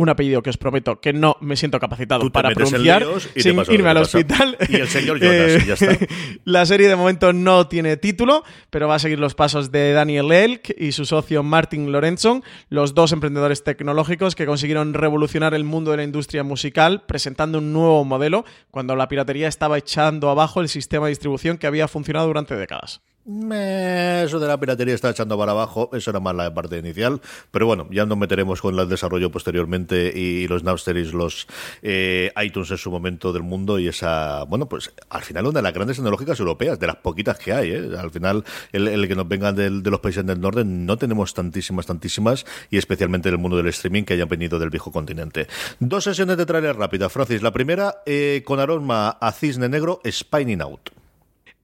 un 0.00 0.08
apellido 0.08 0.42
que 0.42 0.48
os 0.48 0.56
prometo 0.56 0.98
que 1.00 1.12
no 1.12 1.36
me 1.40 1.56
siento 1.56 1.78
capacitado 1.78 2.30
para 2.30 2.50
pronunciar 2.50 3.04
sin 3.36 3.60
irme 3.68 3.90
al 3.90 3.98
hospital. 3.98 4.56
Y 4.68 4.76
el 4.76 4.88
señor 4.88 5.20
Jonas, 5.20 5.66
ya 5.66 5.74
está. 5.74 6.06
La 6.44 6.64
serie 6.64 6.88
de 6.88 6.96
momento 6.96 7.34
no 7.34 7.68
tiene 7.68 7.98
título, 7.98 8.42
pero 8.70 8.88
va 8.88 8.94
a 8.94 8.98
seguir 8.98 9.18
los 9.18 9.34
pasos 9.34 9.70
de 9.70 9.92
Daniel 9.92 10.32
Elk 10.32 10.74
y 10.78 10.92
su 10.92 11.04
socio 11.04 11.42
Martin 11.42 11.92
Lorenzo, 11.92 12.42
los 12.70 12.94
dos 12.94 13.12
emprendedores 13.12 13.62
tecnológicos 13.62 14.34
que 14.34 14.46
consiguieron 14.46 14.94
revolucionar 14.94 15.52
el 15.52 15.64
mundo 15.64 15.90
de 15.90 15.98
la 15.98 16.04
industria 16.04 16.44
musical 16.44 17.02
presentando 17.06 17.58
un 17.58 17.74
nuevo 17.74 18.02
modelo 18.04 18.46
cuando 18.70 18.96
la 18.96 19.08
piratería 19.08 19.48
estaba 19.48 19.76
echando 19.76 20.30
abajo 20.30 20.62
el 20.62 20.70
sistema 20.70 21.06
de 21.06 21.10
distribución 21.10 21.58
que 21.58 21.66
había 21.66 21.88
funcionado 21.88 22.26
durante 22.26 22.56
décadas. 22.56 23.02
Eso 23.26 24.40
de 24.40 24.48
la 24.48 24.58
piratería 24.58 24.94
está 24.94 25.10
echando 25.10 25.36
para 25.36 25.52
abajo, 25.52 25.90
eso 25.92 26.10
era 26.10 26.20
más 26.20 26.34
la 26.34 26.52
parte 26.54 26.78
inicial, 26.78 27.20
pero 27.50 27.66
bueno, 27.66 27.86
ya 27.90 28.06
nos 28.06 28.16
meteremos 28.16 28.62
con 28.62 28.78
el 28.78 28.88
desarrollo 28.88 29.30
posteriormente 29.30 30.10
y 30.14 30.48
los 30.48 30.64
Napster 30.64 30.96
los 30.96 31.46
eh, 31.82 32.32
iTunes 32.42 32.70
en 32.70 32.78
su 32.78 32.90
momento 32.90 33.32
del 33.34 33.42
mundo 33.42 33.78
y 33.78 33.88
esa, 33.88 34.44
bueno, 34.44 34.70
pues 34.70 34.92
al 35.10 35.22
final 35.22 35.46
una 35.46 35.58
de 35.58 35.62
las 35.62 35.74
grandes 35.74 35.98
tecnológicas 35.98 36.40
europeas, 36.40 36.78
de 36.80 36.86
las 36.86 36.96
poquitas 36.96 37.38
que 37.38 37.52
hay, 37.52 37.70
¿eh? 37.70 37.90
al 37.98 38.10
final 38.10 38.42
el, 38.72 39.06
que 39.06 39.14
nos 39.14 39.28
vengan 39.28 39.54
de, 39.54 39.70
los 39.70 40.00
países 40.00 40.24
del 40.24 40.40
norte 40.40 40.64
no 40.64 40.96
tenemos 40.96 41.34
tantísimas, 41.34 41.84
tantísimas 41.84 42.46
y 42.70 42.78
especialmente 42.78 43.28
en 43.28 43.34
el 43.34 43.40
mundo 43.40 43.58
del 43.58 43.68
streaming 43.68 44.04
que 44.04 44.14
hayan 44.14 44.28
venido 44.28 44.58
del 44.58 44.70
viejo 44.70 44.90
continente. 44.92 45.46
Dos 45.78 46.04
sesiones 46.04 46.38
de 46.38 46.46
trailer 46.46 46.76
rápida, 46.76 47.10
Francis, 47.10 47.42
la 47.42 47.52
primera 47.52 48.02
eh, 48.06 48.42
con 48.46 48.60
aroma 48.60 49.10
a 49.10 49.32
cisne 49.32 49.68
negro, 49.68 50.00
Spinning 50.10 50.62
Out. 50.62 50.99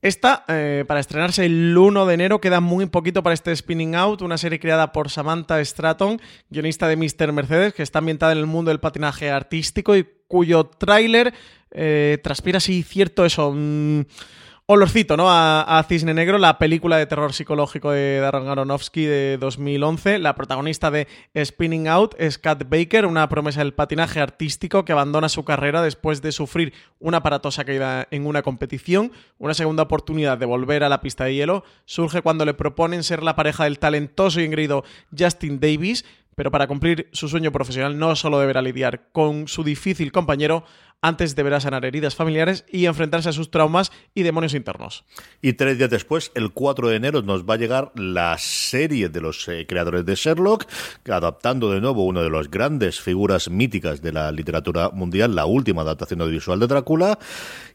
Esta, 0.07 0.44
eh, 0.46 0.84
para 0.86 1.00
estrenarse 1.00 1.44
el 1.46 1.76
1 1.76 2.07
de 2.07 2.14
enero, 2.14 2.40
queda 2.40 2.61
muy 2.61 2.86
poquito 2.86 3.24
para 3.24 3.34
este 3.34 3.57
Spinning 3.57 3.96
Out, 3.96 4.22
una 4.22 4.38
serie 4.38 4.61
creada 4.61 4.92
por 4.92 5.11
Samantha 5.11 5.61
Stratton, 5.64 6.20
guionista 6.48 6.86
de 6.86 6.94
Mr. 6.94 7.32
Mercedes, 7.32 7.74
que 7.74 7.82
está 7.82 7.98
ambientada 7.98 8.30
en 8.30 8.38
el 8.38 8.46
mundo 8.46 8.68
del 8.68 8.78
patinaje 8.78 9.32
artístico 9.32 9.96
y 9.96 10.07
cuyo 10.28 10.62
tráiler 10.62 11.34
eh, 11.72 12.18
transpira 12.22 12.59
así 12.59 12.84
cierto 12.84 13.24
eso... 13.24 13.52
Mm, 13.52 14.02
olorcito, 14.68 15.16
¿no? 15.16 15.26
A, 15.28 15.84
Cisne 15.88 16.12
Negro, 16.12 16.38
la 16.38 16.58
película 16.58 16.96
de 16.96 17.06
terror 17.06 17.32
psicológico 17.32 17.92
de 17.92 18.18
Darren 18.18 18.48
Aronofsky 18.48 19.04
de 19.04 19.38
2011. 19.38 20.18
La 20.18 20.34
protagonista 20.34 20.90
de 20.90 21.06
Spinning 21.40 21.86
Out 21.86 22.16
es 22.18 22.36
Kat 22.38 22.64
Baker, 22.68 23.06
una 23.06 23.28
promesa 23.28 23.60
del 23.60 23.74
patinaje 23.74 24.20
artístico 24.20 24.84
que 24.84 24.90
abandona 24.90 25.28
su 25.28 25.44
carrera 25.44 25.82
después 25.82 26.20
de 26.20 26.32
sufrir 26.32 26.72
una 26.98 27.18
aparatosa 27.18 27.64
caída 27.64 28.08
en 28.10 28.26
una 28.26 28.42
competición. 28.42 29.12
Una 29.38 29.54
segunda 29.54 29.84
oportunidad 29.84 30.36
de 30.36 30.46
volver 30.46 30.82
a 30.82 30.88
la 30.88 31.00
pista 31.00 31.24
de 31.24 31.34
hielo 31.34 31.62
surge 31.84 32.22
cuando 32.22 32.44
le 32.44 32.54
proponen 32.54 33.04
ser 33.04 33.22
la 33.22 33.36
pareja 33.36 33.64
del 33.64 33.78
talentoso 33.78 34.40
y 34.40 34.44
engreído 34.44 34.82
Justin 35.16 35.60
Davis, 35.60 36.04
pero 36.37 36.53
para 36.53 36.68
cumplir 36.68 37.09
su 37.12 37.28
sueño 37.28 37.51
profesional 37.51 37.99
no 37.99 38.14
solo 38.14 38.39
deberá 38.39 38.62
lidiar 38.62 39.09
con 39.11 39.49
su 39.49 39.64
difícil 39.64 40.12
compañero, 40.12 40.64
antes 41.03 41.34
deberá 41.34 41.61
sanar 41.61 41.84
heridas 41.84 42.14
familiares 42.14 42.64
y 42.70 42.87
enfrentarse 42.87 43.28
a 43.28 43.32
sus 43.32 43.51
traumas 43.51 43.91
y 44.14 44.22
demonios 44.22 44.55
internos. 44.55 45.05
Y 45.43 45.55
tres 45.55 45.78
días 45.78 45.91
después, 45.91 46.32
el 46.34 46.53
4 46.53 46.89
de 46.89 46.97
enero, 46.97 47.22
nos 47.22 47.45
va 47.45 47.55
a 47.55 47.59
llegar 47.59 47.93
la 47.95 48.37
serie 48.39 49.09
de 49.09 49.20
los 49.20 49.49
eh, 49.49 49.66
creadores 49.66 50.05
de 50.05 50.14
Sherlock, 50.14 50.66
adaptando 51.11 51.70
de 51.70 51.80
nuevo 51.80 52.05
una 52.05 52.22
de 52.22 52.30
las 52.30 52.51
grandes 52.51 53.01
figuras 53.01 53.51
míticas 53.51 54.03
de 54.03 54.12
la 54.12 54.30
literatura 54.30 54.91
mundial, 54.91 55.34
la 55.34 55.47
última 55.47 55.82
adaptación 55.82 56.20
audiovisual 56.20 56.61
de 56.61 56.66
Drácula. 56.66 57.18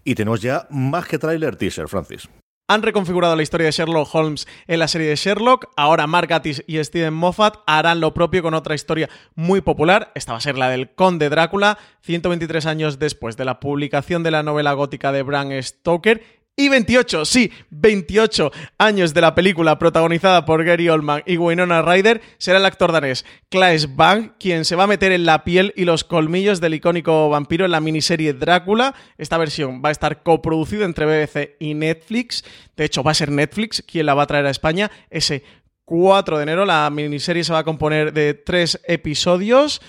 Y 0.03 0.16
tenemos 0.16 0.41
ya 0.41 0.68
más 0.70 1.07
que 1.07 1.18
trailer 1.18 1.55
teaser, 1.55 1.88
Francis. 1.88 2.28
Han 2.72 2.84
reconfigurado 2.84 3.36
la 3.36 3.43
historia 3.43 3.65
de 3.65 3.72
Sherlock 3.74 4.15
Holmes 4.15 4.47
en 4.65 4.80
la 4.80 4.88
serie 4.88 5.09
de 5.09 5.17
Sherlock. 5.17 5.69
Ahora 5.76 6.07
Mark 6.07 6.30
Gatiss 6.30 6.63
y 6.67 6.82
Steven 6.82 7.13
Moffat 7.13 7.57
harán 7.67 7.99
lo 7.99 8.13
propio 8.13 8.41
con 8.41 8.53
otra 8.53 8.76
historia 8.76 9.09
muy 9.36 9.59
popular. 9.59 10.13
Esta 10.15 10.32
va 10.32 10.38
a 10.38 10.41
ser 10.41 10.57
la 10.57 10.69
del 10.69 10.95
Conde 10.95 11.28
Drácula, 11.28 11.78
123 12.03 12.65
años 12.67 12.97
después 12.97 13.36
de 13.36 13.43
la 13.43 13.59
publicación 13.59 14.24
de 14.24 14.32
la 14.32 14.41
novela 14.41 14.72
gótica 14.72 15.11
de 15.11 15.22
Bram 15.22 15.49
Stoker 15.61 16.40
y 16.66 16.70
28, 16.70 17.26
sí, 17.26 17.51
28 17.72 18.51
años 18.78 19.14
de 19.14 19.22
la 19.22 19.34
película 19.34 19.80
protagonizada 19.80 20.45
por 20.45 20.64
Gary 20.64 20.89
Oldman 20.89 21.24
y 21.26 21.38
Winona 21.38 21.82
Ryder, 21.82 22.22
será 22.38 22.59
el 22.59 22.66
actor 22.66 22.91
danés 22.91 23.26
Claes 23.49 23.95
Bang 23.95 24.34
quien 24.39 24.64
se 24.64 24.76
va 24.76 24.84
a 24.84 24.88
meter 24.88 25.12
en 25.12 25.26
la 25.26 25.43
piel 25.43 25.74
y 25.76 25.86
los 25.86 26.03
colmillos 26.03 26.62
del 26.62 26.76
icónico 26.76 27.30
vampiro 27.30 27.66
en 27.66 27.72
la 27.72 27.80
miniserie 27.80 28.34
Drácula. 28.34 28.93
Esta 29.18 29.39
versión 29.39 29.82
va 29.84 29.89
a 29.89 29.91
estar 29.91 30.22
coproducida 30.22 30.86
entre 30.86 31.05
BBC 31.05 31.55
y 31.59 31.74
Netflix. 31.74 32.43
De 32.78 32.86
hecho, 32.86 33.01
va 33.01 33.12
a 33.12 33.16
ser 33.16 33.32
Netflix 33.32 33.84
quien 33.86 34.05
la 34.05 34.14
va 34.14 34.24
a 34.24 34.28
traer 34.28 34.45
a 34.45 34.51
España 34.51 34.91
ese 35.09 35.43
4 35.86 36.38
de 36.38 36.43
enero. 36.43 36.66
La 36.66 36.89
miniserie 36.91 37.43
se 37.43 37.53
va 37.53 37.59
a 37.59 37.64
componer 37.64 38.14
de 38.14 38.36
tres 38.36 38.80
episodios. 38.86 39.82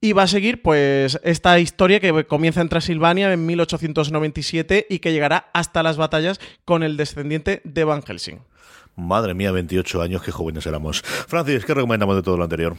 Y 0.00 0.12
va 0.12 0.24
a 0.24 0.26
seguir, 0.26 0.62
pues, 0.62 1.18
esta 1.24 1.58
historia 1.58 2.00
que 2.00 2.26
comienza 2.26 2.60
en 2.60 2.68
Transilvania 2.68 3.32
en 3.32 3.46
1897 3.46 4.86
y 4.90 4.98
que 4.98 5.12
llegará 5.12 5.50
hasta 5.54 5.82
las 5.82 5.96
batallas 5.96 6.38
con 6.64 6.82
el 6.82 6.96
descendiente 6.96 7.62
de 7.64 7.84
Van 7.84 8.02
Helsing. 8.02 8.40
Madre 8.94 9.34
mía, 9.34 9.52
28 9.52 10.02
años, 10.02 10.22
qué 10.22 10.32
jóvenes 10.32 10.66
éramos. 10.66 11.02
Francis, 11.02 11.64
¿qué 11.64 11.74
recomendamos 11.74 12.16
de 12.16 12.22
todo 12.22 12.36
lo 12.36 12.44
anterior? 12.44 12.76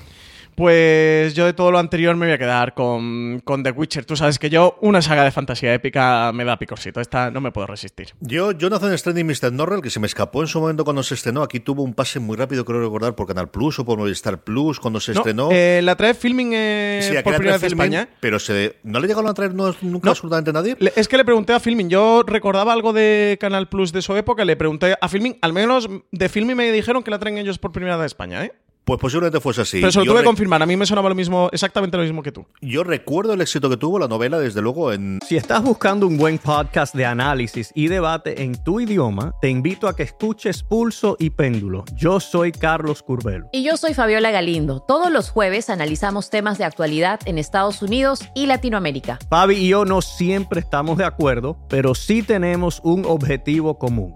Pues 0.57 1.35
yo 1.35 1.45
de 1.45 1.53
todo 1.53 1.69
lo 1.69 1.77
anterior 1.77 2.15
me 2.15 2.25
voy 2.25 2.33
a 2.33 2.39
quedar 2.39 2.73
con, 2.73 3.43
The 3.45 3.69
Witcher. 3.69 4.05
Tú 4.05 4.15
sabes 4.15 4.39
que 4.39 4.49
yo, 4.49 4.75
una 4.81 5.03
saga 5.03 5.23
de 5.23 5.29
fantasía 5.29 5.71
épica 5.71 6.31
me 6.33 6.45
da 6.45 6.57
picorcito. 6.57 6.99
Esta 6.99 7.29
no 7.29 7.41
me 7.41 7.51
puedo 7.51 7.67
resistir. 7.67 8.15
Yo, 8.21 8.53
Jonathan 8.53 8.91
Strange 8.93 9.19
y 9.19 9.23
Mr. 9.23 9.53
Norrell, 9.53 9.83
que 9.83 9.91
se 9.91 9.99
me 9.99 10.07
escapó 10.07 10.41
en 10.41 10.47
su 10.47 10.59
momento 10.59 10.83
cuando 10.83 11.03
se 11.03 11.13
estrenó, 11.13 11.43
aquí 11.43 11.59
tuvo 11.59 11.83
un 11.83 11.93
pase 11.93 12.19
muy 12.19 12.35
rápido, 12.35 12.65
creo 12.65 12.81
recordar, 12.81 13.13
por 13.13 13.27
Canal 13.27 13.51
Plus 13.51 13.77
o 13.77 13.85
por 13.85 13.99
Movistar 13.99 14.39
Plus 14.43 14.79
cuando 14.79 14.99
se 14.99 15.11
estrenó. 15.11 15.49
Eh, 15.51 15.81
la 15.83 15.95
trae 15.95 16.15
filming 16.15 16.49
eh, 16.55 17.21
por 17.23 17.35
primera 17.35 17.57
vez 17.57 17.61
en 17.61 17.67
España. 17.67 18.09
Pero 18.19 18.39
se, 18.39 18.77
¿no 18.81 18.99
le 18.99 19.07
llegaron 19.07 19.29
a 19.29 19.35
traer 19.35 19.53
nunca 19.53 20.09
absolutamente 20.09 20.51
nadie? 20.51 20.75
Es 20.95 21.07
que 21.07 21.17
le 21.17 21.25
pregunté 21.25 21.53
a 21.53 21.59
filming. 21.59 21.87
Yo 21.87 22.23
recordaba 22.25 22.73
algo 22.73 22.93
de 22.93 23.37
Canal 23.39 23.69
Plus 23.69 23.91
de 23.91 24.01
su 24.01 24.15
época, 24.15 24.43
le 24.43 24.55
pregunté 24.55 24.95
a 24.99 25.07
filming. 25.07 25.37
Al 25.43 25.53
menos 25.53 25.87
de 26.11 26.29
filming 26.29 26.57
me 26.57 26.71
dijeron 26.71 27.03
que 27.03 27.11
la 27.11 27.19
traen 27.19 27.37
ellos 27.37 27.59
por 27.59 27.71
primera 27.71 27.95
vez 27.95 28.05
a 28.05 28.07
España, 28.07 28.43
¿eh? 28.43 28.53
Pues 28.87 29.01
posiblemente 29.01 29.41
fuese 29.41 29.63
así. 29.63 29.81
Pero 29.81 29.91
se 29.91 29.99
lo 29.99 30.05
tuve 30.05 30.19
que 30.19 30.23
confirmar. 30.23 30.63
A 30.63 30.65
mí 30.65 30.77
me 30.77 30.85
sonaba 30.85 31.09
lo 31.09 31.15
mismo, 31.15 31.49
exactamente 31.51 31.97
lo 31.97 32.03
mismo 32.03 32.23
que 32.23 32.31
tú. 32.31 32.47
Yo 32.61 32.85
recuerdo 32.85 33.33
el 33.33 33.41
éxito 33.41 33.69
que 33.69 33.75
tuvo 33.75 33.99
la 33.99 34.07
novela, 34.07 34.39
desde 34.39 34.61
luego, 34.61 34.93
en. 34.93 35.19
Si 35.27 35.35
estás 35.35 35.61
buscando 35.61 36.07
un 36.07 36.17
buen 36.17 36.37
podcast 36.37 36.95
de 36.95 37.05
análisis 37.05 37.73
y 37.75 37.89
debate 37.89 38.43
en 38.43 38.55
tu 38.63 38.79
idioma, 38.79 39.33
te 39.41 39.49
invito 39.49 39.89
a 39.89 39.95
que 39.97 40.03
escuches 40.03 40.63
Pulso 40.63 41.17
y 41.19 41.31
Péndulo. 41.31 41.83
Yo 41.95 42.21
soy 42.21 42.53
Carlos 42.53 43.03
Curbelo. 43.03 43.49
Y 43.51 43.61
yo 43.61 43.75
soy 43.75 43.93
Fabiola 43.93 44.31
Galindo. 44.31 44.79
Todos 44.79 45.11
los 45.11 45.31
jueves 45.31 45.69
analizamos 45.69 46.29
temas 46.29 46.57
de 46.57 46.63
actualidad 46.63 47.19
en 47.25 47.39
Estados 47.39 47.81
Unidos 47.81 48.21
y 48.35 48.45
Latinoamérica. 48.45 49.19
Fabi 49.29 49.55
y 49.55 49.67
yo 49.67 49.83
no 49.83 50.01
siempre 50.01 50.61
estamos 50.61 50.97
de 50.97 51.03
acuerdo, 51.03 51.57
pero 51.67 51.93
sí 51.93 52.23
tenemos 52.23 52.79
un 52.85 53.03
objetivo 53.05 53.77
común 53.77 54.15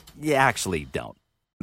You 0.21 0.35
actually 0.35 0.85
don't. 0.85 1.17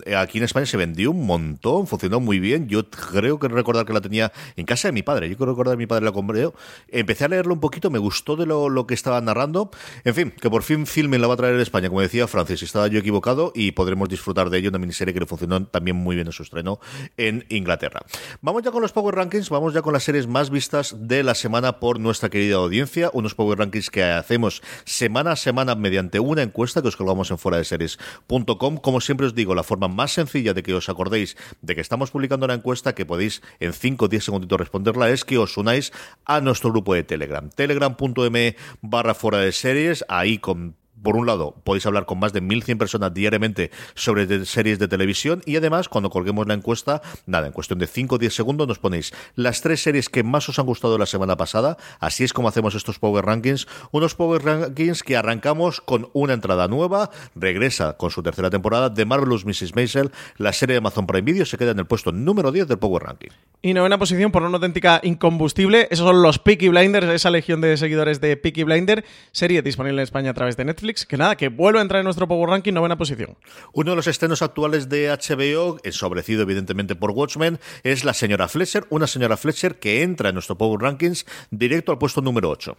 Eh, 0.05 0.17
Aquí 0.17 0.39
en 0.39 0.45
España 0.45 0.67
se 0.67 0.77
vendió 0.77 1.11
un 1.11 1.27
montón, 1.27 1.87
funcionó 1.87 2.21
muy 2.21 2.39
bien. 2.39 2.69
Yo 2.69 2.89
creo 2.91 3.39
que 3.39 3.49
recordar 3.49 3.87
que 3.87 3.93
la 3.93 4.01
tenía 4.01 4.33
en 4.57 4.67
casa 4.67 4.89
de 4.89 4.93
mi 4.93 5.03
padre. 5.03 5.29
Yo 5.29 5.37
creo 5.37 5.49
recordar 5.49 5.75
que 5.75 5.79
mi 5.79 5.87
padre 5.87 6.05
la 6.05 6.13
compró. 6.13 6.55
Empecé 6.89 7.25
a 7.25 7.29
leerlo 7.29 7.55
un 7.55 7.61
poquito, 7.61 7.91
me 7.91 7.99
gustó 7.99 8.37
de 8.37 8.47
lo, 8.47 8.69
lo 8.69 8.87
que 8.87 8.95
estaba 8.95 9.21
narrando. 9.21 9.71
En 10.05 10.15
fin, 10.15 10.31
que 10.31 10.51
por 10.51 10.63
fin 10.63 10.87
Filmen 10.87 11.21
la 11.21 11.27
va 11.27 11.35
a 11.35 11.37
traer 11.37 11.55
en 11.55 11.61
España, 11.61 11.89
como 11.89 12.01
decía 12.01 12.27
Francis. 12.27 12.63
Estaba 12.63 12.87
yo 12.89 12.99
equivocado 12.99 13.53
y 13.55 13.73
podremos 13.73 14.09
disfrutar 14.09 14.51
de 14.51 14.59
ello. 14.59 14.69
Una 14.71 14.79
miniserie 14.79 15.15
que 15.15 15.21
le 15.21 15.27
funcionó 15.27 15.65
también 15.67 15.97
muy 15.97 16.15
bien 16.17 16.27
en 16.27 16.33
su 16.33 16.43
estreno 16.43 16.81
en 17.17 17.45
Inglaterra. 17.49 18.01
Vamos 18.41 18.63
ya 18.63 18.71
con 18.71 18.83
los 18.83 18.93
Power 18.93 19.15
Rankings, 19.15 19.51
vamos 19.51 19.75
ya 19.75 19.83
con 19.83 19.93
las 19.93 20.05
series 20.05 20.27
más 20.27 20.51
vistas 20.51 20.97
de 20.99 21.23
la 21.23 21.35
semana 21.35 21.81
por 21.81 22.01
nuestra 22.01 22.29
querida 22.29 22.57
audiencia. 22.57 23.11
Unos 23.13 23.35
Power 23.35 23.59
Rankings 23.59 23.91
que 23.91 24.03
hacemos 24.03 24.63
semana 24.85 25.33
a 25.33 25.37
semana 25.37 25.75
mediante 25.75 26.21
una 26.21 26.43
encuesta 26.43 26.83
que 26.83 26.89
os 26.89 26.97
colgamos 26.97 27.31
en 27.31 27.39
fuera 27.39 27.59
de 27.59 27.65
series.com. 27.65 28.77
Como 28.77 29.01
siempre 29.01 29.27
os 29.27 29.35
digo, 29.35 29.55
la 29.55 29.63
forma 29.63 29.88
más 29.95 30.13
sencilla 30.13 30.55
de 30.55 30.63
que 30.63 30.75
os 30.75 30.89
acordéis 30.89 31.37
de 31.61 31.75
que 31.75 31.81
estamos 31.81 32.11
publicando 32.11 32.47
una 32.47 32.55
encuesta 32.55 32.95
que 32.95 33.07
podéis 33.07 33.43
en 33.61 33.73
5 33.73 34.05
o 34.05 34.09
10 34.09 34.25
segunditos 34.25 34.59
responderla 34.59 35.11
es 35.11 35.25
que 35.25 35.39
os 35.39 35.57
unáis 35.57 35.93
a 36.25 36.41
nuestro 36.41 36.71
grupo 36.71 36.95
de 36.95 37.05
Telegram. 37.05 37.51
Telegram.me 37.51 38.57
barra 38.81 39.15
fuera 39.15 39.39
de 39.39 39.53
series, 39.53 40.05
ahí 40.09 40.39
con 40.39 40.78
por 41.03 41.17
un 41.17 41.27
lado, 41.27 41.55
podéis 41.65 41.87
hablar 41.87 42.07
con 42.07 42.19
más 42.19 42.33
de 42.33 42.43
1.100 42.43 42.79
personas 42.79 43.15
diariamente 43.15 43.71
sobre 43.95 44.45
series 44.45 44.79
de 44.79 44.89
televisión 44.89 45.43
y 45.47 45.57
además, 45.57 45.89
cuando 45.89 46.11
colguemos 46.11 46.47
la 46.47 46.55
encuesta, 46.55 47.03
nada, 47.27 47.47
en 47.47 47.53
cuestión 47.53 47.79
de 47.79 47.87
5 47.87 48.17
o 48.17 48.19
10 48.19 48.35
segundos 48.35 48.69
nos 48.69 48.79
ponéis 48.79 49.13
las 49.35 49.61
tres 49.61 49.83
series 49.83 50.09
que 50.09 50.23
más 50.23 50.49
os 50.49 50.59
han 50.59 50.67
gustado 50.67 50.99
la 50.99 51.07
semana 51.07 51.37
pasada. 51.37 51.77
Así 52.01 52.25
es 52.25 52.33
como 52.33 52.49
hacemos 52.49 52.75
estos 52.75 52.99
Power 52.99 53.25
Rankings. 53.25 53.67
Unos 53.93 54.15
Power 54.15 54.45
Rankings 54.45 55.03
que 55.03 55.17
arrancamos 55.17 55.81
con 55.81 56.11
una 56.13 56.35
entrada 56.35 56.69
nueva. 56.69 57.11
Regresa 57.35 57.97
con 57.97 58.11
su 58.11 58.23
tercera 58.23 58.51
temporada 58.51 58.91
de 58.91 59.05
Marvelous 59.05 59.45
Mrs. 59.45 59.75
Maisel. 59.75 60.11
La 60.37 60.53
serie 60.53 60.75
de 60.75 60.79
Amazon 60.79 61.07
Prime 61.07 61.23
Video 61.23 61.47
se 61.47 61.59
queda 61.59 61.73
en 61.73 61.79
el 61.79 61.87
puesto 61.87 62.13
número 62.13 62.53
10 62.53 62.69
del 62.69 62.79
Power 62.79 63.05
Ranking. 63.05 63.31
Y 63.63 63.75
novena 63.75 63.99
posición 63.99 64.31
por 64.31 64.43
una 64.43 64.57
auténtica 64.57 65.01
incombustible. 65.03 65.89
Esos 65.91 66.07
son 66.07 66.23
los 66.23 66.39
Peaky 66.39 66.69
Blinders, 66.69 67.09
esa 67.09 67.31
legión 67.31 67.61
de 67.61 67.77
seguidores 67.77 68.21
de 68.21 68.37
Peaky 68.37 68.65
Blinder, 68.65 69.05
serie 69.33 69.63
disponible 69.63 70.01
en 70.01 70.05
España 70.05 70.31
a 70.31 70.35
través 70.35 70.57
de 70.57 70.65
Netflix. 70.65 70.88
Que 70.89 71.19
nada, 71.19 71.37
que 71.37 71.49
vuelve 71.49 71.81
a 71.81 71.83
entrar 71.83 72.01
en 72.01 72.05
nuestro 72.05 72.27
Power 72.27 72.49
Ranking, 72.49 72.73
novena 72.73 72.97
posición. 72.97 73.37
Uno 73.75 73.91
de 73.91 73.97
los 73.97 74.07
estrenos 74.07 74.41
actuales 74.41 74.89
de 74.89 75.09
HBO, 75.11 75.79
ensobrecido 75.83 76.43
evidentemente 76.43 76.97
por 76.97 77.11
Watchmen, 77.11 77.61
es 77.83 78.05
la 78.05 78.15
señora 78.15 78.49
Fletcher, 78.49 78.87
una 78.89 79.07
señora 79.07 79.37
Fletcher 79.37 79.79
que 79.79 80.03
entra 80.03 80.31
en 80.31 80.35
nuestro 80.35 80.57
Power 80.57 80.81
Rankings 80.81 81.27
directo 81.51 81.93
al 81.93 81.99
puesto 81.99 82.23
número 82.23 82.49
8. 82.49 82.75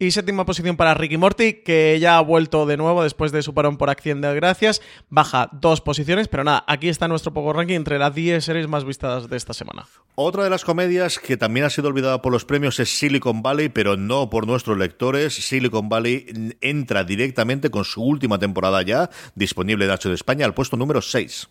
Y 0.00 0.12
séptima 0.12 0.46
posición 0.46 0.76
para 0.76 0.94
Ricky 0.94 1.16
Morty, 1.16 1.54
que 1.54 1.98
ya 2.00 2.18
ha 2.18 2.20
vuelto 2.20 2.66
de 2.66 2.76
nuevo 2.76 3.02
después 3.02 3.32
de 3.32 3.42
su 3.42 3.52
parón 3.52 3.78
por 3.78 3.90
acción 3.90 4.20
de 4.20 4.32
gracias. 4.32 4.80
Baja 5.10 5.48
dos 5.50 5.80
posiciones, 5.80 6.28
pero 6.28 6.44
nada, 6.44 6.62
aquí 6.68 6.88
está 6.88 7.08
nuestro 7.08 7.34
Power 7.34 7.56
Ranking 7.56 7.74
entre 7.74 7.98
las 7.98 8.14
10 8.14 8.44
series 8.44 8.68
más 8.68 8.84
vistas 8.84 9.28
de 9.28 9.36
esta 9.36 9.54
semana. 9.54 9.88
Otra 10.14 10.44
de 10.44 10.50
las 10.50 10.64
comedias 10.64 11.18
que 11.18 11.36
también 11.36 11.66
ha 11.66 11.70
sido 11.70 11.88
olvidada 11.88 12.22
por 12.22 12.32
los 12.32 12.44
premios 12.44 12.78
es 12.78 12.96
Silicon 12.96 13.42
Valley, 13.42 13.70
pero 13.70 13.96
no 13.96 14.30
por 14.30 14.46
nuestros 14.46 14.78
lectores. 14.78 15.34
Silicon 15.34 15.88
Valley 15.88 16.54
entra 16.60 17.02
directamente 17.02 17.68
con 17.70 17.84
su 17.84 18.00
última 18.00 18.38
temporada 18.38 18.82
ya, 18.82 19.10
disponible 19.34 19.86
en 19.86 19.96
de 19.96 20.14
España, 20.14 20.46
al 20.46 20.54
puesto 20.54 20.76
número 20.76 21.02
6. 21.02 21.48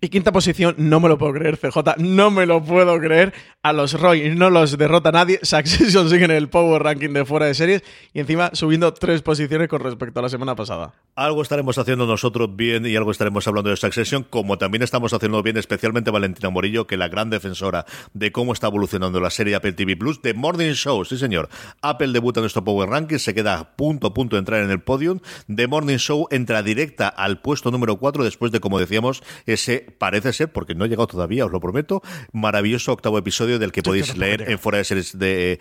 Y 0.00 0.08
quinta 0.08 0.32
posición, 0.32 0.74
no 0.78 1.00
me 1.00 1.08
lo 1.08 1.18
puedo 1.18 1.32
creer, 1.32 1.58
CJ, 1.58 1.96
no 1.98 2.30
me 2.30 2.46
lo 2.46 2.62
puedo 2.62 2.98
creer. 2.98 3.32
A 3.62 3.72
los 3.72 4.00
Roy 4.00 4.34
no 4.34 4.48
los 4.48 4.78
derrota 4.78 5.12
nadie. 5.12 5.38
Succession 5.42 6.08
sigue 6.08 6.24
en 6.24 6.30
el 6.30 6.48
Power 6.48 6.82
Ranking 6.82 7.10
de 7.10 7.24
fuera 7.24 7.46
de 7.46 7.54
series 7.54 7.82
y 8.14 8.20
encima 8.20 8.50
subiendo 8.54 8.92
tres 8.94 9.22
posiciones 9.22 9.68
con 9.68 9.80
respecto 9.80 10.20
a 10.20 10.22
la 10.22 10.28
semana 10.28 10.56
pasada. 10.56 10.94
Algo 11.14 11.42
estaremos 11.42 11.76
haciendo 11.76 12.06
nosotros 12.06 12.56
bien 12.56 12.86
y 12.86 12.96
algo 12.96 13.10
estaremos 13.10 13.46
hablando 13.46 13.68
de 13.68 13.76
Succession, 13.76 14.24
como 14.24 14.56
también 14.56 14.82
estamos 14.82 15.12
haciendo 15.12 15.42
bien, 15.42 15.58
especialmente 15.58 16.10
Valentina 16.10 16.48
Morillo, 16.48 16.86
que 16.86 16.96
la 16.96 17.08
gran 17.08 17.28
defensora 17.28 17.84
de 18.14 18.32
cómo 18.32 18.52
está 18.54 18.68
evolucionando 18.68 19.20
la 19.20 19.30
serie 19.30 19.54
Apple 19.54 19.72
TV 19.74 19.96
Plus, 19.96 20.22
The 20.22 20.34
Morning 20.34 20.72
Show, 20.72 21.04
sí 21.04 21.18
señor. 21.18 21.48
Apple 21.82 22.12
debuta 22.12 22.40
en 22.40 22.44
nuestro 22.44 22.64
Power 22.64 22.88
Ranking, 22.88 23.18
se 23.18 23.34
queda 23.34 23.76
punto 23.76 24.06
a 24.06 24.14
punto 24.14 24.36
de 24.36 24.40
entrar 24.40 24.62
en 24.62 24.70
el 24.70 24.80
podium. 24.80 25.20
The 25.54 25.66
Morning 25.66 25.98
Show 25.98 26.26
entra 26.30 26.62
directa 26.62 27.08
al 27.08 27.40
puesto 27.40 27.70
número 27.70 27.96
4 27.96 28.24
después 28.24 28.52
de, 28.52 28.60
como 28.60 28.78
decíamos, 28.78 29.22
ese 29.60 29.86
parece 29.98 30.32
ser, 30.32 30.52
porque 30.52 30.74
no 30.74 30.84
ha 30.84 30.88
llegado 30.88 31.06
todavía, 31.06 31.44
os 31.44 31.52
lo 31.52 31.60
prometo, 31.60 32.02
maravilloso 32.32 32.92
octavo 32.92 33.18
episodio 33.18 33.58
del 33.58 33.72
que 33.72 33.82
podéis 33.82 34.16
leer 34.16 34.50
en 34.50 34.58
fuera 34.58 34.78
de 34.78 34.84
series 34.84 35.18
de, 35.18 35.58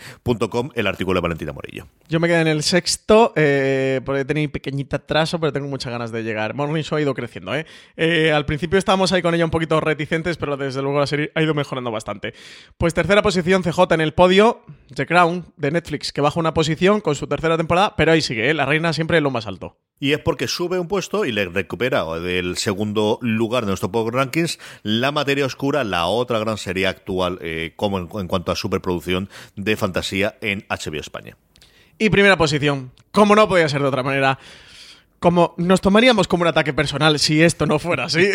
.com 0.49 0.69
el 0.75 0.87
artículo 0.87 1.17
de 1.17 1.21
Valentina 1.21 1.53
Morillo. 1.53 1.87
Yo 2.07 2.19
me 2.19 2.27
quedé 2.27 2.41
en 2.41 2.47
el 2.47 2.63
sexto, 2.63 3.33
eh, 3.35 4.01
porque 4.05 4.25
tenía 4.25 4.45
un 4.45 4.51
pequeñito 4.51 4.95
atraso, 4.95 5.39
pero 5.39 5.51
tengo 5.51 5.67
muchas 5.67 5.91
ganas 5.91 6.11
de 6.11 6.23
llegar. 6.23 6.53
Morning 6.53 6.81
Show 6.81 6.97
ha 6.97 7.01
ido 7.01 7.13
creciendo, 7.13 7.53
¿eh? 7.55 7.65
Eh, 7.97 8.31
Al 8.31 8.45
principio 8.45 8.79
estábamos 8.79 9.11
ahí 9.11 9.21
con 9.21 9.35
ella 9.35 9.45
un 9.45 9.51
poquito 9.51 9.79
reticentes, 9.79 10.37
pero 10.37 10.57
desde 10.57 10.81
luego 10.81 10.99
la 10.99 11.07
serie 11.07 11.31
ha 11.35 11.41
ido 11.41 11.53
mejorando 11.53 11.91
bastante. 11.91 12.33
Pues 12.77 12.93
tercera 12.93 13.21
posición, 13.21 13.63
CJ 13.63 13.93
en 13.93 14.01
el 14.01 14.13
podio, 14.13 14.61
The 14.95 15.05
Crown, 15.05 15.53
de 15.57 15.71
Netflix, 15.71 16.11
que 16.11 16.21
baja 16.21 16.39
una 16.39 16.53
posición 16.53 17.01
con 17.01 17.15
su 17.15 17.27
tercera 17.27 17.57
temporada, 17.57 17.95
pero 17.95 18.11
ahí 18.11 18.21
sigue, 18.21 18.49
¿eh? 18.49 18.53
La 18.53 18.65
reina 18.65 18.93
siempre 18.93 19.17
en 19.17 19.23
lo 19.23 19.31
más 19.31 19.47
alto. 19.47 19.77
Y 19.99 20.13
es 20.13 20.19
porque 20.19 20.47
sube 20.47 20.79
un 20.79 20.87
puesto 20.87 21.25
y 21.25 21.31
le 21.31 21.45
recupera 21.45 22.05
del 22.19 22.57
segundo 22.57 23.19
lugar 23.21 23.63
de 23.63 23.67
nuestro 23.69 23.91
Power 23.91 24.13
Rankings 24.13 24.59
La 24.81 25.11
Materia 25.11 25.45
Oscura, 25.45 25.83
la 25.83 26.05
otra 26.07 26.39
gran 26.39 26.57
serie 26.57 26.87
actual 26.87 27.37
eh, 27.41 27.73
como 27.75 27.99
en, 27.99 28.09
en 28.13 28.27
cuanto 28.27 28.51
a 28.51 28.55
superproducción 28.55 29.29
de 29.55 29.75
fantasía 29.75 30.37
en 30.41 30.65
HBO 30.69 30.99
España. 30.99 31.35
Y 31.97 32.09
primera 32.09 32.37
posición, 32.37 32.91
como 33.11 33.35
no 33.35 33.49
podía 33.49 33.67
ser 33.67 33.81
de 33.81 33.87
otra 33.87 34.03
manera, 34.03 34.39
como 35.19 35.53
nos 35.57 35.81
tomaríamos 35.81 36.29
como 36.29 36.43
un 36.43 36.47
ataque 36.47 36.73
personal 36.73 37.19
si 37.19 37.41
esto 37.41 37.65
no 37.65 37.77
fuera 37.77 38.05
así. 38.05 38.25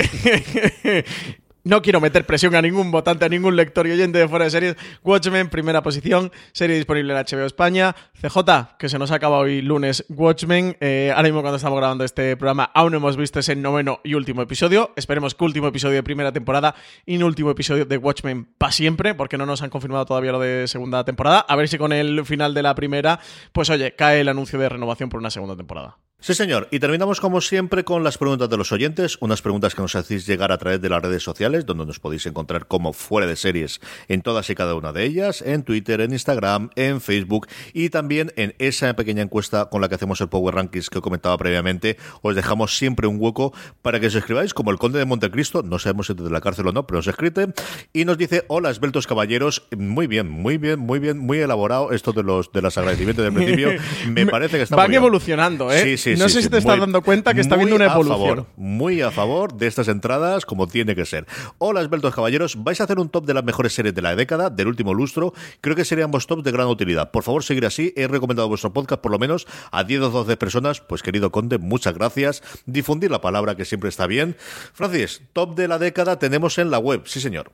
No 1.66 1.80
quiero 1.80 1.98
meter 1.98 2.26
presión 2.26 2.54
a 2.54 2.60
ningún 2.60 2.90
votante, 2.90 3.24
a 3.24 3.28
ningún 3.30 3.56
lector 3.56 3.86
y 3.86 3.92
oyente 3.92 4.18
de 4.18 4.28
fuera 4.28 4.44
de 4.44 4.50
series. 4.50 4.76
Watchmen, 5.02 5.48
primera 5.48 5.82
posición, 5.82 6.30
serie 6.52 6.76
disponible 6.76 7.14
en 7.14 7.24
HBO 7.24 7.46
España. 7.46 7.96
CJ, 8.20 8.76
que 8.78 8.90
se 8.90 8.98
nos 8.98 9.10
ha 9.10 9.14
acabado 9.14 9.44
hoy 9.44 9.62
lunes 9.62 10.04
Watchmen. 10.10 10.76
Eh, 10.80 11.10
ahora 11.10 11.22
mismo 11.22 11.40
cuando 11.40 11.56
estamos 11.56 11.78
grabando 11.78 12.04
este 12.04 12.36
programa 12.36 12.70
aún 12.74 12.92
no 12.92 12.98
hemos 12.98 13.16
visto 13.16 13.40
ese 13.40 13.56
noveno 13.56 14.00
y 14.04 14.12
último 14.12 14.42
episodio. 14.42 14.92
Esperemos 14.94 15.34
que 15.34 15.42
último 15.42 15.68
episodio 15.68 15.94
de 15.94 16.02
primera 16.02 16.32
temporada 16.32 16.74
y 17.06 17.16
no 17.16 17.24
último 17.24 17.50
episodio 17.50 17.86
de 17.86 17.96
Watchmen 17.96 18.44
para 18.58 18.70
siempre, 18.70 19.14
porque 19.14 19.38
no 19.38 19.46
nos 19.46 19.62
han 19.62 19.70
confirmado 19.70 20.04
todavía 20.04 20.32
lo 20.32 20.40
de 20.40 20.68
segunda 20.68 21.02
temporada. 21.06 21.46
A 21.48 21.56
ver 21.56 21.68
si 21.68 21.78
con 21.78 21.94
el 21.94 22.26
final 22.26 22.52
de 22.52 22.62
la 22.62 22.74
primera, 22.74 23.20
pues 23.52 23.70
oye, 23.70 23.94
cae 23.94 24.20
el 24.20 24.28
anuncio 24.28 24.58
de 24.58 24.68
renovación 24.68 25.08
por 25.08 25.18
una 25.18 25.30
segunda 25.30 25.56
temporada. 25.56 25.96
Sí, 26.24 26.32
señor. 26.32 26.68
Y 26.70 26.78
terminamos 26.78 27.20
como 27.20 27.42
siempre 27.42 27.84
con 27.84 28.02
las 28.02 28.16
preguntas 28.16 28.48
de 28.48 28.56
los 28.56 28.72
oyentes, 28.72 29.18
unas 29.20 29.42
preguntas 29.42 29.74
que 29.74 29.82
nos 29.82 29.94
hacéis 29.94 30.26
llegar 30.26 30.52
a 30.52 30.56
través 30.56 30.80
de 30.80 30.88
las 30.88 31.02
redes 31.02 31.22
sociales, 31.22 31.66
donde 31.66 31.84
nos 31.84 32.00
podéis 32.00 32.24
encontrar 32.24 32.66
como 32.66 32.94
fuera 32.94 33.26
de 33.26 33.36
series 33.36 33.78
en 34.08 34.22
todas 34.22 34.48
y 34.48 34.54
cada 34.54 34.74
una 34.74 34.94
de 34.94 35.04
ellas, 35.04 35.42
en 35.42 35.64
Twitter, 35.64 36.00
en 36.00 36.12
Instagram, 36.12 36.70
en 36.76 37.02
Facebook 37.02 37.46
y 37.74 37.90
también 37.90 38.32
en 38.36 38.54
esa 38.58 38.96
pequeña 38.96 39.20
encuesta 39.20 39.66
con 39.66 39.82
la 39.82 39.90
que 39.90 39.96
hacemos 39.96 40.18
el 40.22 40.30
Power 40.30 40.54
Rankings 40.54 40.88
que 40.88 41.02
comentaba 41.02 41.36
previamente. 41.36 41.98
Os 42.22 42.34
dejamos 42.34 42.78
siempre 42.78 43.06
un 43.06 43.18
hueco 43.20 43.52
para 43.82 44.00
que 44.00 44.06
os 44.06 44.14
escribáis, 44.14 44.54
como 44.54 44.70
el 44.70 44.78
Conde 44.78 45.00
de 45.00 45.04
Montecristo, 45.04 45.62
no 45.62 45.78
sabemos 45.78 46.06
si 46.06 46.14
desde 46.14 46.30
la 46.30 46.40
cárcel 46.40 46.68
o 46.68 46.72
no, 46.72 46.86
pero 46.86 47.00
os 47.00 47.06
escribe 47.06 47.52
y 47.92 48.06
nos 48.06 48.16
dice, 48.16 48.46
hola, 48.48 48.70
esbeltos 48.70 49.06
caballeros, 49.06 49.66
muy 49.76 50.06
bien, 50.06 50.30
muy 50.30 50.56
bien, 50.56 50.78
muy 50.78 51.00
bien, 51.00 51.18
muy 51.18 51.40
elaborado 51.40 51.92
esto 51.92 52.14
de 52.14 52.22
los 52.22 52.50
de 52.50 52.62
los 52.62 52.78
agradecimientos 52.78 53.22
del 53.26 53.34
principio, 53.34 53.72
me 54.08 54.24
parece 54.24 54.56
que 54.56 54.62
está 54.62 54.74
Van 54.74 54.86
muy 54.86 54.92
bien. 54.92 55.02
evolucionando, 55.02 55.70
¿eh? 55.70 55.82
Sí, 55.82 55.98
sí, 55.98 56.13
no 56.16 56.28
sí, 56.28 56.34
sé 56.34 56.42
si 56.42 56.48
te 56.48 56.58
estás 56.58 56.78
dando 56.78 57.02
cuenta 57.02 57.34
que 57.34 57.40
está 57.40 57.56
viendo 57.56 57.76
una 57.76 57.86
a 57.86 57.92
evolución. 57.92 58.36
favor, 58.36 58.46
muy 58.56 59.00
a 59.00 59.10
favor 59.10 59.54
de 59.54 59.66
estas 59.66 59.88
entradas, 59.88 60.46
como 60.46 60.66
tiene 60.66 60.94
que 60.94 61.04
ser. 61.04 61.26
Hola, 61.58 61.80
esbeltos 61.80 62.14
caballeros. 62.14 62.62
Vais 62.62 62.80
a 62.80 62.84
hacer 62.84 62.98
un 62.98 63.08
top 63.08 63.26
de 63.26 63.34
las 63.34 63.44
mejores 63.44 63.72
series 63.72 63.94
de 63.94 64.02
la 64.02 64.14
década, 64.16 64.50
del 64.50 64.68
último 64.68 64.94
lustro. 64.94 65.32
Creo 65.60 65.76
que 65.76 65.84
serían 65.84 66.06
ambos 66.06 66.26
tops 66.26 66.44
de 66.44 66.52
gran 66.52 66.66
utilidad. 66.66 67.10
Por 67.10 67.22
favor, 67.22 67.42
seguir 67.44 67.66
así. 67.66 67.92
He 67.96 68.06
recomendado 68.08 68.48
vuestro 68.48 68.72
podcast 68.72 69.00
por 69.00 69.12
lo 69.12 69.18
menos 69.18 69.46
a 69.70 69.84
10 69.84 70.02
o 70.02 70.10
12 70.10 70.36
personas. 70.36 70.80
Pues, 70.80 71.02
querido 71.02 71.30
Conde, 71.30 71.58
muchas 71.58 71.94
gracias. 71.94 72.42
Difundir 72.66 73.10
la 73.10 73.20
palabra, 73.20 73.56
que 73.56 73.64
siempre 73.64 73.88
está 73.88 74.06
bien. 74.06 74.36
Francis, 74.72 75.22
top 75.32 75.54
de 75.54 75.68
la 75.68 75.78
década 75.78 76.18
tenemos 76.18 76.58
en 76.58 76.70
la 76.70 76.78
web. 76.78 77.02
Sí, 77.04 77.20
señor. 77.20 77.52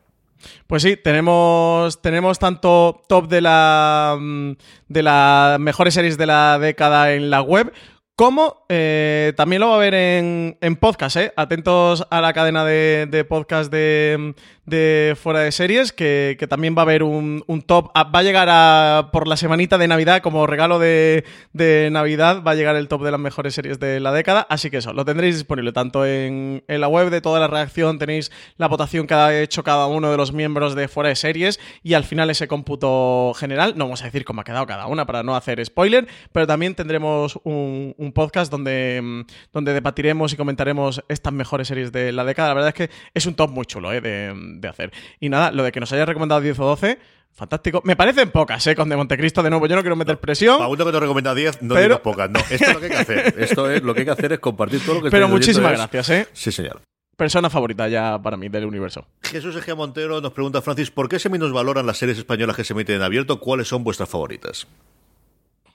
Pues 0.67 0.83
sí, 0.83 0.97
tenemos, 0.97 2.01
tenemos 2.01 2.39
tanto 2.39 3.03
top 3.09 3.29
de 3.29 3.41
la 3.43 4.17
mm, 4.19 4.53
de 4.89 5.03
las 5.03 5.61
mejores 5.61 5.93
series 5.95 6.17
de 6.17 6.27
la 6.27 6.59
década 6.59 7.13
en 7.13 7.29
la 7.29 7.43
web 7.43 7.73
como 8.21 8.67
eh, 8.69 9.33
también 9.35 9.61
lo 9.61 9.71
va 9.71 9.77
a 9.77 9.79
ver 9.79 9.95
en, 9.95 10.59
en 10.61 10.77
podcast, 10.77 11.17
¿eh? 11.17 11.33
Atentos 11.37 12.07
a 12.11 12.21
la 12.21 12.35
cadena 12.35 12.67
de, 12.67 13.09
de 13.11 13.25
podcast 13.25 13.73
de, 13.73 14.35
de 14.67 15.17
Fuera 15.19 15.41
de 15.41 15.51
Series, 15.51 15.91
que, 15.91 16.37
que 16.39 16.47
también 16.47 16.75
va 16.77 16.83
a 16.83 16.85
haber 16.85 17.03
un, 17.03 17.43
un, 17.47 17.63
top. 17.63 17.91
Ah, 17.95 18.05
va 18.05 18.19
a 18.19 18.23
llegar 18.23 18.49
a, 18.51 19.09
por 19.11 19.27
la 19.27 19.39
semanita 19.39 19.79
de 19.79 19.89
Navidad, 19.89 20.21
como 20.21 20.47
regalo 20.47 20.79
de, 20.79 21.25
de, 21.55 21.89
Navidad, 21.91 22.43
va 22.47 22.51
a 22.51 22.55
llegar 22.55 22.77
el 22.77 22.89
top 22.89 23.05
de 23.05 23.11
las 23.11 23.19
mejores 23.19 23.55
series 23.55 23.81
de 23.81 24.01
la 24.01 24.13
década. 24.13 24.47
Así 24.51 24.69
que 24.69 24.77
eso, 24.77 24.93
lo 24.93 25.07
tendréis 25.07 25.37
disponible 25.37 25.73
tanto 25.73 26.05
en, 26.05 26.63
en 26.69 26.81
la 26.83 26.89
web 26.89 27.09
de 27.09 27.23
toda 27.23 27.41
la 27.41 27.49
reacción, 27.49 27.99
tenéis 27.99 28.31
la 28.59 28.69
votación 28.69 29.07
que 29.07 29.15
ha 29.15 29.41
hecho 29.41 29.65
cada 29.65 29.87
uno 29.87 30.11
de 30.11 30.19
los 30.19 30.35
miembros 30.35 30.75
de 30.75 30.89
Fuera 30.89 31.09
de 31.09 31.17
Series 31.17 31.59
y 31.83 31.95
al 31.95 32.05
final 32.05 32.29
ese 32.29 32.49
cómputo 32.49 33.33
general. 33.35 33.79
No 33.79 33.87
vamos 33.87 34.03
a 34.03 34.05
decir 34.05 34.27
cómo 34.27 34.43
ha 34.43 34.45
quedado 34.45 34.67
cada 34.67 34.89
una 34.89 35.07
para 35.07 35.23
no 35.23 35.35
hacer 35.35 35.65
spoiler, 35.65 36.07
pero 36.33 36.47
también 36.47 36.75
tendremos 36.75 37.41
un 37.45 38.10
podcast 38.13 38.51
donde, 38.51 39.01
mm, 39.03 39.21
donde 39.53 39.73
debatiremos 39.73 40.33
y 40.33 40.37
comentaremos 40.37 41.03
estas 41.09 41.33
mejores 41.33 41.69
series 41.69 41.93
de 41.93 42.13
la 42.13 42.25
década. 42.25 42.49
La 42.49 42.55
verdad 42.55 42.69
es 42.69 42.75
que 42.75 42.91
es 43.15 43.27
un 43.27 43.35
top 43.35 43.51
muy 43.51 43.67
chulo 43.67 43.93
¿eh? 43.93 44.01
de, 44.01 44.33
de, 44.35 44.69
hacer. 44.69 44.93
Y 45.21 45.29
nada, 45.29 45.51
lo 45.51 45.63
de 45.63 45.73
que 45.73 45.81
nos 45.81 45.93
haya 45.93 46.07
recomendado 46.07 46.41
10 46.41 46.59
o 46.59 46.65
12. 46.65 46.99
Fantástico. 47.33 47.81
Me 47.85 47.97
parecen 47.97 48.31
pocas, 48.31 48.67
¿eh? 48.67 48.75
Con 48.75 48.89
de 48.89 48.97
Montecristo, 48.97 49.43
de 49.43 49.51
nuevo. 49.51 49.67
Yo 49.67 49.77
no 49.77 49.83
quiero 49.83 49.97
meter 49.97 50.19
presión. 50.19 50.59
Pauto 50.59 50.85
que 50.85 50.93
te 50.93 51.01
recomienda 51.01 51.35
10, 51.35 51.63
no 51.63 51.75
pero... 51.75 51.85
digas 51.85 52.01
pocas. 52.01 52.31
No, 52.31 52.41
esto 52.41 52.65
es 52.65 52.75
lo 52.75 52.81
que 52.81 52.87
hay 52.87 52.93
que 52.93 52.99
hacer. 52.99 53.35
Esto 53.39 53.71
es 53.71 53.83
lo 53.83 53.95
que 53.95 54.01
hay 54.01 54.07
que 54.07 54.13
hacer 54.13 54.33
es 54.33 54.41
compartir 54.41 54.81
todo 54.85 54.97
lo 54.97 55.03
que 55.03 55.11
Pero 55.11 55.29
muchísimas 55.29 55.73
gracias, 55.73 56.11
¿eh? 56.11 56.29
Sí, 56.33 56.53
señor 56.53 56.83
persona 57.21 57.51
favorita 57.51 57.87
ya 57.87 58.19
para 58.23 58.39
mí 58.39 58.49
del 58.49 58.65
universo. 58.65 59.07
Jesús 59.21 59.55
Egea 59.55 59.75
Montero 59.75 60.23
nos 60.23 60.33
pregunta, 60.33 60.63
Francis, 60.63 60.91
¿por 60.91 61.07
qué 61.07 61.19
se 61.19 61.29
valoran 61.29 61.85
las 61.85 61.99
series 61.99 62.17
españolas 62.17 62.57
que 62.57 62.65
se 62.65 62.73
emiten 62.73 62.97
en 62.97 63.03
abierto? 63.03 63.41
¿Cuáles 63.41 63.69
son 63.69 63.85
vuestras 63.85 64.09
favoritas? 64.09 64.67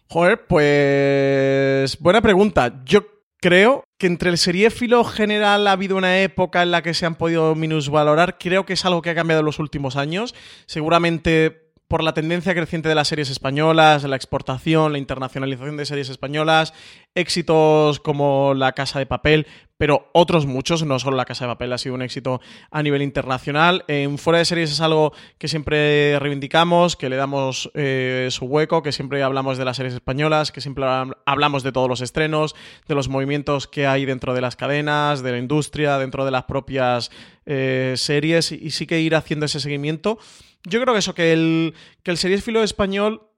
Joder, 0.08 0.46
pues 0.48 1.98
buena 2.00 2.22
pregunta. 2.22 2.82
Yo 2.86 3.06
creo 3.42 3.84
que 3.98 4.08
entre 4.08 4.30
el 4.30 4.38
seriéfilo 4.38 5.04
general 5.04 5.68
ha 5.68 5.72
habido 5.72 5.98
una 5.98 6.22
época 6.22 6.64
en 6.64 6.72
la 6.72 6.82
que 6.82 6.94
se 6.94 7.06
han 7.06 7.16
podido 7.16 7.56
minusvalorar. 7.56 8.38
Creo 8.38 8.66
que 8.66 8.74
es 8.74 8.86
algo 8.86 9.02
que 9.02 9.10
ha 9.10 9.16
cambiado 9.16 9.40
en 9.40 9.46
los 9.46 9.60
últimos 9.60 9.96
años. 9.96 10.36
Seguramente 10.66 11.65
por 11.88 12.04
la 12.04 12.14
tendencia 12.14 12.54
creciente 12.54 12.90
de 12.90 12.96
las 12.96 13.08
series 13.08 13.30
españolas, 13.30 14.04
la 14.04 14.16
exportación, 14.16 14.92
la 14.92 14.98
internacionalización 14.98 15.78
de 15.78 15.86
series 15.86 16.10
españolas, 16.10 16.74
éxitos 17.14 18.00
como 18.00 18.54
La 18.56 18.72
Casa 18.72 18.98
de 19.00 19.06
Papel, 19.06 19.46
pero 19.78 20.10
otros 20.14 20.46
muchos, 20.46 20.84
no 20.84 20.98
solo 21.00 21.18
La 21.18 21.26
Casa 21.26 21.46
de 21.46 21.52
Papel 21.52 21.74
ha 21.74 21.78
sido 21.78 21.96
un 21.96 22.02
éxito 22.02 22.42
a 22.72 22.82
nivel 22.82 23.02
internacional. 23.02 23.84
En 23.88 24.18
Fuera 24.18 24.40
de 24.40 24.46
Series 24.46 24.72
es 24.72 24.82
algo 24.82 25.14
que 25.38 25.48
siempre 25.48 26.18
reivindicamos, 26.18 26.96
que 26.96 27.10
le 27.10 27.18
damos 27.18 27.70
eh, 27.74 28.30
su 28.32 28.46
hueco, 28.46 28.82
que 28.82 28.92
siempre 28.92 29.22
hablamos 29.22 29.58
de 29.58 29.66
las 29.66 29.78
series 29.78 29.94
españolas, 29.94 30.52
que 30.52 30.62
siempre 30.62 30.86
hablamos 31.26 31.62
de 31.64 31.72
todos 31.72 31.90
los 31.90 32.02
estrenos, 32.02 32.56
de 32.88 32.96
los 32.96 33.10
movimientos 33.10 33.68
que 33.68 33.86
hay 33.86 34.06
dentro 34.06 34.34
de 34.34 34.42
las 34.42 34.56
cadenas, 34.56 35.22
de 35.22 35.34
la 35.34 35.38
industria, 35.38 35.98
dentro 35.98 36.26
de 36.26 36.32
las 36.32 36.46
propias 36.46 37.12
eh, 37.46 37.94
series, 37.98 38.52
y 38.54 38.72
sí 38.72 38.88
que 38.88 39.02
ir 39.02 39.14
haciendo 39.14 39.46
ese 39.46 39.60
seguimiento. 39.60 40.18
Yo 40.66 40.82
creo 40.82 40.94
que 40.94 41.00
eso, 41.00 41.16
que 41.16 41.34
el, 41.34 41.74
que 42.04 42.12
el 42.12 42.18
filo 42.18 42.64
español 42.64 43.30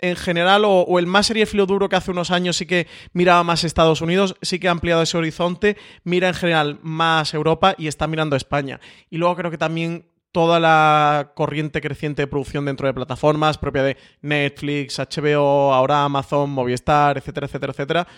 en 0.00 0.16
general, 0.16 0.62
o, 0.64 0.98
el 0.98 1.06
más 1.06 1.28
filo 1.28 1.66
duro 1.66 1.88
que 1.88 1.96
hace 1.96 2.10
unos 2.10 2.30
años 2.30 2.56
sí 2.56 2.66
que 2.66 2.86
miraba 3.12 3.44
más 3.44 3.64
Estados 3.64 4.00
Unidos, 4.00 4.36
sí 4.42 4.58
que 4.58 4.68
ha 4.68 4.70
ampliado 4.70 5.02
ese 5.02 5.18
horizonte, 5.18 5.76
mira 6.04 6.28
en 6.28 6.34
general 6.34 6.78
más 6.82 7.34
Europa 7.34 7.74
y 7.76 7.86
está 7.86 8.06
mirando 8.06 8.36
España. 8.36 8.80
Y 9.10 9.18
luego 9.18 9.36
creo 9.36 9.50
que 9.50 9.58
también 9.58 10.06
toda 10.32 10.60
la 10.60 11.32
corriente 11.34 11.80
creciente 11.80 12.22
de 12.22 12.26
producción 12.28 12.64
dentro 12.64 12.86
de 12.86 12.94
plataformas, 12.94 13.58
propia 13.58 13.82
de 13.82 13.96
Netflix, 14.22 14.98
HBO, 14.98 15.74
ahora 15.74 16.04
Amazon, 16.04 16.50
Movistar, 16.50 17.18
etcétera, 17.18 17.46
etcétera, 17.46 17.72
etcétera, 17.72 18.08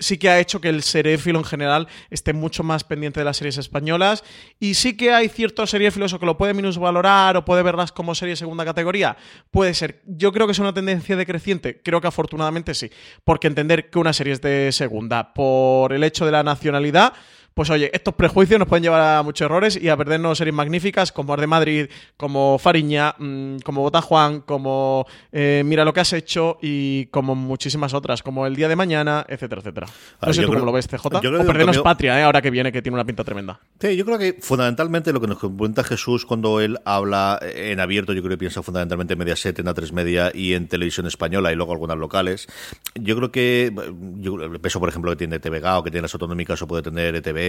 sí 0.00 0.18
que 0.18 0.28
ha 0.28 0.40
hecho 0.40 0.60
que 0.60 0.68
el 0.68 0.82
seréfilo 0.82 1.38
en 1.38 1.44
general 1.44 1.86
esté 2.10 2.32
mucho 2.32 2.64
más 2.64 2.82
pendiente 2.82 3.20
de 3.20 3.24
las 3.24 3.36
series 3.36 3.58
españolas 3.58 4.24
y 4.58 4.74
sí 4.74 4.96
que 4.96 5.12
hay 5.12 5.28
ciertos 5.28 5.70
seriéfilos 5.70 6.12
o 6.12 6.18
que 6.18 6.26
lo 6.26 6.36
puede 6.36 6.54
minusvalorar 6.54 7.36
o 7.36 7.44
puede 7.44 7.62
verlas 7.62 7.92
como 7.92 8.14
serie 8.14 8.34
segunda 8.36 8.64
categoría. 8.64 9.16
Puede 9.50 9.74
ser. 9.74 10.02
Yo 10.06 10.32
creo 10.32 10.46
que 10.46 10.52
es 10.52 10.58
una 10.58 10.74
tendencia 10.74 11.16
decreciente. 11.16 11.80
Creo 11.82 12.00
que 12.00 12.08
afortunadamente 12.08 12.74
sí. 12.74 12.90
Porque 13.24 13.46
entender 13.46 13.90
que 13.90 13.98
una 13.98 14.12
serie 14.12 14.32
es 14.32 14.40
de 14.40 14.72
segunda 14.72 15.32
por 15.34 15.92
el 15.92 16.02
hecho 16.02 16.26
de 16.26 16.32
la 16.32 16.42
nacionalidad 16.42 17.12
pues 17.54 17.70
oye, 17.70 17.90
estos 17.92 18.14
prejuicios 18.14 18.58
nos 18.58 18.68
pueden 18.68 18.82
llevar 18.82 19.18
a 19.18 19.22
muchos 19.22 19.44
errores 19.44 19.80
y 19.80 19.88
a 19.88 19.96
perdernos 19.96 20.38
series 20.38 20.54
magníficas 20.54 21.12
como 21.12 21.32
Ar 21.32 21.40
de 21.40 21.46
Madrid, 21.46 21.86
como 22.16 22.58
Fariña, 22.58 23.14
mmm, 23.18 23.58
como 23.64 23.82
Botajuan, 23.82 24.40
como 24.40 25.06
eh, 25.32 25.62
Mira 25.64 25.84
lo 25.84 25.92
que 25.92 26.00
has 26.00 26.12
hecho 26.12 26.58
y 26.62 27.06
como 27.06 27.34
muchísimas 27.34 27.94
otras, 27.94 28.22
como 28.22 28.46
El 28.46 28.56
Día 28.56 28.68
de 28.68 28.76
Mañana, 28.76 29.24
etcétera, 29.28 29.60
etcétera. 29.60 29.86
No 29.86 30.26
ver, 30.26 30.34
sé 30.34 30.42
tú 30.42 30.48
creo, 30.48 30.60
cómo 30.60 30.66
lo 30.66 30.72
ves, 30.72 30.86
CJ. 30.86 31.06
O 31.06 31.10
perdernos 31.10 31.66
cambio... 31.66 31.82
Patria, 31.82 32.20
eh, 32.20 32.22
ahora 32.22 32.40
que 32.40 32.50
viene, 32.50 32.72
que 32.72 32.82
tiene 32.82 32.94
una 32.94 33.04
pinta 33.04 33.24
tremenda. 33.24 33.60
Sí, 33.80 33.96
yo 33.96 34.04
creo 34.04 34.18
que 34.18 34.38
fundamentalmente 34.40 35.12
lo 35.12 35.20
que 35.20 35.26
nos 35.26 35.38
cuenta 35.38 35.84
Jesús 35.84 36.26
cuando 36.26 36.60
él 36.60 36.78
habla 36.84 37.38
en 37.42 37.80
abierto, 37.80 38.12
yo 38.12 38.22
creo 38.22 38.30
que 38.30 38.38
piensa 38.38 38.62
fundamentalmente 38.62 39.14
en 39.14 39.18
Mediaset, 39.18 39.58
en 39.58 39.66
A3 39.66 39.92
Media 39.92 40.30
y 40.32 40.54
en 40.54 40.68
televisión 40.68 41.06
española 41.06 41.52
y 41.52 41.56
luego 41.56 41.72
algunas 41.72 41.98
locales. 41.98 42.46
Yo 42.94 43.16
creo 43.16 43.32
que 43.32 43.72
yo, 44.18 44.36
el 44.36 44.60
peso, 44.60 44.80
por 44.80 44.88
ejemplo, 44.88 45.10
que 45.10 45.16
tiene 45.16 45.38
TVG 45.38 45.78
o 45.78 45.82
que 45.82 45.90
tiene 45.90 46.02
las 46.02 46.14
autonómicas 46.14 46.60
o 46.62 46.66
puede 46.66 46.82
tener 46.82 47.14
ETV 47.16 47.39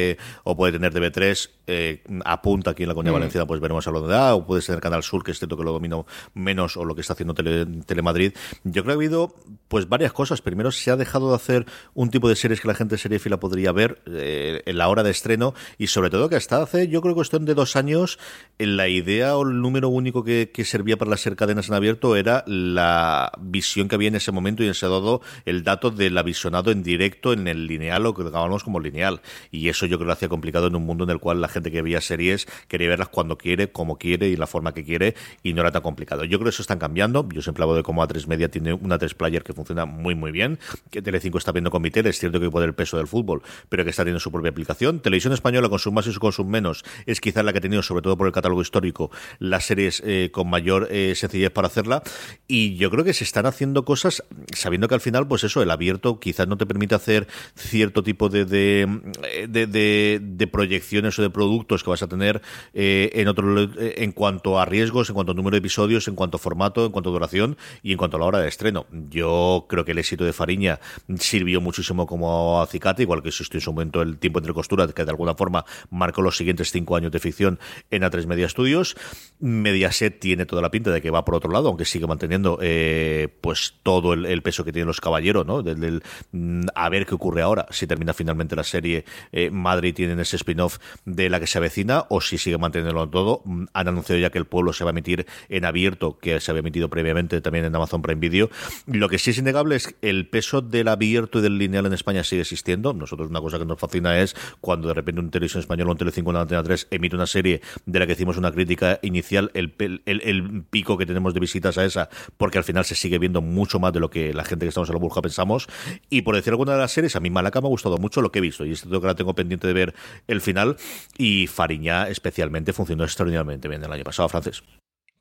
o 0.43 0.55
puede 0.55 0.73
tener 0.73 0.93
TV3, 0.93 1.49
eh, 1.67 2.03
apunta 2.25 2.71
aquí 2.71 2.83
en 2.83 2.89
la 2.89 2.95
Comunidad 2.95 3.13
mm. 3.13 3.19
Valenciana, 3.19 3.47
pues 3.47 3.61
veremos 3.61 3.87
a 3.87 3.91
lo 3.91 4.05
de 4.05 4.15
A, 4.15 4.35
o 4.35 4.45
puede 4.45 4.61
ser 4.61 4.79
Canal 4.81 5.03
Sur, 5.03 5.23
que 5.23 5.31
es 5.31 5.39
cierto 5.39 5.57
que 5.57 5.63
lo 5.63 5.71
domino 5.71 6.05
menos, 6.33 6.75
o 6.75 6.83
lo 6.85 6.95
que 6.95 7.01
está 7.01 7.13
haciendo 7.13 7.33
Tele, 7.33 7.65
Telemadrid. 7.85 8.33
Yo 8.63 8.83
creo 8.83 8.85
que 8.85 8.91
ha 8.91 8.95
habido 8.95 9.35
pues 9.67 9.87
varias 9.87 10.11
cosas. 10.11 10.41
Primero, 10.41 10.71
se 10.71 10.91
ha 10.91 10.97
dejado 10.97 11.29
de 11.29 11.35
hacer 11.35 11.65
un 11.93 12.09
tipo 12.09 12.27
de 12.27 12.35
series 12.35 12.59
que 12.59 12.67
la 12.67 12.73
gente 12.73 12.97
fila 12.97 13.39
podría 13.39 13.71
ver 13.71 14.01
eh, 14.05 14.61
en 14.65 14.77
la 14.77 14.89
hora 14.89 15.03
de 15.03 15.11
estreno, 15.11 15.53
y 15.77 15.87
sobre 15.87 16.09
todo 16.09 16.29
que 16.29 16.35
hasta 16.35 16.61
hace, 16.61 16.87
yo 16.87 17.01
creo 17.01 17.13
que 17.13 17.19
cuestión 17.19 17.45
de 17.45 17.53
dos 17.53 17.75
años, 17.75 18.19
la 18.57 18.87
idea 18.87 19.37
o 19.37 19.47
el 19.47 19.61
número 19.61 19.89
único 19.89 20.23
que, 20.23 20.51
que 20.53 20.65
servía 20.65 20.97
para 20.97 21.11
las 21.11 21.21
ser 21.21 21.35
cadenas 21.35 21.69
en 21.69 21.75
abierto 21.75 22.15
era 22.15 22.43
la 22.47 23.31
visión 23.39 23.87
que 23.87 23.95
había 23.95 24.09
en 24.09 24.15
ese 24.15 24.31
momento 24.31 24.63
y 24.63 24.65
en 24.65 24.71
ese 24.71 24.87
dado 24.87 25.21
el 25.45 25.63
dato 25.63 25.91
del 25.91 26.17
avisionado 26.17 26.71
en 26.71 26.83
directo 26.83 27.31
en 27.31 27.47
el 27.47 27.67
lineal 27.67 28.05
o 28.05 28.13
que 28.13 28.23
llamamos 28.23 28.63
como 28.63 28.79
lineal. 28.79 29.21
Y 29.51 29.69
eso 29.69 29.80
yo 29.85 29.97
creo 29.97 29.99
que 29.99 30.05
lo 30.05 30.13
hacía 30.13 30.29
complicado 30.29 30.67
en 30.67 30.75
un 30.75 30.85
mundo 30.85 31.03
en 31.03 31.09
el 31.09 31.19
cual 31.19 31.41
la 31.41 31.47
gente 31.47 31.71
que 31.71 31.81
veía 31.81 32.01
series 32.01 32.47
quería 32.67 32.89
verlas 32.89 33.09
cuando 33.09 33.37
quiere, 33.37 33.71
como 33.71 33.97
quiere 33.97 34.27
y 34.29 34.35
la 34.35 34.47
forma 34.47 34.73
que 34.73 34.83
quiere 34.83 35.15
y 35.43 35.53
no 35.53 35.61
era 35.61 35.71
tan 35.71 35.81
complicado. 35.81 36.23
Yo 36.23 36.37
creo 36.39 36.45
que 36.45 36.49
eso 36.49 36.61
están 36.61 36.79
cambiando. 36.79 37.27
Yo 37.33 37.41
siempre 37.41 37.63
hablo 37.63 37.75
de 37.75 37.83
cómo 37.83 38.03
A3 38.03 38.27
Media 38.27 38.49
tiene 38.49 38.73
una 38.73 38.97
3 38.97 39.13
player 39.13 39.43
que 39.43 39.53
funciona 39.53 39.85
muy 39.85 40.15
muy 40.15 40.31
bien, 40.31 40.59
que 40.89 41.03
Tele5 41.03 41.37
está 41.37 41.51
viendo 41.51 41.71
con 41.71 41.81
Vitel, 41.81 42.07
es 42.07 42.19
cierto 42.19 42.39
que 42.39 42.49
puede 42.49 42.65
el 42.65 42.73
peso 42.73 42.97
del 42.97 43.07
fútbol, 43.07 43.41
pero 43.69 43.83
que 43.83 43.89
está 43.89 44.03
teniendo 44.03 44.19
su 44.19 44.31
propia 44.31 44.51
aplicación. 44.51 44.99
Televisión 44.99 45.33
española 45.33 45.69
con 45.69 45.79
su 45.79 45.91
más 45.91 46.07
y 46.07 46.13
su 46.13 46.19
con 46.19 46.31
menos 46.49 46.83
es 47.05 47.19
quizás 47.19 47.43
la 47.43 47.51
que 47.51 47.59
ha 47.59 47.61
tenido, 47.61 47.81
sobre 47.81 48.01
todo 48.01 48.17
por 48.17 48.27
el 48.27 48.33
catálogo 48.33 48.61
histórico, 48.61 49.11
las 49.39 49.65
series 49.65 50.01
eh, 50.05 50.29
con 50.31 50.49
mayor 50.49 50.87
eh, 50.91 51.13
sencillez 51.15 51.51
para 51.51 51.67
hacerla 51.67 52.03
y 52.47 52.75
yo 52.75 52.89
creo 52.89 53.03
que 53.03 53.13
se 53.13 53.23
están 53.23 53.45
haciendo 53.45 53.85
cosas 53.85 54.23
sabiendo 54.55 54.87
que 54.87 54.95
al 54.95 55.01
final, 55.01 55.27
pues 55.27 55.43
eso, 55.43 55.61
el 55.61 55.71
abierto 55.71 56.19
quizás 56.19 56.47
no 56.47 56.57
te 56.57 56.65
permite 56.65 56.95
hacer 56.95 57.27
cierto 57.55 58.03
tipo 58.03 58.29
de, 58.29 58.45
de, 58.45 59.47
de, 59.47 59.67
de 59.71 60.47
proyecciones 60.51 61.17
o 61.17 61.21
de 61.21 61.29
productos 61.29 61.83
que 61.83 61.89
vas 61.89 62.03
a 62.03 62.07
tener 62.07 62.41
eh, 62.73 63.09
en 63.13 63.27
otro 63.27 63.61
eh, 63.61 63.95
en 63.97 64.11
cuanto 64.11 64.59
a 64.59 64.65
riesgos, 64.65 65.09
en 65.09 65.15
cuanto 65.15 65.31
a 65.31 65.35
número 65.35 65.55
de 65.55 65.59
episodios, 65.59 66.07
en 66.07 66.15
cuanto 66.15 66.37
a 66.37 66.39
formato, 66.39 66.85
en 66.85 66.91
cuanto 66.91 67.09
a 67.09 67.13
duración 67.13 67.57
y 67.83 67.91
en 67.91 67.97
cuanto 67.97 68.17
a 68.17 68.19
la 68.19 68.25
hora 68.25 68.39
de 68.39 68.47
estreno. 68.47 68.85
Yo 69.09 69.65
creo 69.69 69.85
que 69.85 69.91
el 69.91 69.99
éxito 69.99 70.25
de 70.25 70.33
Fariña 70.33 70.79
sirvió 71.17 71.61
muchísimo 71.61 72.05
como 72.05 72.61
acicate, 72.61 73.03
igual 73.03 73.21
que 73.21 73.29
existió 73.29 73.57
en 73.57 73.61
su 73.61 73.71
momento 73.71 74.01
el 74.01 74.17
tiempo 74.17 74.39
entre 74.39 74.53
costuras, 74.53 74.93
que 74.93 75.05
de 75.05 75.11
alguna 75.11 75.35
forma 75.35 75.65
marcó 75.89 76.21
los 76.21 76.37
siguientes 76.37 76.71
cinco 76.71 76.95
años 76.95 77.11
de 77.11 77.19
ficción 77.19 77.59
en 77.89 78.03
A3 78.03 78.25
Media 78.25 78.49
Studios. 78.49 78.95
Mediaset 79.39 80.19
tiene 80.19 80.45
toda 80.45 80.61
la 80.61 80.71
pinta 80.71 80.91
de 80.91 81.01
que 81.01 81.09
va 81.09 81.25
por 81.25 81.35
otro 81.35 81.51
lado, 81.51 81.69
aunque 81.69 81.85
sigue 81.85 82.07
manteniendo 82.07 82.59
eh, 82.61 83.27
pues 83.41 83.75
todo 83.83 84.13
el, 84.13 84.25
el, 84.25 84.41
peso 84.41 84.63
que 84.63 84.71
tienen 84.71 84.87
los 84.87 85.01
caballeros, 85.01 85.45
¿no? 85.45 85.63
Del, 85.63 85.79
del, 85.79 86.03
mm, 86.31 86.67
a 86.75 86.89
ver 86.89 87.05
qué 87.05 87.15
ocurre 87.15 87.41
ahora, 87.41 87.65
si 87.69 87.87
termina 87.87 88.13
finalmente 88.13 88.55
la 88.55 88.63
serie 88.63 89.05
eh, 89.31 89.49
Madrid 89.61 89.93
tienen 89.93 90.19
ese 90.19 90.35
spin-off 90.35 90.79
de 91.05 91.29
la 91.29 91.39
que 91.39 91.47
se 91.47 91.57
avecina 91.57 92.05
o 92.09 92.21
si 92.21 92.37
sigue 92.37 92.57
manteniéndolo 92.57 93.09
todo. 93.09 93.41
Mm, 93.45 93.65
han 93.73 93.87
anunciado 93.87 94.19
ya 94.19 94.29
que 94.29 94.37
el 94.37 94.45
pueblo 94.45 94.73
se 94.73 94.83
va 94.83 94.89
a 94.89 94.93
emitir 94.93 95.25
en 95.49 95.65
abierto, 95.65 96.17
que 96.19 96.39
se 96.39 96.51
había 96.51 96.59
emitido 96.59 96.89
previamente 96.89 97.41
también 97.41 97.65
en 97.65 97.75
Amazon 97.75 98.01
Prime 98.01 98.19
Video. 98.19 98.49
Lo 98.85 99.09
que 99.09 99.19
sí 99.19 99.31
es 99.31 99.37
innegable 99.37 99.75
es 99.75 99.87
que 99.87 100.09
el 100.09 100.27
peso 100.27 100.61
del 100.61 100.87
abierto 100.87 101.39
y 101.39 101.41
del 101.41 101.57
lineal 101.57 101.85
en 101.85 101.93
España 101.93 102.23
sigue 102.23 102.41
existiendo. 102.41 102.93
Nosotros 102.93 103.29
una 103.29 103.41
cosa 103.41 103.59
que 103.59 103.65
nos 103.65 103.79
fascina 103.79 104.19
es 104.19 104.35
cuando 104.59 104.87
de 104.87 104.93
repente 104.93 105.21
un 105.21 105.29
televisión 105.29 105.61
español 105.61 105.89
un 105.89 105.97
Telecinco 105.97 106.29
o 106.29 106.31
una 106.31 106.41
Antena 106.41 106.63
3 106.63 106.87
emite 106.91 107.15
una 107.15 107.27
serie 107.27 107.61
de 107.85 107.99
la 107.99 108.07
que 108.07 108.13
hicimos 108.13 108.37
una 108.37 108.51
crítica 108.51 108.99
inicial, 109.01 109.51
el, 109.53 109.73
el, 109.79 110.01
el, 110.05 110.63
pico 110.69 110.97
que 110.97 111.05
tenemos 111.05 111.33
de 111.33 111.39
visitas 111.39 111.77
a 111.77 111.85
esa, 111.85 112.09
porque 112.37 112.57
al 112.57 112.63
final 112.63 112.85
se 112.85 112.95
sigue 112.95 113.19
viendo 113.19 113.41
mucho 113.41 113.79
más 113.79 113.93
de 113.93 113.99
lo 113.99 114.09
que 114.09 114.33
la 114.33 114.43
gente 114.43 114.65
que 114.65 114.69
estamos 114.69 114.89
en 114.89 114.95
la 114.95 114.99
burja 114.99 115.21
pensamos. 115.21 115.67
Y 116.09 116.21
por 116.21 116.35
decir 116.35 116.51
alguna 116.51 116.73
de 116.73 116.79
las 116.79 116.91
series, 116.91 117.15
a 117.15 117.19
mí 117.19 117.29
Malaca 117.29 117.61
me 117.61 117.67
ha 117.67 117.69
gustado 117.69 117.97
mucho 117.97 118.21
lo 118.21 118.31
que 118.31 118.39
he 118.39 118.41
visto 118.41 118.65
y 118.65 118.71
esto 118.71 119.01
que 119.01 119.07
la 119.07 119.15
tengo 119.15 119.33
pendiente 119.33 119.50
de 119.59 119.73
ver 119.73 119.93
el 120.27 120.41
final. 120.41 120.77
Y 121.17 121.47
Fariña, 121.47 122.07
especialmente, 122.07 122.73
funcionó 122.73 123.03
extraordinariamente 123.03 123.67
bien 123.67 123.83
el 123.83 123.91
año 123.91 124.03
pasado, 124.03 124.29
francés. 124.29 124.63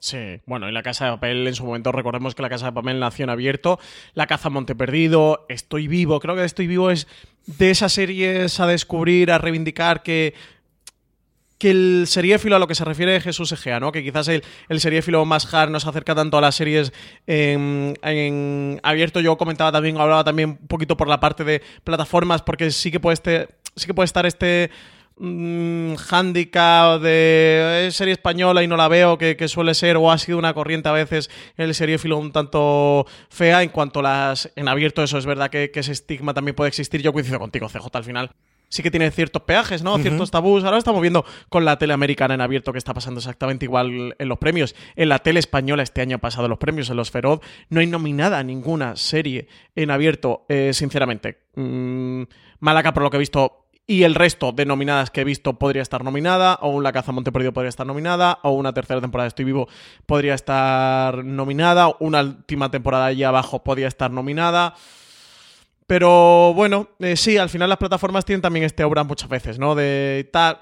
Sí, 0.01 0.41
bueno, 0.47 0.67
y 0.67 0.73
la 0.73 0.83
Casa 0.83 1.05
de 1.05 1.11
Papel 1.13 1.47
en 1.47 1.55
su 1.55 1.65
momento, 1.65 1.93
recordemos 1.93 2.35
que 2.35 2.41
la 2.41 2.49
Casa 2.49 2.67
de 2.67 2.73
Papel 2.73 2.99
nació 2.99 3.25
en 3.25 3.31
abierto, 3.31 3.79
La 4.15 4.27
Caza 4.27 4.49
Monte 4.49 4.75
Perdido, 4.75 5.45
Estoy 5.51 5.89
Vivo, 5.89 6.21
creo 6.21 6.35
que 6.35 6.45
Estoy 6.45 6.67
Vivo 6.67 6.91
es 6.91 7.07
de 7.45 7.71
esas 7.71 7.93
series 7.93 8.61
a 8.61 8.67
descubrir, 8.67 9.31
a 9.31 9.37
reivindicar 9.37 10.03
que 10.03 10.33
que 11.61 11.71
el 11.71 12.05
seriéfilo 12.07 12.57
a 12.57 12.59
lo 12.59 12.67
que 12.67 12.75
se 12.75 12.87
refiere 12.87 13.21
Jesús 13.21 13.53
Egea, 13.53 13.79
¿no? 13.79 13.93
Que 13.93 14.03
quizás 14.03 14.27
el, 14.29 14.43
el 14.71 14.81
seriéfilo 14.81 15.27
más 15.27 15.53
hard 15.53 15.71
no 15.71 15.79
se 15.79 15.89
acerca 15.89 16.15
tanto 16.15 16.39
a 16.39 16.41
las 16.41 16.55
series 16.55 16.91
en, 17.27 18.81
abierto. 18.83 19.21
Yo 19.21 19.37
comentaba 19.37 19.71
también, 19.71 19.99
hablaba 19.99 20.25
también 20.25 20.59
un 20.59 20.67
poquito 20.67 20.97
por 20.97 21.07
la 21.07 21.21
parte 21.21 21.45
de 21.45 21.63
plataformas, 21.85 22.41
porque 22.41 22.71
sí 22.71 22.91
que 22.91 22.99
puede, 22.99 23.13
este, 23.13 23.49
sí 23.77 23.87
que 23.87 23.93
puede 23.93 24.07
estar 24.07 24.25
este 24.25 24.71
mmm, 25.19 25.97
handicap 26.11 26.99
de 26.99 27.89
eh, 27.89 27.91
serie 27.93 28.15
española 28.15 28.63
y 28.63 28.67
no 28.67 28.79
la 28.79 28.89
veo, 28.89 29.19
que, 29.19 29.37
suele 29.47 29.75
ser 29.75 29.99
o 29.99 30.11
ha 30.11 30.17
sido 30.17 30.39
una 30.39 30.55
corriente 30.55 30.89
a 30.89 30.93
veces 30.93 31.29
el 31.59 31.75
seriéfilo 31.75 32.17
un 32.17 32.33
tanto 32.33 33.07
fea. 33.29 33.63
En 33.63 33.69
cuanto 33.69 34.01
a 34.01 34.05
las 34.05 34.51
en 34.57 34.67
abierto, 34.67 35.03
eso 35.03 35.19
es 35.19 35.27
verdad 35.27 35.51
que, 35.51 35.71
que 35.71 35.81
ese 35.81 35.93
estigma 35.93 36.33
también 36.33 36.57
puede 36.57 36.69
existir. 36.69 37.03
Yo 37.03 37.13
coincido 37.13 37.39
contigo, 37.39 37.69
CJ, 37.69 37.87
al 37.93 38.05
final 38.05 38.31
sí 38.71 38.83
que 38.83 38.91
tiene 38.91 39.11
ciertos 39.11 39.43
peajes, 39.43 39.83
¿no? 39.83 39.99
Ciertos 39.99 40.31
tabús. 40.31 40.65
Ahora 40.65 40.79
estamos 40.79 41.03
viendo 41.03 41.25
con 41.51 41.65
la 41.65 41.79
tele 41.79 41.93
americana 41.93 42.35
en 42.35 42.41
abierto 42.41 42.73
que 42.73 42.79
está 42.79 42.95
pasando 42.95 43.19
exactamente 43.19 43.67
igual 43.67 44.15
en 44.19 44.29
los 44.29 44.39
premios. 44.39 44.75
En 44.97 45.11
la 45.11 45.19
tele 45.19 45.41
española 45.41 45.83
este 45.83 46.01
año 46.01 46.17
ha 46.17 46.21
pasado 46.21 46.49
los 46.49 46.59
premios, 46.59 46.89
en 46.89 46.97
los 46.97 47.11
Feroz, 47.11 47.41
no 47.69 47.81
hay 47.81 47.87
nominada 47.87 48.43
ninguna 48.43 48.97
serie 48.97 49.49
en 49.75 49.91
abierto, 49.91 50.47
eh, 50.49 50.71
sinceramente. 50.73 51.41
Mm, 51.57 52.23
Malaca, 52.61 52.95
por 52.95 53.03
lo 53.03 53.11
que 53.11 53.17
he 53.17 53.21
visto, 53.21 53.67
y 53.87 54.05
el 54.05 54.15
resto 54.15 54.53
de 54.53 54.67
nominadas 54.67 55.11
que 55.11 55.23
he 55.23 55.25
visto 55.25 55.59
podría 55.59 55.83
estar 55.83 56.05
nominada, 56.05 56.55
o 56.63 56.69
un 56.69 56.85
La 56.85 56.93
Caza 56.93 57.11
Monte 57.11 57.33
Perdido 57.33 57.53
podría 57.53 57.71
estar 57.71 57.87
nominada, 57.87 58.39
o 58.45 58.53
una 58.53 58.73
tercera 58.73 59.01
temporada 59.01 59.25
de 59.25 59.29
Estoy 59.31 59.47
Vivo 59.47 59.69
podría 60.07 60.35
estar 60.35 61.25
nominada, 61.25 61.93
una 61.99 62.21
última 62.21 62.71
temporada 62.71 63.07
allí 63.07 63.25
abajo 63.25 63.65
podría 63.65 63.89
estar 63.89 64.13
nominada. 64.13 64.77
Pero 65.91 66.55
bueno, 66.55 66.87
eh, 67.01 67.17
sí, 67.17 67.37
al 67.37 67.49
final 67.49 67.69
las 67.69 67.79
plataformas 67.79 68.25
tienen 68.25 68.41
también 68.41 68.65
este 68.65 68.85
obra 68.85 69.03
muchas 69.03 69.29
veces, 69.29 69.59
¿no? 69.59 69.75
De 69.75 70.31
tal, 70.33 70.61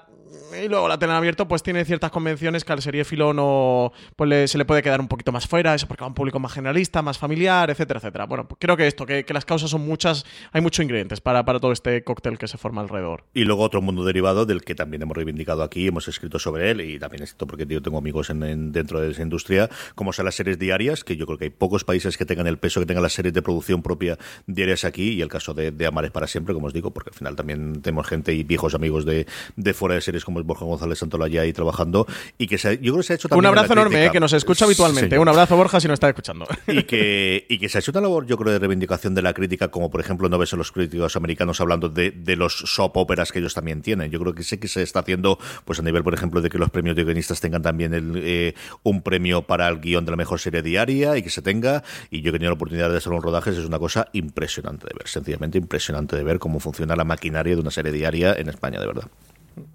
y 0.63 0.67
luego 0.67 0.87
la 0.87 0.97
tele 0.97 1.11
en 1.11 1.17
abierto 1.17 1.47
pues 1.47 1.63
tiene 1.63 1.85
ciertas 1.85 2.11
convenciones 2.11 2.63
que 2.63 2.73
al 2.73 2.81
serie 2.81 3.03
filo 3.03 3.33
no 3.33 3.91
pues 4.15 4.51
se 4.51 4.57
le 4.57 4.65
puede 4.65 4.81
quedar 4.81 4.99
un 4.99 5.07
poquito 5.07 5.31
más 5.31 5.47
fuera, 5.47 5.73
eso 5.73 5.87
porque 5.87 6.01
va 6.01 6.07
a 6.07 6.09
un 6.09 6.13
público 6.13 6.39
más 6.39 6.53
generalista, 6.53 7.01
más 7.01 7.17
familiar, 7.17 7.69
etcétera, 7.69 7.99
etcétera. 7.99 8.25
Bueno, 8.25 8.47
pues 8.47 8.57
creo 8.59 8.77
que 8.77 8.87
esto, 8.87 9.05
que, 9.05 9.25
las 9.29 9.45
causas 9.45 9.69
son 9.69 9.85
muchas, 9.85 10.25
hay 10.51 10.61
muchos 10.61 10.83
ingredientes 10.83 11.21
para, 11.21 11.45
para 11.45 11.59
todo 11.59 11.71
este 11.71 12.03
cóctel 12.03 12.37
que 12.37 12.47
se 12.47 12.57
forma 12.57 12.81
alrededor. 12.81 13.23
Y 13.33 13.45
luego 13.45 13.63
otro 13.63 13.81
mundo 13.81 14.03
derivado 14.03 14.45
del 14.45 14.61
que 14.63 14.75
también 14.75 15.01
hemos 15.01 15.15
reivindicado 15.15 15.63
aquí, 15.63 15.87
hemos 15.87 16.07
escrito 16.07 16.39
sobre 16.39 16.71
él 16.71 16.81
y 16.81 16.99
también 16.99 17.23
esto 17.23 17.47
porque 17.47 17.65
yo 17.65 17.81
tengo 17.81 17.97
amigos 17.97 18.29
en, 18.29 18.71
dentro 18.71 19.01
de 19.01 19.11
esa 19.11 19.21
industria, 19.21 19.69
como 19.95 20.13
son 20.13 20.25
las 20.25 20.35
series 20.35 20.59
diarias, 20.59 21.03
que 21.03 21.15
yo 21.15 21.25
creo 21.25 21.37
que 21.37 21.45
hay 21.45 21.51
pocos 21.51 21.83
países 21.83 22.17
que 22.17 22.25
tengan 22.25 22.47
el 22.47 22.57
peso 22.57 22.79
que 22.79 22.85
tengan 22.85 23.03
las 23.03 23.13
series 23.13 23.33
de 23.33 23.41
producción 23.41 23.81
propia 23.81 24.17
diarias 24.47 24.83
aquí 24.83 25.13
y 25.13 25.21
el 25.21 25.29
caso 25.29 25.53
de, 25.53 25.71
de 25.71 25.85
Amares 25.85 26.11
para 26.11 26.27
siempre, 26.27 26.53
como 26.53 26.67
os 26.67 26.73
digo, 26.73 26.91
porque 26.91 27.09
al 27.11 27.15
final 27.15 27.35
también 27.35 27.81
tenemos 27.81 28.07
gente 28.07 28.33
y 28.33 28.43
viejos 28.43 28.75
amigos 28.75 29.05
de, 29.05 29.25
de 29.55 29.73
fuera 29.73 29.95
de 29.95 30.01
series 30.01 30.18
como 30.25 30.39
es 30.39 30.45
Borja 30.45 30.65
González 30.65 30.99
Santolaya 30.99 31.41
ahí 31.41 31.53
trabajando 31.53 32.07
y 32.37 32.47
que 32.47 32.57
se, 32.57 32.77
yo 32.77 32.93
creo 32.93 32.97
que 32.97 33.03
se 33.03 33.13
ha 33.13 33.15
hecho 33.15 33.29
también 33.29 33.51
un 33.51 33.57
abrazo 33.57 33.73
enorme 33.73 34.05
eh, 34.05 34.11
que 34.11 34.19
nos 34.19 34.33
escucha 34.33 34.65
habitualmente. 34.65 35.17
un 35.17 35.27
abrazo 35.27 35.55
Borja 35.55 35.79
si 35.79 35.87
nos 35.87 35.95
está 35.95 36.09
escuchando. 36.09 36.47
Y 36.67 36.83
que, 36.83 37.45
y 37.49 37.59
que 37.59 37.69
se 37.69 37.77
ha 37.77 37.81
hecho 37.81 37.91
una 37.91 38.01
labor 38.01 38.25
yo 38.25 38.37
creo 38.37 38.53
de 38.53 38.59
reivindicación 38.59 39.15
de 39.15 39.21
la 39.21 39.33
crítica 39.33 39.69
como 39.69 39.89
por 39.89 40.01
ejemplo 40.01 40.29
no 40.29 40.37
ves 40.37 40.53
a 40.53 40.57
los 40.57 40.71
críticos 40.71 41.15
americanos 41.15 41.59
hablando 41.61 41.89
de, 41.89 42.11
de 42.11 42.35
los 42.35 42.53
soap 42.53 42.97
operas 42.97 43.31
que 43.31 43.39
ellos 43.39 43.53
también 43.53 43.81
tienen. 43.81 44.11
Yo 44.11 44.19
creo 44.19 44.33
que 44.33 44.43
sé 44.43 44.59
que 44.59 44.67
se 44.67 44.81
está 44.81 44.99
haciendo 44.99 45.39
pues 45.65 45.79
a 45.79 45.81
nivel 45.81 46.03
por 46.03 46.13
ejemplo 46.13 46.41
de 46.41 46.49
que 46.49 46.57
los 46.57 46.69
premios 46.69 46.95
de 46.95 47.03
guionistas 47.03 47.41
tengan 47.41 47.61
también 47.61 47.93
el, 47.93 48.13
eh, 48.17 48.53
un 48.83 49.01
premio 49.01 49.43
para 49.43 49.67
el 49.67 49.79
guion 49.79 50.05
de 50.05 50.11
la 50.11 50.17
mejor 50.17 50.39
serie 50.39 50.61
diaria 50.61 51.17
y 51.17 51.23
que 51.23 51.29
se 51.29 51.41
tenga. 51.41 51.83
Y 52.09 52.21
yo 52.21 52.31
que 52.31 52.37
he 52.37 52.39
tenido 52.39 52.51
la 52.51 52.55
oportunidad 52.55 52.89
de 52.89 52.97
hacer 52.97 53.11
un 53.11 53.21
rodajes 53.21 53.57
es 53.57 53.65
una 53.65 53.79
cosa 53.79 54.07
impresionante 54.13 54.87
de 54.87 54.93
ver 54.97 55.07
sencillamente 55.07 55.57
impresionante 55.57 56.15
de 56.15 56.23
ver 56.23 56.39
cómo 56.39 56.59
funciona 56.59 56.95
la 56.95 57.03
maquinaria 57.03 57.55
de 57.55 57.61
una 57.61 57.71
serie 57.71 57.91
diaria 57.91 58.33
en 58.33 58.49
España 58.49 58.79
de 58.79 58.87
verdad 58.87 59.09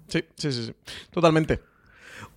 Sí, 0.07 0.23
sí, 0.35 0.51
sí, 0.51 0.65
sí. 0.65 0.73
Totalmente. 1.11 1.61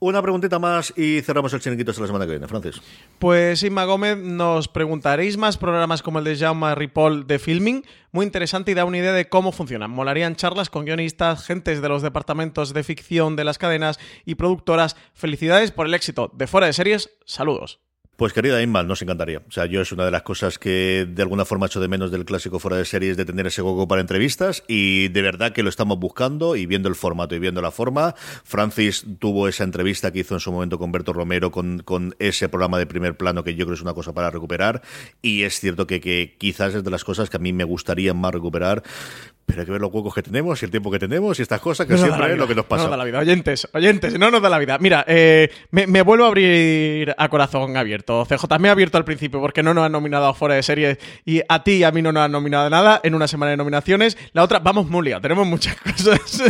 Una 0.00 0.22
preguntita 0.22 0.58
más 0.58 0.92
y 0.96 1.20
cerramos 1.22 1.52
el 1.52 1.60
chiringuito 1.60 1.90
hasta 1.90 2.02
la 2.02 2.06
semana 2.06 2.24
que 2.24 2.32
viene, 2.32 2.46
Francis. 2.46 2.80
Pues 3.18 3.62
Inma 3.62 3.84
Gómez, 3.84 4.16
nos 4.16 4.68
preguntaréis 4.68 5.36
más 5.36 5.56
programas 5.56 6.02
como 6.02 6.20
el 6.20 6.24
de 6.24 6.36
Jaume 6.36 6.74
Ripoll 6.74 7.26
de 7.26 7.38
Filming. 7.38 7.84
Muy 8.12 8.24
interesante 8.24 8.70
y 8.70 8.74
da 8.74 8.84
una 8.84 8.98
idea 8.98 9.12
de 9.12 9.28
cómo 9.28 9.50
funcionan. 9.50 9.90
Molarían 9.90 10.36
charlas 10.36 10.70
con 10.70 10.84
guionistas, 10.84 11.44
gentes 11.44 11.82
de 11.82 11.88
los 11.88 12.02
departamentos 12.02 12.74
de 12.74 12.84
ficción 12.84 13.34
de 13.34 13.44
las 13.44 13.58
cadenas 13.58 13.98
y 14.24 14.36
productoras. 14.36 14.96
Felicidades 15.14 15.72
por 15.72 15.86
el 15.86 15.94
éxito 15.94 16.30
de 16.32 16.46
Fuera 16.46 16.68
de 16.68 16.72
Series. 16.72 17.10
Saludos. 17.24 17.80
Pues 18.18 18.32
querida 18.32 18.60
Inma, 18.60 18.82
nos 18.82 19.00
encantaría. 19.00 19.42
O 19.46 19.52
sea, 19.52 19.66
yo 19.66 19.80
es 19.80 19.92
una 19.92 20.04
de 20.04 20.10
las 20.10 20.22
cosas 20.22 20.58
que 20.58 21.06
de 21.08 21.22
alguna 21.22 21.44
forma 21.44 21.66
echo 21.66 21.78
de 21.78 21.86
menos 21.86 22.10
del 22.10 22.24
clásico 22.24 22.58
fuera 22.58 22.76
de 22.76 22.84
series 22.84 23.16
de 23.16 23.24
tener 23.24 23.46
ese 23.46 23.62
juego 23.62 23.86
para 23.86 24.00
entrevistas 24.00 24.64
y 24.66 25.06
de 25.06 25.22
verdad 25.22 25.52
que 25.52 25.62
lo 25.62 25.68
estamos 25.68 26.00
buscando 26.00 26.56
y 26.56 26.66
viendo 26.66 26.88
el 26.88 26.96
formato 26.96 27.36
y 27.36 27.38
viendo 27.38 27.62
la 27.62 27.70
forma. 27.70 28.16
Francis 28.42 29.06
tuvo 29.20 29.46
esa 29.46 29.62
entrevista 29.62 30.10
que 30.10 30.18
hizo 30.18 30.34
en 30.34 30.40
su 30.40 30.50
momento 30.50 30.80
con 30.80 30.90
Berto 30.90 31.12
Romero 31.12 31.52
con, 31.52 31.78
con 31.84 32.16
ese 32.18 32.48
programa 32.48 32.80
de 32.80 32.86
primer 32.86 33.16
plano 33.16 33.44
que 33.44 33.54
yo 33.54 33.66
creo 33.66 33.76
es 33.76 33.82
una 33.82 33.94
cosa 33.94 34.12
para 34.12 34.30
recuperar 34.30 34.82
y 35.22 35.44
es 35.44 35.60
cierto 35.60 35.86
que, 35.86 36.00
que 36.00 36.34
quizás 36.38 36.74
es 36.74 36.82
de 36.82 36.90
las 36.90 37.04
cosas 37.04 37.30
que 37.30 37.36
a 37.36 37.40
mí 37.40 37.52
me 37.52 37.62
gustaría 37.62 38.14
más 38.14 38.34
recuperar 38.34 38.82
pero 39.48 39.62
hay 39.62 39.66
que 39.66 39.72
ver 39.72 39.80
los 39.80 39.92
huecos 39.92 40.14
que 40.14 40.22
tenemos 40.22 40.60
y 40.62 40.66
el 40.66 40.70
tiempo 40.70 40.90
que 40.90 40.98
tenemos 40.98 41.38
y 41.38 41.42
estas 41.42 41.60
cosas 41.60 41.86
que 41.86 41.96
siempre 41.96 42.32
es 42.32 42.38
lo 42.38 42.46
que 42.46 42.54
nos 42.54 42.66
pasa. 42.66 42.84
No 42.84 42.90
nos 42.90 42.90
da 42.90 42.96
la 42.98 43.04
vida. 43.04 43.18
Oyentes, 43.18 43.66
oyentes, 43.72 44.18
no 44.18 44.30
nos 44.30 44.42
da 44.42 44.50
la 44.50 44.58
vida. 44.58 44.76
Mira, 44.78 45.04
eh, 45.08 45.50
me, 45.70 46.02
vuelvo 46.02 46.26
a 46.26 46.28
abrir 46.28 47.14
a 47.16 47.28
corazón 47.30 47.76
abierto. 47.78 48.26
CJ 48.26 48.58
me 48.60 48.68
ha 48.68 48.72
abierto 48.72 48.98
al 48.98 49.04
principio 49.04 49.40
porque 49.40 49.62
no 49.62 49.72
nos 49.72 49.86
han 49.86 49.92
nominado 49.92 50.32
fuera 50.34 50.54
de 50.54 50.62
serie 50.62 50.98
y 51.24 51.40
a 51.48 51.64
ti 51.64 51.72
y 51.72 51.84
a 51.84 51.90
mí 51.90 52.02
no 52.02 52.12
nos 52.12 52.24
han 52.24 52.32
nominado 52.32 52.68
nada 52.68 53.00
en 53.02 53.14
una 53.14 53.26
semana 53.26 53.50
de 53.50 53.56
nominaciones. 53.56 54.18
La 54.32 54.44
otra, 54.44 54.58
vamos 54.58 54.86
muy 54.86 54.98
tenemos 55.22 55.46
muchas 55.46 55.76
cosas. 55.80 56.42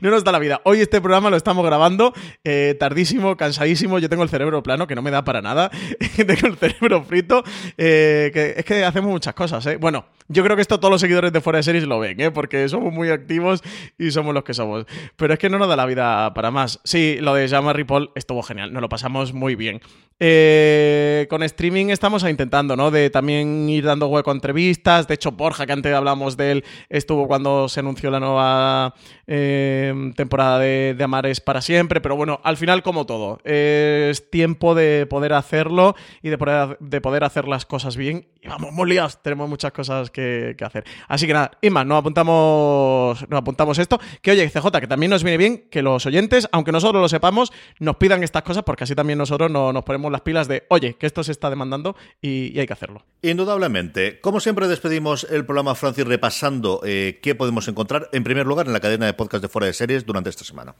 no 0.00 0.10
nos 0.10 0.24
da 0.24 0.32
la 0.32 0.38
vida. 0.38 0.60
Hoy 0.64 0.80
este 0.80 1.00
programa 1.00 1.30
lo 1.30 1.36
estamos 1.36 1.64
grabando 1.64 2.12
eh, 2.44 2.76
tardísimo, 2.78 3.36
cansadísimo. 3.36 3.98
Yo 3.98 4.10
tengo 4.10 4.22
el 4.22 4.28
cerebro 4.28 4.62
plano 4.62 4.86
que 4.86 4.94
no 4.94 5.00
me 5.00 5.10
da 5.10 5.24
para 5.24 5.40
nada. 5.40 5.70
tengo 6.16 6.48
el 6.48 6.56
cerebro 6.56 7.02
frito. 7.04 7.42
Eh, 7.78 8.30
que 8.34 8.54
es 8.58 8.64
que 8.64 8.84
hacemos 8.84 9.10
muchas 9.10 9.34
cosas. 9.34 9.66
Bueno, 9.80 10.04
yo 10.28 10.42
creo 10.42 10.56
que 10.56 10.62
esto 10.62 10.80
todos 10.80 10.90
los 10.90 11.00
seguidores 11.00 11.32
de 11.32 11.40
fuera 11.40 11.58
de 11.58 11.62
series 11.62 11.84
lo 11.84 11.98
ven, 11.98 12.20
¿eh? 12.20 12.30
porque 12.30 12.66
somos 12.68 12.92
muy 12.92 13.10
activos 13.10 13.62
y 13.98 14.10
somos 14.10 14.32
los 14.32 14.44
que 14.44 14.54
somos. 14.54 14.86
Pero 15.16 15.34
es 15.34 15.38
que 15.38 15.50
no 15.50 15.58
nos 15.58 15.68
da 15.68 15.76
la 15.76 15.86
vida 15.86 16.32
para 16.32 16.50
más. 16.50 16.80
Sí, 16.84 17.18
lo 17.20 17.34
de 17.34 17.46
Llama 17.46 17.72
Ripoll 17.72 18.10
estuvo 18.14 18.42
genial, 18.42 18.72
nos 18.72 18.80
lo 18.80 18.88
pasamos 18.88 19.34
muy 19.34 19.54
bien. 19.54 19.80
Eh, 20.20 21.26
con 21.28 21.42
streaming 21.42 21.86
estamos 21.86 22.22
intentando, 22.22 22.76
¿no? 22.76 22.90
De 22.90 23.10
también 23.10 23.68
ir 23.68 23.84
dando 23.84 24.06
hueco 24.06 24.30
a 24.30 24.34
entrevistas. 24.34 25.08
De 25.08 25.14
hecho, 25.14 25.32
Borja, 25.32 25.66
que 25.66 25.72
antes 25.72 25.92
hablamos 25.92 26.36
de 26.36 26.52
él, 26.52 26.64
estuvo 26.88 27.26
cuando 27.26 27.68
se 27.68 27.80
anunció 27.80 28.10
la 28.10 28.20
nueva 28.20 28.94
eh, 29.26 30.12
temporada 30.16 30.58
de, 30.60 30.96
Amares 31.04 31.40
para 31.40 31.60
siempre. 31.60 32.00
Pero 32.00 32.16
bueno, 32.16 32.40
al 32.44 32.56
final, 32.56 32.82
como 32.82 33.04
todo, 33.04 33.40
es 33.44 34.30
tiempo 34.30 34.74
de 34.74 35.06
poder 35.06 35.34
hacerlo 35.34 35.96
y 36.22 36.30
de 36.30 36.38
poder, 36.38 36.78
de 36.80 37.00
poder 37.00 37.24
hacer 37.24 37.46
las 37.46 37.66
cosas 37.66 37.96
bien. 37.96 38.28
Y 38.40 38.48
vamos, 38.48 38.72
muy 38.72 38.88
liados, 38.88 39.20
tenemos 39.20 39.48
muchas 39.48 39.72
cosas 39.72 40.10
que, 40.14 40.56
hacer. 40.64 40.84
Así 41.08 41.26
que 41.26 41.34
nada, 41.34 41.50
Inma, 41.60 41.84
nos 41.84 41.98
apuntamos, 41.98 43.28
nos 43.28 43.38
apuntamos 43.38 43.78
esto. 43.78 44.00
Que 44.22 44.30
oye, 44.30 44.48
CJ, 44.48 44.80
que 44.80 44.86
también 44.86 45.10
nos 45.10 45.22
viene 45.22 45.36
bien 45.36 45.68
que 45.70 45.82
los 45.82 46.06
oyentes, 46.06 46.48
aunque 46.52 46.72
nosotros 46.72 47.02
lo 47.02 47.08
sepamos, 47.08 47.52
nos 47.80 47.96
pidan 47.96 48.22
estas 48.22 48.42
cosas 48.42 48.62
porque 48.62 48.84
así 48.84 48.94
también 48.94 49.18
nosotros 49.18 49.50
no, 49.50 49.72
nos 49.72 49.84
ponemos 49.84 50.10
las 50.10 50.22
pilas 50.22 50.48
de, 50.48 50.64
oye, 50.70 50.94
que 50.94 51.06
esto 51.06 51.22
se 51.22 51.32
está 51.32 51.50
demandando 51.50 51.96
y, 52.22 52.58
hay 52.58 52.66
que 52.66 52.72
hacerlo. 52.72 53.04
Indudablemente. 53.20 54.20
Como 54.20 54.40
siempre, 54.40 54.68
despedimos 54.68 55.26
el 55.28 55.44
programa 55.44 55.74
Francis 55.74 56.06
repasando 56.06 56.80
eh, 56.84 57.18
qué 57.20 57.34
podemos 57.34 57.66
encontrar, 57.68 58.08
en 58.12 58.22
primer 58.24 58.46
lugar, 58.46 58.66
en 58.66 58.72
la 58.72 58.80
cadena 58.80 59.06
de 59.06 59.14
podcast 59.14 59.42
de 59.42 59.48
Fuera 59.48 59.66
de 59.66 59.72
Series 59.72 60.06
durante 60.06 60.30
esta 60.30 60.44
semana 60.44 60.74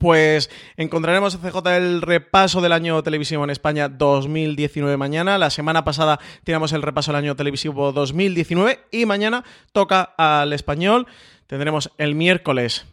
pues 0.00 0.48
encontraremos 0.78 1.34
a 1.34 1.38
CJ 1.38 1.76
el 1.76 2.00
repaso 2.00 2.62
del 2.62 2.72
año 2.72 3.02
televisivo 3.02 3.44
en 3.44 3.50
España 3.50 3.90
2019 3.90 4.96
mañana. 4.96 5.36
La 5.36 5.50
semana 5.50 5.84
pasada 5.84 6.18
teníamos 6.42 6.72
el 6.72 6.80
repaso 6.80 7.12
del 7.12 7.22
año 7.22 7.36
televisivo 7.36 7.92
2019 7.92 8.80
y 8.90 9.04
mañana 9.04 9.44
toca 9.72 10.14
al 10.16 10.54
español. 10.54 11.06
Tendremos 11.46 11.90
el 11.98 12.14
miércoles 12.14 12.86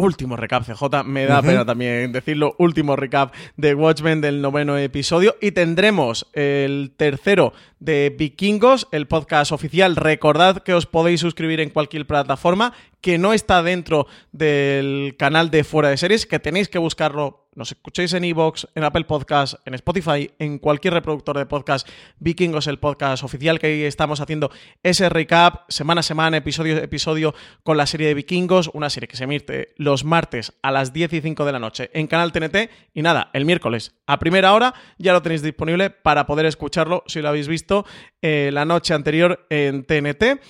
último 0.00 0.36
recap 0.36 0.64
CJ, 0.64 1.04
me 1.04 1.26
da 1.26 1.42
pena 1.42 1.64
también 1.64 2.12
decirlo, 2.12 2.54
último 2.58 2.96
recap 2.96 3.34
de 3.56 3.74
Watchmen 3.74 4.20
del 4.20 4.40
noveno 4.40 4.76
episodio. 4.78 5.36
Y 5.40 5.52
tendremos 5.52 6.26
el 6.32 6.92
tercero 6.96 7.52
de 7.78 8.14
Vikingos, 8.16 8.88
el 8.92 9.06
podcast 9.06 9.52
oficial. 9.52 9.96
Recordad 9.96 10.62
que 10.62 10.74
os 10.74 10.86
podéis 10.86 11.20
suscribir 11.20 11.60
en 11.60 11.70
cualquier 11.70 12.06
plataforma, 12.06 12.72
que 13.00 13.18
no 13.18 13.32
está 13.32 13.62
dentro 13.62 14.06
del 14.32 15.16
canal 15.18 15.50
de 15.50 15.64
Fuera 15.64 15.90
de 15.90 15.96
Series, 15.96 16.26
que 16.26 16.38
tenéis 16.38 16.68
que 16.68 16.78
buscarlo 16.78 17.46
nos 17.60 17.72
escuchéis 17.72 18.14
en 18.14 18.24
Evox, 18.24 18.66
en 18.74 18.84
Apple 18.84 19.04
Podcast, 19.04 19.54
en 19.66 19.74
Spotify, 19.74 20.30
en 20.38 20.58
cualquier 20.58 20.94
reproductor 20.94 21.36
de 21.36 21.44
podcast, 21.44 21.86
Vikingos, 22.18 22.66
el 22.68 22.78
podcast 22.78 23.22
oficial 23.22 23.58
que 23.58 23.86
estamos 23.86 24.20
haciendo 24.20 24.50
ese 24.82 25.10
recap 25.10 25.68
semana 25.68 26.00
a 26.00 26.02
semana, 26.02 26.38
episodio 26.38 26.76
a 26.76 26.78
episodio 26.78 27.34
con 27.62 27.76
la 27.76 27.84
serie 27.84 28.08
de 28.08 28.14
Vikingos, 28.14 28.70
una 28.72 28.88
serie 28.88 29.08
que 29.08 29.16
se 29.18 29.24
emite 29.24 29.74
los 29.76 30.04
martes 30.04 30.54
a 30.62 30.70
las 30.70 30.94
10 30.94 31.12
y 31.12 31.20
5 31.20 31.44
de 31.44 31.52
la 31.52 31.58
noche 31.58 31.90
en 31.92 32.06
Canal 32.06 32.32
TNT 32.32 32.70
y 32.94 33.02
nada, 33.02 33.28
el 33.34 33.44
miércoles 33.44 33.94
a 34.06 34.18
primera 34.18 34.54
hora 34.54 34.72
ya 34.96 35.12
lo 35.12 35.20
tenéis 35.20 35.42
disponible 35.42 35.90
para 35.90 36.24
poder 36.24 36.46
escucharlo 36.46 37.04
si 37.08 37.20
lo 37.20 37.28
habéis 37.28 37.46
visto 37.46 37.84
eh, 38.22 38.48
la 38.54 38.64
noche 38.64 38.94
anterior 38.94 39.46
en 39.50 39.84
TNT. 39.84 40.40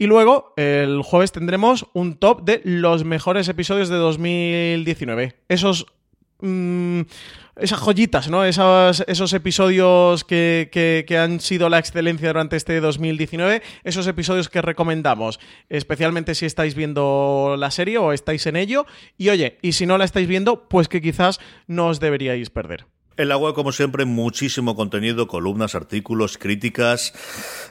Y 0.00 0.06
luego, 0.06 0.54
el 0.56 1.02
jueves 1.02 1.32
tendremos 1.32 1.86
un 1.92 2.18
top 2.18 2.44
de 2.44 2.60
los 2.62 3.04
mejores 3.04 3.48
episodios 3.48 3.88
de 3.88 3.96
2019. 3.96 5.34
Esos. 5.48 5.86
Mm, 6.40 7.00
esas 7.56 7.80
joyitas, 7.80 8.28
¿no? 8.30 8.44
Esos, 8.44 9.02
esos 9.08 9.32
episodios 9.32 10.24
que, 10.24 10.68
que- 10.72 11.04
que 11.06 11.18
han 11.18 11.40
sido 11.40 11.68
la 11.68 11.78
excelencia 11.78 12.28
durante 12.28 12.56
este 12.56 12.80
2019. 12.80 13.62
Esos 13.84 14.06
episodios 14.06 14.48
que 14.48 14.62
recomendamos, 14.62 15.40
especialmente 15.68 16.34
si 16.34 16.46
estáis 16.46 16.74
viendo 16.74 17.56
la 17.58 17.70
serie 17.70 17.98
o 17.98 18.12
estáis 18.12 18.46
en 18.46 18.56
ello. 18.56 18.86
Y 19.16 19.28
oye, 19.30 19.58
y 19.62 19.72
si 19.72 19.86
no 19.86 19.98
la 19.98 20.04
estáis 20.04 20.28
viendo, 20.28 20.68
pues 20.68 20.88
que 20.88 21.00
quizás 21.00 21.40
no 21.66 21.88
os 21.88 21.98
deberíais 22.00 22.50
perder. 22.50 22.86
La 23.16 23.36
web, 23.36 23.52
como 23.52 23.72
siempre, 23.72 24.04
muchísimo 24.04 24.76
contenido, 24.76 25.26
columnas, 25.26 25.74
artículos, 25.74 26.38
críticas, 26.38 27.12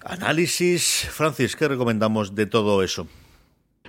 análisis. 0.03 1.07
Francis, 1.09 1.55
¿qué 1.55 1.69
recomendamos 1.69 2.35
de 2.35 2.45
todo 2.47 2.83
eso? 2.83 3.07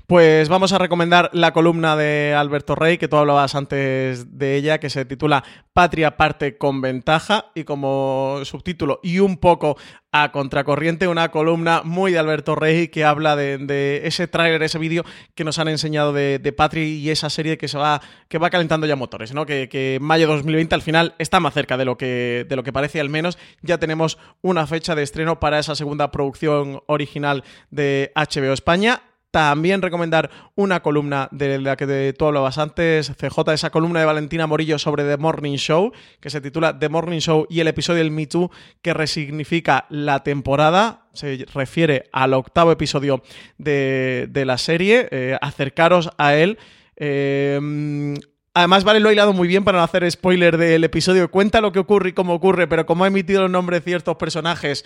Pues 0.08 0.48
vamos 0.48 0.72
a 0.72 0.78
recomendar 0.78 1.28
la 1.34 1.52
columna 1.52 1.94
de 1.94 2.32
Alberto 2.34 2.74
Rey, 2.74 2.96
que 2.96 3.08
tú 3.08 3.16
hablabas 3.18 3.54
antes 3.54 4.38
de 4.38 4.56
ella, 4.56 4.80
que 4.80 4.88
se 4.88 5.04
titula 5.04 5.44
Patria 5.74 6.16
parte 6.16 6.56
con 6.56 6.80
ventaja, 6.80 7.50
y 7.54 7.64
como 7.64 8.40
subtítulo 8.44 9.00
y 9.02 9.18
un 9.18 9.36
poco 9.36 9.76
a 10.10 10.32
contracorriente, 10.32 11.08
una 11.08 11.30
columna 11.30 11.82
muy 11.84 12.10
de 12.10 12.18
Alberto 12.18 12.54
Rey 12.54 12.88
que 12.88 13.04
habla 13.04 13.36
de, 13.36 14.00
ese 14.04 14.26
tráiler, 14.26 14.62
ese 14.62 14.78
vídeo 14.78 15.04
que 15.34 15.44
nos 15.44 15.58
han 15.58 15.68
enseñado 15.68 16.14
de, 16.14 16.38
de 16.38 16.52
Patria 16.54 16.84
y 16.84 17.10
esa 17.10 17.28
serie 17.28 17.58
que 17.58 17.68
se 17.68 17.76
va, 17.76 18.00
que 18.28 18.38
va 18.38 18.48
calentando 18.48 18.86
ya 18.86 18.96
motores, 18.96 19.34
¿no? 19.34 19.44
Que, 19.44 19.68
que 19.68 19.98
mayo 20.00 20.26
2020 20.26 20.74
al 20.74 20.80
final 20.80 21.16
está 21.18 21.38
más 21.38 21.52
cerca 21.52 21.76
de 21.76 21.84
lo 21.84 21.98
que, 21.98 22.46
de 22.48 22.56
lo 22.56 22.62
que 22.62 22.72
parece, 22.72 22.98
al 22.98 23.10
menos 23.10 23.36
ya 23.60 23.76
tenemos 23.76 24.16
una 24.40 24.66
fecha 24.66 24.94
de 24.94 25.02
estreno 25.02 25.38
para 25.38 25.58
esa 25.58 25.74
segunda 25.74 26.10
producción 26.10 26.80
original 26.86 27.44
de 27.70 28.10
HBO 28.16 28.54
España. 28.54 29.02
También 29.30 29.82
recomendar 29.82 30.30
una 30.54 30.80
columna 30.80 31.28
de 31.32 31.58
la 31.58 31.76
que 31.76 32.14
tú 32.16 32.24
hablabas 32.24 32.56
antes, 32.56 33.12
CJ, 33.14 33.52
esa 33.52 33.68
columna 33.68 34.00
de 34.00 34.06
Valentina 34.06 34.46
Morillo 34.46 34.78
sobre 34.78 35.04
The 35.04 35.18
Morning 35.18 35.56
Show, 35.56 35.92
que 36.18 36.30
se 36.30 36.40
titula 36.40 36.78
The 36.78 36.88
Morning 36.88 37.18
Show 37.18 37.46
y 37.50 37.60
el 37.60 37.68
episodio 37.68 37.98
del 37.98 38.10
Me 38.10 38.26
Too, 38.26 38.50
que 38.80 38.94
resignifica 38.94 39.84
la 39.90 40.22
temporada. 40.22 41.08
Se 41.12 41.44
refiere 41.52 42.08
al 42.12 42.32
octavo 42.32 42.72
episodio 42.72 43.22
de, 43.58 44.30
la 44.46 44.56
serie. 44.56 45.08
Eh, 45.10 45.36
acercaros 45.42 46.08
a 46.16 46.34
él. 46.34 46.58
Eh, 46.96 48.16
Además, 48.58 48.82
Vale 48.82 48.98
lo 48.98 49.08
ha 49.08 49.12
hilado 49.12 49.32
muy 49.32 49.46
bien 49.46 49.62
para 49.62 49.78
no 49.78 49.84
hacer 49.84 50.10
spoiler 50.10 50.56
del 50.56 50.82
episodio. 50.82 51.30
Cuenta 51.30 51.60
lo 51.60 51.70
que 51.70 51.78
ocurre 51.78 52.08
y 52.08 52.12
cómo 52.12 52.34
ocurre, 52.34 52.66
pero 52.66 52.86
como 52.86 53.04
ha 53.04 53.06
emitido 53.06 53.46
el 53.46 53.52
nombre 53.52 53.78
de 53.78 53.84
ciertos 53.84 54.16
personajes, 54.16 54.84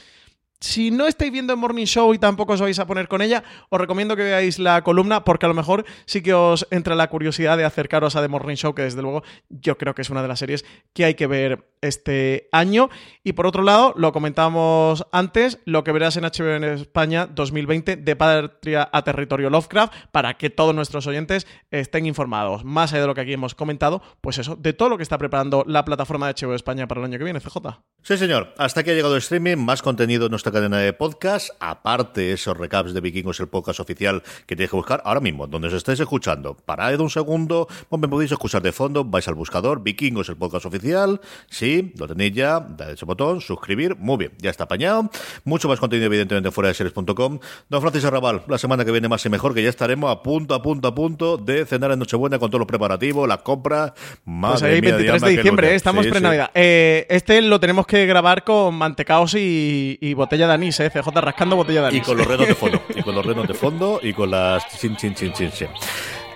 si 0.62 0.90
no 0.92 1.06
estáis 1.06 1.32
viendo 1.32 1.52
el 1.52 1.58
Morning 1.58 1.86
Show 1.86 2.14
y 2.14 2.18
tampoco 2.18 2.52
os 2.52 2.60
vais 2.60 2.78
a 2.78 2.86
poner 2.86 3.08
con 3.08 3.20
ella, 3.20 3.42
os 3.68 3.80
recomiendo 3.80 4.16
que 4.16 4.22
veáis 4.22 4.58
la 4.58 4.82
columna 4.82 5.24
porque 5.24 5.46
a 5.46 5.48
lo 5.48 5.54
mejor 5.54 5.84
sí 6.06 6.22
que 6.22 6.34
os 6.34 6.66
entra 6.70 6.94
la 6.94 7.08
curiosidad 7.08 7.56
de 7.56 7.64
acercaros 7.64 8.14
a 8.14 8.22
The 8.22 8.28
Morning 8.28 8.54
Show, 8.54 8.74
que 8.74 8.82
desde 8.82 9.02
luego 9.02 9.24
yo 9.48 9.76
creo 9.76 9.94
que 9.94 10.02
es 10.02 10.10
una 10.10 10.22
de 10.22 10.28
las 10.28 10.38
series 10.38 10.64
que 10.92 11.04
hay 11.04 11.14
que 11.14 11.26
ver 11.26 11.68
este 11.80 12.48
año. 12.52 12.90
Y 13.24 13.32
por 13.32 13.46
otro 13.46 13.62
lado, 13.62 13.92
lo 13.96 14.12
comentamos 14.12 15.04
antes, 15.10 15.58
lo 15.64 15.82
que 15.82 15.90
verás 15.90 16.16
en 16.16 16.24
HBO 16.24 16.54
en 16.54 16.64
España 16.64 17.26
2020 17.26 17.96
de 17.96 18.16
Patria 18.16 18.88
a 18.92 19.02
Territorio 19.02 19.50
Lovecraft, 19.50 19.92
para 20.12 20.34
que 20.34 20.48
todos 20.48 20.74
nuestros 20.74 21.06
oyentes 21.08 21.46
estén 21.72 22.06
informados, 22.06 22.64
más 22.64 22.92
allá 22.92 23.02
de 23.02 23.06
lo 23.08 23.14
que 23.14 23.22
aquí 23.22 23.32
hemos 23.32 23.56
comentado, 23.56 24.00
pues 24.20 24.38
eso, 24.38 24.54
de 24.54 24.72
todo 24.72 24.90
lo 24.90 24.96
que 24.96 25.02
está 25.02 25.18
preparando 25.18 25.64
la 25.66 25.84
plataforma 25.84 26.32
de 26.32 26.34
HBO 26.40 26.54
España 26.54 26.86
para 26.86 27.00
el 27.00 27.06
año 27.06 27.18
que 27.18 27.24
viene, 27.24 27.40
CJ. 27.40 27.56
Sí, 28.02 28.16
señor. 28.16 28.54
Hasta 28.58 28.80
aquí 28.80 28.90
ha 28.90 28.94
llegado 28.94 29.14
el 29.14 29.18
streaming. 29.18 29.56
Más 29.56 29.82
contenido 29.82 30.26
en 30.26 30.30
nuestra 30.30 30.51
cadena 30.52 30.78
de 30.78 30.92
podcast. 30.92 31.50
Aparte, 31.60 32.32
esos 32.32 32.56
recaps 32.56 32.94
de 32.94 33.00
Vikingos, 33.00 33.40
el 33.40 33.48
podcast 33.48 33.80
oficial 33.80 34.22
que 34.46 34.54
tenéis 34.54 34.70
que 34.70 34.76
buscar 34.76 35.02
ahora 35.04 35.20
mismo, 35.20 35.46
donde 35.46 35.68
os 35.68 35.74
estáis 35.74 35.98
escuchando. 36.00 36.54
Parad 36.54 37.00
un 37.00 37.10
segundo. 37.10 37.66
pues 37.88 38.00
me 38.00 38.08
podéis 38.08 38.32
escuchar 38.32 38.62
de 38.62 38.72
fondo. 38.72 39.04
Vais 39.04 39.26
al 39.28 39.34
buscador. 39.34 39.82
Vikingos, 39.82 40.28
el 40.28 40.36
podcast 40.36 40.66
oficial. 40.66 41.20
Sí, 41.48 41.92
lo 41.96 42.06
tenéis 42.06 42.32
ya. 42.34 42.60
Dale 42.60 42.92
ese 42.92 43.04
botón. 43.04 43.40
Suscribir. 43.40 43.96
Muy 43.96 44.16
bien. 44.18 44.32
Ya 44.38 44.50
está 44.50 44.64
apañado. 44.64 45.10
Mucho 45.44 45.68
más 45.68 45.80
contenido, 45.80 46.06
evidentemente, 46.06 46.50
fuera 46.50 46.68
de 46.68 46.74
series.com. 46.74 47.38
Don 47.68 47.80
Francis 47.80 48.04
Arrabal, 48.04 48.42
la 48.46 48.58
semana 48.58 48.84
que 48.84 48.92
viene 48.92 49.08
más 49.08 49.24
y 49.24 49.28
mejor, 49.28 49.54
que 49.54 49.62
ya 49.62 49.70
estaremos 49.70 50.10
a 50.10 50.22
punto, 50.22 50.54
a 50.54 50.62
punto, 50.62 50.88
a 50.88 50.94
punto 50.94 51.36
de 51.38 51.64
cenar 51.66 51.92
en 51.92 51.98
Nochebuena 51.98 52.38
con 52.38 52.50
todos 52.50 52.60
los 52.60 52.68
preparativos, 52.68 53.26
las 53.26 53.38
compras. 53.38 53.92
Madre 54.24 54.52
Pues 54.52 54.62
ahí, 54.62 54.80
mía, 54.82 54.96
23 54.96 55.02
Diana, 55.02 55.26
de 55.26 55.36
diciembre. 55.36 55.70
¿eh? 55.72 55.74
estamos 55.74 56.02
Sí, 56.02 56.08
sí. 56.08 56.10
pre-Navidad. 56.12 56.50
Eh, 56.54 57.06
este 57.08 57.40
lo 57.42 57.60
tenemos 57.60 57.86
que 57.86 58.06
grabar 58.06 58.44
con 58.44 58.74
mantecaos 58.74 59.34
y, 59.34 59.98
y 60.00 60.14
botella 60.42 60.48
de 60.48 60.54
anís, 60.54 60.80
¿eh? 60.80 60.90
CJ 60.90 61.20
rascando 61.20 61.56
botella 61.56 61.82
de 61.82 61.88
anís. 61.88 62.02
Y 62.02 62.04
con 62.04 62.16
los 62.16 62.26
renos 62.26 62.46
de 62.46 62.54
fondo. 62.54 62.82
Y 62.94 63.02
con 63.02 63.14
los 63.14 63.26
renos 63.26 63.48
de 63.48 63.54
fondo 63.54 64.00
y 64.02 64.12
con 64.12 64.30
las 64.30 64.66
chin, 64.78 64.96
chin, 64.96 65.14
chin, 65.14 65.32
chin, 65.32 65.50
chin. 65.50 65.68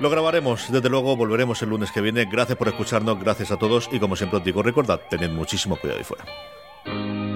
Lo 0.01 0.11
grabaremos, 0.11 0.71
desde 0.71 0.89
luego, 0.89 1.17
volveremos 1.17 1.61
el 1.63 1.71
lunes 1.71 1.91
que 1.91 2.01
viene. 2.01 2.27
Gracias 2.27 2.57
por 2.59 2.69
escucharnos, 2.69 3.19
gracias 3.19 3.51
a 3.51 3.57
todos. 3.57 3.89
Y 3.91 3.99
como 3.99 4.15
siempre 4.15 4.39
os 4.39 4.45
digo, 4.45 4.63
recordad, 4.63 5.01
tened 5.09 5.31
muchísimo 5.31 5.77
cuidado 5.77 5.99
ahí 5.99 6.05
fuera. 6.05 7.36